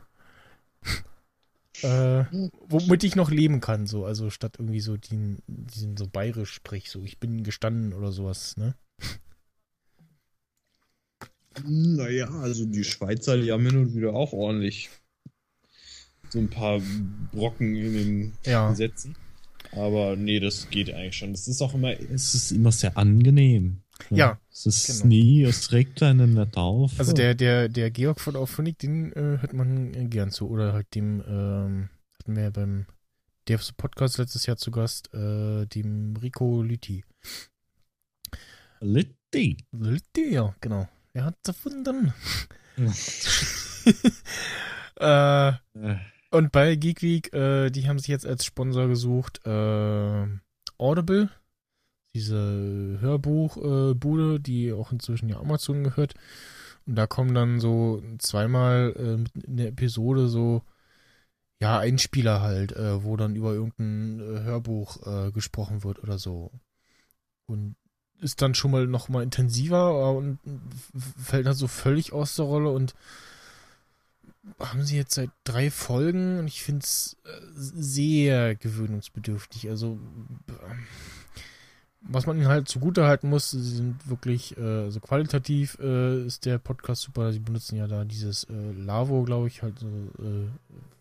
äh, 1.81 2.25
womit 2.67 3.03
ich 3.03 3.15
noch 3.15 3.29
leben 3.29 3.61
kann, 3.61 3.87
so, 3.87 4.05
also 4.05 4.29
statt 4.29 4.55
irgendwie 4.57 4.79
so 4.79 4.97
den, 4.97 5.39
diesen 5.47 5.97
so 5.97 6.07
bayerisch 6.07 6.53
sprich, 6.53 6.89
so 6.89 7.01
ich 7.03 7.19
bin 7.19 7.43
gestanden 7.43 7.93
oder 7.93 8.11
sowas, 8.11 8.57
ne? 8.57 8.75
Naja, 11.65 12.29
also 12.29 12.65
die 12.65 12.83
Schweizer, 12.83 13.37
die 13.37 13.51
haben 13.51 13.65
hin 13.65 13.77
und 13.77 13.95
wieder 13.95 14.13
auch 14.13 14.33
ordentlich 14.33 14.89
so 16.29 16.39
ein 16.39 16.49
paar 16.49 16.81
Brocken 17.31 17.75
in 17.75 17.93
den 17.93 18.33
Ja. 18.45 18.73
Sätzen. 18.75 19.15
Aber 19.71 20.15
nee, 20.15 20.39
das 20.39 20.69
geht 20.69 20.93
eigentlich 20.93 21.17
schon. 21.17 21.31
Es 21.31 21.47
ist 21.47 21.61
auch 21.61 21.73
immer, 21.73 21.91
es 21.99 22.33
ist 22.35 22.51
immer 22.51 22.71
sehr 22.71 22.97
angenehm. 22.97 23.81
Ja, 24.09 24.39
Es 24.51 24.65
ist 24.65 24.87
genau. 24.87 25.07
nie, 25.07 25.43
es 25.43 25.71
regt 25.71 26.03
einen 26.03 26.35
nicht 26.35 26.55
auf. 26.55 26.93
Also 26.99 27.13
der, 27.13 27.33
der, 27.35 27.67
der 27.67 27.89
Georg 27.91 28.19
von 28.21 28.35
Auphonic, 28.35 28.77
den 28.79 29.11
äh, 29.13 29.39
hört 29.39 29.53
man 29.53 29.93
äh, 29.93 30.05
gern 30.05 30.31
zu. 30.31 30.47
Oder 30.49 30.73
halt 30.73 30.93
dem, 30.93 31.23
ähm, 31.27 31.89
hatten 32.19 32.35
wir 32.35 32.43
ja 32.43 32.49
beim 32.51 32.85
Devs 33.47 33.71
Podcast 33.73 34.17
letztes 34.19 34.45
Jahr 34.45 34.57
zu 34.57 34.71
Gast, 34.71 35.13
äh, 35.13 35.65
dem 35.65 36.15
Rico 36.17 36.61
Lüthi. 36.61 37.03
Litti. 38.81 39.57
Lüthi, 39.71 40.31
ja, 40.33 40.55
genau. 40.61 40.87
Er 41.17 41.25
hat 41.25 41.47
erfunden. 41.47 42.13
äh, 44.97 45.51
und 46.29 46.51
bei 46.51 46.75
Geek 46.75 47.01
Week, 47.01 47.33
äh, 47.33 47.71
die 47.71 47.89
haben 47.89 47.97
sich 47.97 48.09
jetzt 48.09 48.27
als 48.27 48.45
Sponsor 48.45 48.87
gesucht, 48.87 49.43
äh, 49.43 50.27
Audible, 50.77 51.31
diese 52.13 52.99
Hörbuchbude, 53.01 54.35
äh, 54.35 54.39
die 54.39 54.71
auch 54.71 54.91
inzwischen 54.91 55.27
ja 55.27 55.39
Amazon 55.39 55.83
gehört. 55.83 56.13
Und 56.85 56.93
da 56.93 57.07
kommen 57.07 57.33
dann 57.33 57.59
so 57.59 58.03
zweimal 58.19 58.93
äh, 58.95 59.39
in 59.43 59.57
der 59.57 59.69
Episode 59.69 60.27
so, 60.27 60.61
ja, 61.59 61.79
Einspieler 61.79 62.41
halt, 62.41 62.73
äh, 62.73 63.03
wo 63.03 63.17
dann 63.17 63.35
über 63.35 63.53
irgendein 63.53 64.43
Hörbuch 64.43 65.31
gesprochen 65.33 65.83
wird 65.83 65.97
oder 65.97 66.19
so. 66.19 66.51
Und 67.47 67.75
ist 68.19 68.41
dann 68.41 68.55
schon 68.55 68.71
mal 68.71 68.87
noch 68.87 69.09
mal 69.09 69.23
intensiver 69.23 69.91
äh, 69.91 70.15
und 70.17 70.39
fällt 71.23 71.45
dann 71.45 71.53
so 71.53 71.67
völlig 71.67 72.13
aus 72.13 72.35
der 72.35 72.45
Rolle 72.45 72.69
und 72.69 72.95
haben 74.59 74.83
sie 74.83 74.95
jetzt 74.95 75.15
seit 75.15 75.29
drei 75.43 75.69
Folgen 75.69 76.39
und 76.39 76.47
ich 76.47 76.63
finde 76.63 76.83
es 76.83 77.17
sehr 77.53 78.55
gewöhnungsbedürftig. 78.55 79.69
Also 79.69 79.99
äh, 80.47 80.53
was 82.01 82.25
man 82.25 82.37
ihnen 82.37 82.47
halt 82.47 82.69
zugute 82.69 83.03
halten 83.05 83.29
muss, 83.29 83.51
sie 83.51 83.61
sind 83.61 84.07
wirklich, 84.07 84.57
äh, 84.57 84.83
also 84.85 85.01
qualitativ 85.01 85.77
äh, 85.81 86.25
ist 86.25 86.45
der 86.45 86.57
Podcast 86.59 87.01
super. 87.01 87.33
Sie 87.33 87.39
benutzen 87.39 87.75
ja 87.75 87.87
da 87.87 88.05
dieses 88.05 88.45
äh, 88.45 88.71
Lavo, 88.71 89.23
glaube 89.23 89.47
ich, 89.47 89.63
halt 89.63 89.79
so 89.79 89.87
äh, 89.87 90.47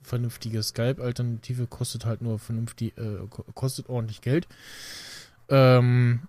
vernünftige 0.03 0.63
Skype-Alternative, 0.63 1.69
kostet 1.69 2.05
halt 2.05 2.23
nur 2.23 2.39
vernünftig, 2.41 2.99
äh, 2.99 3.19
ko- 3.31 3.45
kostet 3.55 3.89
ordentlich 3.89 4.21
Geld. 4.21 4.49
Ähm, 5.49 6.23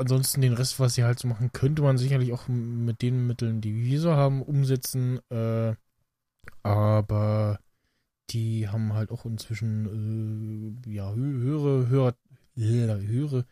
ansonsten 0.00 0.40
den 0.40 0.54
Rest, 0.54 0.80
was 0.80 0.94
sie 0.94 1.04
halt 1.04 1.18
so 1.18 1.28
machen, 1.28 1.52
könnte 1.52 1.82
man 1.82 1.98
sicherlich 1.98 2.32
auch 2.32 2.48
mit 2.48 3.02
den 3.02 3.26
Mitteln, 3.26 3.60
die 3.60 3.74
wir 3.84 4.00
so 4.00 4.12
haben, 4.12 4.42
umsetzen. 4.42 5.20
Äh, 5.30 5.74
aber 6.62 7.60
die 8.30 8.68
haben 8.68 8.94
halt 8.94 9.10
auch 9.10 9.24
inzwischen 9.26 10.82
äh, 10.86 10.90
ja 10.90 11.12
hö 11.14 11.40
höhere 11.40 11.88
Hörer 11.88 12.14
äh, 12.56 13.06
höhere 13.06 13.46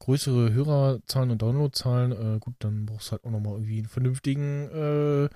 größere 0.00 0.52
Hörerzahlen 0.52 1.30
und 1.30 1.42
Downloadzahlen. 1.42 2.12
Äh, 2.12 2.38
gut, 2.40 2.54
dann 2.58 2.86
brauchst 2.86 3.08
du 3.08 3.12
halt 3.12 3.24
auch 3.24 3.30
nochmal 3.30 3.54
irgendwie 3.54 3.78
einen 3.78 3.88
vernünftigen 3.88 4.68
äh, 4.70 5.28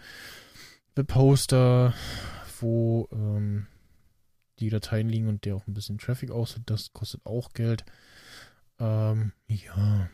Webhoster, 0.97 1.95
wo 2.61 3.09
ähm, 3.13 3.67
die 4.59 4.71
Dateien 4.71 5.09
liegen 5.09 5.29
und 5.29 5.45
der 5.45 5.57
auch 5.57 5.67
ein 5.67 5.75
bisschen 5.75 5.99
Traffic 5.99 6.31
aussieht. 6.31 6.65
Das 6.67 6.93
kostet 6.93 7.25
auch 7.27 7.53
Geld. 7.53 7.85
Ähm, 8.79 9.33
ja, 9.49 10.09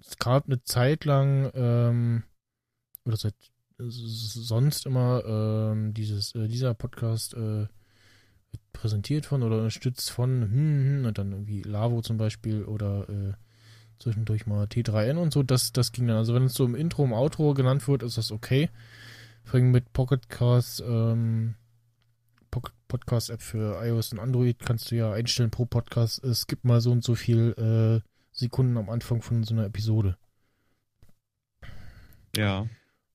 es 0.00 0.18
gab 0.18 0.46
eine 0.46 0.62
Zeit 0.62 1.04
lang 1.04 1.50
ähm, 1.54 2.22
oder 3.04 3.16
seit 3.16 3.34
sonst 3.78 4.86
immer 4.86 5.22
ähm, 5.24 5.94
dieses 5.94 6.34
äh, 6.34 6.48
dieser 6.48 6.74
Podcast 6.74 7.34
äh, 7.34 7.66
präsentiert 8.72 9.26
von 9.26 9.42
oder 9.42 9.58
unterstützt 9.58 10.10
von 10.10 10.42
hm, 10.42 10.50
hm, 10.50 11.06
und 11.06 11.18
dann 11.18 11.32
irgendwie 11.32 11.62
Lavo 11.62 12.00
zum 12.02 12.16
Beispiel 12.16 12.64
oder 12.64 13.08
äh, 13.08 13.32
zwischendurch 13.98 14.46
mal 14.46 14.64
T3N 14.66 15.16
und 15.16 15.32
so, 15.32 15.42
das, 15.42 15.72
das 15.72 15.92
ging 15.92 16.06
dann. 16.06 16.16
Also 16.16 16.34
wenn 16.34 16.44
es 16.44 16.54
so 16.54 16.64
im 16.64 16.74
Intro, 16.74 17.04
im 17.04 17.12
Outro 17.12 17.54
genannt 17.54 17.86
wird, 17.88 18.02
ist 18.02 18.18
das 18.18 18.30
okay. 18.30 18.70
Vor 19.44 19.58
allem 19.58 19.70
mit 19.70 19.92
Pocket 19.92 20.28
Cast, 20.28 20.82
ähm, 20.86 21.54
Podcast 22.88 23.30
App 23.30 23.42
für 23.42 23.82
iOS 23.84 24.12
und 24.12 24.20
Android 24.20 24.58
kannst 24.60 24.90
du 24.90 24.96
ja 24.96 25.12
einstellen 25.12 25.50
pro 25.50 25.66
Podcast, 25.66 26.24
es 26.24 26.46
gibt 26.46 26.64
mal 26.64 26.80
so 26.80 26.90
und 26.90 27.04
so 27.04 27.14
viel 27.14 27.54
äh, 27.58 28.08
Sekunden 28.38 28.76
am 28.76 28.88
Anfang 28.88 29.20
von 29.20 29.42
so 29.42 29.54
einer 29.54 29.66
Episode. 29.66 30.16
ja. 32.36 32.66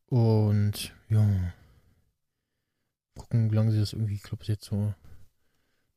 Und 0.08 0.94
ja. 1.10 1.54
Gucken, 3.18 3.50
wie 3.52 3.56
lange 3.56 3.72
sie 3.72 3.80
das 3.80 3.94
irgendwie, 3.94 4.16
ich 4.16 4.24
glaube, 4.24 4.44
jetzt 4.46 4.66
so 4.66 4.94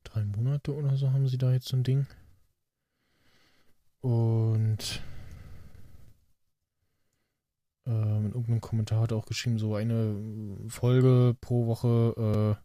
drei 0.05 0.25
Monate 0.25 0.75
oder 0.75 0.97
so 0.97 1.13
haben 1.13 1.29
sie 1.29 1.39
da 1.39 1.53
jetzt 1.53 1.69
so 1.69 1.77
ein 1.77 1.83
Ding. 1.83 2.07
Und 4.01 5.03
ähm, 7.87 8.27
in 8.27 8.33
irgendeinem 8.33 8.61
Kommentar 8.61 9.01
hat 9.01 9.11
er 9.11 9.17
auch 9.17 9.27
geschrieben, 9.27 9.59
so 9.59 9.75
eine 9.75 10.17
Folge 10.69 11.37
pro 11.41 11.67
Woche 11.67 12.59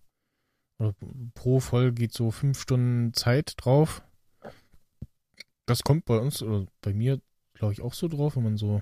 äh, 0.80 0.84
oder 0.84 0.96
pro 1.34 1.60
Folge 1.60 1.94
geht 1.94 2.14
so 2.14 2.32
fünf 2.32 2.62
Stunden 2.62 3.14
Zeit 3.14 3.56
drauf. 3.58 4.04
Das 5.66 5.84
kommt 5.84 6.06
bei 6.06 6.18
uns 6.18 6.42
oder 6.42 6.66
bei 6.82 6.94
mir, 6.94 7.22
glaube 7.54 7.74
ich, 7.74 7.82
auch 7.82 7.94
so 7.94 8.08
drauf, 8.08 8.36
wenn 8.36 8.44
man 8.44 8.58
so 8.58 8.82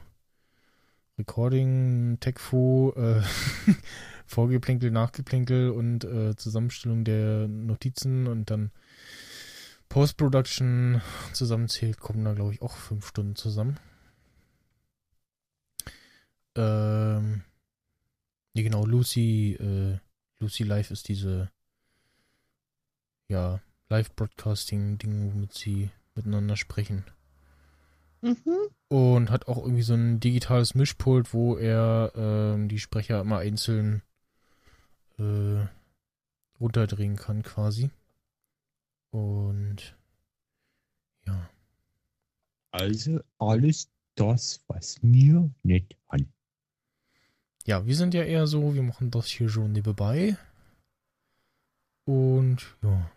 Recording, 1.17 2.17
TechFo, 2.19 2.93
äh, 2.95 3.21
Vorgeplänkel, 4.25 4.89
Nachgeplänkel 4.89 5.71
und 5.71 6.05
äh, 6.05 6.35
Zusammenstellung 6.35 7.03
der 7.03 7.47
Notizen 7.47 8.27
und 8.27 8.49
dann 8.49 8.71
Post-Production 9.89 11.01
zusammenzählt, 11.33 11.99
kommen 11.99 12.23
da, 12.23 12.33
glaube 12.33 12.53
ich, 12.53 12.61
auch 12.61 12.75
fünf 12.75 13.07
Stunden 13.07 13.35
zusammen. 13.35 13.79
Ähm, 16.55 17.43
ja, 18.53 18.63
genau, 18.63 18.85
Lucy, 18.85 19.53
äh, 19.59 19.97
Lucy 20.39 20.63
Live 20.63 20.91
ist 20.91 21.07
diese, 21.07 21.51
ja, 23.29 23.59
Live-Broadcasting-Ding, 23.89 25.33
womit 25.33 25.53
sie 25.53 25.89
miteinander 26.25 26.57
sprechen. 26.57 27.05
Und 28.89 29.29
hat 29.29 29.47
auch 29.47 29.57
irgendwie 29.57 29.83
so 29.83 29.93
ein 29.93 30.19
digitales 30.19 30.75
Mischpult, 30.75 31.33
wo 31.33 31.55
er 31.57 32.11
ähm, 32.15 32.67
die 32.67 32.79
Sprecher 32.79 33.21
immer 33.21 33.37
einzeln 33.39 34.01
äh, 35.17 35.65
runterdrehen 36.59 37.15
kann, 37.15 37.43
quasi. 37.43 37.89
Und 39.11 39.95
ja. 41.25 41.49
Also 42.71 43.21
alles 43.37 43.89
das, 44.15 44.61
was 44.67 45.01
mir 45.01 45.49
nicht 45.63 45.95
an. 46.07 46.27
Ja, 47.65 47.85
wir 47.85 47.95
sind 47.95 48.13
ja 48.13 48.23
eher 48.23 48.47
so, 48.47 48.73
wir 48.73 48.83
machen 48.83 49.11
das 49.11 49.27
hier 49.27 49.47
schon 49.49 49.71
nebenbei. 49.71 50.37
Und 52.05 52.75
ja. 52.81 53.09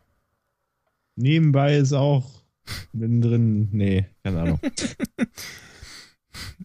Nebenbei 1.16 1.77
ist 1.77 1.93
auch 1.93 2.41
mittendrin, 2.93 3.68
nee, 3.72 4.06
keine 4.22 4.40
Ahnung. 4.43 4.60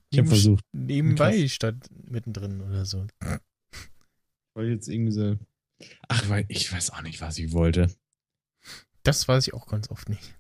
Ich 0.10 0.20
habe 0.20 0.28
versucht. 0.28 0.64
Nebenbei 0.72 1.48
statt 1.48 1.76
mittendrin 2.10 2.62
oder 2.62 2.86
so. 2.86 3.06
Wollte 4.54 4.72
jetzt 4.72 4.88
irgendwie 4.88 5.12
so. 5.12 5.38
Ach, 6.08 6.30
weil 6.30 6.46
ich 6.48 6.72
weiß 6.72 6.92
auch 6.92 7.02
nicht, 7.02 7.22
was 7.22 7.38
ich 7.38 7.52
wollte. 7.52 7.92
Das 9.04 9.28
weiß 9.28 9.48
ich 9.48 9.54
auch 9.54 9.68
ganz 9.68 9.90
oft 9.90 10.10
nicht. 10.10 10.36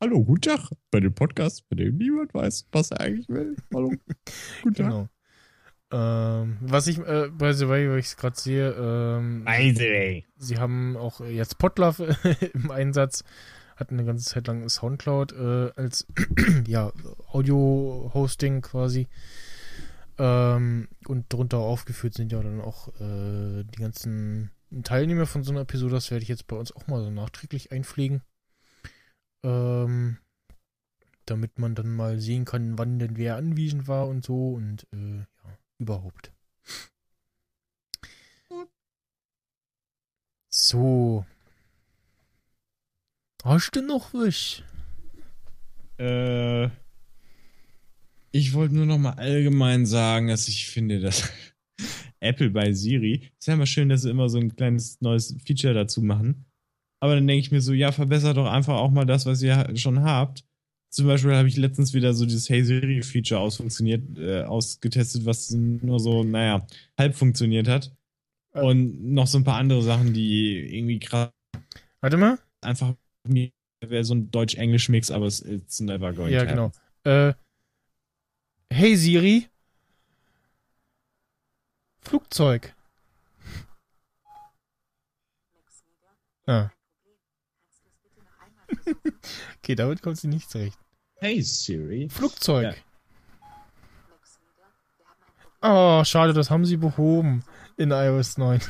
Hallo, 0.00 0.22
guten 0.22 0.42
Tag. 0.42 0.70
Bei 0.90 1.00
dem 1.00 1.14
Podcast, 1.14 1.68
bei 1.68 1.76
dem 1.76 1.96
niemand 1.96 2.34
weiß, 2.34 2.68
was 2.72 2.90
er 2.90 3.00
eigentlich 3.00 3.28
will. 3.28 3.56
Hallo. 3.72 3.92
Guten 4.62 4.74
Tag. 4.74 4.86
Genau. 4.90 5.08
Ähm, 5.90 6.58
was 6.60 6.86
ich, 6.86 6.98
äh, 6.98 7.28
by 7.30 7.54
the 7.54 7.68
way, 7.68 7.88
weil 7.88 8.00
ich 8.00 8.06
es 8.06 8.16
gerade 8.16 8.38
sehe, 8.38 8.72
ähm, 8.72 9.44
By 9.44 9.72
the 9.74 9.84
way. 9.84 10.24
sie 10.36 10.58
haben 10.58 10.96
auch 10.96 11.20
jetzt 11.20 11.58
Potlove 11.58 12.16
im 12.54 12.70
Einsatz, 12.70 13.22
hatten 13.76 13.94
eine 13.94 14.06
ganze 14.06 14.24
Zeit 14.24 14.46
lang 14.46 14.68
Soundcloud 14.68 15.32
äh, 15.32 15.70
als 15.76 16.06
ja, 16.66 16.92
Audio-Hosting 17.28 18.62
quasi. 18.62 19.06
Ähm, 20.18 20.88
und 21.06 21.32
drunter 21.32 21.58
aufgeführt 21.58 22.14
sind 22.14 22.32
ja 22.32 22.42
dann 22.42 22.60
auch 22.60 22.88
äh, 23.00 23.64
die 23.64 23.78
ganzen 23.78 24.50
Teilnehmer 24.82 25.26
von 25.26 25.44
so 25.44 25.52
einer 25.52 25.60
Episode. 25.60 25.94
Das 25.94 26.10
werde 26.10 26.22
ich 26.22 26.28
jetzt 26.28 26.46
bei 26.46 26.56
uns 26.56 26.74
auch 26.74 26.86
mal 26.86 27.02
so 27.02 27.10
nachträglich 27.10 27.70
einpflegen. 27.70 28.22
Ähm, 29.42 30.16
damit 31.26 31.58
man 31.58 31.74
dann 31.74 31.94
mal 31.94 32.18
sehen 32.18 32.44
kann, 32.44 32.78
wann 32.78 32.98
denn 32.98 33.16
wer 33.16 33.36
anwesend 33.36 33.88
war 33.88 34.08
und 34.08 34.24
so 34.24 34.54
und 34.54 34.86
äh, 34.92 35.18
ja, 35.18 35.58
überhaupt. 35.78 36.32
So. 40.48 41.26
Hast 43.44 43.76
du 43.76 43.82
noch 43.82 44.12
was? 44.12 44.62
Äh, 45.98 46.68
ich 48.32 48.52
wollte 48.52 48.74
nur 48.74 48.86
noch 48.86 48.98
mal 48.98 49.14
allgemein 49.14 49.86
sagen, 49.86 50.28
dass 50.28 50.48
ich 50.48 50.66
finde, 50.66 51.00
dass 51.00 51.30
Apple 52.20 52.50
bei 52.50 52.72
Siri, 52.72 53.30
ist 53.38 53.46
ja 53.46 53.54
immer 53.54 53.66
schön, 53.66 53.88
dass 53.88 54.02
sie 54.02 54.10
immer 54.10 54.28
so 54.28 54.38
ein 54.38 54.54
kleines 54.56 55.00
neues 55.00 55.34
Feature 55.46 55.74
dazu 55.74 56.02
machen. 56.02 56.46
Aber 57.00 57.14
dann 57.14 57.26
denke 57.26 57.40
ich 57.40 57.52
mir 57.52 57.60
so, 57.60 57.72
ja, 57.72 57.92
verbessert 57.92 58.36
doch 58.36 58.50
einfach 58.50 58.74
auch 58.74 58.90
mal 58.90 59.04
das, 59.04 59.26
was 59.26 59.42
ihr 59.42 59.70
schon 59.76 60.02
habt. 60.02 60.44
Zum 60.90 61.06
Beispiel 61.06 61.34
habe 61.34 61.48
ich 61.48 61.56
letztens 61.56 61.92
wieder 61.92 62.14
so 62.14 62.24
dieses 62.24 62.48
Hey 62.48 62.64
Siri 62.64 63.02
Feature 63.02 63.40
ausfunktioniert, 63.40 64.18
äh, 64.18 64.42
ausgetestet, 64.42 65.26
was 65.26 65.50
nur 65.50 66.00
so, 66.00 66.24
naja, 66.24 66.66
halb 66.98 67.14
funktioniert 67.14 67.68
hat. 67.68 67.94
Und 68.52 69.12
noch 69.12 69.26
so 69.26 69.38
ein 69.38 69.44
paar 69.44 69.58
andere 69.58 69.82
Sachen, 69.82 70.14
die 70.14 70.56
irgendwie 70.74 70.98
krass 70.98 71.30
Warte 72.00 72.16
mal. 72.16 72.38
einfach 72.62 72.94
mir 73.28 73.50
wäre 73.80 74.04
so 74.04 74.14
ein 74.14 74.30
Deutsch-Englisch-Mix, 74.30 75.10
aber 75.10 75.26
es 75.26 75.40
it's 75.40 75.80
never 75.80 76.12
going 76.12 76.32
Ja, 76.32 76.44
to 76.44 76.48
happen. 76.50 76.72
genau. 77.04 77.28
Äh, 77.28 77.34
hey 78.72 78.96
Siri. 78.96 79.48
Flugzeug. 82.02 82.74
Ah. 86.46 86.70
okay, 89.58 89.74
damit 89.74 90.02
kommt 90.02 90.18
sie 90.18 90.28
nicht 90.28 90.50
zurecht. 90.50 90.78
Hey 91.16 91.42
Siri. 91.42 92.08
Flugzeug. 92.08 92.76
Ja. 92.76 92.82
Oh, 95.62 96.04
schade, 96.04 96.32
das 96.32 96.50
haben 96.50 96.64
sie 96.64 96.76
behoben 96.76 97.42
in 97.76 97.90
iOS 97.90 98.38
9. 98.38 98.60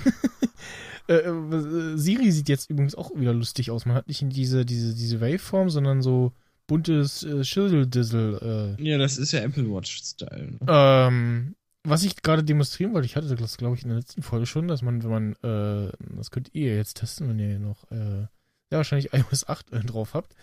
äh, 1.09 1.15
äh, 1.15 1.97
Siri 1.97 2.31
sieht 2.33 2.49
jetzt 2.49 2.71
übrigens 2.71 2.95
auch 2.95 3.11
wieder 3.15 3.33
lustig 3.33 3.71
aus. 3.71 3.87
Man 3.87 3.97
hat 3.97 4.09
nicht 4.09 4.25
diese, 4.31 4.65
diese, 4.65 4.95
diese 4.95 5.21
Waveform, 5.21 5.71
sondern 5.71 6.03
so 6.03 6.33
buntes 6.67 7.23
äh, 7.23 7.45
Schildeldissel. 7.45 8.77
Äh, 8.79 8.83
Ja, 8.83 8.99
das 8.99 9.19
ist 9.19 9.33
ja 9.33 9.41
Apple 9.41 9.71
Watch-Style. 9.71 10.53
Ne? 10.53 10.59
ähm, 10.69 11.55
was 11.85 12.03
ich 12.03 12.21
gerade 12.23 12.43
demonstrieren 12.43 12.93
wollte, 12.95 13.07
ich 13.07 13.15
hatte 13.15 13.35
das, 13.37 13.57
glaube 13.57 13.77
ich, 13.77 13.83
in 13.83 13.91
der 13.91 13.99
letzten 13.99 14.23
Folge 14.23 14.47
schon, 14.47 14.67
dass 14.67 14.83
man, 14.83 15.05
wenn 15.05 15.11
man, 15.11 15.33
äh, 15.35 15.93
das 16.17 16.33
könnt 16.33 16.51
ihr 16.53 16.75
jetzt 16.75 16.97
testen, 16.97 17.29
wenn 17.29 17.39
ihr 17.39 17.61
noch, 17.61 17.89
äh, 17.93 18.23
ja, 18.23 18.79
wahrscheinlich 18.79 19.13
iOS 19.13 19.49
8 19.49 19.73
äh, 19.73 19.81
drauf 19.81 20.15
habt, 20.15 20.35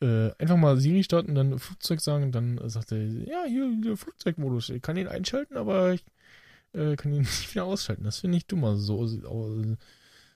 äh, 0.00 0.30
einfach 0.38 0.56
mal 0.56 0.78
Siri 0.78 1.04
starten, 1.04 1.34
dann 1.34 1.58
Flugzeug 1.58 2.00
sagen, 2.00 2.32
dann 2.32 2.58
sagt 2.70 2.92
er, 2.92 2.98
ja, 3.06 3.44
hier, 3.46 3.70
der 3.84 3.98
Flugzeugmodus, 3.98 4.70
ich 4.70 4.80
kann 4.80 4.96
ihn 4.96 5.08
einschalten, 5.08 5.58
aber 5.58 5.92
ich 5.92 6.02
äh, 6.72 6.96
kann 6.96 7.12
ihn 7.12 7.20
nicht 7.20 7.50
wieder 7.52 7.64
ausschalten. 7.64 8.04
Das 8.04 8.18
finde 8.18 8.38
ich 8.38 8.46
dummer. 8.46 8.76
So, 8.76 9.06
so, 9.06 9.76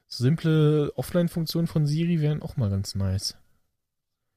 simple 0.06 0.92
Offline-Funktionen 0.96 1.66
von 1.66 1.86
Siri 1.86 2.20
wären 2.20 2.42
auch 2.42 2.56
mal 2.56 2.70
ganz 2.70 2.94
nice. 2.94 3.36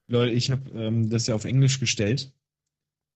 Leute, 0.07 0.31
ich 0.31 0.51
habe 0.51 0.69
ähm, 0.71 1.09
das 1.09 1.27
ja 1.27 1.35
auf 1.35 1.45
Englisch 1.45 1.79
gestellt. 1.79 2.31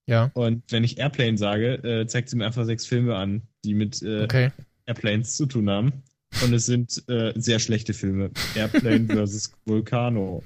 Ja, 0.08 0.32
Und 0.34 0.64
wenn 0.72 0.84
ich 0.84 0.98
Airplane 0.98 1.38
sage, 1.38 1.76
äh, 1.76 2.08
zeigt 2.08 2.30
sie 2.30 2.36
mir 2.36 2.46
einfach 2.46 2.66
sechs 2.66 2.86
Filme 2.86 3.16
an, 3.16 3.44
die 3.64 3.74
mit 3.74 4.02
äh, 4.02 4.24
okay. 4.24 4.52
Airplanes 4.86 5.38
zu 5.38 5.46
tun 5.46 5.70
haben. 5.70 6.04
Und 6.44 6.54
es 6.54 6.66
sind 6.66 7.04
äh, 7.08 7.34
sehr 7.36 7.60
schlechte 7.60 7.94
Filme. 7.94 8.32
Airplane 8.56 9.06
versus 9.08 9.54
Volcano. 9.66 10.44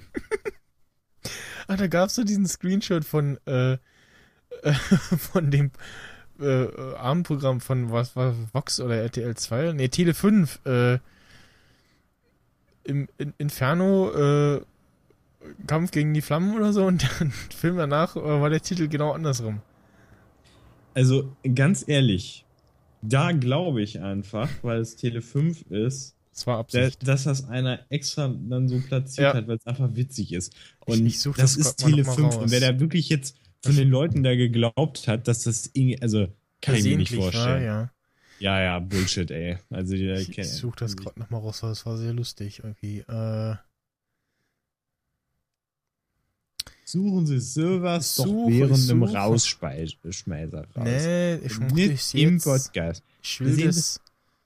Ah, 1.67 1.77
da 1.77 1.88
gab 1.88 2.09
es 2.09 2.15
so 2.15 2.23
diesen 2.23 2.47
Screenshot 2.47 3.05
von, 3.05 3.39
äh, 3.47 3.73
äh, 3.73 4.73
von 5.17 5.51
dem 5.51 5.72
äh, 6.39 6.95
Abendprogramm 6.97 7.61
von 7.61 7.91
was 7.91 8.15
war 8.15 8.33
Vox 8.53 8.80
oder 8.80 8.95
RTL 8.97 9.35
2? 9.35 9.73
Nee, 9.73 9.88
Tele 9.89 10.14
5. 10.14 10.59
Äh, 10.65 10.99
Im 12.83 13.07
in, 13.17 13.33
Inferno 13.38 14.11
äh, 14.11 14.61
Kampf 15.67 15.91
gegen 15.91 16.14
die 16.14 16.22
Flammen 16.22 16.55
oder 16.55 16.72
so 16.73 16.85
und 16.85 17.03
dann 17.19 17.31
Film 17.55 17.77
danach 17.77 18.15
äh, 18.15 18.19
war 18.22 18.49
der 18.49 18.61
Titel 18.61 18.88
genau 18.88 19.11
andersrum. 19.11 19.61
Also, 20.93 21.35
ganz 21.55 21.83
ehrlich, 21.88 22.45
da 23.01 23.31
glaube 23.33 23.81
ich 23.81 23.99
einfach, 24.01 24.49
weil 24.61 24.80
es 24.80 24.95
Tele 24.95 25.22
5 25.22 25.64
ist, 25.69 26.15
Das 26.31 26.47
war 26.47 26.57
Absicht. 26.59 27.05
dass 27.07 27.25
das 27.25 27.47
einer 27.49 27.80
extra 27.89 28.27
dann 28.30 28.69
so 28.69 28.80
platziert 28.80 29.33
Ja. 29.33 29.33
hat, 29.33 29.47
weil 29.47 29.57
es 29.57 29.65
einfach 29.67 29.89
witzig 29.95 30.31
ist. 30.31 30.53
Ich- 30.53 30.93
Und 30.93 31.05
ich 31.05 31.19
such 31.19 31.35
das, 31.35 31.55
das 31.57 31.67
ist 31.67 31.81
mal 31.81 31.89
Tele 31.89 32.03
noch 32.03 32.07
mal 32.07 32.15
5. 32.15 32.27
raus. 32.35 32.43
Und 32.43 32.51
wer 32.51 32.59
da 32.61 32.80
wirklich 32.80 33.09
jetzt 33.09 33.35
von 33.66 33.76
den 33.76 33.90
Leuten 33.90 34.24
da 34.24 34.35
geglaubt 34.35 35.08
hat, 35.08 35.27
dass 35.27 35.44
das 35.44 35.69
irgendwie, 35.74 36.02
also 36.02 36.27
kann 36.61 36.76
ich 36.76 36.84
mir 36.84 36.98
nicht 36.98 37.10
Versehentlich 37.10 37.19
war, 37.19 37.32
vorstellen. 37.32 37.64
ja. 37.66 37.90
ja. 38.40 38.61
ja, 38.64 38.80
Bullshit, 38.80 39.30
ey. 39.32 39.58
Also 39.69 39.95
die, 39.95 40.10
Ich, 40.11 40.38
ich 40.38 40.50
suche 40.52 40.77
das 40.80 40.95
gerade 40.98 41.19
nochmal 41.19 41.42
raus, 41.42 41.61
weil 41.64 41.69
das 41.72 41.85
war 41.85 41.98
sehr 41.98 42.14
lustig 42.14 42.60
irgendwie. 42.64 43.00
Äh, 43.00 43.56
Suchen 46.88 47.26
Sie 47.26 47.40
sowas 47.40 48.16
doch 48.16 48.26
Suche, 48.26 48.52
während 48.52 48.90
dem 48.90 49.06
suche. 49.08 49.18
Rausschmeißer 49.18 50.68
raus. 50.76 50.84
nee, 50.84 51.35
ich 51.38 51.60
muss 51.60 51.74
Nicht 51.74 52.14
im 52.14 52.34
jetzt, 52.35 52.44
Podcast. 52.44 53.03
ich 53.24 53.40
will 53.42 53.58
das, 53.66 54.00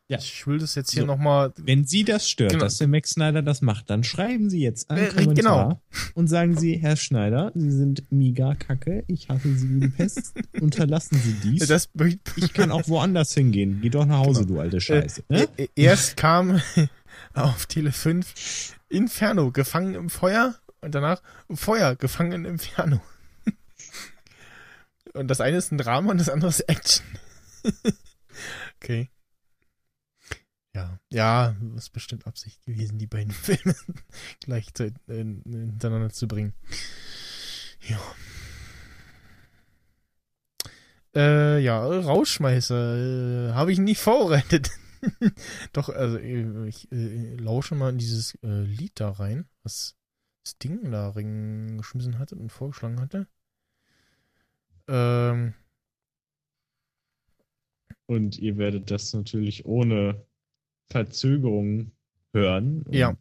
Ja. 0.09 0.17
ich 0.17 0.47
will 0.47 0.57
das 0.57 0.73
jetzt 0.73 0.91
hier 0.91 1.01
So. 1.03 1.05
nochmal 1.05 1.53
Wenn 1.57 1.85
Sie 1.85 2.03
das 2.03 2.27
stört, 2.27 2.51
Genau. 2.53 2.63
dass 2.63 2.77
der 2.79 2.87
Max 2.87 3.11
Schneider 3.11 3.43
das 3.43 3.61
macht, 3.61 3.91
dann 3.91 4.03
schreiben 4.03 4.49
Sie 4.49 4.59
jetzt 4.59 4.89
einen 4.89 5.05
Äh, 5.05 5.09
Kommentar 5.09 5.35
genau. 5.35 5.81
und 6.15 6.27
sagen 6.27 6.57
Sie, 6.57 6.77
Herr 6.77 6.95
Schneider, 6.95 7.51
Sie 7.53 7.69
sind 7.71 8.11
mega 8.11 8.55
kacke, 8.55 9.03
ich 9.07 9.29
hasse 9.29 9.53
Sie 9.55 9.69
wie 9.69 9.79
die 9.81 9.87
Pest, 9.89 10.33
unterlassen 10.61 11.19
Sie 11.19 11.33
dies. 11.33 11.67
Das 11.67 11.89
ich 12.37 12.53
kann 12.53 12.71
auch 12.71 12.87
woanders 12.87 13.35
hingehen. 13.35 13.79
Geh 13.81 13.89
doch 13.91 14.05
nach 14.07 14.17
Hause, 14.25 14.47
du 14.47 14.59
alte 14.59 14.81
Scheiße. 14.81 15.23
Äh, 15.29 15.33
ne? 15.41 15.47
äh, 15.57 15.67
erst 15.75 16.17
kam 16.17 16.59
auf 17.35 17.67
Tele 17.67 17.91
5 17.91 18.75
Inferno, 18.89 19.51
gefangen 19.51 19.93
im 19.93 20.09
Feuer 20.09 20.55
und 20.81 20.95
danach 20.95 21.21
Feuer, 21.53 21.95
gefangen 21.95 22.31
im 22.31 22.45
Inferno. 22.45 22.99
Und 25.13 25.27
das 25.27 25.41
eine 25.41 25.57
ist 25.57 25.71
ein 25.71 25.77
Drama 25.79 26.11
und 26.11 26.19
das 26.19 26.29
andere 26.29 26.49
ist 26.49 26.59
Action. 26.61 27.03
okay. 28.81 29.09
Ja, 30.75 30.99
ja, 31.11 31.55
das 31.73 31.85
ist 31.85 31.89
bestimmt 31.91 32.27
Absicht 32.27 32.63
gewesen, 32.63 32.99
die 32.99 33.07
beiden 33.07 33.31
Filme 33.33 33.75
gleichzeitig 34.41 34.97
äh, 35.07 35.15
hintereinander 35.23 36.09
zu 36.11 36.27
bringen. 36.27 36.53
Ja. 37.87 37.99
Äh, 41.15 41.59
ja, 41.59 41.85
Rauschmeißer 41.85 43.49
äh, 43.49 43.53
habe 43.53 43.71
ich 43.71 43.79
nicht 43.79 43.99
vorbereitet. 43.99 44.69
Doch, 45.73 45.89
also 45.89 46.17
ich 46.19 46.91
äh, 46.91 47.35
lausche 47.35 47.75
mal 47.75 47.89
in 47.89 47.97
dieses 47.97 48.35
äh, 48.43 48.61
Lied 48.61 48.91
da 48.99 49.09
rein, 49.11 49.47
was 49.63 49.95
Sting 50.47 50.91
da 50.91 51.09
reingeschmissen 51.09 52.19
hatte 52.19 52.35
und 52.35 52.51
vorgeschlagen 52.51 52.99
hatte. 53.01 53.27
Ähm, 54.87 55.53
Und 58.07 58.37
ihr 58.39 58.57
werdet 58.57 58.91
das 58.91 59.13
natürlich 59.13 59.65
ohne 59.65 60.25
Verzögerung 60.89 61.91
hören 62.33 62.83
und 62.83 62.93
Ja. 62.93 63.15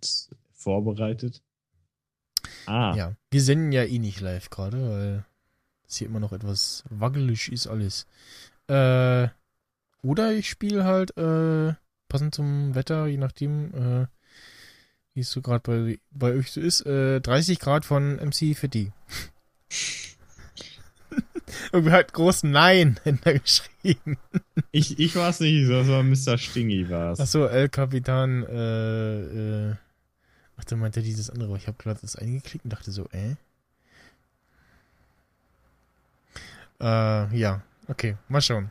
vorbereitet. 0.52 1.42
Ah, 2.66 2.94
Ja, 2.96 3.16
wir 3.30 3.42
senden 3.42 3.72
ja 3.72 3.84
eh 3.84 3.98
nicht 3.98 4.20
live 4.20 4.50
gerade, 4.50 4.90
weil 4.90 5.24
es 5.86 5.96
hier 5.96 6.06
immer 6.06 6.20
noch 6.20 6.32
etwas 6.32 6.84
wackelig 6.90 7.50
ist 7.50 7.66
alles. 7.66 8.06
Äh, 8.68 9.28
oder 10.02 10.32
ich 10.32 10.48
spiele 10.48 10.84
halt, 10.84 11.16
äh, 11.16 11.74
passend 12.08 12.34
zum 12.34 12.74
Wetter, 12.74 13.06
je 13.06 13.16
nachdem, 13.16 13.74
äh, 13.74 14.06
wie 15.14 15.20
es 15.20 15.30
so 15.30 15.40
gerade 15.42 15.60
bei, 15.60 15.98
bei 16.10 16.32
euch 16.34 16.52
so 16.52 16.60
ist, 16.60 16.82
äh, 16.86 17.20
30 17.20 17.58
Grad 17.58 17.84
von 17.84 18.18
MC 18.18 18.54
Fetti. 18.54 18.92
Irgendwie 21.72 21.92
halt 21.92 22.12
groß 22.12 22.44
Nein 22.44 22.98
hinter 23.04 23.38
geschrieben. 23.38 24.18
ich, 24.72 24.98
ich 24.98 25.16
war 25.16 25.30
es 25.30 25.40
nicht, 25.40 25.68
das 25.70 25.88
war 25.88 26.02
Mr. 26.02 26.38
Stingy 26.38 26.88
war's. 26.88 27.20
Achso, 27.20 27.46
El 27.46 27.68
Capitan, 27.68 28.42
äh, 28.44 29.70
äh, 29.70 29.74
ach, 30.56 30.64
da 30.64 30.76
meint 30.76 30.96
er 30.96 31.02
dieses 31.02 31.30
andere, 31.30 31.56
ich 31.56 31.66
habe 31.66 31.76
gerade 31.78 32.00
das 32.00 32.16
eingeklickt 32.16 32.64
und 32.64 32.72
dachte 32.72 32.90
so, 32.90 33.08
äh? 33.12 33.34
Äh, 36.80 37.36
ja, 37.36 37.62
okay, 37.88 38.16
mal 38.28 38.40
schauen. 38.40 38.70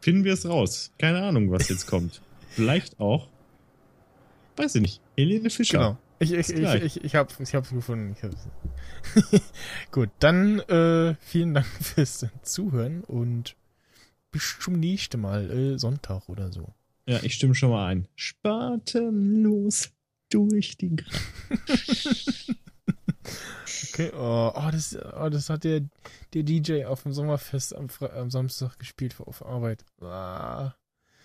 Finden 0.00 0.24
wir 0.24 0.34
es 0.34 0.46
raus. 0.46 0.92
Keine 0.98 1.22
Ahnung, 1.22 1.50
was 1.50 1.68
jetzt 1.68 1.86
kommt. 1.86 2.20
Vielleicht 2.50 3.00
auch, 3.00 3.28
weiß 4.56 4.76
ich 4.76 4.82
nicht, 4.82 5.00
Helene 5.16 5.50
Fischer. 5.50 5.78
Genau. 5.78 5.98
Ich, 6.20 6.32
ich, 6.32 6.50
ich, 6.50 6.74
ich, 6.82 7.04
ich, 7.04 7.14
hab, 7.14 7.38
ich 7.40 7.54
hab's 7.54 7.70
gefunden. 7.70 8.16
Ich 8.16 8.22
hab's. 8.24 8.48
Gut, 9.92 10.10
dann 10.18 10.58
äh, 10.60 11.14
vielen 11.20 11.54
Dank 11.54 11.66
fürs 11.80 12.26
Zuhören 12.42 13.04
und 13.04 13.54
bis 14.30 14.58
zum 14.60 14.74
nächsten 14.74 15.20
Mal, 15.20 15.50
äh, 15.50 15.78
Sonntag 15.78 16.28
oder 16.28 16.52
so. 16.52 16.74
Ja, 17.06 17.20
ich 17.22 17.34
stimme 17.34 17.54
schon 17.54 17.70
mal 17.70 17.86
ein. 17.86 18.08
Spatenlos 18.16 19.90
durch 20.28 20.76
die 20.76 20.96
Gra 20.96 21.06
Okay, 23.92 24.12
oh, 24.14 24.52
oh, 24.54 24.70
das, 24.70 24.96
oh, 24.96 25.28
das 25.28 25.50
hat 25.50 25.64
der, 25.64 25.82
der 26.34 26.42
DJ 26.42 26.84
auf 26.84 27.02
dem 27.02 27.12
Sommerfest 27.12 27.74
am, 27.74 27.88
Fre 27.88 28.12
am 28.12 28.30
Samstag 28.30 28.78
gespielt 28.78 29.16
auf 29.20 29.44
Arbeit. 29.44 29.84
Ah. 30.00 30.72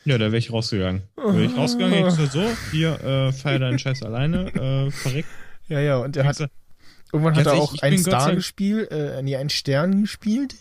Ja, 0.05 0.17
da 0.17 0.25
wäre 0.25 0.37
ich 0.37 0.51
rausgegangen. 0.51 1.03
Da 1.15 1.33
wäre 1.33 1.45
ich 1.45 1.55
rausgegangen, 1.55 1.95
hätte 1.95 2.09
ich 2.09 2.17
gesagt, 2.17 2.33
so, 2.33 2.71
hier, 2.71 3.01
äh, 3.01 3.31
feier 3.31 3.59
deinen 3.59 3.79
Scheiß 3.79 4.03
alleine, 4.03 4.47
äh, 4.53 4.91
verreckt. 4.91 5.29
Ja, 5.69 5.79
ja, 5.79 5.97
und 5.97 6.17
er 6.17 6.25
hat 6.25 6.49
irgendwann 7.13 7.35
hat 7.35 7.45
er 7.45 7.53
auch 7.53 7.73
ich 7.73 7.83
einen 7.83 7.99
Star 7.99 8.35
gespielt, 8.35 8.91
äh, 8.91 9.21
nee, 9.21 9.35
einen 9.35 9.49
Stern 9.49 10.01
gespielt 10.01 10.55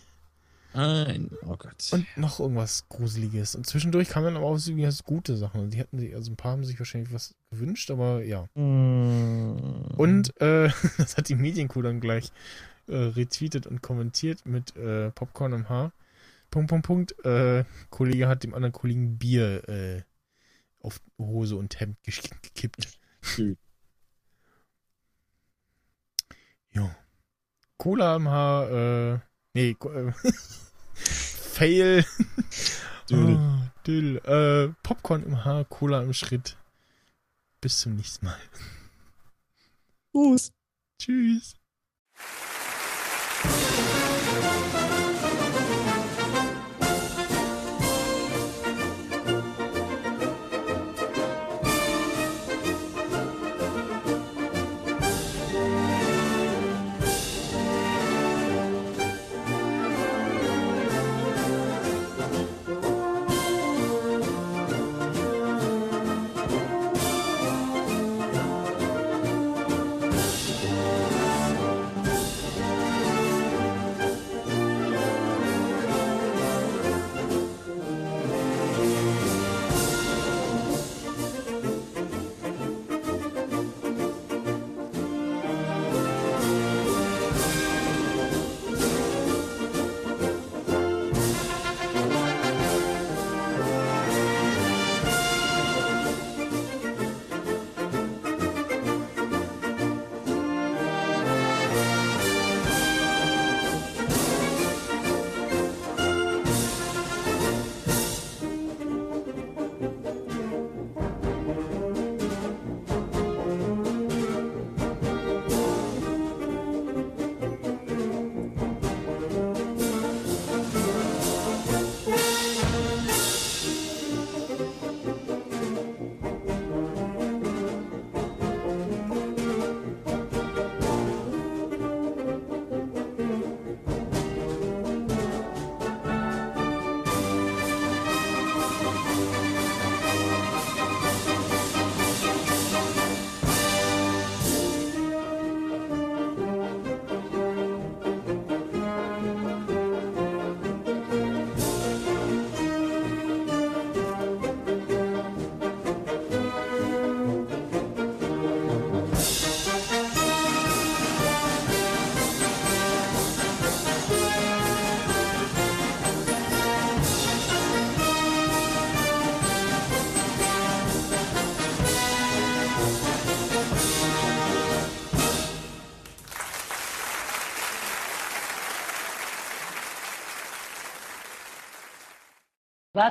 Ein, 0.75 1.31
oh 1.45 1.57
Gott. 1.57 1.91
und 1.93 2.07
noch 2.17 2.41
irgendwas 2.41 2.87
Gruseliges. 2.89 3.55
Und 3.55 3.67
zwischendurch 3.67 4.09
kamen 4.09 4.27
dann 4.27 4.37
aber 4.37 4.47
auch 4.47 4.59
so 4.59 4.73
gute 5.05 5.37
Sachen. 5.37 5.71
Die 5.71 5.81
hatten 5.81 5.99
sich, 5.99 6.15
also 6.15 6.31
ein 6.31 6.37
paar 6.37 6.53
haben 6.53 6.65
sich 6.65 6.79
wahrscheinlich 6.79 7.13
was 7.13 7.35
gewünscht, 7.51 7.91
aber 7.91 8.23
ja. 8.23 8.47
Und 8.55 9.93
Und 9.97 10.41
äh, 10.41 10.71
das 10.99 11.17
hat 11.17 11.29
die 11.29 11.35
Medienkuh 11.35 11.83
dann 11.83 12.01
gleich 12.01 12.31
äh, 12.87 12.97
retweetet 12.97 13.67
und 13.67 13.83
kommentiert 13.83 14.47
mit 14.47 14.77
äh, 14.77 15.11
Popcorn 15.11 15.53
im 15.53 15.69
Haar. 15.69 15.93
Punkt, 16.53 16.69
Punkt, 16.69 16.87
Punkt. 16.87 17.25
Äh, 17.25 17.65
Kollege 17.91 18.29
hat 18.29 18.45
dem 18.45 18.55
anderen 18.55 18.73
Kollegen 18.73 19.19
Bier 19.19 19.69
äh, 19.69 20.03
auf 20.81 21.01
Hose 21.19 21.57
und 21.57 21.81
Hemd 21.81 21.99
gekippt. 22.05 22.99
Schön. 23.21 23.57
Ja. 26.71 26.95
Cola 27.79 28.17
im 28.17 28.29
Haar, 28.29 28.71
äh, 28.71 29.19
nee, 29.55 29.71
äh, 29.71 30.13
Fail. 30.95 32.05
Dödel. 33.11 33.37
Ah, 33.37 33.73
Dödel. 33.87 34.17
Äh, 34.19 34.75
Popcorn 34.83 35.25
im 35.25 35.45
Haar, 35.45 35.65
Cola 35.65 36.03
im 36.03 36.13
Schritt. 36.13 36.57
Bis 37.61 37.81
zum 37.81 37.97
nächsten 37.97 38.27
Mal. 38.27 38.39
Gruß. 40.13 40.53
Tschüss. 40.99 41.57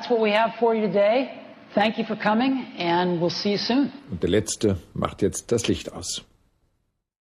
That's 0.01 0.09
what 0.09 0.19
we 0.19 0.31
have 0.31 0.55
for 0.59 0.73
you 0.73 0.81
today. 0.87 1.29
Thank 1.75 1.99
you 1.99 2.05
for 2.05 2.15
coming 2.15 2.65
and 2.79 3.21
we'll 3.21 3.29
see 3.29 3.51
you 3.51 3.57
soon. 3.59 3.91
Und 4.09 4.23
der 4.23 4.31
Letzte 4.31 4.77
macht 4.95 5.21
jetzt 5.21 5.51
das 5.51 5.67
Licht 5.67 5.93
aus. 5.93 6.23